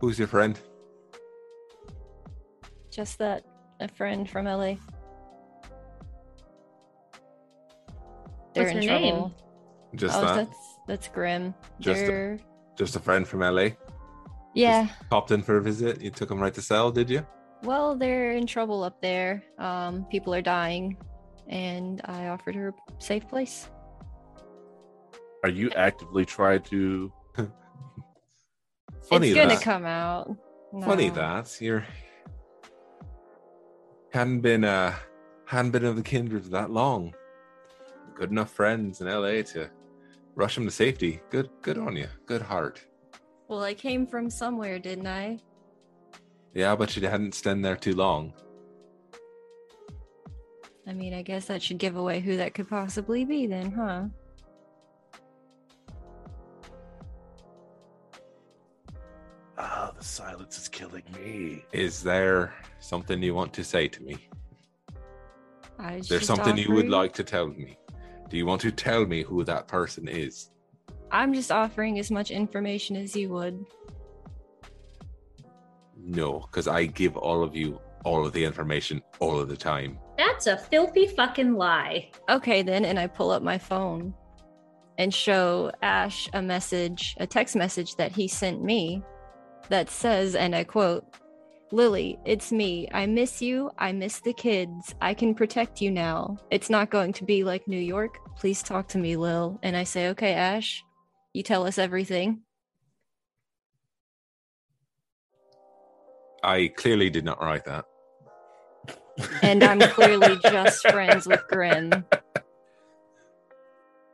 Who's 0.00 0.18
your 0.18 0.28
friend? 0.28 0.58
Just 2.90 3.18
that 3.18 3.44
a 3.80 3.88
friend 3.88 4.26
from 4.30 4.46
LA. 4.46 4.76
They're 8.54 8.64
What's 8.64 8.76
in 8.76 8.88
her 8.88 8.98
name? 8.98 9.34
Trouble. 9.96 10.08
Just 10.08 10.18
oh, 10.18 10.34
that. 10.36 10.46
that's 10.46 10.78
that's 10.86 11.08
grim. 11.08 11.54
Just 11.80 12.02
a- 12.02 12.38
Just 12.76 12.96
a 12.96 13.00
friend 13.00 13.26
from 13.26 13.40
LA. 13.40 13.68
yeah. 14.54 14.88
Popped 15.10 15.30
in 15.30 15.42
for 15.42 15.56
a 15.58 15.62
visit. 15.62 16.00
You 16.00 16.10
took 16.10 16.30
him 16.30 16.38
right 16.40 16.54
to 16.54 16.62
cell, 16.62 16.90
did 16.90 17.08
you? 17.10 17.26
Well, 17.62 17.96
they're 17.96 18.32
in 18.32 18.46
trouble 18.46 18.82
up 18.84 19.00
there. 19.00 19.42
Um, 19.58 20.04
people 20.10 20.34
are 20.34 20.42
dying, 20.42 20.98
and 21.48 22.00
I 22.04 22.28
offered 22.28 22.54
her 22.54 22.68
a 22.68 22.74
safe 23.02 23.26
place. 23.28 23.70
Are 25.42 25.48
you 25.50 25.70
actively 25.70 26.24
trying 26.24 26.62
to 26.62 27.12
Funny 29.08 29.28
it's 29.28 29.36
gonna 29.36 29.54
that. 29.54 29.62
come 29.62 29.84
out. 29.84 30.36
Funny 30.84 31.10
that 31.10 31.56
you're 31.60 31.86
hadn't 34.10 34.40
been 34.40 34.64
uh 34.64 34.94
hadn't 35.46 35.70
been 35.72 35.84
of 35.84 35.96
the 35.96 36.02
kindred 36.02 36.44
that 36.50 36.70
long. 36.70 37.14
Good 38.14 38.30
enough 38.30 38.50
friends 38.50 39.00
in 39.00 39.08
LA 39.08 39.42
to 39.52 39.70
rush 40.34 40.56
him 40.56 40.64
to 40.64 40.70
safety. 40.70 41.20
Good 41.30 41.50
good 41.62 41.78
on 41.78 41.96
you. 41.96 42.08
Good 42.26 42.42
heart. 42.42 42.84
Well, 43.48 43.62
I 43.62 43.74
came 43.74 44.06
from 44.06 44.30
somewhere, 44.30 44.78
didn't 44.78 45.06
I? 45.06 45.38
Yeah, 46.54 46.76
but 46.76 46.96
you 46.96 47.06
hadn't 47.06 47.34
stand 47.34 47.64
there 47.64 47.76
too 47.76 47.94
long. 47.94 48.32
I 50.86 50.92
mean, 50.92 51.14
I 51.14 51.22
guess 51.22 51.46
that 51.46 51.62
should 51.62 51.78
give 51.78 51.96
away 51.96 52.20
who 52.20 52.36
that 52.36 52.54
could 52.54 52.68
possibly 52.68 53.24
be, 53.24 53.46
then, 53.46 53.72
huh? 53.72 54.04
Ah, 59.56 59.92
the 59.96 60.04
silence 60.04 60.58
is 60.58 60.68
killing 60.68 61.04
me. 61.14 61.64
Is 61.72 62.02
there 62.02 62.54
something 62.80 63.22
you 63.22 63.34
want 63.34 63.52
to 63.54 63.64
say 63.64 63.88
to 63.88 64.02
me? 64.02 64.28
I 65.78 65.96
was 65.96 66.02
Is 66.02 66.08
there 66.08 66.20
something 66.20 66.56
you 66.56 66.72
would 66.72 66.88
like 66.88 67.12
to 67.14 67.24
tell 67.24 67.48
me? 67.48 67.78
Do 68.28 68.36
you 68.36 68.46
want 68.46 68.60
to 68.62 68.72
tell 68.72 69.06
me 69.06 69.22
who 69.22 69.44
that 69.44 69.68
person 69.68 70.08
is? 70.08 70.50
I'm 71.10 71.32
just 71.32 71.52
offering 71.52 71.98
as 71.98 72.10
much 72.10 72.30
information 72.30 72.96
as 72.96 73.14
you 73.14 73.28
would. 73.30 73.64
No, 75.96 76.40
because 76.40 76.66
I 76.66 76.86
give 76.86 77.16
all 77.16 77.42
of 77.42 77.54
you 77.54 77.80
all 78.04 78.26
of 78.26 78.32
the 78.32 78.44
information 78.44 79.02
all 79.18 79.40
of 79.40 79.48
the 79.48 79.56
time. 79.56 79.98
That's 80.18 80.46
a 80.46 80.56
filthy 80.56 81.06
fucking 81.06 81.54
lie. 81.54 82.10
Okay, 82.28 82.62
then, 82.62 82.84
and 82.84 82.98
I 82.98 83.06
pull 83.06 83.30
up 83.30 83.42
my 83.42 83.58
phone 83.58 84.14
and 84.98 85.12
show 85.12 85.72
Ash 85.82 86.28
a 86.32 86.42
message, 86.42 87.16
a 87.18 87.26
text 87.26 87.56
message 87.56 87.96
that 87.96 88.12
he 88.12 88.28
sent 88.28 88.62
me 88.62 89.02
that 89.70 89.90
says, 89.90 90.34
and 90.34 90.54
I 90.54 90.64
quote, 90.64 91.04
Lily, 91.78 92.20
it's 92.24 92.52
me. 92.52 92.88
I 92.94 93.06
miss 93.06 93.42
you. 93.42 93.68
I 93.78 93.90
miss 93.90 94.20
the 94.20 94.32
kids. 94.32 94.94
I 95.02 95.12
can 95.12 95.34
protect 95.34 95.80
you 95.80 95.90
now. 95.90 96.36
It's 96.52 96.70
not 96.70 96.88
going 96.88 97.12
to 97.14 97.24
be 97.24 97.42
like 97.42 97.66
New 97.66 97.80
York. 97.80 98.18
Please 98.38 98.62
talk 98.62 98.86
to 98.90 98.98
me, 98.98 99.16
Lil. 99.16 99.58
And 99.60 99.76
I 99.76 99.82
say, 99.82 100.06
okay, 100.10 100.34
Ash, 100.34 100.84
you 101.32 101.42
tell 101.42 101.66
us 101.66 101.76
everything. 101.76 102.42
I 106.44 106.68
clearly 106.76 107.10
did 107.10 107.24
not 107.24 107.42
write 107.42 107.64
that. 107.64 107.86
And 109.42 109.64
I'm 109.64 109.80
clearly 109.80 110.36
just 110.44 110.86
friends 110.92 111.26
with 111.26 111.42
Grim. 111.48 112.04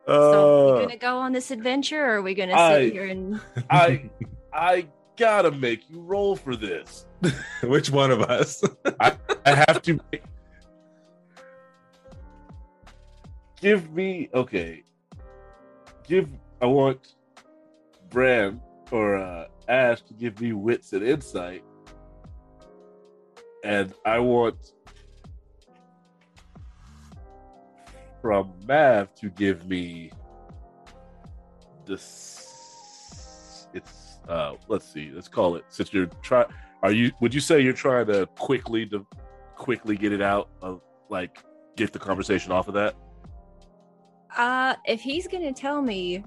So, 0.06 0.70
Uh, 0.70 0.74
we 0.76 0.80
gonna 0.86 0.96
go 0.96 1.18
on 1.18 1.32
this 1.32 1.50
adventure, 1.50 2.02
or 2.02 2.14
are 2.16 2.22
we 2.22 2.32
gonna 2.34 2.54
I- 2.54 2.84
sit 2.84 2.92
here 2.94 3.04
and 3.04 3.38
I 3.70 4.08
I 4.50 4.86
gotta 5.18 5.50
make 5.50 5.90
you 5.90 6.00
roll 6.00 6.36
for 6.36 6.56
this. 6.56 7.04
Which 7.62 7.90
one 7.90 8.10
of 8.10 8.22
us? 8.22 8.62
I 9.00 9.16
have 9.44 9.82
to 9.82 9.98
give 13.60 13.90
me 13.92 14.28
okay. 14.34 14.84
Give 16.06 16.28
I 16.60 16.66
want 16.66 17.14
Bran 18.08 18.60
or 18.90 19.16
uh, 19.16 19.46
Ash 19.68 20.02
to 20.02 20.14
give 20.14 20.40
me 20.40 20.52
wits 20.52 20.92
and 20.92 21.06
insight, 21.06 21.62
and 23.64 23.92
I 24.04 24.18
want 24.18 24.72
from 28.20 28.52
Mav 28.66 29.14
to 29.16 29.28
give 29.30 29.66
me 29.66 30.10
this. 31.86 33.68
It's 33.72 34.18
uh, 34.28 34.54
let's 34.68 34.90
see, 34.90 35.10
let's 35.14 35.28
call 35.28 35.56
it. 35.56 35.64
Since 35.68 35.92
you're 35.92 36.06
trying, 36.22 36.48
are 36.82 36.92
you? 36.92 37.12
Would 37.20 37.34
you 37.34 37.40
say 37.40 37.60
you're 37.60 37.72
trying 37.72 38.06
to 38.06 38.26
quickly 38.38 38.86
to 38.86 39.06
quickly 39.56 39.96
get 39.96 40.12
it 40.12 40.22
out 40.22 40.48
of 40.62 40.80
like 41.08 41.42
get 41.76 41.92
the 41.92 41.98
conversation 41.98 42.52
off 42.52 42.68
of 42.68 42.74
that? 42.74 42.94
Uh, 44.36 44.74
if 44.86 45.00
he's 45.00 45.26
gonna 45.26 45.52
tell 45.52 45.82
me, 45.82 46.24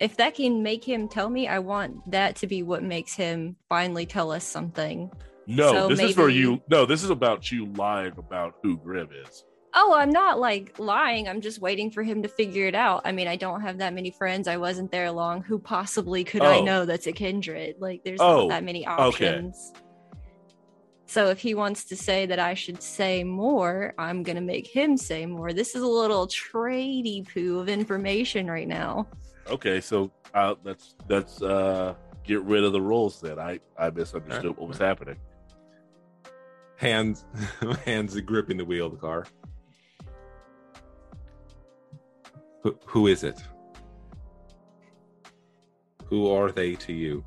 if 0.00 0.16
that 0.16 0.34
can 0.34 0.62
make 0.62 0.84
him 0.84 1.08
tell 1.08 1.28
me, 1.28 1.48
I 1.48 1.58
want 1.58 2.10
that 2.10 2.36
to 2.36 2.46
be 2.46 2.62
what 2.62 2.82
makes 2.82 3.14
him 3.14 3.56
finally 3.68 4.06
tell 4.06 4.30
us 4.30 4.44
something. 4.44 5.10
No, 5.46 5.72
So 5.72 5.88
this 5.88 6.00
is 6.00 6.14
for 6.14 6.28
you. 6.28 6.60
No, 6.70 6.86
this 6.86 7.02
is 7.02 7.10
about 7.10 7.50
you 7.50 7.66
lying 7.72 8.12
about 8.18 8.56
who 8.62 8.76
Grim 8.76 9.08
is. 9.24 9.44
Oh, 9.74 9.94
I'm 9.94 10.10
not 10.10 10.38
like 10.40 10.78
lying. 10.78 11.28
I'm 11.28 11.40
just 11.40 11.60
waiting 11.60 11.90
for 11.90 12.02
him 12.02 12.22
to 12.22 12.28
figure 12.28 12.66
it 12.66 12.74
out. 12.74 13.02
I 13.04 13.12
mean, 13.12 13.28
I 13.28 13.36
don't 13.36 13.60
have 13.60 13.78
that 13.78 13.92
many 13.94 14.10
friends. 14.10 14.48
I 14.48 14.56
wasn't 14.56 14.90
there 14.90 15.10
long. 15.10 15.42
Who 15.42 15.58
possibly 15.58 16.24
could 16.24 16.42
I 16.42 16.58
Oh. 16.58 16.64
know 16.64 16.84
that's 16.86 17.06
a 17.06 17.12
kindred? 17.12 17.76
Like, 17.78 18.02
there's 18.04 18.20
Oh, 18.20 18.40
not 18.46 18.48
that 18.48 18.64
many 18.64 18.86
options. 18.86 19.72
So 21.06 21.28
if 21.30 21.38
he 21.38 21.54
wants 21.54 21.84
to 21.86 21.96
say 21.96 22.26
that 22.26 22.38
I 22.38 22.54
should 22.54 22.82
say 22.82 23.24
more, 23.24 23.94
I'm 23.98 24.22
gonna 24.22 24.40
make 24.42 24.66
him 24.66 24.96
say 24.96 25.24
more. 25.26 25.52
This 25.52 25.74
is 25.74 25.82
a 25.82 25.86
little 25.86 26.26
tradey 26.26 27.26
poo 27.32 27.58
of 27.60 27.68
information 27.68 28.46
right 28.50 28.68
now. 28.68 29.06
Okay, 29.48 29.80
so 29.80 30.10
uh, 30.34 30.54
let's 30.64 30.96
let's 31.08 31.40
uh, 31.42 31.94
get 32.24 32.42
rid 32.42 32.62
of 32.64 32.72
the 32.72 32.80
rules 32.80 33.20
then. 33.22 33.38
I 33.38 33.60
I 33.78 33.88
misunderstood 33.90 34.56
what 34.58 34.68
was 34.68 34.76
happening. 34.78 35.16
hands, 36.76 37.24
hands 37.86 38.18
gripping 38.20 38.56
the 38.58 38.64
wheel 38.64 38.86
of 38.86 38.92
the 38.92 38.98
car. 38.98 39.24
Who, 42.62 42.78
who 42.86 43.06
is 43.06 43.24
it? 43.24 43.40
Who 46.06 46.30
are 46.30 46.50
they 46.50 46.74
to 46.74 46.92
you? 46.92 47.24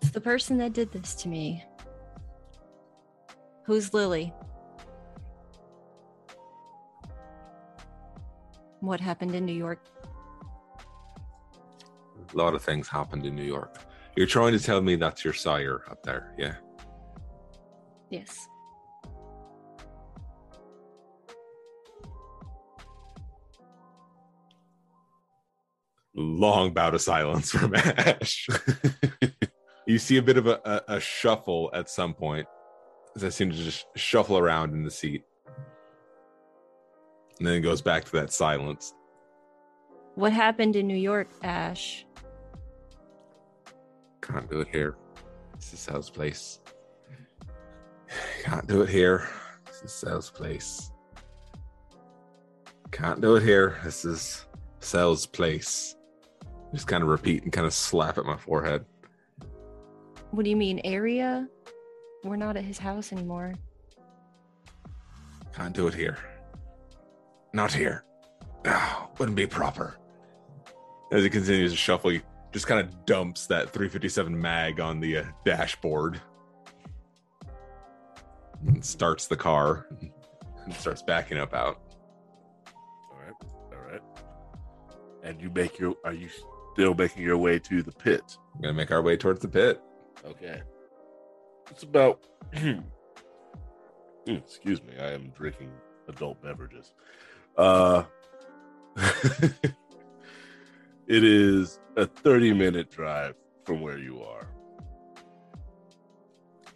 It's 0.00 0.10
the 0.10 0.20
person 0.20 0.58
that 0.58 0.72
did 0.72 0.90
this 0.90 1.14
to 1.16 1.28
me. 1.28 1.64
Who's 3.64 3.94
Lily? 3.94 4.32
What 8.80 9.00
happened 9.00 9.34
in 9.34 9.46
New 9.46 9.52
York? 9.52 9.86
A 12.32 12.36
lot 12.36 12.54
of 12.54 12.62
things 12.62 12.88
happened 12.88 13.24
in 13.26 13.36
New 13.36 13.44
York. 13.44 13.78
You're 14.16 14.26
trying 14.26 14.52
to 14.52 14.58
tell 14.58 14.80
me 14.80 14.96
that's 14.96 15.24
your 15.24 15.34
sire 15.34 15.82
up 15.90 16.02
there, 16.02 16.34
yeah? 16.36 16.56
Yes. 18.10 18.48
Long 26.14 26.72
bout 26.72 26.94
of 26.94 27.00
silence 27.00 27.50
from 27.50 27.74
Ash. 27.76 28.46
you 29.86 29.98
see 29.98 30.18
a 30.18 30.22
bit 30.22 30.36
of 30.36 30.46
a, 30.46 30.60
a, 30.64 30.96
a 30.96 31.00
shuffle 31.00 31.70
at 31.72 31.88
some 31.88 32.14
point 32.14 32.46
as 33.16 33.24
I 33.24 33.28
seem 33.28 33.50
to 33.50 33.56
just 33.56 33.86
shuffle 33.96 34.38
around 34.38 34.72
in 34.72 34.84
the 34.84 34.90
seat. 34.90 35.22
And 37.38 37.46
then 37.46 37.54
it 37.54 37.60
goes 37.60 37.82
back 37.82 38.04
to 38.04 38.12
that 38.12 38.32
silence. 38.32 38.94
What 40.14 40.32
happened 40.32 40.76
in 40.76 40.86
New 40.86 40.96
York, 40.96 41.28
Ash? 41.42 42.04
Can't 44.20 44.48
do 44.48 44.60
it 44.60 44.68
here. 44.70 44.96
This 45.56 45.72
is 45.72 45.80
Sal's 45.80 46.10
place. 46.10 46.60
Can't 48.42 48.66
do 48.66 48.82
it 48.82 48.88
here. 48.88 49.28
This 49.66 49.82
is 49.82 49.92
Sal's 49.92 50.30
place. 50.30 50.90
Can't 52.90 53.20
do 53.20 53.36
it 53.36 53.42
here. 53.42 53.78
This 53.82 54.04
is 54.04 54.46
Sal's 54.80 55.26
place. 55.26 55.96
Just 56.72 56.86
kind 56.86 57.02
of 57.02 57.08
repeat 57.08 57.42
and 57.42 57.52
kind 57.52 57.66
of 57.66 57.72
slap 57.72 58.18
at 58.18 58.24
my 58.24 58.36
forehead. 58.36 58.84
What 60.30 60.44
do 60.44 60.50
you 60.50 60.56
mean, 60.56 60.80
area? 60.84 61.48
We're 62.24 62.36
not 62.36 62.56
at 62.56 62.64
his 62.64 62.78
house 62.78 63.12
anymore. 63.12 63.54
Can't 65.54 65.74
do 65.74 65.86
it 65.86 65.94
here. 65.94 66.18
Not 67.52 67.72
here. 67.72 68.04
Ah, 68.64 69.10
wouldn't 69.18 69.36
be 69.36 69.46
proper. 69.46 69.98
As 71.10 71.22
he 71.22 71.28
continues 71.28 71.72
to 71.72 71.76
shuffle, 71.76 72.10
he 72.10 72.22
just 72.52 72.66
kind 72.66 72.80
of 72.80 73.04
dumps 73.04 73.46
that 73.48 73.70
357 73.70 74.40
mag 74.40 74.80
on 74.80 75.00
the 75.00 75.18
uh, 75.18 75.24
dashboard 75.44 76.20
and 78.66 78.84
starts 78.84 79.26
the 79.26 79.36
car 79.36 79.86
and 80.64 80.74
starts 80.74 81.02
backing 81.02 81.38
up 81.38 81.52
out. 81.52 81.80
All 83.10 83.18
right, 83.18 83.34
all 83.72 83.90
right. 83.90 84.02
And 85.22 85.40
you 85.40 85.50
make 85.50 85.78
your. 85.78 85.96
Are 86.04 86.14
you 86.14 86.28
still 86.72 86.94
making 86.94 87.22
your 87.22 87.38
way 87.38 87.58
to 87.58 87.82
the 87.82 87.92
pit? 87.92 88.38
We're 88.54 88.62
gonna 88.62 88.74
make 88.74 88.90
our 88.90 89.02
way 89.02 89.16
towards 89.16 89.40
the 89.40 89.48
pit. 89.48 89.80
Okay. 90.24 90.62
It's 91.70 91.82
about. 91.82 92.24
Excuse 94.26 94.82
me. 94.82 94.94
I 95.00 95.12
am 95.12 95.30
drinking 95.30 95.70
adult 96.08 96.42
beverages. 96.42 96.92
Uh. 97.56 98.04
it 98.96 99.64
is 101.24 101.80
a 101.96 102.06
30 102.06 102.52
minute 102.52 102.90
drive 102.90 103.34
from 103.64 103.80
where 103.80 103.98
you 103.98 104.22
are. 104.22 104.48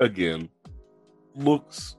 Again, 0.01 0.49
looks 1.35 1.97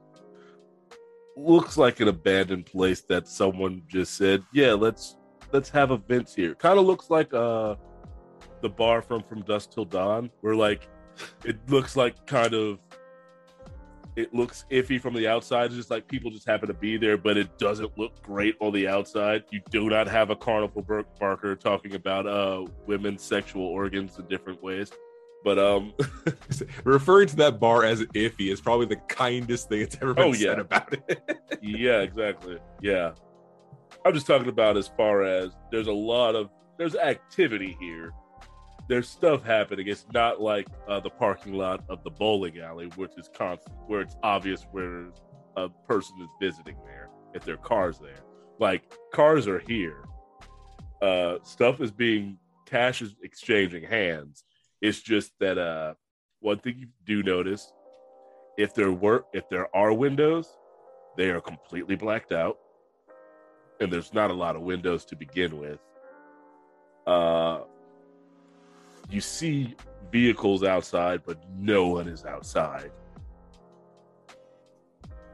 looks 1.35 1.77
like 1.77 1.99
an 1.99 2.07
abandoned 2.07 2.65
place 2.65 3.01
that 3.01 3.27
someone 3.27 3.83
just 3.87 4.15
said, 4.15 4.43
"Yeah, 4.53 4.73
let's 4.73 5.17
let's 5.51 5.69
have 5.69 5.91
events 5.91 6.33
here." 6.35 6.55
Kind 6.55 6.79
of 6.79 6.85
looks 6.85 7.09
like 7.09 7.33
uh 7.33 7.75
the 8.61 8.69
bar 8.69 9.01
from 9.01 9.23
From 9.23 9.41
Dusk 9.41 9.71
Till 9.71 9.85
Dawn, 9.85 10.29
where 10.41 10.55
like 10.55 10.87
it 11.45 11.57
looks 11.69 11.95
like 11.95 12.25
kind 12.25 12.53
of 12.53 12.79
it 14.15 14.33
looks 14.33 14.65
iffy 14.71 14.99
from 14.99 15.13
the 15.13 15.27
outside. 15.27 15.65
It's 15.67 15.75
just 15.75 15.91
like 15.91 16.07
people 16.07 16.31
just 16.31 16.47
happen 16.47 16.67
to 16.69 16.73
be 16.73 16.97
there, 16.97 17.17
but 17.17 17.37
it 17.37 17.57
doesn't 17.59 17.95
look 17.99 18.19
great 18.23 18.55
on 18.59 18.73
the 18.73 18.87
outside. 18.87 19.43
You 19.51 19.61
do 19.69 19.89
not 19.89 20.07
have 20.07 20.31
a 20.31 20.35
carnival 20.35 20.81
bar- 20.81 21.05
barker 21.19 21.55
talking 21.55 21.93
about 21.93 22.25
uh 22.25 22.65
women's 22.87 23.21
sexual 23.23 23.63
organs 23.65 24.17
in 24.17 24.25
different 24.27 24.61
ways. 24.63 24.91
But 25.43 25.59
um 25.59 25.93
Referring 26.83 27.27
to 27.27 27.35
that 27.37 27.59
bar 27.59 27.83
as 27.85 28.01
iffy 28.01 28.51
is 28.51 28.59
probably 28.59 28.87
the 28.87 28.95
kindest 29.07 29.69
thing 29.69 29.81
that's 29.81 29.97
ever 30.01 30.15
been 30.15 30.23
Oh, 30.25 30.33
yeah. 30.33 30.39
said 30.49 30.59
about 30.59 30.93
it. 30.93 31.39
yeah, 31.61 31.99
exactly. 31.99 32.57
Yeah. 32.81 33.11
I'm 34.03 34.13
just 34.15 34.25
talking 34.25 34.49
about 34.49 34.77
as 34.77 34.87
far 34.87 35.23
as 35.23 35.51
there's 35.71 35.87
a 35.87 35.93
lot 35.93 36.35
of 36.35 36.49
there's 36.79 36.95
activity 36.95 37.77
here. 37.79 38.13
There's 38.87 39.09
stuff 39.09 39.43
happening. 39.43 39.87
It's 39.87 40.05
not 40.13 40.41
like 40.41 40.67
uh, 40.87 40.99
the 40.99 41.09
parking 41.09 41.53
lot 41.53 41.83
of 41.89 42.03
the 42.03 42.09
bowling 42.09 42.59
alley, 42.59 42.87
which 42.95 43.11
is 43.17 43.29
constant, 43.33 43.75
where 43.87 44.01
it's 44.01 44.15
obvious 44.23 44.65
where 44.71 45.07
a 45.57 45.69
person 45.69 46.15
is 46.21 46.29
visiting 46.39 46.77
there 46.85 47.09
if 47.33 47.43
their 47.43 47.57
car's 47.57 47.99
there. 47.99 48.23
Like 48.59 48.93
cars 49.13 49.47
are 49.47 49.59
here. 49.59 50.03
Uh, 51.01 51.37
stuff 51.43 51.81
is 51.81 51.91
being 51.91 52.37
cash 52.65 53.01
is 53.01 53.15
exchanging 53.23 53.83
hands. 53.83 54.43
It's 54.81 55.01
just 55.01 55.31
that 55.39 55.57
uh, 55.57 55.95
one 56.39 56.59
thing 56.59 56.75
you 56.77 56.87
do 57.05 57.23
notice 57.23 57.71
if 58.57 58.73
there 58.73 58.91
were 58.91 59.25
if 59.33 59.49
there 59.49 59.75
are 59.75 59.93
windows, 59.93 60.57
they 61.17 61.29
are 61.29 61.41
completely 61.41 61.95
blacked 61.95 62.31
out 62.31 62.57
and 63.79 63.91
there's 63.91 64.13
not 64.13 64.31
a 64.31 64.33
lot 64.33 64.55
of 64.55 64.61
windows 64.61 65.05
to 65.05 65.15
begin 65.15 65.57
with 65.59 65.79
uh 67.05 67.61
you 69.09 69.21
see 69.21 69.75
vehicles 70.11 70.63
outside 70.63 71.21
but 71.25 71.43
no 71.57 71.87
one 71.87 72.07
is 72.07 72.25
outside. 72.25 72.91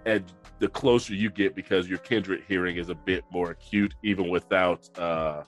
And 0.05 0.31
the 0.59 0.67
closer 0.67 1.13
you 1.13 1.29
get 1.29 1.55
because 1.55 1.87
your 1.87 1.99
kindred 1.99 2.43
hearing 2.47 2.77
is 2.77 2.89
a 2.89 2.95
bit 2.95 3.23
more 3.31 3.51
acute 3.51 3.95
even 4.03 4.29
without 4.29 4.89
uh 4.97 5.43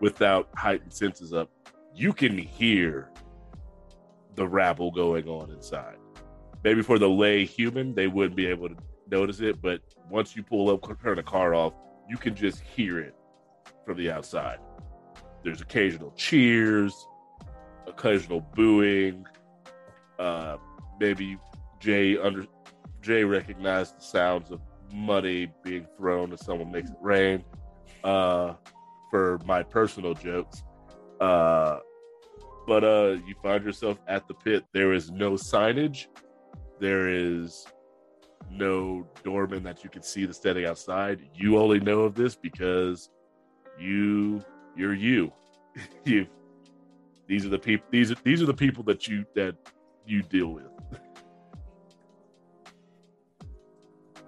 without 0.00 0.48
heightened 0.56 0.92
senses 0.92 1.32
up 1.32 1.50
you 1.94 2.12
can 2.12 2.36
hear 2.36 3.10
the 4.34 4.46
rabble 4.46 4.90
going 4.90 5.28
on 5.28 5.50
inside. 5.50 5.96
Maybe 6.64 6.82
for 6.82 6.98
the 6.98 7.08
lay 7.08 7.44
human 7.44 7.94
they 7.94 8.06
wouldn't 8.06 8.36
be 8.36 8.46
able 8.46 8.68
to 8.68 8.76
notice 9.10 9.40
it 9.40 9.60
but 9.60 9.80
once 10.10 10.34
you 10.36 10.42
pull 10.42 10.70
up 10.70 10.86
turn 11.02 11.16
the 11.16 11.22
car 11.22 11.54
off 11.54 11.74
you 12.08 12.16
can 12.16 12.34
just 12.34 12.60
hear 12.60 12.98
it 12.98 13.14
from 13.84 13.96
the 13.96 14.10
outside. 14.10 14.58
There's 15.42 15.60
occasional 15.60 16.12
cheers 16.16 17.06
occasional 17.86 18.40
booing. 18.54 19.26
Uh 20.18 20.56
maybe 21.00 21.36
jay 21.80 22.16
under 22.16 22.46
jay 23.02 23.24
recognized 23.24 23.98
the 23.98 24.02
sounds 24.02 24.50
of 24.50 24.60
money 24.92 25.50
being 25.64 25.86
thrown 25.96 26.32
as 26.32 26.44
someone 26.44 26.70
makes 26.70 26.90
it 26.90 26.96
rain. 27.00 27.44
Uh 28.02 28.54
for 29.10 29.38
my 29.44 29.62
personal 29.62 30.14
jokes. 30.14 30.62
Uh 31.20 31.78
but 32.66 32.84
uh 32.84 33.16
you 33.26 33.34
find 33.42 33.64
yourself 33.64 33.98
at 34.08 34.26
the 34.28 34.34
pit. 34.34 34.64
There 34.72 34.92
is 34.92 35.10
no 35.10 35.32
signage. 35.32 36.06
There 36.80 37.08
is 37.08 37.66
no 38.50 39.06
doorman 39.24 39.62
that 39.64 39.82
you 39.82 39.90
can 39.90 40.02
see 40.02 40.26
that's 40.26 40.38
standing 40.38 40.66
outside. 40.66 41.28
You 41.34 41.58
only 41.58 41.80
know 41.80 42.00
of 42.00 42.14
this 42.14 42.36
because 42.36 43.10
you 43.78 44.42
you're 44.76 44.94
you. 44.94 45.32
you 46.04 46.26
these 47.26 47.44
are 47.46 47.48
the 47.48 47.58
people 47.58 47.86
these 47.90 48.10
are 48.10 48.16
these 48.24 48.42
are 48.42 48.46
the 48.46 48.54
people 48.54 48.82
that 48.84 49.08
you 49.08 49.24
that 49.34 49.56
you 50.06 50.22
deal 50.22 50.48
with. 50.48 50.64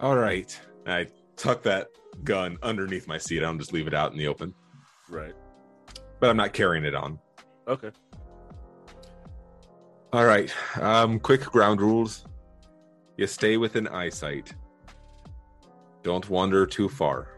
All 0.00 0.16
right. 0.16 0.58
I 0.86 1.06
tuck 1.36 1.62
that 1.62 1.88
gun 2.24 2.58
underneath 2.62 3.06
my 3.08 3.18
seat. 3.18 3.38
I 3.38 3.42
don't 3.42 3.58
just 3.58 3.72
leave 3.72 3.86
it 3.86 3.94
out 3.94 4.12
in 4.12 4.18
the 4.18 4.26
open, 4.28 4.54
Right. 5.08 5.34
but 6.20 6.30
I'm 6.30 6.36
not 6.36 6.52
carrying 6.52 6.84
it 6.84 6.94
on. 6.94 7.18
Okay. 7.66 7.90
All 10.12 10.24
right. 10.24 10.52
Um, 10.80 11.18
quick 11.18 11.42
ground 11.44 11.80
rules. 11.80 12.24
You 13.16 13.26
stay 13.26 13.56
within 13.56 13.88
eyesight. 13.88 14.54
Don't 16.02 16.28
wander 16.30 16.66
too 16.66 16.88
far. 16.88 17.28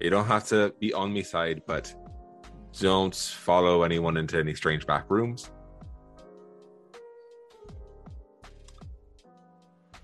You 0.00 0.10
don't 0.10 0.26
have 0.26 0.46
to 0.48 0.74
be 0.80 0.92
on 0.92 1.12
me 1.12 1.22
side, 1.22 1.62
but 1.66 1.94
don't 2.78 3.14
follow 3.14 3.82
anyone 3.82 4.16
into 4.16 4.38
any 4.38 4.54
strange 4.54 4.86
back 4.86 5.10
rooms. 5.10 5.50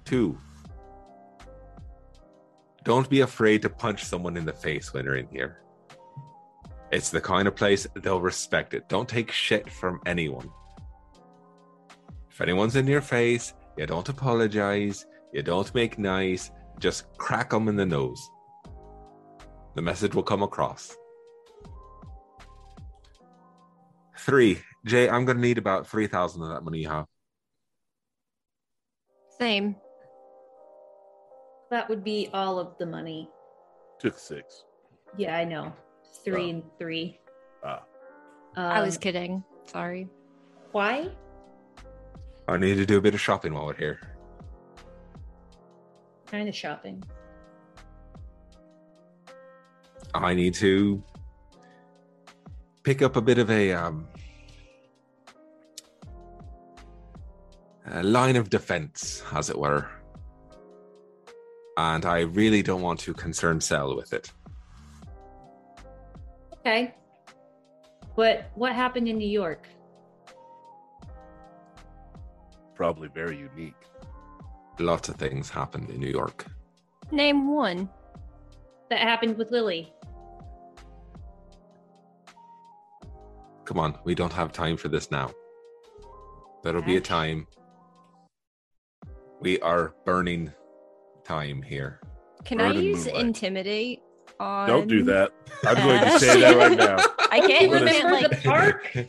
Two. 0.04 0.38
Don't 2.84 3.08
be 3.10 3.20
afraid 3.20 3.62
to 3.62 3.70
punch 3.70 4.04
someone 4.04 4.36
in 4.36 4.44
the 4.44 4.52
face 4.52 4.92
when 4.94 5.04
you're 5.04 5.16
in 5.16 5.28
here. 5.28 5.60
It's 6.90 7.10
the 7.10 7.20
kind 7.20 7.46
of 7.46 7.54
place 7.54 7.86
they'll 7.96 8.20
respect 8.20 8.72
it. 8.72 8.88
Don't 8.88 9.08
take 9.08 9.30
shit 9.30 9.70
from 9.70 10.00
anyone. 10.06 10.50
If 12.30 12.40
anyone's 12.40 12.76
in 12.76 12.86
your 12.86 13.02
face, 13.02 13.52
you 13.76 13.84
don't 13.84 14.08
apologize, 14.08 15.04
you 15.32 15.42
don't 15.42 15.74
make 15.74 15.98
nice, 15.98 16.50
just 16.78 17.04
crack 17.18 17.50
them 17.50 17.68
in 17.68 17.76
the 17.76 17.84
nose. 17.84 18.30
The 19.74 19.82
message 19.82 20.14
will 20.14 20.22
come 20.22 20.42
across. 20.42 20.96
Three, 24.28 24.60
Jay, 24.84 25.08
I'm 25.08 25.24
gonna 25.24 25.40
need 25.40 25.56
about 25.56 25.86
three 25.86 26.06
thousand 26.06 26.42
of 26.42 26.50
that 26.50 26.62
money 26.62 26.80
you 26.80 26.88
have. 26.90 27.06
Same. 29.38 29.74
That 31.70 31.88
would 31.88 32.04
be 32.04 32.28
all 32.34 32.58
of 32.58 32.76
the 32.78 32.84
money. 32.84 33.30
Took 34.00 34.18
six. 34.18 34.64
Yeah, 35.16 35.34
I 35.34 35.44
know. 35.44 35.72
Three 36.26 36.46
Oh. 36.46 36.50
and 36.50 36.62
three. 36.78 37.18
Ah. 37.64 37.82
I 38.54 38.82
was 38.82 38.96
Um, 38.96 39.00
kidding. 39.00 39.44
Sorry. 39.64 40.10
Why? 40.72 41.10
I 42.48 42.58
need 42.58 42.74
to 42.74 42.84
do 42.84 42.98
a 42.98 43.00
bit 43.00 43.14
of 43.14 43.20
shopping 43.20 43.54
while 43.54 43.64
we're 43.64 43.74
here. 43.76 44.00
Kind 46.26 46.50
of 46.50 46.54
shopping. 46.54 47.02
I 50.12 50.34
need 50.34 50.52
to 50.54 51.02
pick 52.82 53.00
up 53.00 53.16
a 53.16 53.22
bit 53.22 53.38
of 53.38 53.50
a 53.50 53.72
um 53.72 54.06
a 57.90 58.02
line 58.02 58.36
of 58.36 58.50
defense, 58.50 59.22
as 59.32 59.50
it 59.50 59.58
were. 59.58 59.88
And 61.76 62.04
I 62.04 62.20
really 62.20 62.62
don't 62.62 62.82
want 62.82 63.00
to 63.00 63.14
concern 63.14 63.60
Cell 63.60 63.94
with 63.96 64.12
it. 64.12 64.32
Okay. 66.54 66.94
What 68.14 68.50
what 68.54 68.74
happened 68.74 69.08
in 69.08 69.16
New 69.16 69.28
York? 69.28 69.68
Probably 72.74 73.08
very 73.08 73.38
unique. 73.38 73.74
Lots 74.78 75.08
of 75.08 75.16
things 75.16 75.48
happened 75.48 75.90
in 75.90 76.00
New 76.00 76.10
York. 76.10 76.46
Name 77.10 77.54
one. 77.54 77.88
That 78.90 79.00
happened 79.00 79.36
with 79.36 79.50
Lily. 79.50 79.92
Come 83.64 83.78
on, 83.78 83.98
we 84.04 84.14
don't 84.14 84.32
have 84.32 84.50
time 84.50 84.76
for 84.76 84.88
this 84.88 85.10
now. 85.10 85.30
There'll 86.62 86.82
be 86.82 86.96
a 86.96 87.00
time. 87.00 87.46
We 89.40 89.60
are 89.60 89.94
burning 90.04 90.52
time 91.24 91.62
here. 91.62 92.00
Can 92.44 92.60
I 92.60 92.72
use 92.72 93.04
moonlight. 93.06 93.24
intimidate 93.26 94.00
on. 94.40 94.68
Don't 94.68 94.88
do 94.88 95.02
that. 95.04 95.32
I'm 95.64 95.74
going 95.76 96.00
to 96.12 96.18
say 96.20 96.40
that 96.40 96.56
right 96.56 96.76
now. 96.78 96.96
I 97.30 97.40
can't. 97.40 97.62
You 97.64 97.72
Remember 97.74 97.90
can't 97.92 98.12
like. 98.12 98.30
the 98.30 98.48
park? 98.48 98.94
You 98.94 99.04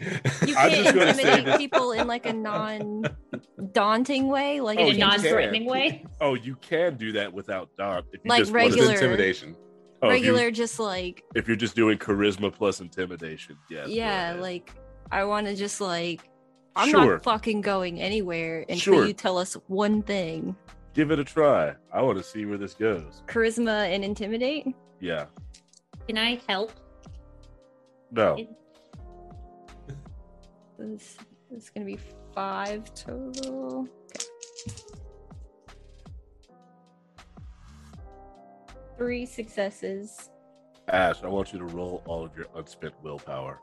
can't 0.55 0.73
just 0.73 0.95
gonna 0.95 1.13
say 1.13 1.29
intimidate 1.29 1.57
people 1.57 1.91
in 1.93 2.07
like 2.07 2.25
a 2.25 2.33
non-daunting 2.33 4.27
way, 4.27 4.59
like 4.59 4.79
Oh, 4.79 4.81
In 4.81 4.87
a 4.87 4.89
you 4.91 4.95
you 4.95 4.99
can. 5.01 5.09
non-threatening 5.09 5.65
way? 5.65 6.05
Oh, 6.19 6.33
you 6.33 6.55
can 6.57 6.95
do 6.97 7.11
that 7.13 7.31
without 7.33 7.69
Dom. 7.77 8.03
If 8.11 8.21
you 8.23 8.29
Like 8.29 8.39
just 8.39 8.51
wanna- 8.51 8.65
regular- 8.65 8.93
intimidation. 8.93 9.55
Oh, 10.01 10.09
if 10.09 10.23
you- 10.23 10.31
regular, 10.31 10.51
just 10.51 10.79
like 10.79 11.23
If 11.35 11.47
you're 11.47 11.57
just 11.57 11.75
doing 11.75 11.97
charisma 11.97 12.53
plus 12.53 12.79
intimidation, 12.81 13.57
yes. 13.69 13.87
go 13.87 13.93
yeah, 13.93 14.35
like 14.39 14.71
I 15.11 15.23
want 15.25 15.47
to 15.47 15.55
just 15.55 15.79
like 15.81 16.29
I'm 16.75 16.89
Sure. 16.89 17.13
not 17.13 17.23
fucking 17.23 17.61
going 17.61 17.99
anywhere 17.99 18.61
until 18.61 18.77
Sure. 18.77 19.05
you 19.07 19.13
tell 19.13 19.37
us 19.37 19.53
one 19.67 20.01
thing. 20.01 20.55
give 20.93 21.11
it 21.11 21.19
a 21.19 21.23
try. 21.23 21.73
I 21.93 22.01
want 22.01 22.17
to 22.17 22.23
see 22.23 22.45
where 22.45 22.57
this 22.57 22.73
goes. 22.73 23.23
Charisma 23.27 23.93
and 23.93 24.03
intimidate. 24.03 24.67
Yeah. 24.99 25.25
Can 26.07 26.17
I 26.17 26.41
help? 26.49 26.71
No. 28.11 28.35
This 30.77 31.17
is 31.51 31.69
gonna 31.69 31.85
be 31.85 31.99
five 32.33 32.91
total. 32.93 33.87
Okay. 34.15 34.25
Three 38.97 39.25
successes. 39.25 40.29
Ash, 40.89 41.23
I 41.23 41.27
want 41.27 41.53
you 41.53 41.59
to 41.59 41.65
roll 41.65 42.01
all 42.05 42.25
of 42.25 42.35
your 42.35 42.47
unspent 42.55 42.93
willpower, 43.03 43.59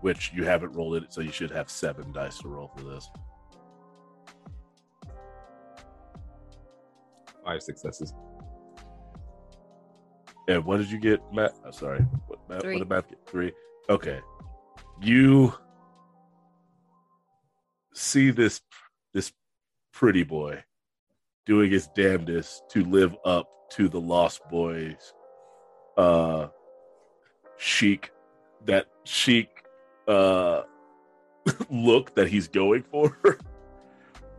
which 0.00 0.32
you 0.34 0.44
haven't 0.44 0.72
rolled 0.72 0.96
it, 0.96 1.12
so 1.12 1.20
you 1.20 1.32
should 1.32 1.50
have 1.50 1.70
seven 1.70 2.12
dice 2.12 2.38
to 2.38 2.48
roll 2.48 2.70
for 2.76 2.84
this. 2.84 3.08
Five 7.44 7.62
successes. 7.62 8.12
And 10.48 10.64
what 10.64 10.78
did 10.78 10.90
you 10.90 10.98
get, 10.98 11.20
Matt? 11.32 11.54
Oh, 11.64 11.70
sorry. 11.70 12.00
What, 12.26 12.38
Matt, 12.48 12.62
Three. 12.62 12.74
what 12.74 12.78
did 12.80 12.88
Matt 12.88 13.08
get? 13.08 13.18
Three. 13.26 13.52
Okay. 13.90 14.20
You 15.00 15.54
see 17.94 18.30
this 18.30 18.60
this 19.14 19.32
pretty 19.92 20.22
boy 20.22 20.62
doing 21.46 21.70
his 21.70 21.88
damnedest 21.88 22.62
to 22.70 22.84
live 22.84 23.14
up 23.24 23.48
to 23.72 23.88
the 23.88 24.00
Lost 24.00 24.40
Boys 24.50 25.12
uh 25.96 26.48
chic 27.56 28.12
that 28.66 28.86
chic 29.04 29.64
uh 30.08 30.62
look 31.70 32.14
that 32.14 32.28
he's 32.28 32.48
going 32.48 32.82
for 32.82 33.16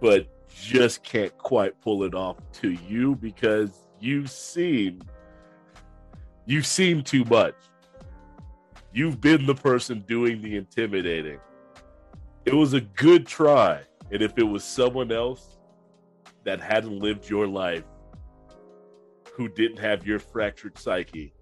but 0.02 0.28
just 0.54 1.04
can't 1.04 1.36
quite 1.38 1.80
pull 1.82 2.04
it 2.04 2.14
off 2.14 2.38
to 2.52 2.72
you 2.72 3.16
because 3.16 3.88
you 4.00 4.26
seem 4.28 5.02
you've 6.46 6.66
seen 6.66 7.04
too 7.04 7.24
much. 7.26 7.56
You've 8.92 9.22
been 9.22 9.46
the 9.46 9.54
person 9.54 10.04
doing 10.08 10.42
the 10.42 10.56
intimidating. 10.56 11.40
It 12.46 12.54
was 12.54 12.74
a 12.74 12.82
good 12.82 13.28
try 13.28 13.82
and 14.12 14.22
if 14.24 14.38
it 14.38 14.44
was 14.44 14.64
someone 14.64 15.12
else 15.12 15.60
that 16.44 16.60
hadn't 16.60 16.98
lived 16.98 17.30
your 17.30 17.48
life 17.48 17.84
who 19.34 19.48
didn't 19.48 19.78
have 19.78 20.08
your 20.08 20.18
fractured 20.18 20.78
psyche 20.78 21.34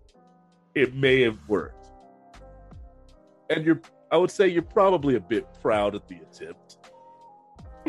it 0.77 0.93
may 0.93 1.21
have 1.21 1.39
worked. 1.47 1.87
And 3.49 3.65
you're 3.65 3.81
i 4.11 4.17
would 4.17 4.31
say 4.31 4.47
you're 4.47 4.61
probably 4.61 5.15
a 5.15 5.19
bit 5.19 5.45
proud 5.61 5.95
of 5.95 6.07
the 6.07 6.15
attempt 6.15 6.77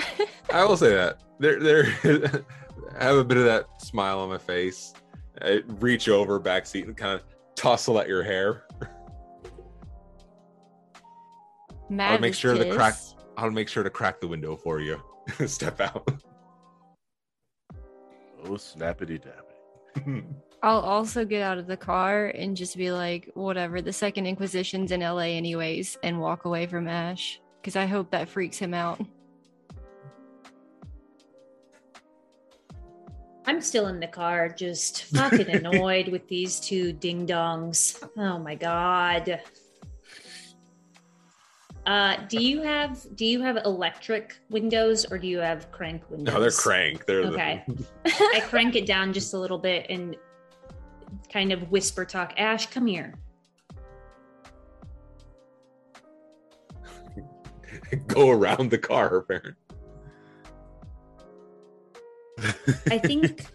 I 0.53 0.65
will 0.65 0.77
say 0.77 0.95
that. 0.95 1.21
There, 1.39 1.61
there. 1.61 1.85
I 2.99 3.05
have 3.05 3.17
a 3.17 3.25
bit 3.25 3.37
of 3.37 3.45
that 3.45 3.67
smile 3.83 4.21
on 4.21 4.29
my 4.29 4.39
face. 4.39 4.95
I 5.43 5.63
reach 5.81 6.09
over 6.09 6.41
backseat 6.41 6.85
and 6.85 6.97
kind 6.97 7.15
of 7.15 7.25
tussle 7.55 7.99
at 7.99 8.09
your 8.09 8.23
hair. 8.23 8.65
Mad 11.91 12.21
make 12.21 12.35
sure 12.35 12.57
the 12.57 12.65
kiss. 12.65 12.77
crack- 12.77 12.99
I'll 13.37 13.51
make 13.51 13.69
sure 13.69 13.83
to 13.83 13.91
crack 13.91 14.21
the 14.21 14.29
window 14.29 14.57
for 14.57 14.81
you. 14.81 15.01
Step 15.47 15.81
out. 15.81 16.23
oh 18.45 18.51
snappity 18.53 19.21
dappy 19.21 20.25
I'll 20.63 20.81
also 20.81 21.25
get 21.25 21.43
out 21.43 21.59
of 21.59 21.67
the 21.67 21.77
car 21.77 22.27
and 22.27 22.57
just 22.57 22.77
be 22.77 22.91
like, 22.91 23.31
whatever, 23.35 23.81
the 23.81 23.93
Second 23.93 24.27
Inquisition's 24.27 24.91
in 24.91 25.01
LA 25.01 25.29
anyways, 25.37 25.97
and 26.03 26.21
walk 26.21 26.45
away 26.47 26.67
from 26.67 26.89
Ash. 26.89 27.41
Because 27.61 27.77
I 27.77 27.87
hope 27.87 28.11
that 28.11 28.29
freaks 28.29 28.59
him 28.59 28.75
out. 28.75 29.01
I'm 33.47 33.61
still 33.63 33.87
in 33.87 33.99
the 33.99 34.07
car, 34.07 34.49
just 34.49 35.05
fucking 35.05 35.49
annoyed 35.65 36.09
with 36.09 36.29
these 36.29 36.61
two 36.61 36.93
ding 36.93 37.27
dongs. 37.27 38.03
Oh 38.17 38.39
my 38.39 38.55
god. 38.55 39.41
Uh, 41.87 42.17
do 42.29 42.43
you 42.43 42.61
have 42.61 42.99
do 43.17 43.25
you 43.25 43.41
have 43.41 43.57
electric 43.65 44.37
windows 44.51 45.07
or 45.11 45.17
do 45.17 45.27
you 45.27 45.39
have 45.39 45.71
crank 45.73 46.03
windows? 46.11 46.35
no, 46.35 46.41
they're 46.41 46.51
crank. 46.51 47.07
They're 47.07 47.23
the- 47.23 47.33
Okay. 47.33 47.65
I 48.05 48.41
crank 48.47 48.77
it 48.77 48.85
down 48.85 49.15
just 49.15 49.33
a 49.33 49.39
little 49.39 49.57
bit 49.57 49.87
and 49.89 50.15
kind 51.33 51.53
of 51.53 51.71
whisper 51.71 52.05
talk. 52.05 52.35
Ash, 52.37 52.67
come 52.67 52.87
here. 52.87 53.15
go 58.07 58.31
around 58.31 58.71
the 58.71 58.79
car. 58.79 59.17
Apparently. 59.17 59.55
I 62.91 62.99
think 62.99 63.47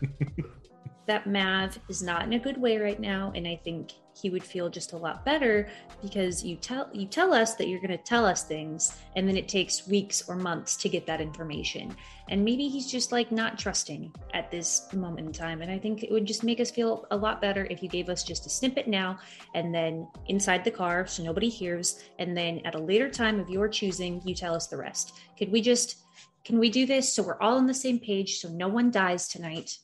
that 1.07 1.27
Mav 1.27 1.79
is 1.89 2.03
not 2.03 2.23
in 2.23 2.33
a 2.33 2.39
good 2.39 2.59
way 2.59 2.77
right 2.77 2.99
now, 2.99 3.31
and 3.35 3.47
I 3.47 3.59
think 3.63 3.93
he 4.15 4.29
would 4.29 4.43
feel 4.43 4.69
just 4.69 4.93
a 4.93 4.97
lot 4.97 5.25
better 5.25 5.67
because 6.01 6.43
you 6.43 6.55
tell 6.55 6.89
you 6.93 7.05
tell 7.05 7.33
us 7.33 7.55
that 7.55 7.67
you're 7.67 7.79
going 7.79 7.89
to 7.89 7.97
tell 7.97 8.25
us 8.25 8.43
things, 8.43 8.97
and 9.15 9.27
then 9.27 9.37
it 9.37 9.47
takes 9.47 9.87
weeks 9.87 10.27
or 10.29 10.35
months 10.35 10.75
to 10.77 10.89
get 10.89 11.05
that 11.07 11.21
information. 11.21 11.95
And 12.29 12.45
maybe 12.45 12.69
he's 12.69 12.89
just 12.89 13.11
like 13.11 13.31
not 13.31 13.59
trusting 13.59 14.13
at 14.33 14.49
this 14.49 14.91
moment 14.93 15.27
in 15.27 15.33
time. 15.33 15.61
And 15.61 15.69
I 15.71 15.77
think 15.77 16.03
it 16.03 16.11
would 16.11 16.25
just 16.25 16.43
make 16.43 16.59
us 16.59 16.71
feel 16.71 17.05
a 17.11 17.17
lot 17.17 17.41
better 17.41 17.67
if 17.69 17.83
you 17.83 17.89
gave 17.89 18.07
us 18.07 18.23
just 18.23 18.45
a 18.45 18.49
snippet 18.49 18.87
now, 18.87 19.19
and 19.55 19.73
then 19.73 20.07
inside 20.27 20.63
the 20.63 20.71
car 20.71 21.05
so 21.07 21.23
nobody 21.23 21.49
hears, 21.49 22.03
and 22.19 22.35
then 22.37 22.61
at 22.65 22.75
a 22.75 22.79
later 22.79 23.09
time 23.09 23.39
of 23.39 23.49
your 23.49 23.67
choosing, 23.67 24.21
you 24.25 24.35
tell 24.35 24.55
us 24.55 24.67
the 24.67 24.77
rest. 24.77 25.13
Could 25.37 25.51
we 25.51 25.61
just? 25.61 25.97
Can 26.45 26.59
we 26.59 26.69
do 26.69 26.85
this 26.85 27.13
so 27.13 27.23
we're 27.23 27.39
all 27.39 27.55
on 27.55 27.67
the 27.67 27.73
same 27.73 27.99
page 27.99 28.39
so 28.39 28.49
no 28.49 28.67
one 28.67 28.91
dies 28.91 29.29
tonight? 29.29 29.77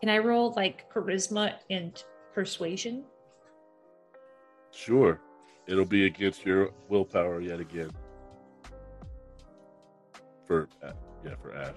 Can 0.00 0.08
I 0.08 0.18
roll 0.18 0.52
like 0.56 0.90
charisma 0.92 1.54
and 1.68 2.02
persuasion? 2.34 3.04
Sure. 4.72 5.20
It'll 5.66 5.84
be 5.84 6.06
against 6.06 6.46
your 6.46 6.70
willpower 6.88 7.40
yet 7.40 7.60
again. 7.60 7.90
For 10.46 10.68
uh, 10.82 10.92
yeah, 11.24 11.34
for 11.42 11.54
Ash. 11.54 11.76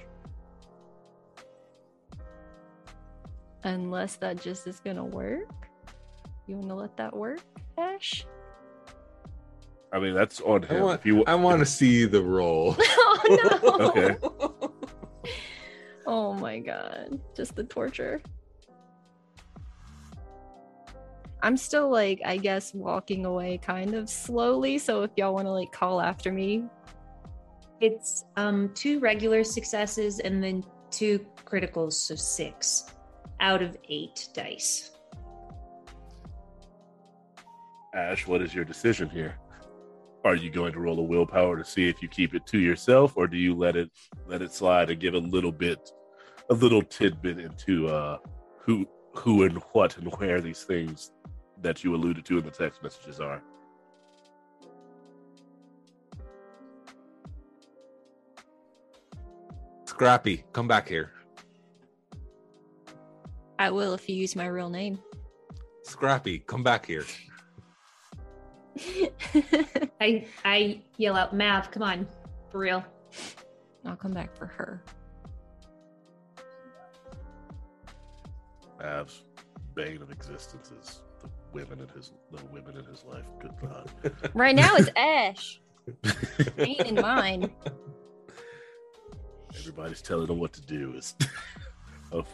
Unless 3.66 4.16
that 4.18 4.42
just 4.42 4.68
is 4.68 4.80
gonna 4.80 5.06
work. 5.06 5.50
You 6.48 6.58
wanna 6.58 6.76
let 6.76 6.96
that 6.98 7.16
work, 7.16 7.42
Ash? 7.78 8.26
I 9.92 10.00
mean, 10.00 10.16
that's 10.16 10.42
on 10.42 10.66
I 10.70 10.82
want, 10.82 11.00
if 11.00 11.06
you, 11.06 11.24
I 11.26 11.36
want 11.36 11.60
to 11.60 11.66
see 11.66 12.06
the 12.06 12.22
roll. 12.22 12.76
oh 12.80 13.60
no! 13.62 13.88
Okay. 13.90 14.16
Oh 16.06 16.34
my 16.34 16.60
god. 16.60 17.20
Just 17.36 17.56
the 17.56 17.64
torture. 17.64 18.22
I'm 21.42 21.58
still 21.58 21.90
like, 21.90 22.22
I 22.26 22.38
guess, 22.38 22.74
walking 22.74 23.26
away 23.26 23.58
kind 23.58 23.96
of 23.96 24.10
slowly. 24.10 24.78
So 24.78 25.04
if 25.04 25.12
y'all 25.18 25.34
want 25.34 25.46
to 25.46 25.52
like 25.52 25.72
call 25.72 26.00
after 26.02 26.32
me, 26.32 26.66
It's 27.82 28.24
um 28.38 28.72
two 28.74 29.00
regular 29.00 29.44
successes 29.44 30.20
and 30.20 30.42
then 30.42 30.64
two 30.90 31.20
criticals, 31.46 31.94
so 31.94 32.16
six 32.16 32.86
out 33.42 33.62
of 33.62 33.76
eight 33.90 34.30
dice. 34.34 34.92
Ash, 37.94 38.26
what 38.26 38.42
is 38.42 38.56
your 38.56 38.64
decision 38.64 39.10
here? 39.10 39.36
Are 40.26 40.36
you 40.36 40.50
going 40.50 40.72
to 40.74 40.80
roll 40.80 41.00
a 41.00 41.04
willpower 41.04 41.58
to 41.58 41.66
see 41.66 41.90
if 41.90 42.02
you 42.02 42.08
keep 42.08 42.34
it 42.34 42.46
to 42.48 42.60
yourself, 42.60 43.18
or 43.18 43.28
do 43.28 43.38
you 43.38 43.54
let 43.54 43.76
it 43.76 43.90
let 44.26 44.42
it 44.42 44.54
slide 44.54 44.90
and 44.90 45.00
give 45.00 45.16
a 45.16 45.20
little 45.20 45.52
bit, 45.52 45.92
a 46.50 46.54
little 46.54 46.82
tidbit 46.82 47.40
into 47.40 47.88
uh, 47.88 48.20
who 48.60 48.88
who 49.16 49.44
and 49.44 49.58
what 49.74 49.98
and 49.98 50.08
where 50.14 50.40
these 50.40 50.64
things 50.64 51.12
that 51.62 51.84
you 51.84 51.94
alluded 51.94 52.24
to 52.26 52.38
in 52.38 52.46
the 52.46 52.52
text 52.52 52.82
messages 52.82 53.20
are? 53.20 53.44
Scrappy, 59.86 60.44
come 60.54 60.68
back 60.68 60.88
here. 60.88 61.12
I 63.60 63.70
will 63.72 63.94
if 63.94 64.08
you 64.10 64.16
use 64.16 64.36
my 64.36 64.48
real 64.48 64.70
name. 64.70 65.00
Scrappy, 65.84 66.40
come 66.40 66.64
back 66.64 66.86
here. 66.86 67.06
I 70.02 70.26
I 70.44 70.82
yell 70.98 71.16
out, 71.16 71.36
Mav, 71.36 71.72
come 71.72 71.84
on, 71.84 72.08
for 72.52 72.60
real. 72.60 72.84
I'll 73.86 73.96
come 73.96 74.12
back 74.12 74.36
for 74.36 74.46
her. 74.46 74.84
Av's 78.82 79.24
bane 79.76 80.02
of 80.02 80.12
existence 80.12 80.72
is 80.82 81.02
the 81.22 81.30
women 81.54 81.80
in 81.80 81.88
his 81.90 82.12
the 82.32 82.44
women 82.52 82.78
in 82.78 82.86
his 82.86 83.04
life. 83.06 83.26
Good 83.40 83.54
God. 83.62 83.90
Right 84.34 84.56
now 84.56 84.76
it's 84.76 84.90
Ash. 84.96 85.62
Ain't 86.58 86.82
in 86.82 86.96
mine. 86.96 87.52
Everybody's 89.56 90.02
telling 90.02 90.28
him 90.28 90.40
what 90.40 90.54
to 90.54 90.62
do 90.62 90.94
is 90.96 91.16
oh, 92.12 92.26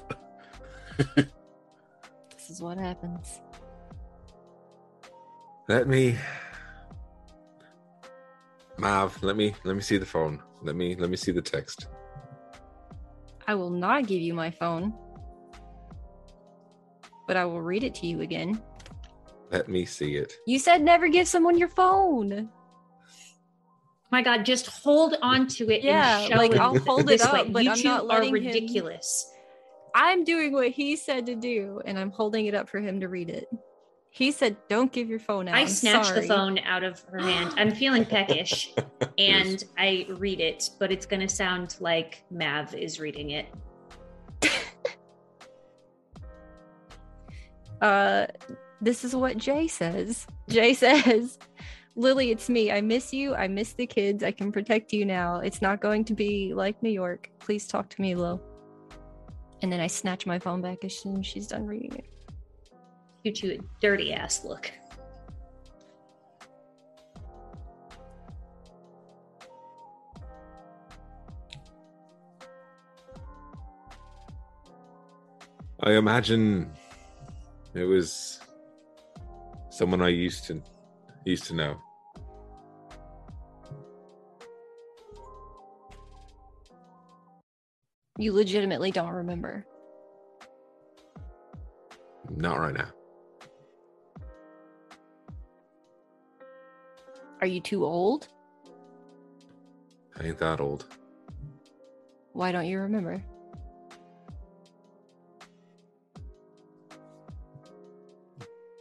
This 1.15 2.49
is 2.49 2.61
what 2.61 2.77
happens. 2.77 3.41
Let 5.69 5.87
me 5.87 6.17
Mav, 8.79 9.21
let 9.21 9.37
me 9.37 9.53
let 9.63 9.75
me 9.75 9.81
see 9.83 9.97
the 9.97 10.05
phone. 10.05 10.41
Let 10.63 10.75
me 10.75 10.95
let 10.95 11.11
me 11.11 11.15
see 11.15 11.31
the 11.31 11.43
text. 11.43 11.87
I 13.47 13.53
will 13.53 13.69
not 13.69 14.07
give 14.07 14.19
you 14.19 14.33
my 14.33 14.49
phone, 14.49 14.93
but 17.27 17.37
I 17.37 17.45
will 17.45 17.61
read 17.61 17.83
it 17.83 17.93
to 17.95 18.07
you 18.07 18.21
again. 18.21 18.59
Let 19.51 19.69
me 19.69 19.85
see 19.85 20.15
it. 20.15 20.33
You 20.47 20.57
said 20.57 20.81
never 20.81 21.07
give 21.07 21.27
someone 21.27 21.55
your 21.55 21.69
phone. 21.69 22.49
My 24.11 24.23
God, 24.23 24.45
just 24.45 24.65
hold 24.65 25.17
on 25.21 25.45
to 25.49 25.69
it. 25.69 25.83
Yeah, 25.83 26.21
and 26.21 26.29
show 26.31 26.37
like, 26.37 26.51
it 26.51 26.57
I'll 26.57 26.79
hold 26.79 27.11
it 27.11 27.21
up, 27.21 27.53
but 27.53 27.63
you 27.63 27.69
I'm 27.69 27.77
two 27.77 27.83
not 27.83 28.07
letting 28.07 28.33
are 28.33 28.37
him- 28.37 28.43
ridiculous. 28.45 29.31
I'm 29.93 30.23
doing 30.23 30.51
what 30.51 30.69
he 30.69 30.95
said 30.95 31.27
to 31.27 31.35
do, 31.35 31.79
and 31.85 31.99
I'm 31.99 32.09
holding 32.09 32.47
it 32.47 32.55
up 32.55 32.69
for 32.69 32.79
him 32.79 32.99
to 33.01 33.07
read 33.07 33.29
it. 33.29 33.47
He 34.11 34.31
said, 34.31 34.57
"Don't 34.67 34.91
give 34.91 35.09
your 35.09 35.19
phone 35.19 35.47
out." 35.47 35.55
I 35.55 35.61
I'm 35.61 35.67
snatch 35.67 36.13
the 36.13 36.23
phone 36.23 36.59
out 36.59 36.83
of 36.83 37.01
her 37.11 37.19
hand. 37.19 37.53
I'm 37.57 37.73
feeling 37.73 38.05
peckish, 38.05 38.73
and 39.17 39.63
I 39.77 40.07
read 40.09 40.39
it, 40.39 40.69
but 40.79 40.91
it's 40.91 41.05
going 41.05 41.21
to 41.21 41.29
sound 41.29 41.77
like 41.79 42.23
Mav 42.31 42.73
is 42.73 42.99
reading 42.99 43.31
it. 43.31 43.47
Uh, 47.81 48.27
this 48.81 49.05
is 49.05 49.15
what 49.15 49.37
Jay 49.37 49.65
says. 49.65 50.27
Jay 50.49 50.73
says, 50.73 51.39
"Lily, 51.95 52.29
it's 52.29 52.49
me. 52.49 52.73
I 52.73 52.81
miss 52.81 53.13
you. 53.13 53.35
I 53.35 53.47
miss 53.47 53.71
the 53.71 53.87
kids. 53.87 54.21
I 54.21 54.31
can 54.31 54.51
protect 54.51 54.91
you 54.91 55.05
now. 55.05 55.37
It's 55.37 55.61
not 55.61 55.79
going 55.79 56.03
to 56.03 56.13
be 56.13 56.53
like 56.53 56.83
New 56.83 56.89
York. 56.89 57.29
Please 57.39 57.67
talk 57.67 57.87
to 57.91 58.01
me, 58.01 58.15
Lil." 58.15 58.41
And 59.61 59.71
then 59.71 59.79
I 59.79 59.87
snatch 59.87 60.25
my 60.25 60.39
phone 60.39 60.61
back 60.61 60.83
as 60.83 60.99
soon 60.99 61.19
as 61.19 61.25
she's 61.25 61.47
done 61.47 61.65
reading 61.65 61.93
it. 61.95 62.05
Shoot 63.29 63.43
you 63.43 63.51
a 63.51 63.79
dirty 63.79 64.11
ass 64.11 64.43
look. 64.43 64.71
I 75.83 75.91
imagine 75.91 76.71
it 77.75 77.83
was 77.83 78.39
someone 79.69 80.01
I 80.01 80.07
used 80.07 80.45
to 80.45 80.63
used 81.23 81.43
to 81.45 81.53
know. 81.53 81.79
You 88.17 88.33
legitimately 88.33 88.89
don't 88.89 89.13
remember. 89.13 89.67
Not 92.31 92.59
right 92.59 92.73
now. 92.73 92.89
Are 97.41 97.47
you 97.47 97.61
too 97.61 97.85
old? 97.85 98.27
I 100.19 100.25
ain't 100.25 100.39
that 100.39 100.59
old. 100.59 100.85
Why 102.33 102.51
don't 102.51 102.65
you 102.65 102.79
remember? 102.79 103.23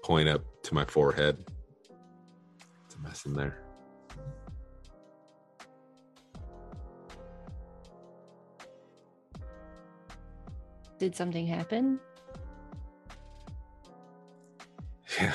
Point 0.02 0.28
up 0.28 0.42
to 0.64 0.74
my 0.74 0.84
forehead. 0.84 1.44
It's 2.86 2.96
a 2.96 2.98
mess 3.00 3.26
in 3.26 3.34
there. 3.34 3.62
Did 10.98 11.14
something 11.14 11.46
happen? 11.46 12.00
Yeah. 15.20 15.32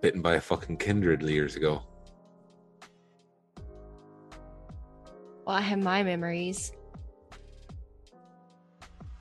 Got 0.00 0.02
bitten 0.02 0.22
by 0.22 0.36
a 0.36 0.40
fucking 0.40 0.78
kindred 0.78 1.22
years 1.22 1.56
ago. 1.56 1.82
Well, 5.46 5.56
I 5.56 5.60
have 5.60 5.82
my 5.82 6.02
memories. 6.02 6.72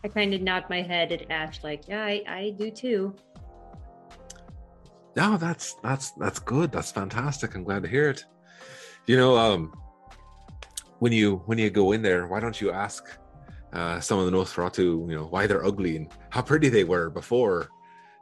I 0.06 0.07
kind 0.07 0.34
of 0.34 0.41
nod 0.41 0.64
my 0.69 0.81
head 0.81 1.11
at 1.11 1.30
Ash, 1.30 1.61
like, 1.65 1.89
yeah, 1.89 2.06
I, 2.06 2.23
I 2.26 2.56
do 2.57 2.72
too. 2.72 3.14
No, 5.18 5.35
that's 5.35 5.73
that's 5.84 6.11
that's 6.11 6.39
good. 6.39 6.72
That's 6.72 6.93
fantastic. 6.93 7.56
I'm 7.56 7.65
glad 7.65 7.84
to 7.84 7.89
hear 7.89 8.10
it. 8.10 8.23
You 9.06 9.18
know, 9.18 9.38
um, 9.38 9.73
when 10.99 11.11
you 11.11 11.41
when 11.45 11.57
you 11.57 11.69
go 11.69 11.91
in 11.91 12.01
there, 12.01 12.27
why 12.27 12.39
don't 12.39 12.61
you 12.61 12.72
ask 12.72 13.03
uh, 13.73 13.99
some 13.99 14.19
of 14.19 14.26
the 14.27 14.31
Nosferatu, 14.31 15.10
you 15.10 15.15
know, 15.18 15.26
why 15.26 15.45
they're 15.45 15.65
ugly 15.65 15.97
and 15.97 16.07
how 16.30 16.41
pretty 16.41 16.69
they 16.69 16.85
were 16.85 17.10
before 17.10 17.68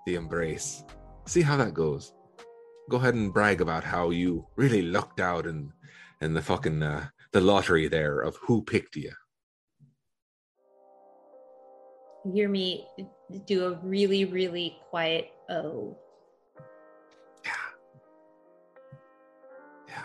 the 0.07 0.15
embrace? 0.15 0.84
See 1.25 1.43
how 1.43 1.55
that 1.57 1.75
goes. 1.75 2.13
Go 2.89 2.97
ahead 2.97 3.15
and 3.15 3.34
brag 3.34 3.61
about 3.61 3.84
how 3.84 4.09
you 4.09 4.47
really 4.55 4.81
lucked 4.81 5.19
out 5.19 5.45
in 5.45 5.73
in 6.22 6.34
the 6.34 6.41
fucking 6.41 6.81
uh, 6.81 7.07
the 7.31 7.41
lottery 7.41 7.88
there 7.88 8.22
of 8.22 8.38
who 8.38 8.61
picked 8.61 8.95
you. 8.95 9.11
You 12.26 12.34
hear 12.34 12.49
me 12.49 12.88
do 13.45 13.65
a 13.65 13.80
really, 13.84 14.26
really 14.26 14.77
quiet 14.89 15.30
oh. 15.49 15.97
Yeah. 17.45 17.51
Yeah. 19.88 20.03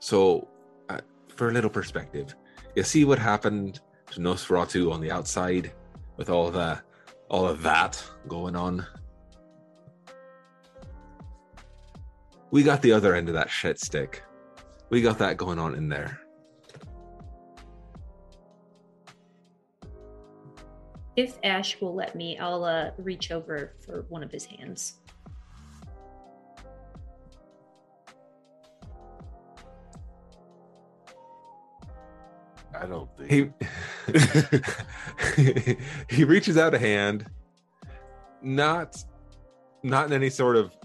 So, 0.00 0.48
uh, 0.88 1.00
for 1.28 1.48
a 1.48 1.52
little 1.52 1.70
perspective, 1.70 2.34
you 2.74 2.82
see 2.82 3.04
what 3.04 3.18
happened 3.18 3.80
to 4.12 4.20
Nosferatu 4.20 4.92
on 4.92 5.00
the 5.00 5.10
outside 5.10 5.72
with 6.16 6.30
all 6.30 6.50
the 6.50 6.80
all 7.30 7.46
of 7.46 7.62
that 7.62 8.02
going 8.26 8.56
on. 8.56 8.86
We 12.50 12.62
got 12.62 12.80
the 12.82 12.92
other 12.92 13.14
end 13.14 13.28
of 13.28 13.34
that 13.34 13.50
shit 13.50 13.78
stick. 13.78 14.22
We 14.90 15.02
got 15.02 15.18
that 15.18 15.36
going 15.36 15.58
on 15.58 15.74
in 15.74 15.88
there. 15.88 16.20
If 21.16 21.38
Ash 21.42 21.80
will 21.80 21.94
let 21.94 22.14
me, 22.14 22.38
I'll 22.38 22.64
uh, 22.64 22.92
reach 22.96 23.32
over 23.32 23.74
for 23.84 24.06
one 24.08 24.22
of 24.22 24.30
his 24.30 24.44
hands. 24.44 25.00
I 32.80 32.86
don't 32.86 33.10
think 33.18 33.52
He 35.36 35.74
he 36.16 36.24
reaches 36.24 36.56
out 36.56 36.72
a 36.74 36.78
hand, 36.78 37.26
not 38.40 38.96
not 39.82 40.06
in 40.06 40.12
any 40.12 40.30
sort 40.30 40.54
of 40.54 40.77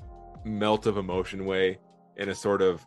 melt 0.46 0.86
of 0.86 0.98
emotion 0.98 1.46
way, 1.46 1.80
in 2.18 2.30
a 2.30 2.36
sort 2.36 2.62
of 2.62 2.86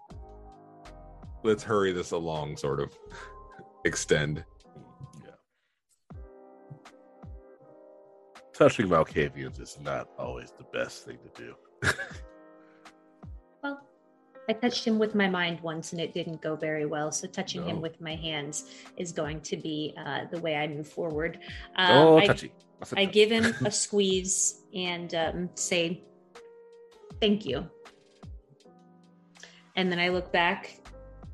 let's 1.43 1.62
hurry 1.62 1.93
this 1.93 2.11
along 2.11 2.57
sort 2.57 2.81
of 2.81 2.93
extend. 3.85 4.45
Yeah. 5.23 6.20
Touching 8.53 8.89
Malkavians 8.89 9.61
is 9.61 9.78
not 9.81 10.09
always 10.19 10.53
the 10.53 10.65
best 10.73 11.05
thing 11.05 11.19
to 11.19 11.43
do. 11.43 11.55
Well, 13.62 13.81
I 14.49 14.53
touched 14.53 14.85
him 14.85 14.99
with 14.99 15.15
my 15.15 15.28
mind 15.28 15.61
once 15.61 15.93
and 15.93 16.01
it 16.01 16.12
didn't 16.15 16.41
go 16.41 16.57
very 16.57 16.87
well. 16.87 17.12
So 17.12 17.27
touching 17.27 17.65
him 17.65 17.81
with 17.81 18.01
my 18.01 18.15
hands 18.16 18.70
is 18.97 19.12
going 19.12 19.41
to 19.43 19.57
be 19.57 19.95
uh, 20.05 20.24
the 20.31 20.41
way 20.41 20.57
I 20.57 20.66
move 20.66 20.89
forward. 20.89 21.39
Uh, 21.77 21.89
oh, 21.91 22.19
I, 22.19 22.27
touchy. 22.27 22.53
That's 22.78 22.93
a 22.93 23.01
I 23.01 23.05
touch. 23.05 23.15
give 23.15 23.31
him 23.31 23.55
a 23.65 23.70
squeeze 23.85 24.62
and 24.74 25.15
um, 25.15 25.51
say, 25.55 26.03
"Thank 27.20 27.47
you." 27.47 27.68
And 29.76 29.90
then 29.90 29.98
I 29.98 30.09
look 30.09 30.32
back 30.32 30.80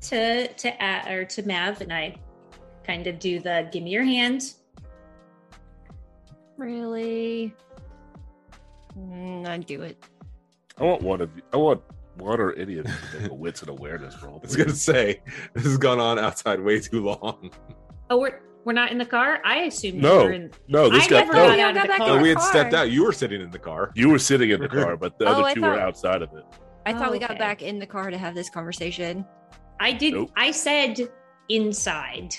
to 0.01 0.47
to 0.47 0.83
A- 0.83 1.13
or 1.13 1.25
to 1.25 1.47
Mav 1.47 1.81
and 1.81 1.93
I 1.93 2.15
kind 2.85 3.07
of 3.07 3.19
do 3.19 3.39
the 3.39 3.69
"Give 3.71 3.83
me 3.83 3.91
your 3.91 4.03
hand." 4.03 4.53
Really? 6.57 7.53
Mm, 8.97 9.47
I'd 9.47 9.65
do 9.65 9.81
it. 9.81 9.97
I 10.77 10.83
want 10.83 11.01
one 11.01 11.21
of 11.21 11.35
you. 11.35 11.41
I 11.51 11.57
want 11.57 11.81
one 12.17 12.39
or 12.39 12.53
any 12.53 12.77
of 12.77 12.85
you 12.87 12.93
to 13.11 13.19
make 13.19 13.31
a 13.31 13.33
wits 13.33 13.61
and 13.61 13.69
awareness 13.69 14.21
roll. 14.21 14.35
I 14.43 14.45
was 14.45 14.55
gonna 14.55 14.71
say 14.71 15.21
this 15.53 15.63
has 15.63 15.77
gone 15.77 15.99
on 15.99 16.19
outside 16.19 16.59
way 16.59 16.79
too 16.79 17.03
long. 17.03 17.51
Oh, 18.09 18.19
we're 18.19 18.39
we're 18.65 18.73
not 18.73 18.91
in 18.91 18.97
the 18.97 19.05
car. 19.05 19.39
I 19.43 19.63
assumed 19.63 20.01
No. 20.01 20.19
we 20.19 20.23
were 20.23 20.31
in. 20.33 20.51
No, 20.67 20.89
this 20.89 21.05
I 21.05 21.09
guy. 21.09 21.19
never 21.21 21.33
No, 21.33 21.47
got 21.47 21.57
you 21.57 21.63
out 21.65 21.69
of 21.71 21.75
got 21.75 21.87
the 21.87 21.97
car. 21.97 22.07
No, 22.17 22.21
we 22.21 22.29
had 22.29 22.37
car. 22.37 22.49
stepped 22.49 22.73
out. 22.73 22.91
You 22.91 23.03
were 23.05 23.11
sitting 23.11 23.41
in 23.41 23.51
the 23.51 23.59
car. 23.59 23.91
you 23.95 24.09
were 24.09 24.19
sitting 24.19 24.49
in 24.49 24.59
the 24.61 24.69
car, 24.69 24.95
but 24.97 25.17
the 25.19 25.25
Oh, 25.25 25.31
other 25.33 25.43
I 25.43 25.53
two 25.53 25.61
thought- 25.61 25.75
were 25.75 25.79
outside 25.81 26.21
of 26.21 26.33
it. 26.33 26.43
I 26.85 26.93
thought 26.93 27.11
we 27.11 27.19
got 27.19 27.31
Okay. 27.31 27.39
back 27.39 27.61
in 27.61 27.79
the 27.79 27.85
car 27.87 28.09
to 28.11 28.17
have 28.17 28.35
this 28.35 28.49
conversation. 28.49 29.25
I 29.79 29.91
did. 29.93 30.13
Nope. 30.13 30.31
I 30.35 30.51
said 30.51 30.99
inside. 31.49 32.35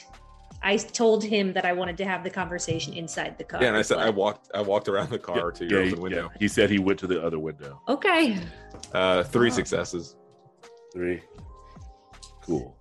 I 0.63 0.77
told 0.79 1.23
him 1.23 1.53
that 1.53 1.67
I 1.67 1.73
wanted 1.75 1.99
to 1.99 2.07
have 2.07 2.25
the 2.25 2.31
conversation 2.31 2.95
inside 2.95 3.37
the 3.37 3.45
car. 3.45 3.61
Yeah, 3.61 3.69
and 3.69 3.77
I 3.77 3.83
said 3.83 3.99
I 3.99 4.09
walked 4.09 4.51
I 4.55 4.63
walked 4.63 4.89
around 4.89 5.11
the 5.11 5.19
car 5.19 5.51
to 5.53 5.65
your 5.67 5.83
Yeah, 5.83 5.91
open 5.93 6.03
window. 6.03 6.31
yeah. 6.33 6.39
He 6.39 6.49
said 6.49 6.71
he 6.71 6.79
went 6.79 6.99
to 7.01 7.07
the 7.07 7.23
other 7.23 7.39
window. 7.39 7.83
Okay. 7.89 8.39
Uh, 8.95 9.23
three 9.25 9.51
Oh. 9.51 9.55
successes. 9.55 10.17
Three. 10.93 11.21
Cool. 12.43 12.77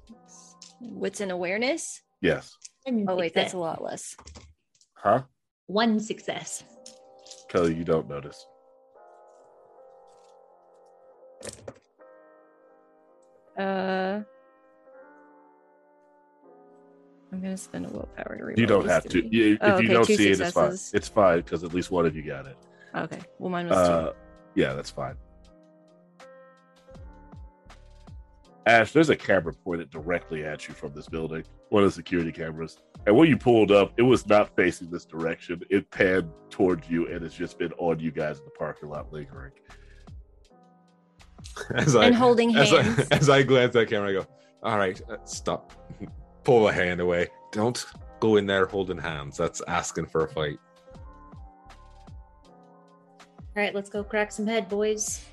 What's 0.79 1.19
an 1.21 1.31
awareness? 1.31 2.01
Yes. 2.21 2.55
One 2.85 3.05
Oh 3.07 3.15
wait, 3.15 3.33
that's 3.33 3.53
a 3.53 3.57
lot 3.57 3.81
less. 3.83 4.15
Huh? 4.95 5.23
One 5.67 5.99
success. 5.99 6.63
Kelly, 7.49 7.73
you 7.75 7.83
don't 7.83 8.09
notice. 8.09 8.45
Uh, 13.57 14.21
I'm 17.31 17.41
gonna 17.41 17.57
spend 17.57 17.85
a 17.85 17.89
willpower 17.89 18.37
to 18.37 18.43
reroll. 18.43 18.57
You 18.57 18.65
don't 18.65 18.83
these 18.83 18.91
have 18.91 19.03
to. 19.03 19.09
three. 19.09 19.29
You- 19.31 19.53
If 19.53 19.59
Oh, 19.61 19.79
you 19.79 19.87
don't 19.89 20.05
two 20.05 20.15
see 20.15 20.29
it, 20.31 20.39
it's 20.39 20.51
fine. 20.51 20.71
It's 20.93 21.07
fine 21.07 21.37
because 21.37 21.63
at 21.63 21.73
least 21.73 21.91
one 21.91 22.05
of 22.05 22.15
you 22.15 22.23
got 22.23 22.47
it. 22.47 22.57
Okay, 22.95 23.19
well 23.39 23.49
mine 23.49 23.67
was 23.69 23.77
Uh, 23.77 24.13
yeah, 24.55 24.73
that's 24.73 24.89
fine. 24.89 25.15
Ash, 28.65 28.91
there's 28.93 29.09
a 29.09 29.15
camera 29.15 29.53
pointed 29.53 29.89
directly 29.89 30.45
at 30.45 30.67
you 30.67 30.73
from 30.73 30.93
this 30.93 31.07
building, 31.09 31.43
one 31.73 31.83
of 31.83 31.89
the 31.89 31.95
security 31.95 32.31
cameras. 32.31 32.77
And 33.07 33.17
when 33.17 33.27
you 33.27 33.35
pulled 33.35 33.71
up, 33.71 33.93
it 33.97 34.03
was 34.03 34.27
not 34.27 34.55
facing 34.55 34.91
this 34.91 35.05
direction. 35.05 35.63
It 35.71 35.89
panned 35.89 36.29
towards 36.51 36.87
you, 36.87 37.07
and 37.07 37.25
it's 37.25 37.33
just 37.33 37.57
been 37.57 37.73
on 37.73 37.99
you 37.99 38.11
guys 38.11 38.37
in 38.37 38.45
the 38.45 38.51
parking 38.51 38.89
lot 38.89 39.11
lingering. 39.11 39.53
As. 41.75 41.95
I 41.95 42.05
and 42.05 42.15
holding 42.15 42.55
as 42.55 42.71
I, 42.71 42.83
hands. 42.83 43.07
as 43.11 43.29
I 43.29 43.43
glance 43.43 43.75
at 43.75 43.79
the 43.79 43.85
camera, 43.87 44.09
I 44.09 44.13
go, 44.13 44.25
"All 44.61 44.77
right, 44.77 45.01
uh, 45.09 45.17
stop. 45.25 45.73
Pull 46.43 46.69
a 46.69 46.71
hand 46.71 47.01
away. 47.01 47.27
Don't 47.51 47.85
go 48.19 48.37
in 48.37 48.45
there 48.45 48.65
holding 48.65 48.97
hands. 48.97 49.35
That's 49.35 49.61
asking 49.67 50.05
for 50.05 50.23
a 50.23 50.29
fight." 50.29 50.57
All 53.55 53.61
right, 53.61 53.75
let's 53.75 53.89
go 53.89 54.03
crack 54.03 54.31
some 54.31 54.47
head, 54.47 54.69
boys. 54.69 55.25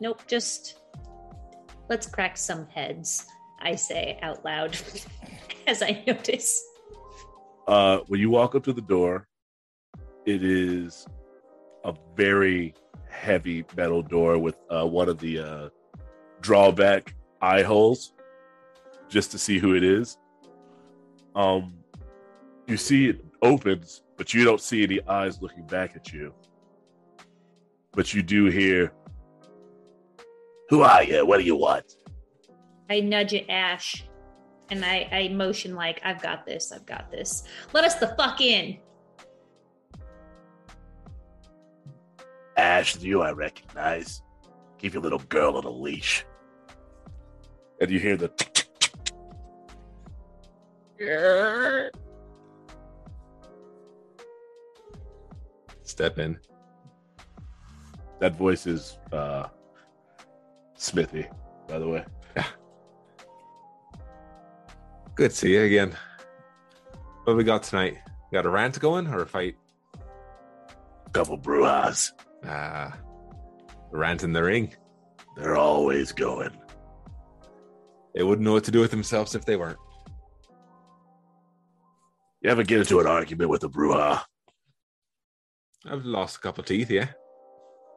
Nope, 0.00 0.22
just 0.26 0.78
let's 1.88 2.06
crack 2.06 2.36
some 2.36 2.66
heads. 2.68 3.26
I 3.60 3.76
say 3.76 4.18
out 4.22 4.44
loud 4.44 4.76
as 5.66 5.82
I 5.82 6.02
notice. 6.06 6.64
Uh, 7.66 7.98
when 8.08 8.20
you 8.20 8.30
walk 8.30 8.54
up 8.54 8.64
to 8.64 8.72
the 8.72 8.82
door, 8.82 9.28
it 10.26 10.42
is 10.42 11.06
a 11.84 11.94
very 12.16 12.74
heavy 13.08 13.64
metal 13.76 14.02
door 14.02 14.38
with 14.38 14.56
uh, 14.70 14.86
one 14.86 15.08
of 15.08 15.18
the 15.18 15.38
uh, 15.38 15.68
drawback 16.40 17.14
eye 17.40 17.62
holes, 17.62 18.14
just 19.08 19.30
to 19.32 19.38
see 19.38 19.58
who 19.58 19.74
it 19.74 19.84
is. 19.84 20.18
Um, 21.34 21.74
you 22.66 22.76
see 22.76 23.08
it 23.08 23.24
opens, 23.42 24.02
but 24.16 24.34
you 24.34 24.44
don't 24.44 24.60
see 24.60 24.82
any 24.82 25.00
eyes 25.06 25.40
looking 25.40 25.66
back 25.66 25.96
at 25.96 26.12
you. 26.12 26.34
But 27.92 28.14
you 28.14 28.22
do 28.22 28.46
hear, 28.46 28.92
"Who 30.70 30.82
are 30.82 31.02
you? 31.04 31.26
What 31.26 31.38
do 31.38 31.44
you 31.44 31.56
want?" 31.56 31.96
I 32.88 33.00
nudge 33.00 33.34
at 33.34 33.48
Ash 33.48 34.04
and 34.70 34.84
I, 34.84 35.08
I 35.12 35.28
motion 35.28 35.74
like, 35.74 36.00
I've 36.04 36.22
got 36.22 36.46
this, 36.46 36.72
I've 36.72 36.86
got 36.86 37.10
this. 37.10 37.44
Let 37.72 37.84
us 37.84 37.96
the 37.96 38.14
fuck 38.18 38.40
in. 38.40 38.78
Ash, 42.56 42.98
you 42.98 43.22
I 43.22 43.32
recognize. 43.32 44.22
Give 44.78 44.94
your 44.94 45.02
little 45.02 45.18
girl 45.18 45.56
on 45.56 45.64
a 45.64 45.70
leash. 45.70 46.24
And 47.80 47.90
you 47.90 47.98
hear 47.98 48.16
the 48.16 48.30
Step 55.82 56.18
in. 56.18 56.38
that 58.20 58.36
voice 58.36 58.66
is 58.66 58.98
uh 59.12 59.48
Smithy, 60.76 61.26
by 61.68 61.78
the 61.78 61.88
way. 61.88 62.04
Good 65.14 65.30
to 65.30 65.36
see 65.36 65.52
you 65.52 65.62
again. 65.62 65.94
What 67.24 67.36
we 67.36 67.44
got 67.44 67.62
tonight? 67.62 67.98
Got 68.32 68.46
a 68.46 68.50
rant 68.50 68.80
going 68.80 69.06
or 69.06 69.20
a 69.20 69.26
fight? 69.26 69.56
Couple 71.12 71.38
Brujahs. 71.38 72.12
Ah, 72.46 72.96
rant 73.90 74.22
in 74.24 74.32
the 74.32 74.42
ring. 74.42 74.74
They're 75.36 75.56
always 75.56 76.12
going. 76.12 76.50
They 78.14 78.22
wouldn't 78.22 78.44
know 78.44 78.52
what 78.52 78.64
to 78.64 78.70
do 78.70 78.80
with 78.80 78.90
themselves 78.90 79.34
if 79.34 79.44
they 79.44 79.56
weren't. 79.56 79.78
You 82.40 82.50
ever 82.50 82.62
get 82.62 82.80
into 82.80 82.98
an 83.00 83.06
argument 83.06 83.50
with 83.50 83.64
a 83.64 83.68
Brujah? 83.68 84.22
I've 85.86 86.04
lost 86.04 86.36
a 86.36 86.40
couple 86.40 86.64
teeth, 86.64 86.90
yeah. 86.90 87.08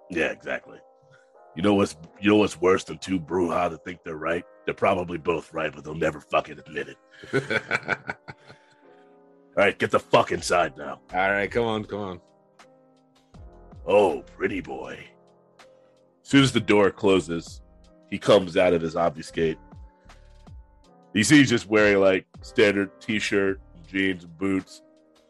Yeah, 0.09 0.31
exactly. 0.31 0.79
You 1.55 1.61
know 1.61 1.73
what's 1.73 1.95
you 2.19 2.29
know 2.29 2.37
what's 2.37 2.59
worse 2.59 2.83
than 2.83 2.97
two 2.97 3.19
Brujah 3.19 3.69
that 3.69 3.83
think 3.85 4.03
they're 4.03 4.17
right? 4.17 4.43
They're 4.65 4.73
probably 4.73 5.17
both 5.17 5.53
right, 5.53 5.73
but 5.73 5.83
they'll 5.83 5.95
never 5.95 6.19
fucking 6.19 6.59
admit 6.59 6.89
it. 6.89 6.97
All 9.57 9.63
right, 9.63 9.79
get 9.79 9.89
the 9.89 9.99
fuck 9.99 10.33
inside 10.33 10.77
now. 10.77 10.99
All 11.13 11.31
right, 11.31 11.49
come 11.49 11.65
on, 11.65 11.85
come 11.85 11.99
on. 11.99 12.21
Oh, 13.87 14.23
pretty 14.35 14.59
boy. 14.59 14.99
As 15.59 16.29
soon 16.29 16.43
as 16.43 16.51
the 16.51 16.59
door 16.59 16.91
closes, 16.91 17.61
he 18.09 18.17
comes 18.17 18.57
out 18.57 18.73
of 18.73 18.81
his 18.81 18.95
obfuscate. 18.97 19.57
You 21.13 21.23
see 21.23 21.37
he's 21.37 21.49
just 21.49 21.67
wearing 21.67 22.01
like 22.01 22.25
standard 22.41 22.99
t-shirt, 22.99 23.61
jeans, 23.87 24.25
boots, 24.25 24.81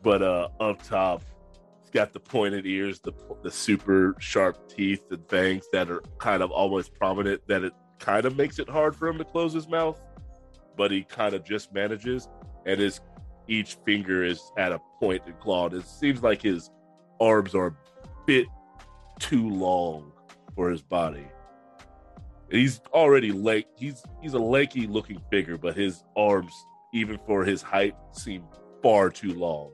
but 0.02 0.24
uh 0.24 0.48
up 0.60 0.82
top, 0.82 1.22
got 1.96 2.12
the 2.12 2.20
pointed 2.20 2.68
ears, 2.68 3.00
the 3.00 3.14
the 3.42 3.50
super 3.50 4.16
sharp 4.20 4.68
teeth 4.68 5.02
and 5.12 5.28
fangs 5.30 5.66
that 5.72 5.90
are 5.90 6.04
kind 6.20 6.44
of 6.44 6.52
almost 6.52 6.94
prominent. 6.94 7.42
That 7.48 7.64
it 7.64 7.74
kind 8.00 8.26
of 8.26 8.36
makes 8.36 8.60
it 8.60 8.70
hard 8.70 8.96
for 8.96 9.08
him 9.08 9.18
to 9.18 9.24
close 9.24 9.54
his 9.54 9.68
mouth, 9.70 10.00
but 10.78 10.92
he 10.92 11.04
kind 11.04 11.34
of 11.34 11.46
just 11.46 11.74
manages. 11.74 12.28
And 12.66 12.82
his 12.82 13.00
each 13.48 13.78
finger 13.86 14.26
is 14.26 14.42
at 14.58 14.74
a 14.74 14.82
point 15.00 15.24
and 15.26 15.40
clawed. 15.40 15.74
It 15.74 15.88
seems 15.88 16.22
like 16.22 16.42
his 16.42 16.70
arms 17.22 17.56
are 17.56 17.68
a 17.68 17.76
bit 18.28 18.48
too 19.20 19.50
long 19.50 20.12
for 20.54 20.70
his 20.70 20.82
body. 20.82 21.28
He's 22.52 22.82
already 22.94 23.32
lank. 23.32 23.68
He's 23.78 24.04
he's 24.22 24.34
a 24.34 24.40
lanky 24.40 24.86
looking 24.86 25.22
figure, 25.32 25.58
but 25.58 25.78
his 25.78 26.04
arms, 26.18 26.54
even 26.94 27.20
for 27.26 27.46
his 27.46 27.62
height, 27.62 27.96
seem 28.12 28.44
far 28.84 29.10
too 29.10 29.34
long. 29.34 29.72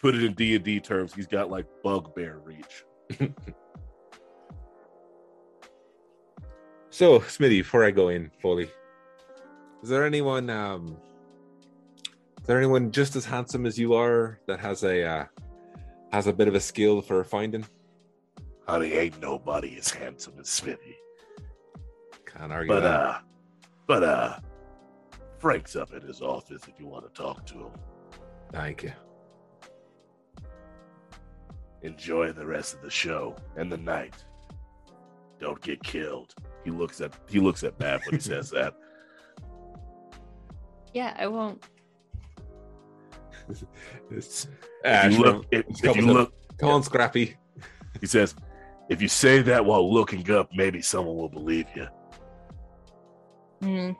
Put 0.00 0.14
it 0.14 0.22
in 0.24 0.32
D 0.34 0.54
and 0.54 0.64
D 0.64 0.78
terms, 0.80 1.12
he's 1.14 1.26
got 1.26 1.50
like 1.50 1.66
bugbear 1.82 2.38
reach. 2.44 2.84
So, 6.90 7.20
Smitty, 7.20 7.60
before 7.60 7.84
I 7.84 7.90
go 7.90 8.08
in 8.08 8.30
fully, 8.40 8.68
is 9.82 9.88
there 9.88 10.04
anyone 10.04 10.50
um 10.50 10.96
is 12.40 12.46
there 12.46 12.58
anyone 12.58 12.90
just 12.90 13.14
as 13.14 13.24
handsome 13.24 13.66
as 13.66 13.78
you 13.78 13.94
are 13.94 14.40
that 14.46 14.58
has 14.58 14.82
a 14.82 15.04
uh, 15.04 15.24
has 16.12 16.26
a 16.26 16.32
bit 16.32 16.48
of 16.48 16.54
a 16.54 16.60
skill 16.60 17.00
for 17.02 17.22
finding? 17.24 17.64
Honey, 18.66 18.94
ain't 18.94 19.20
nobody 19.20 19.76
as 19.78 19.90
handsome 19.90 20.34
as 20.40 20.48
Smithy. 20.48 20.96
Can't 22.26 22.52
argue 22.52 22.68
But 22.74 22.80
that. 22.80 23.00
uh, 23.00 23.18
but 23.86 24.02
uh, 24.02 24.38
Frank's 25.38 25.76
up 25.76 25.92
at 25.94 26.02
his 26.02 26.20
office 26.20 26.62
if 26.66 26.80
you 26.80 26.86
want 26.86 27.04
to 27.06 27.22
talk 27.22 27.46
to 27.46 27.54
him. 27.54 27.70
Thank 28.50 28.82
you. 28.82 28.92
Enjoy 31.82 32.32
the 32.32 32.44
rest 32.44 32.74
of 32.74 32.82
the 32.82 32.90
show 32.90 33.36
and 33.56 33.70
the 33.70 33.76
night. 33.76 34.14
Don't 35.38 35.60
get 35.60 35.82
killed. 35.82 36.34
He 36.64 36.70
looks 36.70 37.00
at 37.00 37.12
he 37.28 37.38
looks 37.38 37.62
at 37.62 37.78
Matt 37.78 38.00
when 38.04 38.14
he 38.14 38.20
says 38.32 38.50
that. 38.50 38.74
Yeah, 40.92 41.14
I 41.18 41.26
won't. 41.26 41.62
It's 44.10 44.46
If 44.84 45.12
you 45.12 45.18
look, 45.20 45.46
if, 45.50 45.64
if 45.82 45.96
you 45.96 46.06
look, 46.06 46.34
come 46.58 46.68
on, 46.68 46.82
Scrappy. 46.82 47.36
he 48.00 48.06
says, 48.06 48.34
if 48.88 49.00
you 49.00 49.08
say 49.08 49.40
that 49.42 49.64
while 49.64 49.90
looking 49.92 50.30
up, 50.30 50.50
maybe 50.54 50.82
someone 50.82 51.16
will 51.16 51.28
believe 51.28 51.66
you. 51.74 51.86
Mm. 53.62 53.96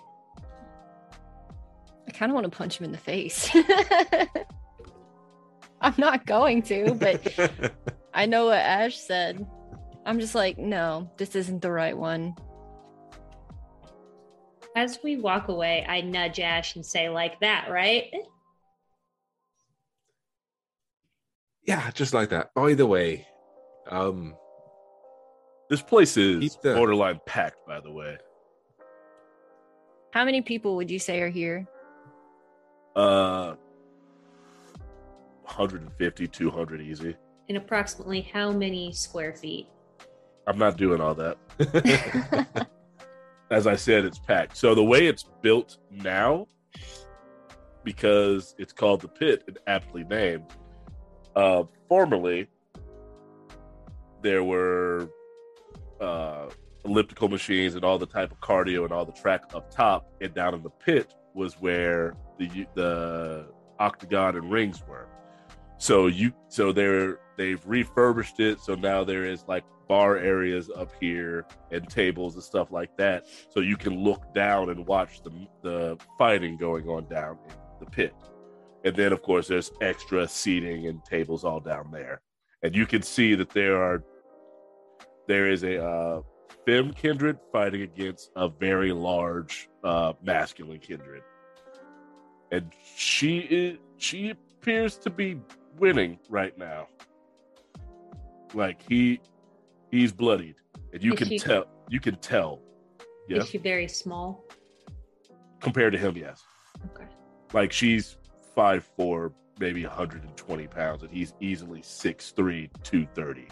I 2.07 2.11
kind 2.11 2.31
of 2.31 2.35
want 2.35 2.45
to 2.45 2.57
punch 2.57 2.79
him 2.79 2.85
in 2.85 2.93
the 2.93 2.99
face. 2.99 3.51
I'm 5.81 5.95
not 5.99 6.27
going 6.27 6.63
to, 6.63 6.95
but 6.95 7.73
I 8.15 8.27
know 8.27 8.47
what 8.47 8.59
Ash 8.59 8.97
said. 8.99 9.47
I'm 10.05 10.19
just 10.21 10.35
like, 10.35 10.59
no, 10.59 11.11
this 11.19 11.35
isn't 11.37 11.63
the 11.63 11.71
right 11.71 11.97
one. 11.97 12.35
As 14.77 14.99
we 15.03 15.17
walk 15.17 15.49
away, 15.49 15.85
I 15.89 16.01
nudge 16.01 16.41
Ash 16.41 16.77
and 16.77 16.85
say, 16.85 17.09
like 17.09 17.39
that, 17.41 17.69
right? 17.71 18.05
yeah, 21.65 21.91
just 21.91 22.15
like 22.15 22.31
that. 22.31 22.55
By 22.55 22.73
the 22.75 22.87
way, 22.87 23.27
um, 23.91 24.35
This 25.69 25.83
place 25.83 26.17
is 26.17 26.41
Keep 26.55 26.63
the- 26.63 26.75
borderline 26.75 27.21
packed, 27.27 27.67
by 27.67 27.81
the 27.81 27.91
way. 27.91 28.17
How 30.15 30.25
many 30.25 30.41
people 30.41 30.77
would 30.77 30.91
you 30.91 30.99
say 30.99 31.21
are 31.21 31.29
here? 31.29 31.67
Uh, 32.97 33.57
150, 35.49 36.27
200 36.29 36.81
easy. 36.81 37.16
In 37.49 37.57
approximately 37.57 38.20
how 38.20 38.53
many 38.53 38.93
square 38.93 39.35
feet? 39.35 39.69
I'm 40.47 40.59
not 40.59 40.77
doing 40.77 41.01
all 41.01 41.15
that. 41.15 41.39
As 43.51 43.66
I 43.66 43.77
said, 43.77 44.05
it's 44.05 44.19
packed. 44.19 44.57
So 44.57 44.75
the 44.75 44.85
way 44.85 45.07
it's 45.07 45.25
built 45.43 45.79
now, 45.91 46.47
because 47.83 48.55
it's 48.59 48.73
called 48.73 49.01
the 49.01 49.09
pit 49.09 49.45
and 49.47 49.59
aptly 49.66 50.05
named, 50.05 50.45
uh, 51.35 51.65
formerly 51.89 52.49
there 54.23 54.45
were 54.45 55.09
uh, 56.01 56.49
elliptical 56.85 57.29
machines 57.29 57.75
and 57.75 57.85
all 57.85 57.99
the 57.99 58.07
type 58.07 58.31
of 58.33 58.41
cardio 58.41 58.85
and 58.85 58.93
all 58.93 59.05
the 59.05 59.12
track 59.12 59.43
up 59.55 59.70
top, 59.70 60.11
and 60.20 60.35
down 60.35 60.55
in 60.55 60.62
the 60.62 60.70
pit 60.70 61.15
was 61.35 61.55
where 61.55 62.15
the 62.39 62.66
the 62.75 63.47
octagon 63.79 64.37
and 64.37 64.51
rings 64.51 64.83
were. 64.89 65.09
So 65.79 66.09
you 66.09 66.33
so 66.49 66.73
they're 66.73 67.21
they've 67.37 67.65
refurbished 67.65 68.41
it. 68.41 68.61
So 68.61 68.75
now 68.75 69.05
there 69.05 69.25
is 69.25 69.45
like 69.47 69.65
bar 69.89 70.19
areas 70.19 70.71
up 70.77 70.93
here 71.01 71.47
and 71.71 71.89
tables 71.89 72.35
and 72.35 72.43
stuff 72.43 72.71
like 72.71 72.97
that. 72.99 73.27
So 73.51 73.61
you 73.61 73.77
can 73.77 73.97
look 73.97 74.35
down 74.35 74.71
and 74.71 74.87
watch 74.87 75.23
the 75.23 75.31
the 75.63 75.99
fighting 76.19 76.57
going 76.57 76.89
on 76.89 77.09
down 77.09 77.39
in 77.49 77.55
the 77.81 77.87
pit. 77.87 78.13
And 78.85 78.95
then 78.95 79.13
of 79.13 79.23
course 79.23 79.49
there's 79.49 79.71
extra 79.81 80.27
seating 80.29 80.87
and 80.89 81.05
tables 81.05 81.45
all 81.45 81.61
down 81.61 81.91
there. 81.93 82.21
And 82.63 82.75
you 82.75 82.85
can 82.85 83.03
see 83.03 83.37
that 83.37 83.51
there 83.51 83.81
are 83.81 84.03
there 85.29 85.47
is 85.47 85.63
a 85.63 85.83
uh, 85.85 86.23
fem 86.67 86.93
kindred 86.93 87.39
fighting 87.53 87.83
against 87.83 88.31
a 88.35 88.49
very 88.49 88.93
large 88.93 89.69
uh, 89.85 90.15
masculine 90.23 90.81
kindred. 90.81 91.23
And 92.51 92.73
she 92.97 93.39
is 93.39 93.79
she 93.97 94.31
appears 94.31 94.97
to 94.99 95.11
be 95.11 95.41
winning 95.79 96.19
right 96.29 96.57
now. 96.59 96.89
Like 98.55 98.81
he 98.89 99.21
he's 99.91 100.13
bloodied. 100.13 100.57
And 100.93 101.03
you 101.03 101.13
Is 101.13 101.19
can 101.19 101.29
she- 101.29 101.39
tell 101.39 101.65
you 101.89 102.01
can 102.01 102.17
tell. 102.17 102.61
Yeah. 103.29 103.39
Is 103.39 103.49
she 103.49 103.59
very 103.59 103.89
small? 103.89 104.45
Compared 105.61 105.93
to 105.93 105.99
him, 105.99 106.17
yes. 106.17 106.43
Okay. 106.95 107.05
Like 107.53 107.73
she's 107.73 108.17
five 108.55 108.89
four, 108.97 109.33
maybe 109.59 109.85
120 109.85 110.67
pounds, 110.69 111.03
and 111.03 111.11
he's 111.13 111.35
easily 111.41 111.81
6'3, 111.83 112.71
230. 112.83 113.49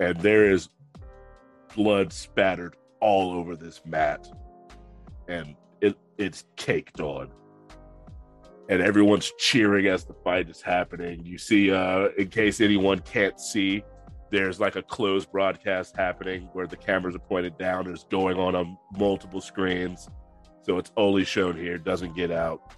And 0.00 0.16
there 0.20 0.50
is 0.50 0.68
blood 1.74 2.12
spattered 2.12 2.76
all 3.00 3.32
over 3.32 3.56
this 3.56 3.80
mat. 3.84 4.30
And 5.28 5.56
it 5.80 5.96
it's 6.18 6.44
caked 6.56 7.00
on. 7.00 7.30
And 8.68 8.82
everyone's 8.82 9.32
cheering 9.38 9.86
as 9.86 10.04
the 10.04 10.12
fight 10.12 10.50
is 10.50 10.60
happening. 10.60 11.24
You 11.24 11.38
see, 11.38 11.72
uh, 11.72 12.08
in 12.18 12.28
case 12.28 12.60
anyone 12.60 12.98
can't 13.00 13.40
see, 13.40 13.82
there's 14.30 14.60
like 14.60 14.76
a 14.76 14.82
closed 14.82 15.32
broadcast 15.32 15.96
happening 15.96 16.50
where 16.52 16.66
the 16.66 16.76
cameras 16.76 17.16
are 17.16 17.20
pointed 17.20 17.56
down. 17.56 17.90
It's 17.90 18.04
going 18.04 18.38
on 18.38 18.54
on 18.54 18.76
multiple 18.98 19.40
screens, 19.40 20.08
so 20.62 20.76
it's 20.76 20.92
only 20.96 21.24
shown 21.24 21.56
here, 21.56 21.78
doesn't 21.78 22.14
get 22.14 22.30
out. 22.30 22.74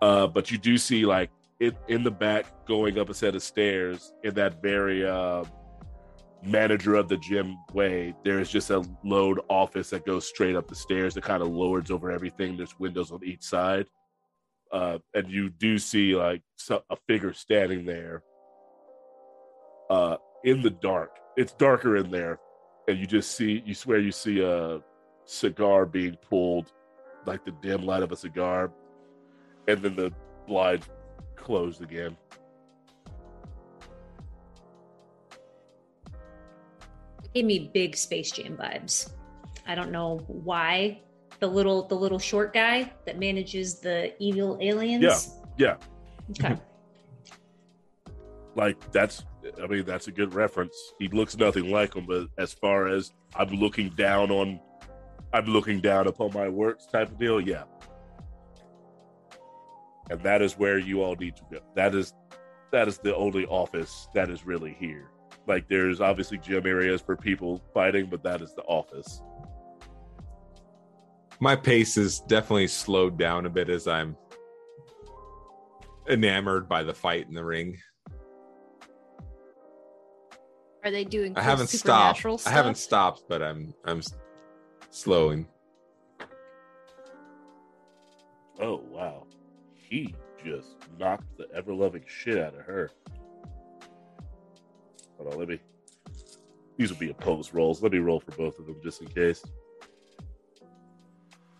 Uh, 0.00 0.26
but 0.26 0.50
you 0.50 0.58
do 0.58 0.78
see 0.78 1.04
like 1.06 1.30
it 1.58 1.76
in 1.88 2.02
the 2.02 2.10
back 2.10 2.66
going 2.66 2.98
up 2.98 3.08
a 3.08 3.14
set 3.14 3.34
of 3.34 3.42
stairs 3.42 4.12
in 4.24 4.34
that 4.34 4.60
very 4.62 5.06
uh, 5.06 5.44
manager 6.44 6.94
of 6.94 7.08
the 7.08 7.16
gym 7.18 7.56
way. 7.72 8.14
There 8.24 8.40
is 8.40 8.50
just 8.50 8.70
a 8.70 8.84
load 9.04 9.40
office 9.48 9.90
that 9.90 10.04
goes 10.04 10.26
straight 10.26 10.56
up 10.56 10.68
the 10.68 10.74
stairs 10.74 11.14
that 11.14 11.24
kind 11.24 11.42
of 11.42 11.48
lords 11.48 11.90
over 11.90 12.10
everything. 12.10 12.56
There's 12.56 12.78
windows 12.78 13.12
on 13.12 13.20
each 13.24 13.42
side, 13.42 13.86
uh, 14.72 14.98
and 15.14 15.30
you 15.30 15.50
do 15.50 15.78
see 15.78 16.14
like 16.14 16.42
a 16.70 16.96
figure 17.06 17.32
standing 17.32 17.84
there. 17.84 18.22
Uh, 19.90 20.16
in 20.44 20.62
the 20.62 20.70
dark. 20.70 21.18
It's 21.36 21.52
darker 21.52 21.96
in 21.96 22.10
there, 22.10 22.38
and 22.88 22.98
you 22.98 23.06
just 23.06 23.36
see 23.36 23.62
you 23.64 23.74
swear 23.74 23.98
you 23.98 24.12
see 24.12 24.40
a 24.40 24.80
cigar 25.24 25.86
being 25.86 26.16
pulled, 26.28 26.72
like 27.26 27.44
the 27.44 27.52
dim 27.62 27.84
light 27.84 28.02
of 28.02 28.12
a 28.12 28.16
cigar, 28.16 28.72
and 29.68 29.80
then 29.82 29.96
the 29.96 30.12
blind 30.46 30.84
closed 31.36 31.82
again. 31.82 32.16
Gave 37.34 37.46
me 37.46 37.70
big 37.72 37.96
Space 37.96 38.30
Jam 38.30 38.56
vibes. 38.56 39.12
I 39.66 39.74
don't 39.74 39.90
know 39.90 40.18
why. 40.26 41.00
The 41.42 41.48
little 41.48 41.88
the 41.88 41.96
little 41.96 42.20
short 42.20 42.54
guy 42.54 42.92
that 43.04 43.18
manages 43.18 43.80
the 43.80 44.14
evil 44.22 44.56
aliens. 44.60 45.36
Yeah, 45.58 45.76
yeah. 46.38 46.46
Okay. 46.46 46.60
Like 48.54 48.92
that's 48.92 49.24
I 49.62 49.66
mean 49.66 49.86
that's 49.86 50.08
a 50.08 50.12
good 50.12 50.34
reference. 50.34 50.76
He 50.98 51.08
looks 51.08 51.38
nothing 51.38 51.70
like 51.70 51.96
him, 51.96 52.04
but 52.06 52.28
as 52.36 52.52
far 52.52 52.86
as 52.86 53.10
I'm 53.34 53.48
looking 53.48 53.88
down 53.88 54.30
on 54.30 54.60
I'm 55.32 55.46
looking 55.46 55.80
down 55.80 56.06
upon 56.06 56.34
my 56.34 56.50
works 56.50 56.84
type 56.84 57.10
of 57.10 57.18
deal, 57.18 57.40
yeah. 57.40 57.64
And 60.10 60.20
that 60.22 60.42
is 60.42 60.58
where 60.58 60.78
you 60.78 61.02
all 61.02 61.16
need 61.16 61.34
to 61.36 61.42
go. 61.50 61.60
That 61.74 61.94
is 61.94 62.12
that 62.72 62.88
is 62.88 62.98
the 62.98 63.16
only 63.16 63.46
office 63.46 64.06
that 64.14 64.28
is 64.28 64.44
really 64.44 64.76
here. 64.78 65.08
Like 65.46 65.66
there's 65.66 66.02
obviously 66.02 66.36
gym 66.36 66.66
areas 66.66 67.00
for 67.00 67.16
people 67.16 67.62
fighting, 67.72 68.06
but 68.10 68.22
that 68.22 68.42
is 68.42 68.52
the 68.54 68.64
office. 68.64 69.22
My 71.42 71.56
pace 71.56 71.96
is 71.96 72.20
definitely 72.20 72.68
slowed 72.68 73.18
down 73.18 73.46
a 73.46 73.50
bit 73.50 73.68
as 73.68 73.88
I'm 73.88 74.16
enamored 76.08 76.68
by 76.68 76.84
the 76.84 76.94
fight 76.94 77.26
in 77.26 77.34
the 77.34 77.44
ring. 77.44 77.78
Are 80.84 80.92
they 80.92 81.02
doing? 81.02 81.36
I 81.36 81.42
haven't 81.42 81.66
stopped. 81.66 82.18
supernatural 82.18 82.40
I 82.46 82.50
haven't 82.50 82.76
stopped, 82.76 83.24
but 83.28 83.42
I'm 83.42 83.74
I'm 83.84 83.98
s- 83.98 84.14
slowing. 84.90 85.48
Oh 88.60 88.76
wow. 88.76 89.26
He 89.74 90.14
just 90.44 90.76
knocked 90.96 91.36
the 91.38 91.48
ever 91.52 91.74
loving 91.74 92.04
shit 92.06 92.38
out 92.38 92.54
of 92.54 92.64
her. 92.66 92.88
Hold 95.18 95.32
on, 95.32 95.38
let 95.40 95.48
me 95.48 95.58
these 96.78 96.92
will 96.92 97.00
be 97.00 97.10
opposed 97.10 97.52
rolls. 97.52 97.82
Let 97.82 97.90
me 97.90 97.98
roll 97.98 98.20
for 98.20 98.30
both 98.30 98.60
of 98.60 98.66
them 98.66 98.76
just 98.80 99.02
in 99.02 99.08
case. 99.08 99.42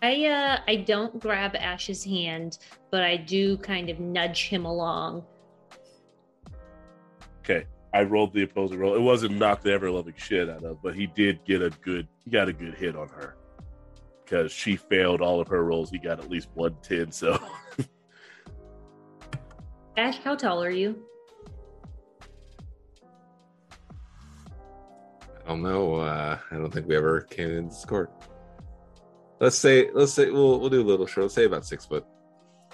I 0.02 0.26
uh 0.26 0.58
I 0.66 0.76
don't 0.76 1.20
grab 1.20 1.54
Ash's 1.54 2.04
hand, 2.04 2.58
but 2.90 3.02
I 3.04 3.16
do 3.16 3.56
kind 3.58 3.88
of 3.88 4.00
nudge 4.00 4.48
him 4.48 4.64
along. 4.64 5.24
Okay. 7.38 7.66
I 7.94 8.02
rolled 8.02 8.32
the 8.32 8.42
opposing 8.42 8.78
roll. 8.78 8.94
It 8.94 9.00
wasn't 9.00 9.36
knocked 9.36 9.64
the 9.64 9.72
ever 9.72 9.90
loving 9.90 10.14
shit 10.16 10.48
out 10.50 10.64
of, 10.64 10.82
but 10.82 10.96
he 10.96 11.06
did 11.06 11.44
get 11.44 11.62
a 11.62 11.70
good 11.70 12.08
he 12.24 12.30
got 12.30 12.48
a 12.48 12.52
good 12.52 12.74
hit 12.74 12.96
on 12.96 13.08
her. 13.10 13.36
Because 14.24 14.50
she 14.50 14.76
failed 14.76 15.20
all 15.20 15.40
of 15.40 15.48
her 15.48 15.62
rolls. 15.64 15.90
He 15.90 15.98
got 15.98 16.18
at 16.18 16.28
least 16.28 16.48
110. 16.54 17.12
So 17.12 17.38
Ash, 19.96 20.18
how 20.18 20.34
tall 20.34 20.64
are 20.64 20.70
you? 20.70 21.00
I 25.44 25.48
don't 25.48 25.62
know. 25.62 25.96
Uh, 25.96 26.38
I 26.50 26.54
don't 26.56 26.72
think 26.72 26.88
we 26.88 26.96
ever 26.96 27.20
came 27.22 27.50
in 27.50 27.68
Discord. 27.68 28.08
Let's 29.42 29.58
say 29.58 29.90
let's 29.92 30.12
say 30.12 30.30
we'll 30.30 30.60
we'll 30.60 30.70
do 30.70 30.80
a 30.80 30.84
little 30.86 31.04
short. 31.04 31.24
Let's 31.24 31.34
say 31.34 31.46
about 31.46 31.66
six 31.66 31.84
foot. 31.84 32.06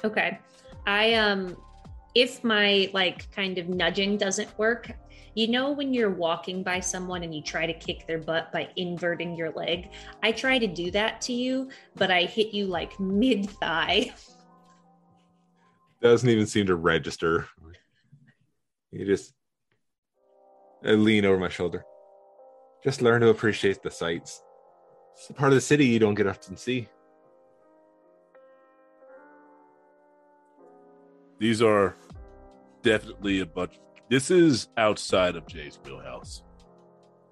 Okay. 0.05 0.39
I 0.86 1.15
um 1.15 1.57
if 2.15 2.45
my 2.45 2.90
like 2.93 3.35
kind 3.35 3.57
of 3.57 3.70
nudging 3.70 4.19
doesn't 4.19 4.57
work, 4.59 4.90
you 5.35 5.49
know 5.49 5.73
when 5.73 5.95
you're 5.95 6.11
walking 6.11 6.62
by 6.62 6.81
someone 6.81 7.23
and 7.23 7.35
you 7.35 7.40
try 7.40 7.65
to 7.65 7.73
kick 7.73 8.07
their 8.07 8.19
butt 8.19 8.53
by 8.53 8.69
inverting 8.77 9.35
your 9.35 9.51
leg? 9.53 9.89
I 10.23 10.31
try 10.31 10.59
to 10.59 10.66
do 10.66 10.90
that 10.90 11.23
to 11.23 11.32
you, 11.32 11.70
but 11.97 12.11
I 12.11 12.24
hit 12.24 12.53
you 12.53 12.66
like 12.66 13.01
mid 13.01 13.49
thigh. 13.49 14.12
Doesn't 16.03 16.28
even 16.28 16.47
seem 16.47 16.66
to 16.66 16.77
register. 16.77 17.49
You 18.90 19.07
just 19.07 19.32
I 20.85 20.90
lean 20.90 21.24
over 21.24 21.39
my 21.39 21.49
shoulder. 21.49 21.82
Just 22.85 23.01
learn 23.01 23.23
to 23.23 23.31
appreciate 23.31 23.82
the 23.82 23.90
sights. 23.90 24.43
It's 25.19 25.31
a 25.31 25.32
part 25.35 25.51
of 25.51 25.57
the 25.57 25.61
city 25.61 25.85
you 25.86 25.99
don't 25.99 26.15
get 26.15 26.27
often 26.27 26.57
see. 26.57 26.89
these 31.40 31.62
are 31.62 31.95
definitely 32.82 33.40
a 33.40 33.47
bunch. 33.47 33.78
This 34.09 34.28
is 34.31 34.69
outside 34.77 35.36
of 35.36 35.47
Jay's 35.47 35.78
wheelhouse. 35.85 36.43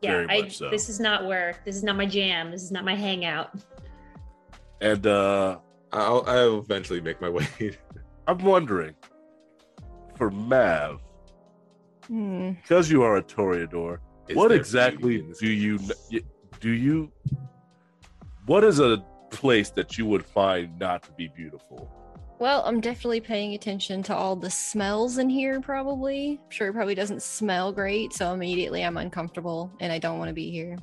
Yeah, 0.00 0.26
Very 0.26 0.44
I 0.44 0.48
so. 0.48 0.70
this 0.70 0.88
is 0.88 1.00
not 1.00 1.26
where 1.26 1.56
this 1.64 1.74
is 1.74 1.82
not 1.82 1.96
my 1.96 2.06
jam. 2.06 2.52
This 2.52 2.62
is 2.62 2.70
not 2.70 2.84
my 2.84 2.94
hangout. 2.94 3.50
And 4.80 5.04
uh 5.08 5.58
I'll 5.92 6.22
I'll 6.28 6.58
eventually 6.60 7.00
make 7.00 7.20
my 7.20 7.28
way. 7.28 7.46
I'm 8.28 8.38
wondering 8.38 8.94
for 10.16 10.30
Mav, 10.30 11.00
Hmm. 12.06 12.52
because 12.62 12.88
you 12.90 13.02
are 13.02 13.16
a 13.16 13.22
Toreador, 13.22 13.98
Is 14.28 14.36
what 14.36 14.52
exactly 14.52 15.18
beauty 15.18 15.24
in 15.24 15.28
this 15.30 15.38
do 15.38 15.48
you 15.48 15.78
do 16.60 16.70
you 16.70 17.10
what 18.46 18.64
is 18.64 18.78
a 18.78 19.04
place 19.30 19.70
that 19.70 19.98
you 19.98 20.06
would 20.06 20.24
find 20.24 20.78
not 20.78 21.02
to 21.02 21.12
be 21.12 21.28
beautiful? 21.28 21.90
Well, 22.38 22.62
I'm 22.66 22.80
definitely 22.80 23.20
paying 23.20 23.54
attention 23.54 24.02
to 24.04 24.14
all 24.14 24.36
the 24.36 24.50
smells 24.50 25.18
in 25.18 25.28
here, 25.28 25.60
probably. 25.60 26.38
I'm 26.44 26.50
sure 26.50 26.68
it 26.68 26.74
probably 26.74 26.94
doesn't 26.94 27.22
smell 27.22 27.72
great, 27.72 28.12
so 28.12 28.32
immediately 28.32 28.84
I'm 28.84 28.98
uncomfortable 28.98 29.72
and 29.80 29.90
I 29.92 29.98
don't 29.98 30.18
want 30.18 30.28
to 30.28 30.34
be 30.34 30.50
here. 30.50 30.76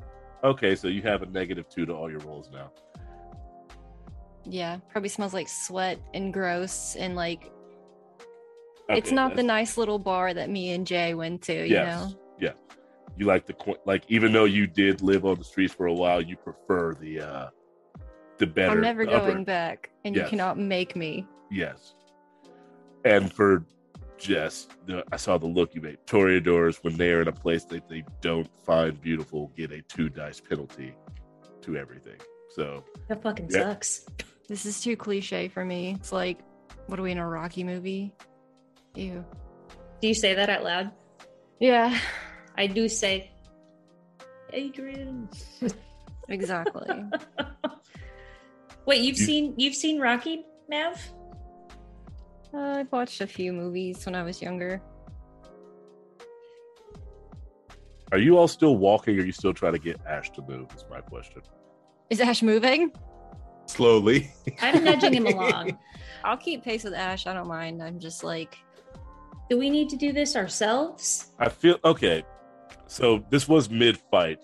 Okay, 0.44 0.76
so 0.76 0.88
you 0.88 1.02
have 1.04 1.22
a 1.22 1.28
negative 1.28 1.70
two 1.70 1.86
to 1.86 1.94
all 1.94 2.10
your 2.10 2.20
rolls 2.22 2.50
now. 2.52 2.72
Yeah, 4.46 4.78
probably 4.90 5.10
smells 5.10 5.34
like 5.34 5.48
sweat 5.48 6.00
and 6.14 6.34
gross 6.34 6.96
and 6.96 7.16
like 7.16 7.50
it's 8.90 9.08
Okay, 9.08 9.16
not 9.16 9.36
the 9.36 9.44
nice 9.44 9.78
little 9.78 10.00
bar 10.00 10.34
that 10.34 10.50
me 10.50 10.72
and 10.72 10.86
Jay 10.86 11.14
went 11.14 11.42
to, 11.44 11.54
you 11.54 11.76
Yes. 11.76 11.86
know? 11.86 12.18
Yeah. 12.40 12.52
You 13.18 13.26
like 13.26 13.46
the 13.46 13.54
qu- 13.54 13.78
like 13.86 14.04
even 14.08 14.34
though 14.34 14.46
you 14.46 14.66
did 14.68 15.02
live 15.02 15.26
on 15.26 15.38
the 15.38 15.44
streets 15.44 15.74
for 15.74 15.86
a 15.86 15.94
while, 15.94 16.22
you 16.22 16.36
prefer 16.36 16.94
the 16.96 17.20
uh 17.22 17.50
the 18.40 18.48
better. 18.48 18.72
I'm 18.72 18.82
never 18.82 19.06
the 19.06 19.12
upper- 19.14 19.32
going 19.32 19.44
back, 19.44 19.92
and 20.04 20.16
Yes. 20.16 20.24
you 20.26 20.30
cannot 20.32 20.58
make 20.58 20.96
me. 20.96 21.28
Yes. 21.52 21.94
And 23.06 23.32
for 23.32 23.64
Jess, 24.18 24.68
the, 24.86 25.04
I 25.12 25.18
saw 25.18 25.38
the 25.38 25.46
look 25.46 25.76
you 25.76 25.82
made. 25.82 25.98
Toreadors, 26.08 26.84
when 26.84 26.96
they're 26.98 27.22
in 27.22 27.28
a 27.28 27.32
place 27.34 27.66
that 27.66 27.88
they 27.90 28.04
don't 28.22 28.50
find 28.66 29.00
beautiful, 29.02 29.52
get 29.56 29.72
a 29.72 29.82
two 29.84 30.10
dice 30.10 30.40
penalty 30.40 30.96
to 31.62 31.78
everything. 31.78 32.18
So 32.56 32.84
That 33.10 33.22
fucking 33.22 33.50
Yeah. 33.52 33.60
sucks. 33.74 34.06
This 34.48 34.66
is 34.66 34.82
too 34.82 34.96
cliche 34.96 35.48
for 35.50 35.64
me. 35.66 35.96
It's 36.00 36.12
like, 36.12 36.40
what 36.88 37.00
are 37.00 37.04
we 37.04 37.12
in 37.12 37.18
a 37.18 37.28
Rocky 37.28 37.64
movie? 37.64 38.14
Ew. 38.96 39.24
Do 40.02 40.08
you 40.08 40.14
say 40.14 40.34
that 40.36 40.50
out 40.50 40.64
loud? 40.64 40.92
Yeah, 41.60 41.98
I 42.58 42.68
do 42.68 42.88
say, 42.88 43.32
Adrian. 44.52 45.30
exactly. 46.30 47.04
Wait, 48.86 49.02
you've 49.02 49.18
seen 49.18 49.54
you've 49.58 49.76
seen 49.76 50.00
Rocky, 50.00 50.46
Mav? 50.70 51.00
uh, 52.54 52.58
I've 52.58 52.92
watched 52.92 53.22
a 53.22 53.28
few 53.28 53.54
movies 53.54 54.06
when 54.06 54.16
I 54.16 54.24
was 54.24 54.42
younger. 54.42 54.82
are 58.14 58.20
you 58.20 58.38
all 58.38 58.48
still 58.48 58.78
walking 58.78 59.18
or 59.18 59.24
are 59.24 59.26
you 59.26 59.32
still 59.32 59.56
trying 59.56 59.74
to 59.74 59.80
get 59.80 60.00
Ash 60.06 60.30
to 60.34 60.44
move? 60.44 60.68
Is 60.76 60.86
my 60.88 61.02
question. 61.02 61.42
Is 62.12 62.22
Ash 62.22 62.44
moving? 62.44 62.92
Slowly. 63.66 64.32
I'm 64.62 64.84
nudging 64.84 65.16
him 65.16 65.26
along. 65.26 65.80
I'll 66.24 66.38
keep 66.38 66.64
pace 66.64 66.84
with 66.84 66.94
Ash. 66.94 67.26
I 67.26 67.34
don't 67.34 67.48
mind. 67.48 67.82
I'm 67.82 68.00
just 68.00 68.24
like, 68.24 68.56
Do 69.50 69.58
we 69.58 69.72
need 69.72 69.90
to 69.90 69.96
do 69.96 70.14
this 70.14 70.36
ourselves? 70.36 71.32
I 71.40 71.50
feel 71.50 71.80
okay. 71.84 72.24
So 72.88 73.26
this 73.30 73.48
was 73.48 73.70
mid 73.70 73.98
fight. 73.98 74.40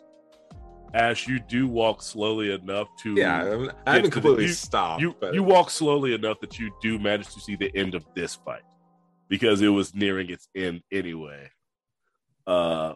Ash, 0.93 1.27
you 1.27 1.39
do 1.39 1.67
walk 1.67 2.01
slowly 2.01 2.51
enough 2.51 2.87
to 3.03 3.13
Yeah, 3.13 3.37
I 3.85 3.91
haven't 3.91 4.05
the- 4.05 4.11
completely 4.11 4.45
you- 4.45 4.49
stopped. 4.53 5.01
you 5.01 5.15
but 5.19 5.33
you 5.35 5.43
walk 5.43 5.69
slowly 5.69 6.13
enough 6.15 6.39
that 6.39 6.57
you 6.57 6.71
do 6.81 6.97
manage 6.97 7.31
to 7.33 7.39
see 7.39 7.55
the 7.55 7.71
end 7.75 7.93
of 7.93 8.05
this 8.15 8.35
fight 8.35 8.63
because 9.27 9.61
it 9.61 9.67
was 9.67 9.93
nearing 9.93 10.29
its 10.31 10.47
end 10.55 10.81
anyway. 10.91 11.49
Uh 12.47 12.95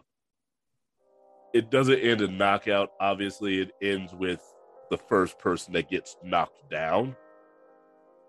it 1.52 1.70
doesn't 1.70 2.00
end 2.00 2.20
in 2.20 2.36
knockout. 2.36 2.90
Obviously, 2.98 3.60
it 3.60 3.70
ends 3.80 4.12
with 4.12 4.42
the 4.90 4.98
first 4.98 5.38
person 5.38 5.72
that 5.74 5.88
gets 5.88 6.16
knocked 6.24 6.68
down. 6.68 7.14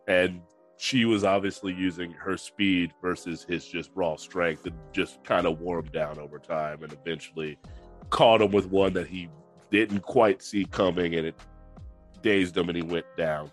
And 0.08 0.42
she 0.78 1.06
was 1.06 1.24
obviously 1.24 1.74
using 1.74 2.12
her 2.12 2.38
speed 2.38 2.94
versus 3.02 3.46
his 3.48 3.66
just 3.66 3.92
raw 3.96 4.16
strength 4.16 4.66
and 4.66 4.76
just 4.92 5.24
kind 5.24 5.46
of 5.46 5.60
wore 5.60 5.80
him 5.80 5.86
down 5.86 6.20
over 6.20 6.38
time 6.38 6.84
and 6.84 6.92
eventually 6.92 7.58
caught 8.10 8.42
him 8.42 8.52
with 8.52 8.68
one 8.68 8.94
that 8.94 9.08
he 9.08 9.30
didn't 9.72 10.02
quite 10.02 10.42
see 10.42 10.66
coming 10.66 11.16
and 11.16 11.28
it 11.28 11.36
dazed 12.22 12.58
him 12.58 12.70
and 12.70 12.76
he 12.76 12.84
went 12.84 13.06
down. 13.18 13.52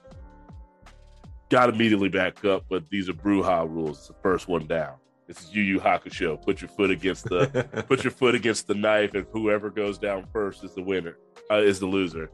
Got 1.49 1.69
immediately 1.69 2.09
back 2.09 2.45
up, 2.45 2.65
but 2.69 2.89
these 2.91 3.09
are 3.09 3.13
Brujah 3.13 3.69
rules. 3.71 3.99
It's 3.99 4.09
the 4.09 4.15
first 4.23 4.49
one 4.49 4.67
down. 4.67 4.95
This 5.29 5.45
is 5.45 5.55
Yu 5.55 5.63
Yu 5.63 5.81
Hakusho. 5.81 6.43
Put 6.43 6.61
your 6.61 6.69
foot 6.69 6.91
against 6.91 7.25
the 7.25 7.85
put 7.89 8.03
your 8.03 8.11
foot 8.11 8.35
against 8.35 8.67
the 8.67 8.75
knife, 8.75 9.15
and 9.15 9.27
whoever 9.33 9.71
goes 9.71 9.99
down 9.99 10.27
first 10.33 10.65
is 10.65 10.75
the 10.75 10.83
winner, 10.83 11.17
uh, 11.51 11.57
is 11.57 11.79
the 11.79 11.87
loser. 11.87 12.31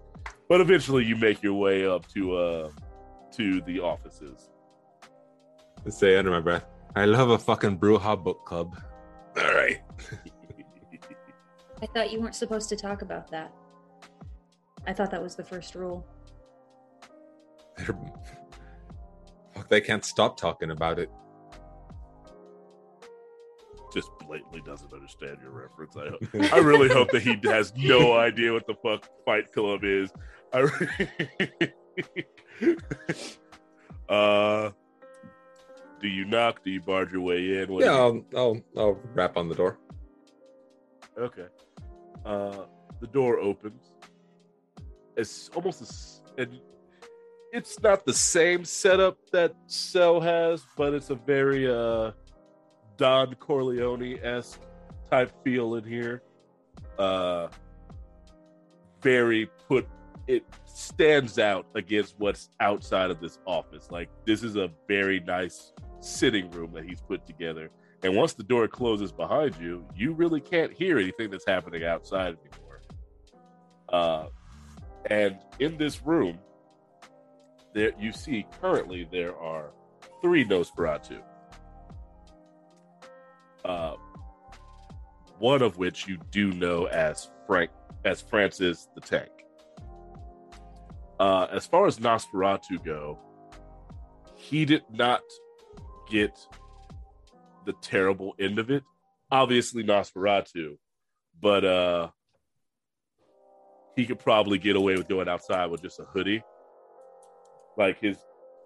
But 0.48 0.60
eventually, 0.60 1.04
you 1.04 1.16
make 1.16 1.42
your 1.42 1.54
way 1.54 1.86
up 1.86 2.08
to 2.14 2.36
uh 2.36 2.70
to 3.32 3.60
the 3.62 3.80
offices. 3.80 4.48
Say 5.88 6.16
under 6.16 6.30
my 6.30 6.40
breath, 6.40 6.64
I 6.96 7.04
love 7.06 7.30
a 7.30 7.38
fucking 7.38 7.78
Brujah 7.78 8.22
book 8.22 8.44
club. 8.44 8.76
All 9.36 9.54
right. 9.54 9.80
I 11.82 11.86
thought 11.86 12.12
you 12.12 12.20
weren't 12.20 12.34
supposed 12.34 12.68
to 12.70 12.76
talk 12.76 13.02
about 13.02 13.30
that. 13.30 13.52
I 14.86 14.92
thought 14.92 15.10
that 15.10 15.22
was 15.22 15.36
the 15.36 15.44
first 15.44 15.74
rule. 15.74 16.06
They're- 17.76 17.96
Fuck, 19.54 19.68
they 19.68 19.80
can't 19.80 20.04
stop 20.04 20.36
talking 20.36 20.70
about 20.70 20.98
it. 20.98 21.10
Just 23.94 24.10
blatantly 24.26 24.60
doesn't 24.66 24.92
understand 24.92 25.38
your 25.42 25.52
reference. 25.52 25.96
I 25.96 26.08
hope. 26.10 26.52
I 26.52 26.58
really 26.58 26.88
hope 26.88 27.10
that 27.12 27.22
he 27.22 27.38
has 27.44 27.72
no 27.76 28.12
idea 28.18 28.52
what 28.52 28.66
the 28.66 28.74
fuck 28.74 29.08
Fight 29.24 29.50
Club 29.52 29.80
is. 29.82 30.10
I 30.52 30.58
re- 30.60 31.72
uh, 34.08 34.70
do 36.00 36.08
you 36.08 36.24
knock? 36.24 36.62
Do 36.64 36.70
you 36.70 36.80
barge 36.80 37.12
your 37.12 37.20
way 37.22 37.58
in? 37.62 37.72
What 37.72 37.84
yeah, 37.84 37.92
I'll, 37.92 38.24
I'll 38.36 38.60
I'll 38.76 39.00
rap 39.14 39.36
on 39.36 39.48
the 39.48 39.54
door. 39.54 39.78
Okay. 41.18 41.46
Uh, 42.24 42.64
the 43.00 43.06
door 43.06 43.38
opens. 43.38 43.92
It's 45.16 45.48
almost 45.54 45.80
a, 45.80 45.84
s- 45.84 46.22
and 46.36 46.60
it's 47.52 47.80
not 47.80 48.04
the 48.04 48.12
same 48.12 48.64
setup 48.64 49.18
that 49.32 49.54
Cell 49.66 50.20
has, 50.20 50.64
but 50.76 50.94
it's 50.94 51.10
a 51.10 51.14
very 51.16 51.68
uh 51.70 52.12
Don 52.96 53.34
Corleone 53.36 54.18
esque 54.22 54.60
type 55.10 55.32
feel 55.44 55.74
in 55.76 55.84
here. 55.84 56.22
Uh, 56.98 57.48
very 59.02 59.46
put. 59.68 59.86
It 60.26 60.44
stands 60.66 61.38
out 61.38 61.66
against 61.74 62.16
what's 62.18 62.50
outside 62.60 63.10
of 63.10 63.20
this 63.20 63.38
office. 63.46 63.88
Like 63.90 64.10
this 64.26 64.42
is 64.42 64.56
a 64.56 64.70
very 64.86 65.20
nice 65.20 65.72
sitting 66.00 66.50
room 66.50 66.72
that 66.74 66.84
he's 66.84 67.00
put 67.00 67.26
together. 67.26 67.70
And 68.02 68.14
once 68.14 68.34
the 68.34 68.44
door 68.44 68.68
closes 68.68 69.12
behind 69.12 69.56
you, 69.60 69.84
you 69.96 70.12
really 70.12 70.40
can't 70.40 70.72
hear 70.72 70.98
anything 70.98 71.30
that's 71.30 71.46
happening 71.46 71.84
outside 71.84 72.36
anymore. 72.38 72.80
Uh, 73.88 74.26
and 75.06 75.38
in 75.58 75.76
this 75.76 76.02
room, 76.02 76.38
there 77.74 77.92
you 77.98 78.12
see 78.12 78.46
currently 78.60 79.08
there 79.10 79.36
are 79.36 79.70
three 80.22 80.44
Nosferatu. 80.44 81.20
Uh, 83.64 83.94
one 85.38 85.62
of 85.62 85.78
which 85.78 86.06
you 86.08 86.18
do 86.30 86.52
know 86.52 86.86
as 86.86 87.30
Frank, 87.46 87.70
as 88.04 88.20
Francis 88.20 88.88
the 88.94 89.00
Tank. 89.00 89.30
Uh, 91.20 91.46
as 91.50 91.66
far 91.66 91.86
as 91.86 91.98
Nosferatu 91.98 92.82
go, 92.84 93.18
he 94.36 94.64
did 94.64 94.82
not 94.90 95.22
get 96.08 96.38
the 97.64 97.72
terrible 97.80 98.34
end 98.38 98.58
of 98.58 98.70
it. 98.70 98.82
Obviously 99.30 99.84
Nosferatu, 99.84 100.78
but 101.40 101.64
uh 101.64 102.08
he 103.94 104.06
could 104.06 104.18
probably 104.18 104.58
get 104.58 104.76
away 104.76 104.96
with 104.96 105.08
going 105.08 105.28
outside 105.28 105.66
with 105.66 105.82
just 105.82 105.98
a 105.98 106.04
hoodie. 106.04 106.42
Like 107.76 108.00
his 108.00 108.16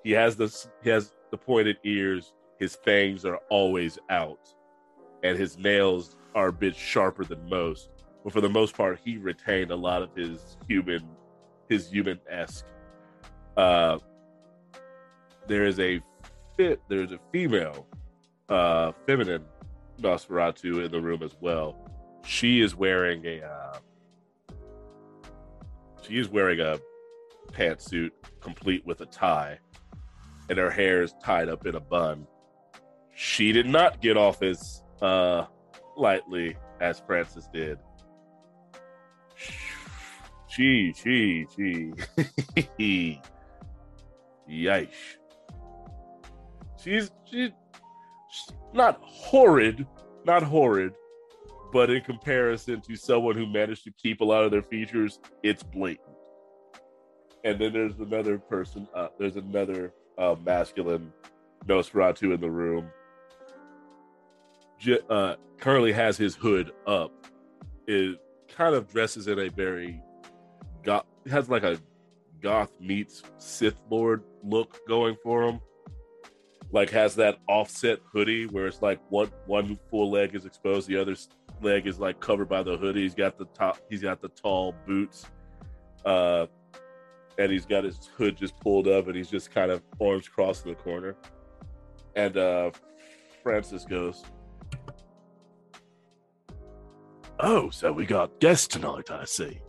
he 0.05 0.13
has 0.13 0.37
this 0.37 0.69
he 0.83 0.91
has 0.91 1.13
the 1.31 1.37
pointed 1.37 1.79
ears, 1.85 2.33
his 2.59 2.77
fangs 2.77 3.25
are 3.25 3.41
always 3.51 3.99
out, 4.11 4.55
and 5.23 5.39
his 5.39 5.59
nails 5.59 6.17
are 6.35 6.49
a 6.49 6.53
bit 6.53 6.77
sharper 6.77 7.25
than 7.25 7.49
most. 7.49 7.91
But 8.23 8.33
for 8.33 8.41
the 8.41 8.49
most 8.49 8.77
part, 8.77 9.01
he 9.05 9.17
retained 9.17 9.71
a 9.71 9.77
lot 9.77 10.03
of 10.03 10.15
his 10.15 10.57
human 10.69 11.03
his 11.69 11.91
human 11.91 12.21
esque. 12.29 12.67
Uh 13.57 13.99
there 15.49 15.65
is 15.65 15.81
a 15.81 16.01
fit 16.57 16.81
there's 16.89 17.13
a 17.13 17.19
female 17.33 17.87
uh 18.49 18.93
feminine 19.07 19.45
Nosferatu 20.01 20.85
in 20.85 20.91
the 20.91 21.01
room 21.01 21.23
as 21.23 21.37
well. 21.41 21.77
She 22.25 22.61
is 22.61 22.75
wearing 22.75 23.25
a 23.27 23.43
uh 23.43 23.79
she 26.03 26.19
is 26.19 26.29
wearing 26.29 26.61
a 26.61 26.79
pantsuit 27.53 28.11
complete 28.41 28.85
with 28.87 29.01
a 29.01 29.07
tie 29.07 29.59
and 30.49 30.59
her 30.59 30.71
hair 30.71 31.03
is 31.03 31.15
tied 31.23 31.49
up 31.49 31.67
in 31.67 31.75
a 31.75 31.81
bun. 31.81 32.27
She 33.15 33.53
did 33.53 33.67
not 33.67 34.01
get 34.01 34.17
off 34.17 34.43
as 34.43 34.83
uh 35.01 35.47
lightly 35.97 36.57
as 36.81 37.01
Francis 37.07 37.49
did. 37.53 37.79
She, 40.53 40.93
she, 40.95 41.47
she. 41.57 41.93
Yikes. 44.51 45.17
She's 46.83 47.11
she's 47.25 47.51
not 48.73 49.01
horrid, 49.03 49.87
not 50.25 50.43
horrid, 50.43 50.95
but 51.73 51.91
in 51.91 52.03
comparison 52.03 52.81
to 52.83 52.97
someone 52.97 53.37
who 53.37 53.47
managed 53.47 53.85
to 53.85 53.93
keep 53.93 54.21
a 54.21 54.25
lot 54.25 54.45
of 54.45 54.51
their 54.51 54.63
features, 54.63 55.21
it's 55.43 55.63
blatant. 55.63 56.09
and 57.45 57.59
then 57.61 57.73
there's 57.73 57.99
another 57.99 58.39
person. 58.39 58.87
Uh, 58.95 59.09
there's 59.19 59.37
another 59.37 59.93
uh, 60.19 60.35
masculine 60.45 61.13
Nosferatu 61.67 62.35
in 62.35 62.41
the 62.41 62.51
room. 62.51 62.89
J- 64.79 65.01
uh, 65.09 65.37
currently 65.59 65.93
has 65.93 66.17
his 66.17 66.35
hood 66.35 66.73
up. 66.87 67.13
It 67.87 68.19
kind 68.55 68.75
of 68.75 68.91
dresses 68.93 69.29
in 69.29 69.39
a 69.39 69.49
very 69.49 70.01
goth. 70.83 71.05
Has 71.31 71.49
like 71.49 71.63
a 71.63 71.79
goth 72.41 72.73
meets 72.81 73.23
Sith 73.39 73.81
Lord 73.91 74.23
look 74.43 74.81
going 74.89 75.17
for 75.23 75.45
him. 75.45 75.61
Like 76.73 76.89
has 76.91 77.15
that 77.17 77.39
offset 77.49 77.99
hoodie 78.11 78.47
where 78.47 78.67
it's 78.67 78.81
like 78.83 78.99
one 79.11 79.31
one 79.47 79.79
full 79.91 80.11
leg 80.11 80.35
is 80.35 80.47
exposed, 80.47 80.89
the 80.89 80.97
other 80.97 81.15
leg 81.61 81.87
is 81.87 81.99
like 82.01 82.19
covered 82.19 82.49
by 82.49 82.63
the 82.63 82.77
hoodie. 82.79 83.03
He's 83.03 83.15
got 83.15 83.37
the 83.39 83.45
top. 83.47 83.79
He's 83.91 84.01
got 84.03 84.21
the 84.23 84.29
tall 84.31 84.75
boots. 84.87 85.27
Uh, 86.05 86.47
and 87.39 87.51
he's 87.53 87.67
got 87.67 87.85
his 87.85 88.07
hood 88.17 88.37
just 88.37 88.59
pulled 88.61 88.89
up 88.89 89.07
and 89.07 89.17
he's 89.17 89.31
just 89.31 89.51
kind 89.51 89.71
of 89.71 89.83
arms 90.01 90.29
crossed 90.29 90.65
in 90.65 90.71
the 90.71 90.77
corner. 90.77 91.15
And 92.17 92.37
uh 92.37 92.71
Francis 93.43 93.85
goes, 93.85 94.23
Oh, 97.41 97.71
so 97.71 97.93
we 97.93 98.07
got 98.07 98.39
guests 98.41 98.67
tonight, 98.67 99.11
I 99.11 99.25
see. 99.25 99.61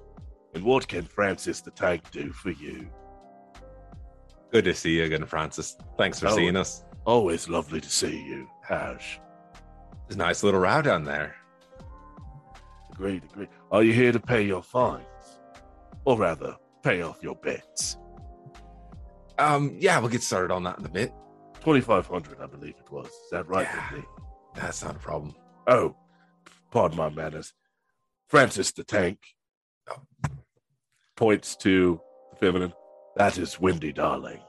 And 0.53 0.63
what 0.63 0.87
can 0.87 1.03
Francis 1.03 1.61
the 1.61 1.71
Tank 1.71 2.11
do 2.11 2.31
for 2.31 2.51
you? 2.51 2.87
Good 4.51 4.65
to 4.65 4.75
see 4.75 4.97
you 4.97 5.05
again, 5.05 5.25
Francis. 5.25 5.75
Thanks 5.97 6.19
for 6.19 6.27
Oh. 6.27 6.35
seeing 6.35 6.55
us. 6.55 6.83
Always 7.05 7.49
lovely 7.49 7.81
to 7.81 7.89
see 7.89 8.23
you, 8.23 8.47
Hash. 8.61 9.19
There's 10.07 10.15
a 10.15 10.19
nice 10.19 10.43
little 10.43 10.59
row 10.59 10.81
down 10.81 11.03
there. 11.03 11.35
Agreed, 12.91 13.23
agreed. 13.23 13.49
Are 13.71 13.83
you 13.83 13.93
here 13.93 14.11
to 14.11 14.19
pay 14.19 14.43
your 14.43 14.63
fines? 14.63 15.05
Or 16.05 16.17
rather, 16.17 16.55
pay 16.83 17.01
off 17.01 17.21
your 17.21 17.35
bets? 17.35 17.97
Um, 19.37 19.75
yeah, 19.79 19.99
we'll 19.99 20.09
get 20.09 20.21
started 20.21 20.51
on 20.51 20.63
that 20.63 20.79
in 20.79 20.85
a 20.85 20.89
bit. 20.89 21.11
2500 21.61 22.39
I 22.41 22.45
believe 22.45 22.75
it 22.77 22.91
was. 22.91 23.07
Is 23.07 23.29
that 23.31 23.47
right? 23.47 23.67
Yeah. 23.71 23.89
Lindsay? 23.91 24.07
That's 24.55 24.83
not 24.83 24.95
a 24.95 24.99
problem. 24.99 25.33
Oh, 25.67 25.95
pardon 26.71 26.97
my 26.97 27.09
manners. 27.09 27.53
Francis 28.27 28.71
the 28.71 28.83
Tank 28.83 29.19
points 31.15 31.55
to 31.57 31.99
the 32.31 32.37
feminine. 32.37 32.73
That 33.15 33.37
is 33.37 33.59
Wendy 33.59 33.91
Darling. 33.91 34.39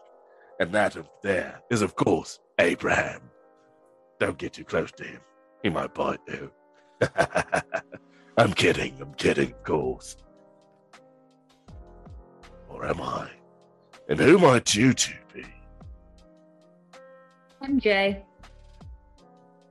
And 0.60 0.72
that 0.72 0.97
of 0.97 1.09
there 1.22 1.60
is, 1.70 1.82
of 1.82 1.97
course, 1.97 2.39
Abraham. 2.59 3.20
Don't 4.20 4.39
get 4.39 4.55
too 4.55 4.64
close 4.64 4.93
to 4.93 5.05
him. 5.05 5.20
He 5.62 5.70
might 5.70 5.94
bite 5.94 6.20
you. 6.28 6.51
I'm 8.36 8.52
kidding. 8.52 8.97
I'm 9.01 9.14
kidding, 9.14 9.52
of 9.52 9.62
course. 9.64 10.16
Or 12.68 12.85
am 12.86 13.01
I? 13.01 13.31
And 14.09 14.18
who 14.18 14.39
might 14.39 14.74
you 14.74 14.93
two 14.93 15.14
be? 15.32 15.44
I'm 17.60 17.81
Jay. 17.81 18.24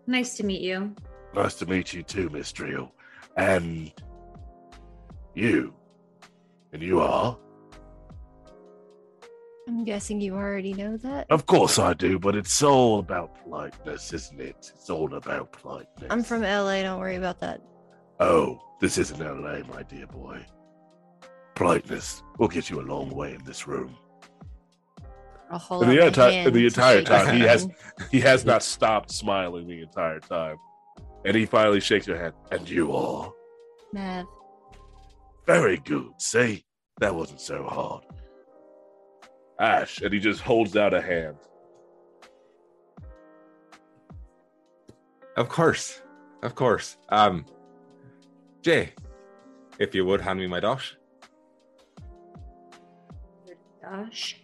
Nice 0.07 0.35
to 0.37 0.43
meet 0.43 0.61
you. 0.61 0.95
Nice 1.33 1.55
to 1.55 1.65
meet 1.65 1.93
you 1.93 2.03
too, 2.03 2.29
Miss 2.29 2.51
Drill. 2.51 2.91
And 3.37 3.91
you. 5.33 5.73
And 6.71 6.81
you 6.81 6.99
are? 6.99 7.37
I'm 9.67 9.83
guessing 9.85 10.19
you 10.19 10.35
already 10.35 10.73
know 10.73 10.97
that. 10.97 11.27
Of 11.29 11.45
course 11.45 11.79
I 11.79 11.93
do, 11.93 12.19
but 12.19 12.35
it's 12.35 12.61
all 12.61 12.99
about 12.99 13.33
politeness, 13.43 14.11
isn't 14.13 14.41
it? 14.41 14.55
It's 14.75 14.89
all 14.89 15.13
about 15.13 15.53
politeness. 15.53 16.07
I'm 16.09 16.23
from 16.23 16.41
LA. 16.41 16.81
Don't 16.81 16.99
worry 16.99 17.15
about 17.15 17.39
that. 17.39 17.61
Oh, 18.19 18.59
this 18.81 18.97
isn't 18.97 19.19
LA, 19.19 19.59
my 19.73 19.83
dear 19.83 20.07
boy. 20.07 20.45
Politeness 21.55 22.23
will 22.39 22.47
get 22.49 22.69
you 22.69 22.81
a 22.81 22.83
long 22.83 23.09
way 23.09 23.33
in 23.35 23.43
this 23.45 23.67
room. 23.67 23.95
I'll 25.49 25.59
hold 25.59 25.83
And 25.83 25.91
the 25.91 25.97
enti- 25.97 26.51
the 26.51 26.65
entire 26.65 27.01
time, 27.03 27.35
he 27.35 27.41
has- 27.43 27.67
He 28.11 28.19
has 28.21 28.43
not 28.43 28.63
stopped 28.63 29.11
smiling 29.11 29.67
the 29.67 29.81
entire 29.81 30.19
time. 30.19 30.57
And 31.25 31.35
he 31.37 31.45
finally 31.45 31.79
shakes 31.79 32.05
your 32.07 32.17
hand. 32.17 32.33
And 32.51 32.67
you 32.69 32.93
are? 32.93 33.31
Mav. 33.93 34.25
Very 35.45 35.77
good. 35.77 36.09
See? 36.17 36.65
That 36.99 37.15
wasn't 37.15 37.39
so 37.39 37.63
hard. 37.63 38.03
Ash, 39.63 40.01
and 40.01 40.13
he 40.13 40.19
just 40.19 40.41
holds 40.41 40.75
out 40.75 40.93
a 40.93 41.01
hand. 41.01 41.37
Of 45.37 45.47
course. 45.47 46.01
Of 46.41 46.53
course. 46.53 46.97
Um 47.09 47.45
Jay, 48.61 48.93
if 49.79 49.95
you 49.95 50.05
would 50.05 50.21
hand 50.21 50.39
me 50.39 50.47
my 50.47 50.59
dosh. 50.59 50.95
Gosh. 53.81 54.41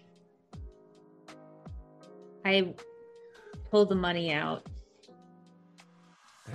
I 2.45 2.73
pull 3.69 3.85
the 3.85 3.95
money 3.95 4.31
out. 4.31 4.65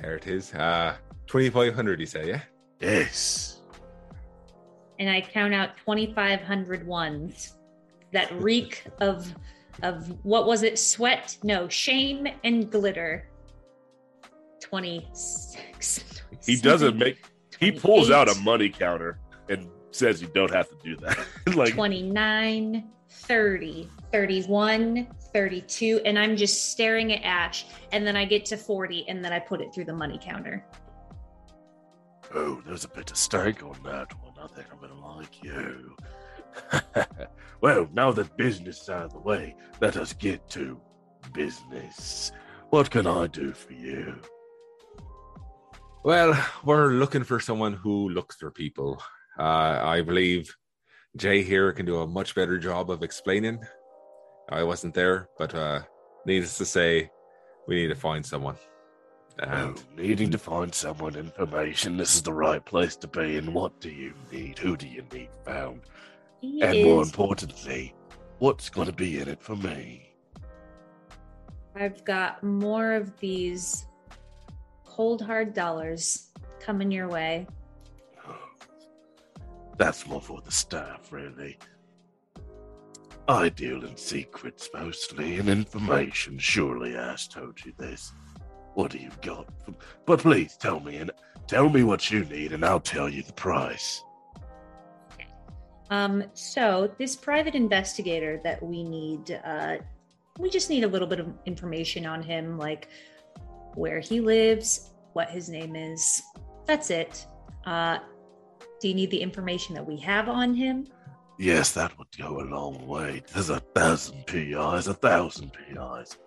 There 0.00 0.16
it 0.16 0.26
is. 0.26 0.54
Uh 0.54 0.96
twenty 1.26 1.50
five 1.50 1.74
hundred, 1.74 2.00
you 2.00 2.06
say, 2.06 2.28
yeah? 2.28 2.40
Yes. 2.80 3.60
and 4.98 5.08
I 5.10 5.20
count 5.20 5.54
out 5.54 5.76
2,500 5.78 6.86
ones 6.86 7.54
that 8.14 8.32
reek 8.40 8.84
of 9.00 9.32
of 9.82 10.08
what 10.24 10.46
was 10.46 10.62
it? 10.62 10.78
Sweat? 10.78 11.36
No, 11.42 11.68
shame 11.68 12.26
and 12.44 12.70
glitter. 12.70 13.28
26. 14.60 16.24
He 16.46 16.56
doesn't 16.56 16.96
make 16.96 17.22
he 17.60 17.70
pulls 17.70 18.10
out 18.10 18.28
a 18.28 18.34
money 18.40 18.68
counter 18.68 19.18
and 19.48 19.68
says 19.90 20.20
you 20.20 20.28
don't 20.28 20.50
have 20.50 20.68
to 20.68 20.76
do 20.82 20.96
that. 20.96 21.18
like 21.54 21.74
29, 21.74 22.90
30, 23.08 23.90
31, 24.12 25.06
32, 25.32 26.00
and 26.04 26.18
I'm 26.18 26.36
just 26.36 26.72
staring 26.72 27.12
at 27.12 27.22
Ash. 27.22 27.66
And 27.92 28.06
then 28.06 28.16
I 28.16 28.24
get 28.24 28.44
to 28.46 28.56
40, 28.56 29.08
and 29.08 29.24
then 29.24 29.32
I 29.32 29.38
put 29.38 29.60
it 29.60 29.72
through 29.74 29.84
the 29.84 29.94
money 29.94 30.18
counter. 30.20 30.64
Oh, 32.34 32.60
there's 32.66 32.84
a 32.84 32.88
bit 32.88 33.10
of 33.10 33.16
steak 33.16 33.62
on 33.62 33.78
that 33.84 34.12
one. 34.22 34.32
I 34.42 34.46
think 34.48 34.66
I'm 34.72 34.80
gonna 34.80 35.16
like 35.16 35.42
you. 35.42 35.96
well, 37.64 37.88
now 37.94 38.12
that 38.12 38.36
business 38.36 38.82
is 38.82 38.90
out 38.90 39.04
of 39.04 39.12
the 39.14 39.18
way, 39.18 39.56
let 39.80 39.96
us 39.96 40.12
get 40.12 40.46
to 40.50 40.78
business. 41.32 42.30
What 42.68 42.90
can 42.90 43.06
I 43.06 43.26
do 43.26 43.54
for 43.54 43.72
you? 43.72 44.20
Well, 46.04 46.38
we're 46.62 46.92
looking 46.92 47.24
for 47.24 47.40
someone 47.40 47.72
who 47.72 48.10
looks 48.10 48.36
for 48.36 48.50
people. 48.50 49.02
Uh, 49.38 49.80
I 49.82 50.02
believe 50.02 50.54
Jay 51.16 51.42
here 51.42 51.72
can 51.72 51.86
do 51.86 52.00
a 52.00 52.06
much 52.06 52.34
better 52.34 52.58
job 52.58 52.90
of 52.90 53.02
explaining. 53.02 53.64
I 54.50 54.62
wasn't 54.62 54.92
there, 54.92 55.30
but 55.38 55.54
uh, 55.54 55.80
needless 56.26 56.58
to 56.58 56.66
say, 56.66 57.08
we 57.66 57.76
need 57.76 57.88
to 57.88 57.94
find 57.94 58.26
someone. 58.26 58.56
Oh, 59.40 59.46
And 59.46 59.82
needing 59.96 60.30
to 60.32 60.38
find 60.38 60.74
someone 60.74 61.16
information. 61.16 61.96
This 61.96 62.14
is 62.14 62.20
the 62.20 62.34
right 62.34 62.62
place 62.62 62.94
to 62.96 63.08
be. 63.08 63.38
And 63.38 63.54
what 63.54 63.80
do 63.80 63.88
you 63.88 64.12
need? 64.30 64.58
Who 64.58 64.76
do 64.76 64.86
you 64.86 65.02
need 65.14 65.30
found? 65.46 65.80
He 66.44 66.60
and 66.60 66.84
more 66.84 67.02
importantly, 67.02 67.94
what's 68.38 68.68
going 68.68 68.86
to 68.86 68.92
be 68.92 69.18
in 69.18 69.28
it 69.28 69.42
for 69.42 69.56
me? 69.56 70.14
I've 71.74 72.04
got 72.04 72.42
more 72.42 72.92
of 72.92 73.18
these 73.18 73.86
cold 74.84 75.22
hard 75.22 75.54
dollars 75.54 76.28
coming 76.60 76.90
your 76.90 77.08
way. 77.08 77.46
That's 79.78 80.06
more 80.06 80.20
for 80.20 80.42
the 80.42 80.52
staff, 80.52 81.10
really. 81.10 81.58
I 83.26 83.48
deal 83.48 83.82
in 83.82 83.96
secrets 83.96 84.68
mostly, 84.74 85.38
and 85.38 85.48
information. 85.48 86.38
Surely 86.38 86.94
Ash 86.94 87.26
told 87.28 87.64
you 87.64 87.72
this. 87.78 88.12
What 88.74 88.90
do 88.90 88.98
you 88.98 89.10
got? 89.22 89.48
But 90.04 90.18
please 90.18 90.58
tell 90.58 90.78
me, 90.78 90.96
and 90.96 91.10
tell 91.46 91.70
me 91.70 91.84
what 91.84 92.10
you 92.10 92.26
need, 92.26 92.52
and 92.52 92.66
I'll 92.66 92.80
tell 92.80 93.08
you 93.08 93.22
the 93.22 93.32
price. 93.32 94.03
Um, 95.90 96.24
so 96.34 96.92
this 96.98 97.14
private 97.14 97.54
investigator 97.54 98.40
that 98.44 98.62
we 98.62 98.82
need, 98.82 99.40
uh, 99.44 99.76
we 100.38 100.50
just 100.50 100.70
need 100.70 100.84
a 100.84 100.88
little 100.88 101.08
bit 101.08 101.20
of 101.20 101.28
information 101.46 102.06
on 102.06 102.22
him, 102.22 102.58
like 102.58 102.88
where 103.74 104.00
he 104.00 104.20
lives, 104.20 104.90
what 105.12 105.30
his 105.30 105.48
name 105.48 105.76
is. 105.76 106.22
That's 106.66 106.90
it. 106.90 107.26
Uh, 107.66 107.98
do 108.80 108.88
you 108.88 108.94
need 108.94 109.10
the 109.10 109.20
information 109.20 109.74
that 109.74 109.86
we 109.86 109.96
have 109.98 110.28
on 110.28 110.54
him? 110.54 110.86
Yes, 111.38 111.72
that 111.72 111.96
would 111.98 112.08
go 112.16 112.40
a 112.40 112.46
long 112.46 112.86
way. 112.86 113.22
There's 113.32 113.50
a 113.50 113.58
thousand 113.60 114.26
PIs, 114.26 114.86
a 114.86 114.94
thousand 114.94 115.52
PIs. 115.52 116.18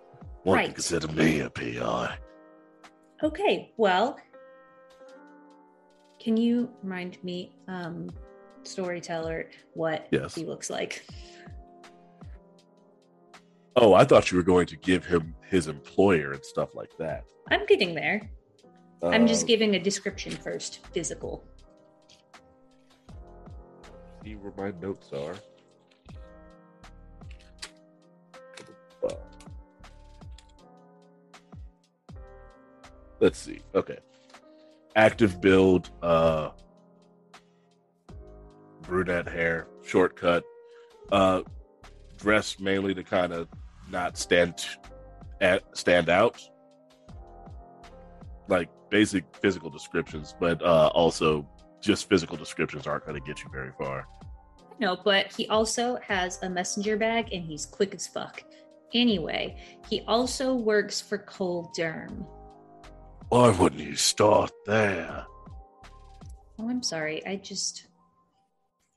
One 0.44 0.58
can 0.58 0.66
Right. 0.68 0.74
consider 0.74 1.08
me 1.14 1.40
a 1.42 1.50
PI. 1.50 2.18
Okay, 3.24 3.74
well, 3.78 4.18
can 6.20 6.38
you 6.38 6.70
remind 6.84 7.22
me, 7.24 7.54
um, 7.68 8.10
storyteller, 8.68 9.50
what 9.74 10.08
yes. 10.12 10.36
he 10.36 10.46
looks 10.46 10.70
like. 10.70 11.06
Oh, 13.76 13.94
I 13.94 14.04
thought 14.04 14.32
you 14.32 14.38
were 14.38 14.44
going 14.44 14.66
to 14.68 14.76
give 14.78 15.06
him 15.06 15.36
his 15.50 15.68
employer 15.68 16.34
and 16.34 16.44
stuff 16.44 16.76
like 16.76 16.92
that. 16.98 17.26
I'm 17.52 17.66
getting 17.66 17.94
there. 17.94 18.30
I'm 19.04 19.28
just 19.28 19.44
oh. 19.44 19.48
giving 19.48 19.76
a 19.76 19.80
description 19.80 20.32
first, 20.32 20.86
physical. 20.88 21.46
See 24.24 24.36
where 24.36 24.54
my 24.58 24.78
notes 24.80 25.12
are. 25.14 25.36
Let's 33.20 33.40
see. 33.40 33.62
Okay. 33.74 33.98
Active 34.96 35.42
build, 35.42 35.90
uh, 36.02 36.52
brunette 38.88 39.28
hair, 39.28 39.68
shortcut, 39.84 40.44
uh 41.12 41.42
dressed 42.18 42.60
mainly 42.60 42.94
to 42.94 43.04
kind 43.04 43.32
of 43.32 43.48
not 43.90 44.18
stand 44.18 44.66
at 45.42 45.64
stand 45.78 46.10
out. 46.10 46.42
Like 48.48 48.70
basic 48.90 49.26
physical 49.42 49.70
descriptions, 49.70 50.36
but 50.40 50.62
uh 50.62 50.88
also 50.94 51.48
just 51.82 52.10
physical 52.10 52.38
descriptions 52.38 52.88
aren't 52.88 53.06
going 53.06 53.22
to 53.22 53.26
get 53.26 53.44
you 53.44 53.50
very 53.52 53.72
far. 53.78 54.08
No, 54.80 54.98
but 55.04 55.32
he 55.32 55.48
also 55.48 55.98
has 56.08 56.42
a 56.44 56.50
messenger 56.50 56.98
bag 56.98 57.32
and 57.32 57.44
he's 57.44 57.66
quick 57.66 57.94
as 57.94 58.08
fuck. 58.08 58.44
Anyway, 58.94 59.58
he 59.90 60.02
also 60.08 60.54
works 60.54 61.02
for 61.02 61.18
Cole 61.18 61.72
Derm. 61.78 62.26
Why 63.30 63.50
wouldn't 63.50 63.82
you 63.82 63.96
start 63.96 64.52
there? 64.66 65.26
Oh, 66.60 66.70
I'm 66.70 66.82
sorry. 66.82 67.26
I 67.26 67.36
just 67.36 67.88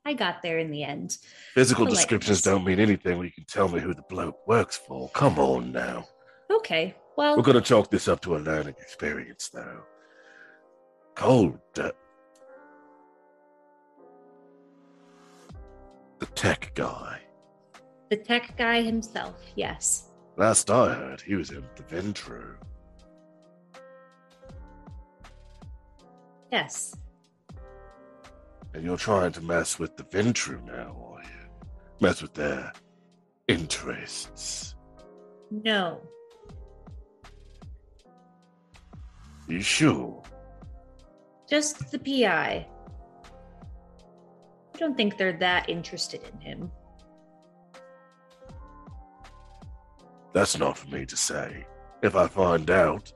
I 0.05 0.15
got 0.15 0.43
there 0.43 0.59
in 0.59 0.71
the 0.71 0.83
end. 0.83 1.19
Physical 1.55 1.85
Politeness. 1.85 1.99
descriptions 2.05 2.43
don't 2.43 2.65
mean 2.65 2.81
anything 2.81 3.19
when 3.19 3.27
you 3.27 3.33
can 3.33 3.45
tell 3.45 3.69
me 3.69 3.81
who 3.81 3.95
the 3.95 4.03
bloke 4.09 4.47
works 4.47 4.77
for. 4.77 5.09
Come 5.11 5.39
on 5.39 5.73
now. 5.73 6.07
Okay. 6.51 6.95
Well, 7.17 7.37
We're 7.37 7.43
going 7.43 7.57
to 7.57 7.61
chalk 7.61 7.91
this 7.91 8.09
up 8.09 8.21
to 8.23 8.37
a 8.37 8.39
learning 8.39 8.77
experience, 8.81 9.51
though. 9.53 9.83
Cold. 11.15 11.59
uh, 11.79 11.91
the 16.19 16.27
tech 16.27 16.73
guy. 16.75 17.21
the 18.11 18.17
tech 18.17 18.57
guy 18.57 18.83
himself, 18.83 19.35
yes. 19.55 20.09
Last 20.37 20.71
I 20.71 20.95
heard, 20.95 21.21
he 21.21 21.35
was 21.35 21.51
in 21.51 21.63
the 21.77 21.83
Ventrue. 21.83 22.55
Yes. 26.51 26.95
And 28.73 28.85
you're 28.85 28.97
trying 28.97 29.33
to 29.33 29.41
mess 29.41 29.79
with 29.79 29.97
the 29.97 30.05
Ventrue 30.05 30.65
now, 30.65 30.97
are 31.15 31.23
you? 31.23 31.67
Mess 32.01 32.23
with 32.23 32.35
their 32.35 32.73
interests. 33.49 34.77
No. 35.51 36.01
You 39.49 39.61
sure? 39.61 40.23
Just 41.49 41.91
the 41.91 41.99
PI. 41.99 42.67
I 44.75 44.79
don't 44.79 44.97
think 44.97 45.19
they're 45.19 45.37
that 45.39 45.69
interested 45.69 46.23
in 46.33 46.41
him. 46.41 46.71
That's 50.33 50.57
not 50.57 50.79
for 50.79 50.89
me 50.89 51.05
to 51.07 51.17
say. 51.17 51.67
If 52.03 52.15
I 52.15 52.29
find 52.29 52.71
out, 52.71 53.13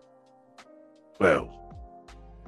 well, 1.21 1.64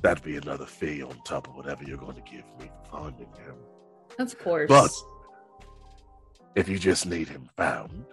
that'd 0.03 0.23
be 0.25 0.37
another 0.37 0.67
fee 0.67 1.03
on 1.03 1.19
top 1.25 1.49
of 1.49 1.55
whatever 1.57 1.83
you're 1.85 1.97
going 1.99 2.17
to 2.17 2.23
give 2.31 2.45
me 2.61 2.71
for 2.85 2.99
finding 3.03 3.29
him. 3.45 3.57
Of 4.19 4.39
course. 4.39 4.69
But 4.69 4.91
if 6.55 6.69
you 6.69 6.79
just 6.79 7.07
need 7.07 7.29
him 7.29 7.49
found, 7.57 8.05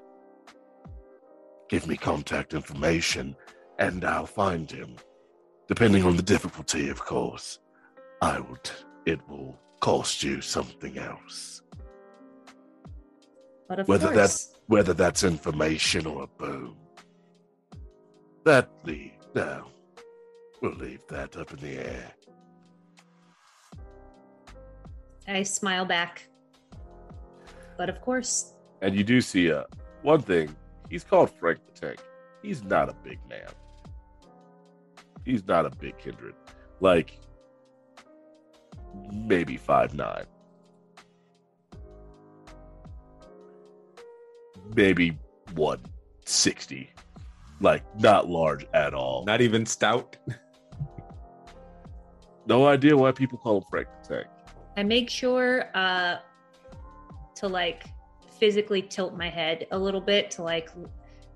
give 1.70 1.88
me 1.88 1.96
contact 1.98 2.54
information 2.54 3.36
and 3.80 4.04
I'll 4.06 4.26
find 4.26 4.70
him. 4.70 4.96
Depending 5.68 6.04
on 6.04 6.16
the 6.18 6.24
difficulty, 6.24 6.90
of 6.90 7.00
course. 7.04 7.60
I 8.22 8.40
would 8.40 8.70
it 9.06 9.20
will 9.28 9.60
cost 9.82 10.24
you 10.24 10.40
something 10.42 10.98
else. 10.98 11.62
But 13.68 13.80
of 13.80 13.88
whether 13.88 14.08
course. 14.08 14.16
that's- 14.16 14.50
Whether 14.68 14.94
that's 14.94 15.24
information 15.24 16.06
or 16.06 16.24
a 16.24 16.28
boom. 16.28 16.78
That 18.46 18.70
leave 18.86 19.12
no. 19.36 19.66
We'll 20.64 20.72
leave 20.76 21.06
that 21.10 21.36
up 21.36 21.52
in 21.52 21.60
the 21.60 21.78
air. 21.78 22.14
I 25.28 25.44
smile 25.44 25.84
back. 25.84 26.30
But 27.78 27.90
of 27.90 28.00
course. 28.00 28.54
And 28.82 28.96
you 28.96 29.04
do 29.04 29.20
see 29.20 29.52
uh 29.52 29.66
one 30.04 30.22
thing, 30.22 30.56
he's 30.90 31.04
called 31.04 31.32
Frank 31.38 31.60
the 31.66 31.88
Tank. 31.88 32.00
He's 32.42 32.64
not 32.64 32.88
a 32.88 32.94
big 33.04 33.20
man. 33.28 33.50
He's 35.26 35.46
not 35.46 35.66
a 35.66 35.70
big 35.70 35.98
kindred. 35.98 36.36
Like 36.80 37.20
maybe 39.12 39.58
five 39.58 39.94
nine. 39.94 40.24
Maybe 44.74 45.20
one 45.56 45.82
sixty. 46.24 46.90
Like 47.60 47.84
not 48.00 48.30
large 48.30 48.66
at 48.74 48.94
all. 48.94 49.26
Not 49.26 49.42
even 49.42 49.66
stout. 49.66 50.16
No 52.46 52.68
idea 52.68 52.96
why 52.96 53.12
people 53.12 53.38
call 53.38 53.58
him 53.58 53.64
Frank 53.70 53.88
the 54.08 54.16
Tank. 54.16 54.28
I 54.78 54.84
make 54.84 55.10
sure 55.10 55.66
uh 55.76 56.18
to 57.36 57.48
like 57.48 57.86
physically 58.40 58.82
tilt 58.82 59.16
my 59.18 59.30
head 59.30 59.68
a 59.72 59.78
little 59.78 60.02
bit 60.02 60.30
to 60.32 60.44
like 60.44 60.70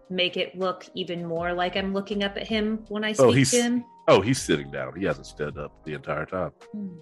make 0.10 0.38
it 0.38 0.58
look 0.58 0.86
even 0.96 1.26
more 1.26 1.54
like 1.54 1.76
I'm 1.78 1.94
looking 1.94 2.24
up 2.24 2.38
at 2.38 2.48
him 2.48 2.84
when 2.90 3.04
I 3.04 3.12
speak 3.14 3.26
Oh, 3.26 3.32
he's- 3.32 3.52
to 3.52 3.62
him. 3.62 3.86
Oh, 4.10 4.22
he's 4.22 4.42
sitting 4.42 4.72
down. 4.72 4.98
He 4.98 5.04
hasn't 5.06 5.26
stood 5.28 5.58
up 5.58 5.84
the 5.84 5.94
entire 5.94 6.26
time. 6.26 6.52
Hmm. 6.72 6.96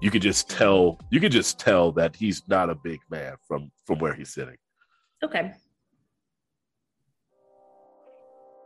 you 0.00 0.10
could 0.10 0.22
just 0.22 0.48
tell 0.50 0.98
you 1.10 1.18
could 1.20 1.32
just 1.32 1.58
tell 1.58 1.90
that 1.92 2.14
he's 2.16 2.42
not 2.48 2.68
a 2.70 2.74
big 2.74 3.00
man 3.10 3.34
from 3.46 3.70
from 3.86 3.98
where 3.98 4.14
he's 4.14 4.32
sitting 4.32 4.56
Okay. 5.24 5.52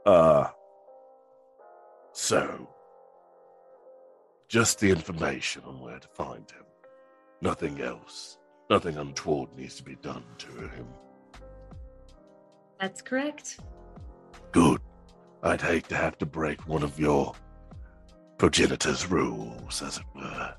uh 0.06 0.48
so 2.12 2.68
just 4.52 4.80
the 4.80 4.90
information 4.90 5.62
on 5.64 5.80
where 5.80 5.98
to 5.98 6.08
find 6.08 6.50
him. 6.50 6.64
Nothing 7.40 7.80
else. 7.80 8.36
Nothing 8.68 8.98
untoward 8.98 9.48
needs 9.56 9.76
to 9.76 9.82
be 9.82 9.94
done 9.96 10.22
to 10.36 10.46
him. 10.68 10.86
That's 12.78 13.00
correct. 13.00 13.58
good. 14.52 14.78
I'd 15.42 15.62
hate 15.62 15.88
to 15.88 15.96
have 15.96 16.18
to 16.18 16.26
break 16.26 16.68
one 16.68 16.82
of 16.82 17.00
your 17.00 17.32
progenitor's 18.36 19.10
rules 19.10 19.80
as 19.80 19.96
it 19.96 20.04
were. 20.14 20.54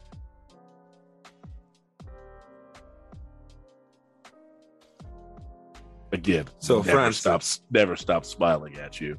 Again 6.12 6.46
So, 6.60 6.78
never 6.78 6.92
Francis- 6.92 7.22
stops 7.22 7.62
never 7.72 7.96
stops 7.96 8.30
smiling 8.30 8.76
at 8.78 9.02
you. 9.02 9.18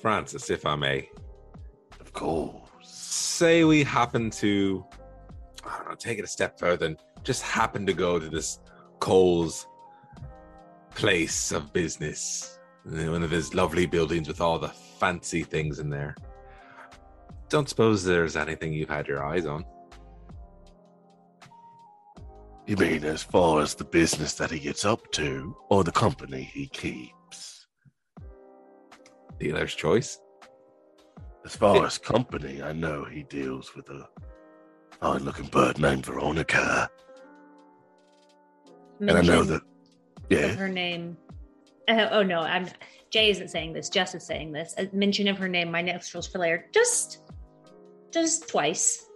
Francis, 0.00 0.48
if 0.50 0.64
I 0.64 0.76
may, 0.76 1.10
Of 2.00 2.12
course. 2.12 2.69
Say 3.10 3.64
we 3.64 3.82
happen 3.82 4.30
to, 4.30 4.84
I 5.64 5.76
don't 5.78 5.88
know, 5.88 5.94
take 5.94 6.18
it 6.18 6.24
a 6.24 6.28
step 6.28 6.58
further 6.58 6.86
and 6.86 6.96
just 7.22 7.42
happen 7.42 7.84
to 7.86 7.92
go 7.92 8.18
to 8.18 8.28
this 8.28 8.60
Cole's 9.00 9.66
place 10.94 11.52
of 11.52 11.72
business, 11.72 12.58
one 12.84 13.22
of 13.22 13.30
his 13.30 13.54
lovely 13.54 13.86
buildings 13.86 14.28
with 14.28 14.40
all 14.40 14.58
the 14.58 14.68
fancy 14.68 15.42
things 15.42 15.78
in 15.78 15.90
there. 15.90 16.14
Don't 17.48 17.68
suppose 17.68 18.04
there's 18.04 18.36
anything 18.36 18.72
you've 18.72 18.88
had 18.88 19.08
your 19.08 19.24
eyes 19.24 19.46
on. 19.46 19.64
You 22.66 22.76
mean 22.76 23.04
as 23.04 23.22
far 23.22 23.60
as 23.60 23.74
the 23.74 23.84
business 23.84 24.34
that 24.34 24.52
he 24.52 24.60
gets 24.60 24.84
up 24.84 25.10
to, 25.12 25.56
or 25.70 25.82
the 25.82 25.90
company 25.90 26.42
he 26.42 26.68
keeps? 26.68 27.66
Dealer's 29.40 29.74
choice. 29.74 30.20
As 31.50 31.56
far 31.56 31.84
as 31.84 31.98
company, 31.98 32.62
I 32.62 32.72
know 32.72 33.04
he 33.04 33.24
deals 33.24 33.74
with 33.74 33.88
a 33.90 34.08
fine 35.00 35.24
looking 35.24 35.46
bird 35.46 35.80
named 35.80 36.06
Veronica. 36.06 36.88
And 39.00 39.10
I 39.10 39.20
know 39.22 39.42
that, 39.42 39.62
yeah, 40.28 40.54
her 40.54 40.68
name. 40.68 41.16
Uh, 41.88 42.06
oh 42.12 42.22
no, 42.22 42.38
I'm 42.38 42.68
Jay 43.10 43.30
isn't 43.30 43.48
saying 43.48 43.72
this. 43.72 43.88
Jess 43.88 44.14
is 44.14 44.24
saying 44.24 44.52
this. 44.52 44.76
A 44.78 44.88
mention 44.92 45.26
of 45.26 45.38
her 45.38 45.48
name, 45.48 45.72
my 45.72 45.82
nostrils 45.82 46.28
flare 46.28 46.66
just, 46.72 47.18
just 48.12 48.48
twice. 48.48 49.06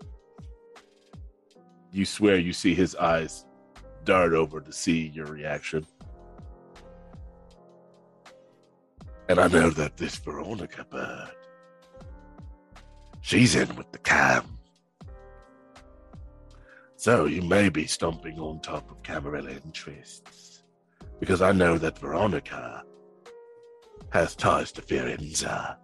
you 1.92 2.04
swear 2.04 2.36
you 2.36 2.52
see 2.52 2.74
his 2.74 2.96
eyes 2.96 3.44
dart 4.02 4.32
over 4.32 4.60
to 4.60 4.72
see 4.72 5.06
your 5.14 5.26
reaction. 5.26 5.86
And 9.28 9.38
I 9.38 9.46
know 9.46 9.70
that 9.70 9.96
this 9.96 10.16
Veronica 10.16 10.84
bird, 10.90 11.30
she's 13.24 13.56
in 13.56 13.74
with 13.74 13.90
the 13.90 13.98
cam. 13.98 14.44
So 16.96 17.24
you 17.24 17.42
may 17.42 17.70
be 17.70 17.86
stomping 17.86 18.38
on 18.38 18.60
top 18.60 18.90
of 18.90 19.02
Camarilla 19.02 19.50
interests. 19.50 20.62
Because 21.20 21.40
I 21.40 21.52
know 21.52 21.78
that 21.78 21.98
Veronica 21.98 22.84
has 24.10 24.36
ties 24.36 24.72
to 24.72 24.82
Firenze. 24.82 25.76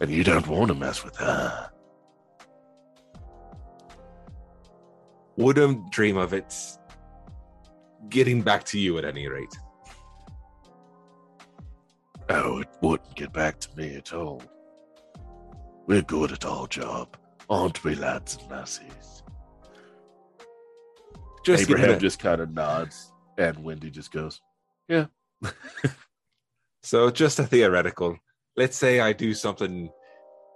And 0.00 0.10
you 0.10 0.22
don't 0.22 0.46
want 0.46 0.68
to 0.68 0.74
mess 0.74 1.04
with 1.04 1.16
her. 1.16 1.70
Wouldn't 5.36 5.90
dream 5.90 6.16
of 6.16 6.32
it 6.32 6.54
getting 8.08 8.42
back 8.42 8.64
to 8.66 8.78
you 8.78 8.96
at 8.98 9.04
any 9.04 9.26
rate. 9.26 9.56
Oh, 12.28 12.60
it 12.60 12.68
wouldn't 12.80 13.14
get 13.16 13.32
back 13.32 13.58
to 13.60 13.76
me 13.76 13.96
at 13.96 14.12
all. 14.12 14.42
We're 15.88 16.02
good 16.02 16.32
at 16.32 16.44
our 16.44 16.68
job, 16.68 17.16
aren't 17.48 17.82
we, 17.82 17.94
lads 17.94 18.36
and 18.36 18.50
lassies? 18.50 19.22
Just 21.44 21.62
Abraham 21.62 21.98
just 21.98 22.18
kind 22.18 22.42
of 22.42 22.52
nods, 22.52 23.12
and 23.38 23.64
Wendy 23.64 23.90
just 23.90 24.12
goes, 24.12 24.40
"Yeah." 24.86 25.06
So 26.84 27.10
just 27.10 27.38
a 27.38 27.44
theoretical. 27.44 28.16
Let's 28.56 28.78
say 28.78 29.00
I 29.00 29.12
do 29.12 29.34
something 29.34 29.90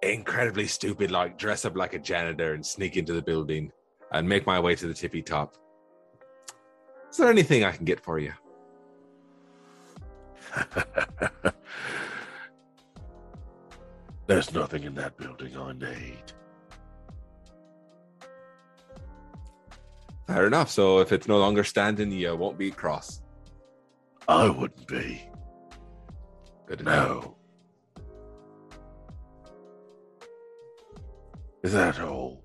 incredibly 0.03 0.67
stupid, 0.67 1.11
like 1.11 1.37
dress 1.37 1.67
up 1.67 1.77
like 1.77 1.93
a 1.93 1.99
janitor 1.99 2.55
and 2.55 2.65
sneak 2.65 2.97
into 2.97 3.13
the 3.13 3.21
building 3.21 3.71
and 4.13 4.27
make 4.27 4.47
my 4.47 4.59
way 4.59 4.75
to 4.77 4.87
the 4.87 4.95
tippy 4.95 5.21
top. 5.21 5.57
Is 7.11 7.19
there 7.19 7.29
anything 7.29 7.65
I 7.65 7.73
can 7.73 7.85
get 7.85 8.01
for 8.01 8.19
you? 8.19 8.33
There's 14.33 14.55
nothing 14.55 14.85
in 14.85 14.95
that 14.95 15.19
building 15.19 15.55
I 15.59 15.73
need. 15.73 16.33
Fair 20.27 20.47
enough. 20.47 20.71
So 20.71 21.01
if 21.01 21.13
it's 21.13 21.29
no 21.29 21.37
longer 21.37 21.63
standing, 21.63 22.11
you 22.11 22.35
won't 22.35 22.57
be 22.57 22.71
cross. 22.71 23.21
I 24.27 24.49
wouldn't 24.49 24.89
be. 24.89 25.29
Good 26.65 26.79
to 26.79 26.85
know. 26.85 27.37
Is 31.63 31.75
that 31.75 32.01
all? 32.01 32.43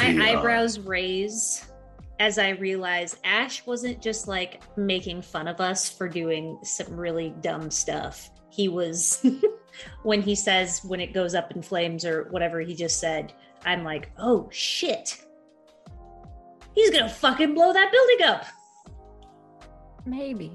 My 0.00 0.32
eyebrows 0.32 0.80
raise 0.80 1.70
as 2.18 2.36
I 2.36 2.48
realize 2.48 3.16
Ash 3.22 3.64
wasn't 3.64 4.02
just 4.02 4.26
like 4.26 4.60
making 4.76 5.22
fun 5.22 5.46
of 5.46 5.60
us 5.60 5.88
for 5.88 6.08
doing 6.08 6.58
some 6.64 6.96
really 6.96 7.32
dumb 7.42 7.70
stuff. 7.70 8.28
He 8.50 8.66
was, 8.66 9.24
when 10.02 10.22
he 10.22 10.34
says 10.34 10.82
when 10.84 11.00
it 11.00 11.12
goes 11.12 11.34
up 11.34 11.52
in 11.52 11.62
flames 11.62 12.04
or 12.04 12.24
whatever 12.30 12.60
he 12.60 12.74
just 12.74 13.00
said, 13.00 13.32
I'm 13.64 13.84
like, 13.84 14.10
oh 14.18 14.48
shit. 14.50 15.24
He's 16.74 16.90
gonna 16.90 17.08
fucking 17.08 17.54
blow 17.54 17.72
that 17.72 17.92
building 17.92 18.26
up. 18.26 18.46
Maybe. 20.04 20.52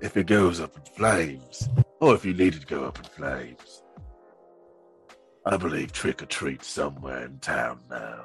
If 0.00 0.16
it 0.16 0.26
goes 0.26 0.60
up 0.60 0.76
in 0.76 0.82
flames, 0.94 1.68
or 2.00 2.14
if 2.14 2.24
you 2.24 2.32
need 2.32 2.54
it 2.54 2.60
to 2.60 2.66
go 2.66 2.84
up 2.84 2.98
in 2.98 3.04
flames, 3.04 3.82
I 5.44 5.56
believe 5.56 5.92
trick 5.92 6.22
or 6.22 6.26
treat 6.26 6.62
somewhere 6.62 7.26
in 7.26 7.38
town 7.38 7.80
now. 7.90 8.24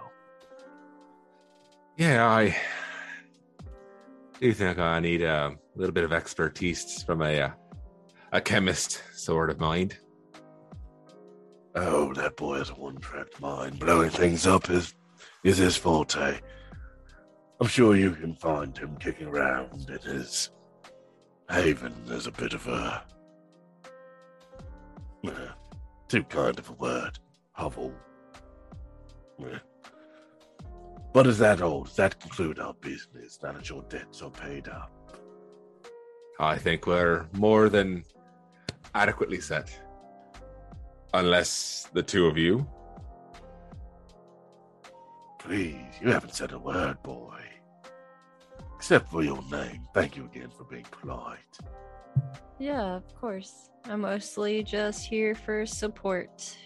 Yeah, 1.97 2.27
I 2.27 2.57
do 4.39 4.47
you 4.47 4.53
think 4.53 4.79
I 4.79 4.99
need 4.99 5.21
a 5.21 5.55
little 5.75 5.93
bit 5.93 6.03
of 6.03 6.11
expertise 6.11 7.03
from 7.03 7.21
a 7.21 7.41
uh, 7.41 7.49
a 8.35 8.41
chemist 8.41 9.01
sort 9.13 9.49
of 9.49 9.61
mind. 9.61 9.97
Oh, 11.73 12.13
that 12.15 12.35
boy 12.35 12.57
has 12.57 12.69
a 12.69 12.73
one-track 12.73 13.39
mind. 13.39 13.79
Blowing 13.79 14.09
things 14.09 14.45
up 14.45 14.69
is 14.69 14.93
is 15.45 15.57
his 15.57 15.77
forte. 15.77 16.39
I'm 17.61 17.67
sure 17.67 17.95
you 17.95 18.11
can 18.11 18.35
find 18.35 18.77
him 18.77 18.97
kicking 18.97 19.27
around 19.27 19.89
in 19.89 19.99
his 19.99 20.49
haven 21.49 21.93
as 22.11 22.27
a 22.27 22.31
bit 22.31 22.53
of 22.53 22.67
a 22.67 23.03
uh, 25.25 25.31
too 26.09 26.23
kind 26.23 26.59
of 26.59 26.69
a 26.69 26.73
word. 26.73 27.17
Hovel. 27.53 27.93
But 31.15 31.27
is 31.27 31.37
that 31.37 31.61
all? 31.61 31.85
Does 31.85 31.95
that 31.95 32.19
conclude 32.19 32.59
our 32.59 32.73
business 32.73 33.39
now 33.41 33.53
that 33.53 33.69
your 33.69 33.83
debts 33.83 34.21
are 34.21 34.29
paid 34.29 34.67
up? 34.67 34.91
I 36.41 36.57
think 36.57 36.87
we're 36.87 37.25
more 37.31 37.69
than 37.69 38.03
adequately 38.93 39.39
set. 39.39 39.71
Unless 41.13 41.87
the 41.93 42.03
two 42.03 42.25
of 42.25 42.37
you. 42.37 42.67
Please, 45.39 45.77
you 46.01 46.11
haven't 46.11 46.35
said 46.35 46.51
a 46.51 46.59
word, 46.59 47.01
boy. 47.01 47.39
Except 48.75 49.09
for 49.09 49.23
your 49.23 49.41
name. 49.49 49.87
Thank 49.93 50.17
you 50.17 50.25
again 50.25 50.49
for 50.49 50.65
being 50.65 50.85
polite. 50.91 51.37
Yeah, 52.59 52.93
of 52.93 53.15
course. 53.15 53.69
I'm 53.85 54.01
mostly 54.01 54.63
just 54.63 55.05
here 55.05 55.33
for 55.33 55.65
support. 55.65 56.57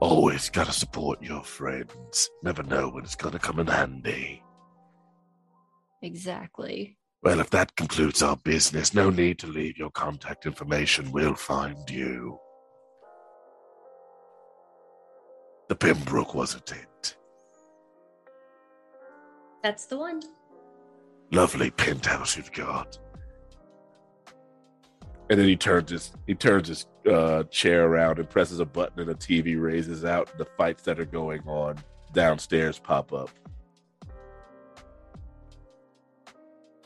Always 0.00 0.48
gotta 0.48 0.72
support 0.72 1.22
your 1.22 1.42
friends. 1.42 2.30
Never 2.42 2.62
know 2.62 2.88
when 2.88 3.04
it's 3.04 3.16
gonna 3.16 3.38
come 3.38 3.60
in 3.60 3.66
handy. 3.66 4.42
Exactly. 6.02 6.96
Well, 7.22 7.40
if 7.40 7.50
that 7.50 7.76
concludes 7.76 8.22
our 8.22 8.36
business, 8.36 8.94
no 8.94 9.10
need 9.10 9.38
to 9.40 9.46
leave 9.46 9.76
your 9.76 9.90
contact 9.90 10.46
information. 10.46 11.12
We'll 11.12 11.34
find 11.34 11.78
you. 11.90 12.38
The 15.68 15.76
Pembroke, 15.76 16.34
wasn't 16.34 16.72
it? 16.72 17.16
That's 19.62 19.84
the 19.84 19.98
one. 19.98 20.22
Lovely 21.30 21.70
penthouse 21.70 22.38
you've 22.38 22.52
got. 22.52 22.98
And 25.28 25.38
then 25.38 25.46
he 25.46 25.56
turns 25.56 25.90
his 25.90 26.12
he 26.26 26.34
turns 26.34 26.68
his 26.68 26.86
uh, 27.10 27.42
chair 27.44 27.86
around 27.86 28.18
and 28.18 28.28
presses 28.28 28.60
a 28.60 28.64
button, 28.64 29.00
and 29.00 29.10
a 29.10 29.14
TV 29.14 29.60
raises 29.60 30.04
out. 30.04 30.30
And 30.30 30.40
the 30.40 30.44
fights 30.56 30.82
that 30.84 30.98
are 31.00 31.04
going 31.04 31.42
on 31.46 31.76
downstairs 32.12 32.78
pop 32.78 33.12
up. 33.12 33.30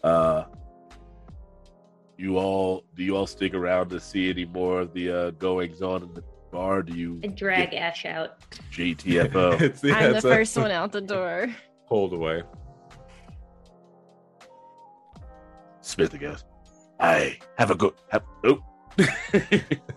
Uh, 0.03 0.45
you 2.19 2.37
all 2.39 2.85
do 2.95 3.03
you 3.03 3.17
all 3.17 3.27
stick 3.27 3.55
around 3.55 3.89
to 3.91 3.99
see 4.01 4.29
any 4.31 4.45
more 4.45 4.81
of 4.81 4.93
the 4.93 5.11
uh, 5.11 5.31
goings 5.33 5.83
on 5.83 6.03
in 6.03 6.13
the 6.15 6.23
bar? 6.53 6.83
Do 6.83 6.97
you 6.97 7.21
I 7.25 7.29
drag 7.29 7.75
Ash 7.75 8.05
out. 8.05 8.39
GTFO? 8.71 9.55
It's- 9.63 9.83
yeah, 9.83 9.97
I'm 9.97 10.11
the 10.13 10.17
it's 10.17 10.25
a 10.25 10.29
first 10.29 10.57
one 10.57 10.71
out 10.71 10.93
the 10.93 11.01
door. 11.01 11.49
Hold 11.87 12.13
away. 12.13 12.43
Smithy 15.81 16.19
goes, 16.19 16.45
"Hey, 17.01 17.39
have 17.59 17.71
a 17.71 17.75
good 17.75 17.93
have." 18.11 18.25
Oh, 18.45 18.59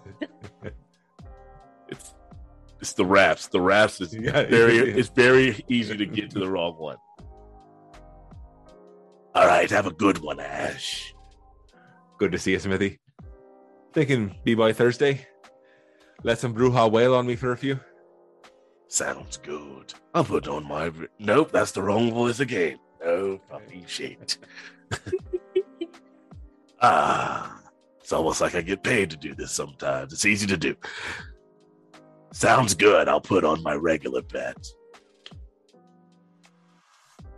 the 2.98 3.06
raps. 3.06 3.48
The 3.48 3.62
raps 3.62 4.02
is 4.02 4.14
Yeah, 4.20 4.44
very 4.48 4.78
yeah. 4.78 4.84
it's 5.00 5.10
very 5.10 5.64
easy 5.70 5.96
to 5.96 6.06
get 6.06 6.32
to 6.32 6.40
the 6.40 6.50
wrong 6.50 6.76
one. 6.78 6.98
All 9.34 9.46
right, 9.46 9.70
have 9.70 9.86
a 9.86 9.94
good 9.94 10.18
one, 10.18 10.40
Ash. 10.40 11.14
Good 12.18 12.32
to 12.32 12.40
see 12.40 12.52
you, 12.52 12.60
Smithy. 12.60 13.00
Thinking 13.94 14.36
be 14.44 14.56
by 14.56 14.74
Thursday. 14.74 15.26
Let 16.24 16.40
some 16.40 16.54
Brujah 16.54 16.92
wail 16.92 17.14
on 17.14 17.28
me 17.28 17.36
for 17.36 17.52
a 17.52 17.58
few. 17.58 17.80
Sounds 18.88 19.38
good. 19.38 19.94
I'll 20.16 20.24
put 20.24 20.48
on 20.48 20.68
my. 20.68 20.92
Nope, 21.20 21.52
that's 21.52 21.72
the 21.72 21.84
wrong 21.84 22.12
voice 22.12 22.40
again. 22.40 22.80
No 23.04 23.40
fucking 23.50 23.86
shit. 23.86 24.38
ah, 26.82 27.62
it's 28.00 28.12
almost 28.12 28.42
like 28.42 28.56
I 28.56 28.62
get 28.62 28.84
paid 28.84 29.12
to 29.12 29.18
do 29.18 29.36
this 29.36 29.52
sometimes. 29.52 30.14
It's 30.14 30.26
easy 30.26 30.48
to 30.48 30.58
do. 30.58 30.76
Sounds 32.38 32.76
good. 32.76 33.10
I'll 33.10 33.20
put 33.20 33.44
on 33.44 33.64
my 33.64 33.74
regular 33.74 34.22
bet. 34.22 34.68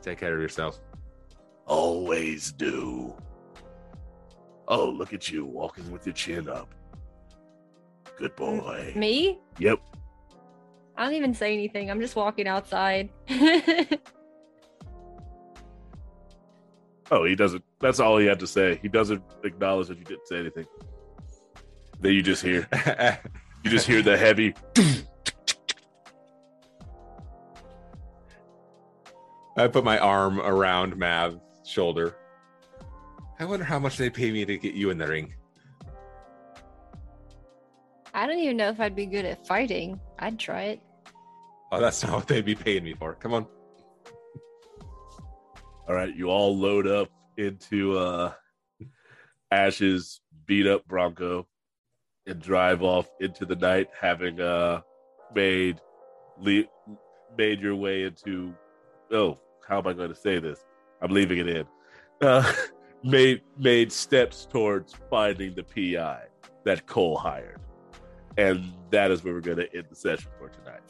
Take 0.02 0.20
care 0.20 0.36
of 0.36 0.42
yourself. 0.42 0.82
Always 1.66 2.52
do. 2.52 3.16
Oh, 4.68 4.90
look 4.90 5.14
at 5.14 5.32
you 5.32 5.46
walking 5.46 5.90
with 5.90 6.06
your 6.06 6.12
chin 6.12 6.50
up. 6.50 6.76
Good 8.18 8.36
boy. 8.36 8.92
Me? 8.94 9.40
Yep. 9.58 9.80
I 10.98 11.06
don't 11.06 11.14
even 11.14 11.34
say 11.34 11.54
anything. 11.54 11.90
I'm 11.90 12.02
just 12.02 12.18
walking 12.18 12.48
outside. 12.48 13.10
Oh, 17.12 17.26
he 17.26 17.34
doesn't. 17.36 17.64
That's 17.80 18.00
all 18.00 18.20
he 18.20 18.28
had 18.28 18.40
to 18.40 18.46
say. 18.46 18.78
He 18.84 18.88
doesn't 18.88 19.24
acknowledge 19.44 19.88
that 19.88 19.98
you 19.98 20.04
didn't 20.04 20.28
say 20.28 20.38
anything. 20.38 20.68
That 22.02 22.14
you 22.14 22.22
just 22.22 22.44
hear, 22.44 22.68
you 23.64 23.70
just 23.70 23.88
hear 23.88 24.02
the 24.02 24.18
heavy. 24.18 24.54
I 29.58 29.68
put 29.68 29.84
my 29.84 29.98
arm 29.98 30.40
around 30.40 30.96
Mav's 30.96 31.38
shoulder. 31.66 32.16
I 33.40 33.46
wonder 33.46 33.66
how 33.66 33.80
much 33.80 33.98
they 33.98 34.10
pay 34.10 34.32
me 34.32 34.46
to 34.46 34.58
get 34.58 34.74
you 34.74 34.90
in 34.90 34.98
the 34.98 35.08
ring. 35.08 35.34
I 38.14 38.26
don't 38.26 38.40
even 38.40 38.58
know 38.58 38.70
if 38.70 38.80
I'd 38.80 38.96
be 38.96 39.06
good 39.06 39.26
at 39.26 39.46
fighting. 39.46 40.00
I'd 40.18 40.40
try 40.40 40.64
it. 40.64 40.82
Oh, 41.72 41.80
that's 41.80 42.04
not 42.04 42.14
what 42.14 42.28
they'd 42.28 42.46
be 42.46 42.56
paying 42.56 42.84
me 42.84 42.94
for. 42.94 43.16
Come 43.16 43.34
on. 43.34 43.46
All 45.88 45.96
right, 45.96 46.16
you 46.16 46.30
all 46.30 46.58
load 46.58 46.88
up 46.88 47.10
into 47.38 47.98
uh 47.98 48.34
Ash's 49.52 50.22
beat 50.46 50.68
up 50.68 50.86
Bronco 50.88 51.48
and 52.30 52.42
drive 52.42 52.84
off 52.84 53.10
into 53.20 53.46
the 53.46 53.56
night, 53.56 53.90
having 54.00 54.40
uh 54.40 54.82
made 55.34 55.80
le- 56.40 56.66
made 57.38 57.60
your 57.60 57.76
way 57.76 58.04
into 58.04 58.54
oh, 59.12 59.38
how 59.68 59.80
am 59.80 59.88
I 59.88 59.94
going 59.94 60.10
to 60.10 60.16
say 60.16 60.40
this? 60.40 60.66
I'm 61.02 61.12
leaving 61.12 61.38
it 61.38 61.48
in. 61.48 61.66
Uh, 62.22 62.52
made 63.04 63.42
made 63.58 63.92
steps 63.92 64.46
towards 64.46 64.96
finding 65.10 65.56
the 65.56 65.64
PI. 65.64 66.24
that 66.66 66.86
Cole 66.88 67.18
hired. 67.18 67.60
And 68.38 68.74
that 68.92 69.12
is 69.12 69.24
where 69.24 69.34
we're 69.34 69.42
going 69.42 69.58
to 69.58 69.76
end 69.76 69.86
the 69.90 69.96
session 69.96 70.32
for 70.38 70.50
tonight. 70.50 70.82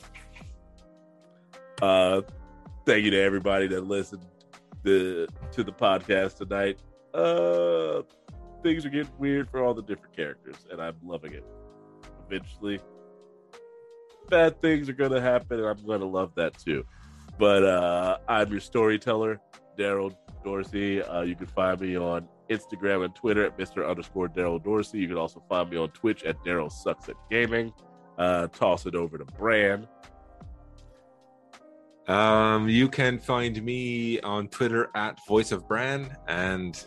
Uh, 1.82 2.22
thank 2.86 3.06
you 3.06 3.12
to 3.12 3.20
everybody 3.20 3.68
that 3.68 3.86
listened 3.88 4.26
the, 4.84 5.28
to 5.52 5.64
the 5.64 5.72
podcast 5.72 6.38
tonight. 6.38 6.80
Uh, 7.14 8.04
things 8.62 8.86
are 8.86 8.90
getting 8.90 9.12
weird 9.18 9.50
for 9.50 9.64
all 9.64 9.74
the 9.74 9.82
different 9.84 10.16
characters, 10.16 10.56
and 10.72 10.82
I'm 10.82 10.96
loving 11.04 11.34
it. 11.34 11.46
Eventually, 12.28 12.80
bad 14.30 14.62
things 14.62 14.90
are 14.90 14.94
going 14.94 15.12
to 15.12 15.22
happen, 15.22 15.60
and 15.60 15.68
I'm 15.68 15.86
going 15.86 16.02
to 16.02 16.08
love 16.08 16.34
that 16.36 16.58
too. 16.58 16.86
But 17.38 17.64
uh, 17.64 18.18
I'm 18.28 18.52
your 18.52 18.60
storyteller, 18.60 19.40
Daryl 19.78 20.16
Dorsey. 20.44 21.02
Uh, 21.02 21.22
you 21.22 21.36
can 21.36 21.48
find 21.48 21.80
me 21.80 21.98
on 21.98 22.28
Instagram 22.50 23.06
and 23.06 23.16
Twitter 23.16 23.46
at 23.46 23.58
Mr. 23.58 23.88
underscore 23.88 24.28
Daryl 24.28 24.64
Dorsey. 24.64 25.00
You 25.00 25.08
can 25.08 25.18
also 25.18 25.44
find 25.48 25.70
me 25.70 25.78
on 25.78 25.90
Twitch 25.92 26.24
at 26.24 26.38
Daryl 26.44 26.72
Sucks 26.72 27.10
at 27.10 27.16
Gaming. 27.30 27.74
Uh, 28.18 28.48
toss 28.48 28.86
it 28.86 28.96
over 28.96 29.18
to 29.18 29.26
Bran. 29.26 29.88
Um, 32.08 32.68
you 32.68 32.90
can 32.90 33.20
find 33.20 33.64
me 33.64 34.20
on 34.22 34.48
Twitter 34.48 34.90
at 34.96 35.24
Voice 35.28 35.52
of 35.52 35.68
Bran, 35.68 36.18
and 36.28 36.84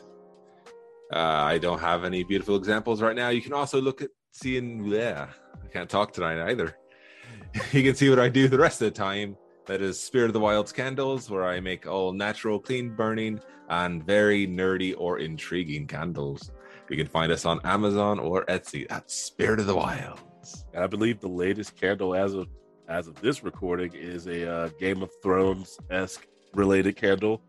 uh, 1.12 1.42
I 1.44 1.58
don't 1.58 1.80
have 1.80 2.04
any 2.04 2.24
beautiful 2.24 2.56
examples 2.56 3.02
right 3.02 3.16
now. 3.16 3.28
You 3.28 3.42
can 3.42 3.52
also 3.52 3.80
look 3.80 4.02
at 4.02 4.10
seeing. 4.30 4.84
Yeah, 4.86 5.28
I 5.62 5.66
can't 5.68 5.90
talk 5.90 6.12
tonight 6.12 6.40
either. 6.50 6.76
you 7.72 7.82
can 7.82 7.94
see 7.94 8.08
what 8.08 8.18
I 8.18 8.28
do 8.28 8.48
the 8.48 8.58
rest 8.58 8.80
of 8.80 8.92
the 8.92 8.98
time. 8.98 9.36
That 9.66 9.80
is 9.80 10.00
Spirit 10.00 10.26
of 10.26 10.32
the 10.32 10.40
Wild's 10.40 10.72
candles, 10.72 11.30
where 11.30 11.44
I 11.44 11.60
make 11.60 11.86
all 11.86 12.12
natural, 12.12 12.58
clean 12.58 12.96
burning, 12.96 13.40
and 13.68 14.04
very 14.04 14.46
nerdy 14.46 14.94
or 14.98 15.18
intriguing 15.18 15.86
candles. 15.86 16.50
You 16.90 16.96
can 16.96 17.06
find 17.06 17.30
us 17.30 17.46
on 17.46 17.60
Amazon 17.64 18.18
or 18.18 18.44
Etsy 18.46 18.86
at 18.90 19.10
Spirit 19.10 19.60
of 19.60 19.66
the 19.66 19.76
Wilds. 19.76 20.66
And 20.74 20.82
I 20.82 20.86
believe 20.86 21.20
the 21.20 21.28
latest 21.28 21.76
candle 21.76 22.14
as 22.14 22.34
of 22.34 22.48
as 22.88 23.06
of 23.06 23.20
this 23.20 23.44
recording 23.44 23.92
is 23.94 24.26
a 24.26 24.50
uh, 24.50 24.68
Game 24.78 25.02
of 25.02 25.10
Thrones 25.22 25.78
esque 25.90 26.26
related 26.54 26.96
candle, 26.96 27.40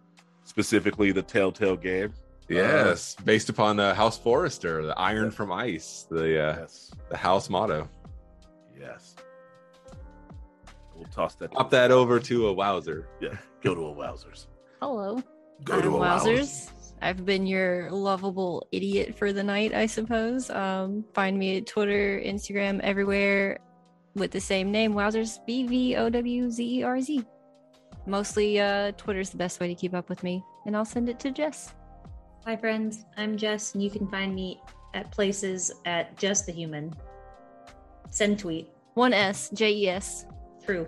specifically 0.44 1.12
the 1.12 1.22
Telltale 1.22 1.76
game. 1.76 2.14
Yes, 2.50 3.16
based 3.24 3.50
upon 3.50 3.78
the 3.78 3.94
House 3.96 4.18
Forrester, 4.18 4.86
the 4.86 4.98
Iron 5.00 5.26
Yes. 5.26 5.34
from 5.36 5.52
Ice, 5.52 6.08
the 6.10 6.24
uh, 6.24 6.56
Yes, 6.60 6.92
the 7.10 7.18
house 7.18 7.50
motto. 7.50 7.88
yes. 8.80 9.16
We'll 10.96 11.06
toss 11.06 11.36
that. 11.36 11.52
Pop 11.52 11.70
that 11.72 11.92
over 11.92 12.20
to 12.20 12.48
a 12.48 12.54
Wowzer. 12.54 13.08
Yeah, 13.20 13.36
go 13.64 13.74
to 13.74 13.88
a 13.88 13.94
Wowzers. 13.96 14.48
Hello. 14.82 15.22
Go 15.64 15.82
to 15.82 15.88
I'm 15.88 15.94
a 15.96 16.00
Wowzers. 16.00 16.70
I've 17.02 17.26
been 17.26 17.46
your 17.48 17.90
lovable 17.92 18.68
idiot 18.72 19.16
for 19.18 19.34
the 19.34 19.44
night, 19.44 19.74
I 19.74 19.88
suppose. 19.88 20.50
Um, 20.50 21.04
find 21.14 21.38
me 21.38 21.58
at 21.58 21.66
Twitter, 21.66 22.22
Instagram, 22.24 22.80
everywhere 22.82 23.60
with 24.16 24.32
the 24.32 24.40
same 24.40 24.72
name, 24.72 24.94
Wowzers, 24.94 25.40
B 25.46 25.66
V 25.66 25.96
O 25.96 26.10
W 26.10 26.50
Z 26.52 26.80
E 26.80 26.84
R 26.84 27.02
Z. 27.02 27.26
Mostly, 28.06 28.60
uh, 28.60 28.92
Twitter's 28.98 29.30
the 29.32 29.38
best 29.38 29.60
way 29.60 29.68
to 29.68 29.76
keep 29.76 29.94
up 29.94 30.10
with 30.10 30.24
me, 30.24 30.44
and 30.66 30.76
I'll 30.78 30.86
send 30.86 31.10
it 31.10 31.20
to 31.22 31.32
Jess. 31.32 31.74
Hi, 32.46 32.58
friends. 32.58 33.06
I'm 33.16 33.38
Jess, 33.38 33.74
and 33.74 33.82
you 33.82 33.90
can 33.90 34.06
find 34.10 34.36
me 34.36 34.60
at 34.94 35.10
places 35.14 35.72
at 35.86 36.18
Just 36.18 36.46
the 36.46 36.52
Human. 36.52 36.94
Send 38.12 38.38
tweet. 38.38 38.70
One 38.96 39.14
S, 39.14 39.50
J 39.54 39.72
E 39.72 39.88
S. 39.88 40.26
True. 40.66 40.86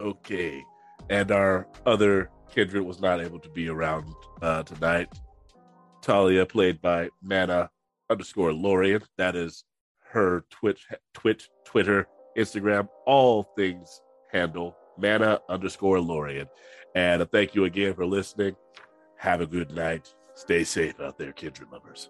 Okay. 0.00 0.60
And 1.08 1.30
our 1.30 1.68
other 1.86 2.30
kindred 2.50 2.82
was 2.82 3.00
not 3.00 3.20
able 3.20 3.38
to 3.38 3.48
be 3.48 3.68
around 3.68 4.12
uh, 4.42 4.64
tonight. 4.64 5.08
Talia, 6.02 6.44
played 6.44 6.82
by 6.82 7.10
Mana 7.22 7.70
underscore 8.10 8.52
Lorian. 8.52 9.02
That 9.18 9.36
is 9.36 9.62
her 10.00 10.44
Twitch, 10.50 10.84
Twitch, 11.14 11.48
Twitter, 11.64 12.08
Instagram, 12.36 12.88
all 13.06 13.44
things 13.56 14.00
handle 14.32 14.76
Mana 14.98 15.38
underscore 15.48 16.00
Lorian. 16.00 16.48
And 16.96 17.22
a 17.22 17.26
thank 17.26 17.54
you 17.54 17.66
again 17.66 17.94
for 17.94 18.04
listening. 18.04 18.56
Have 19.16 19.40
a 19.40 19.46
good 19.46 19.70
night. 19.70 20.12
Stay 20.40 20.64
safe 20.64 20.98
out 21.00 21.18
there, 21.18 21.32
kindred 21.32 21.70
lovers. 21.70 22.08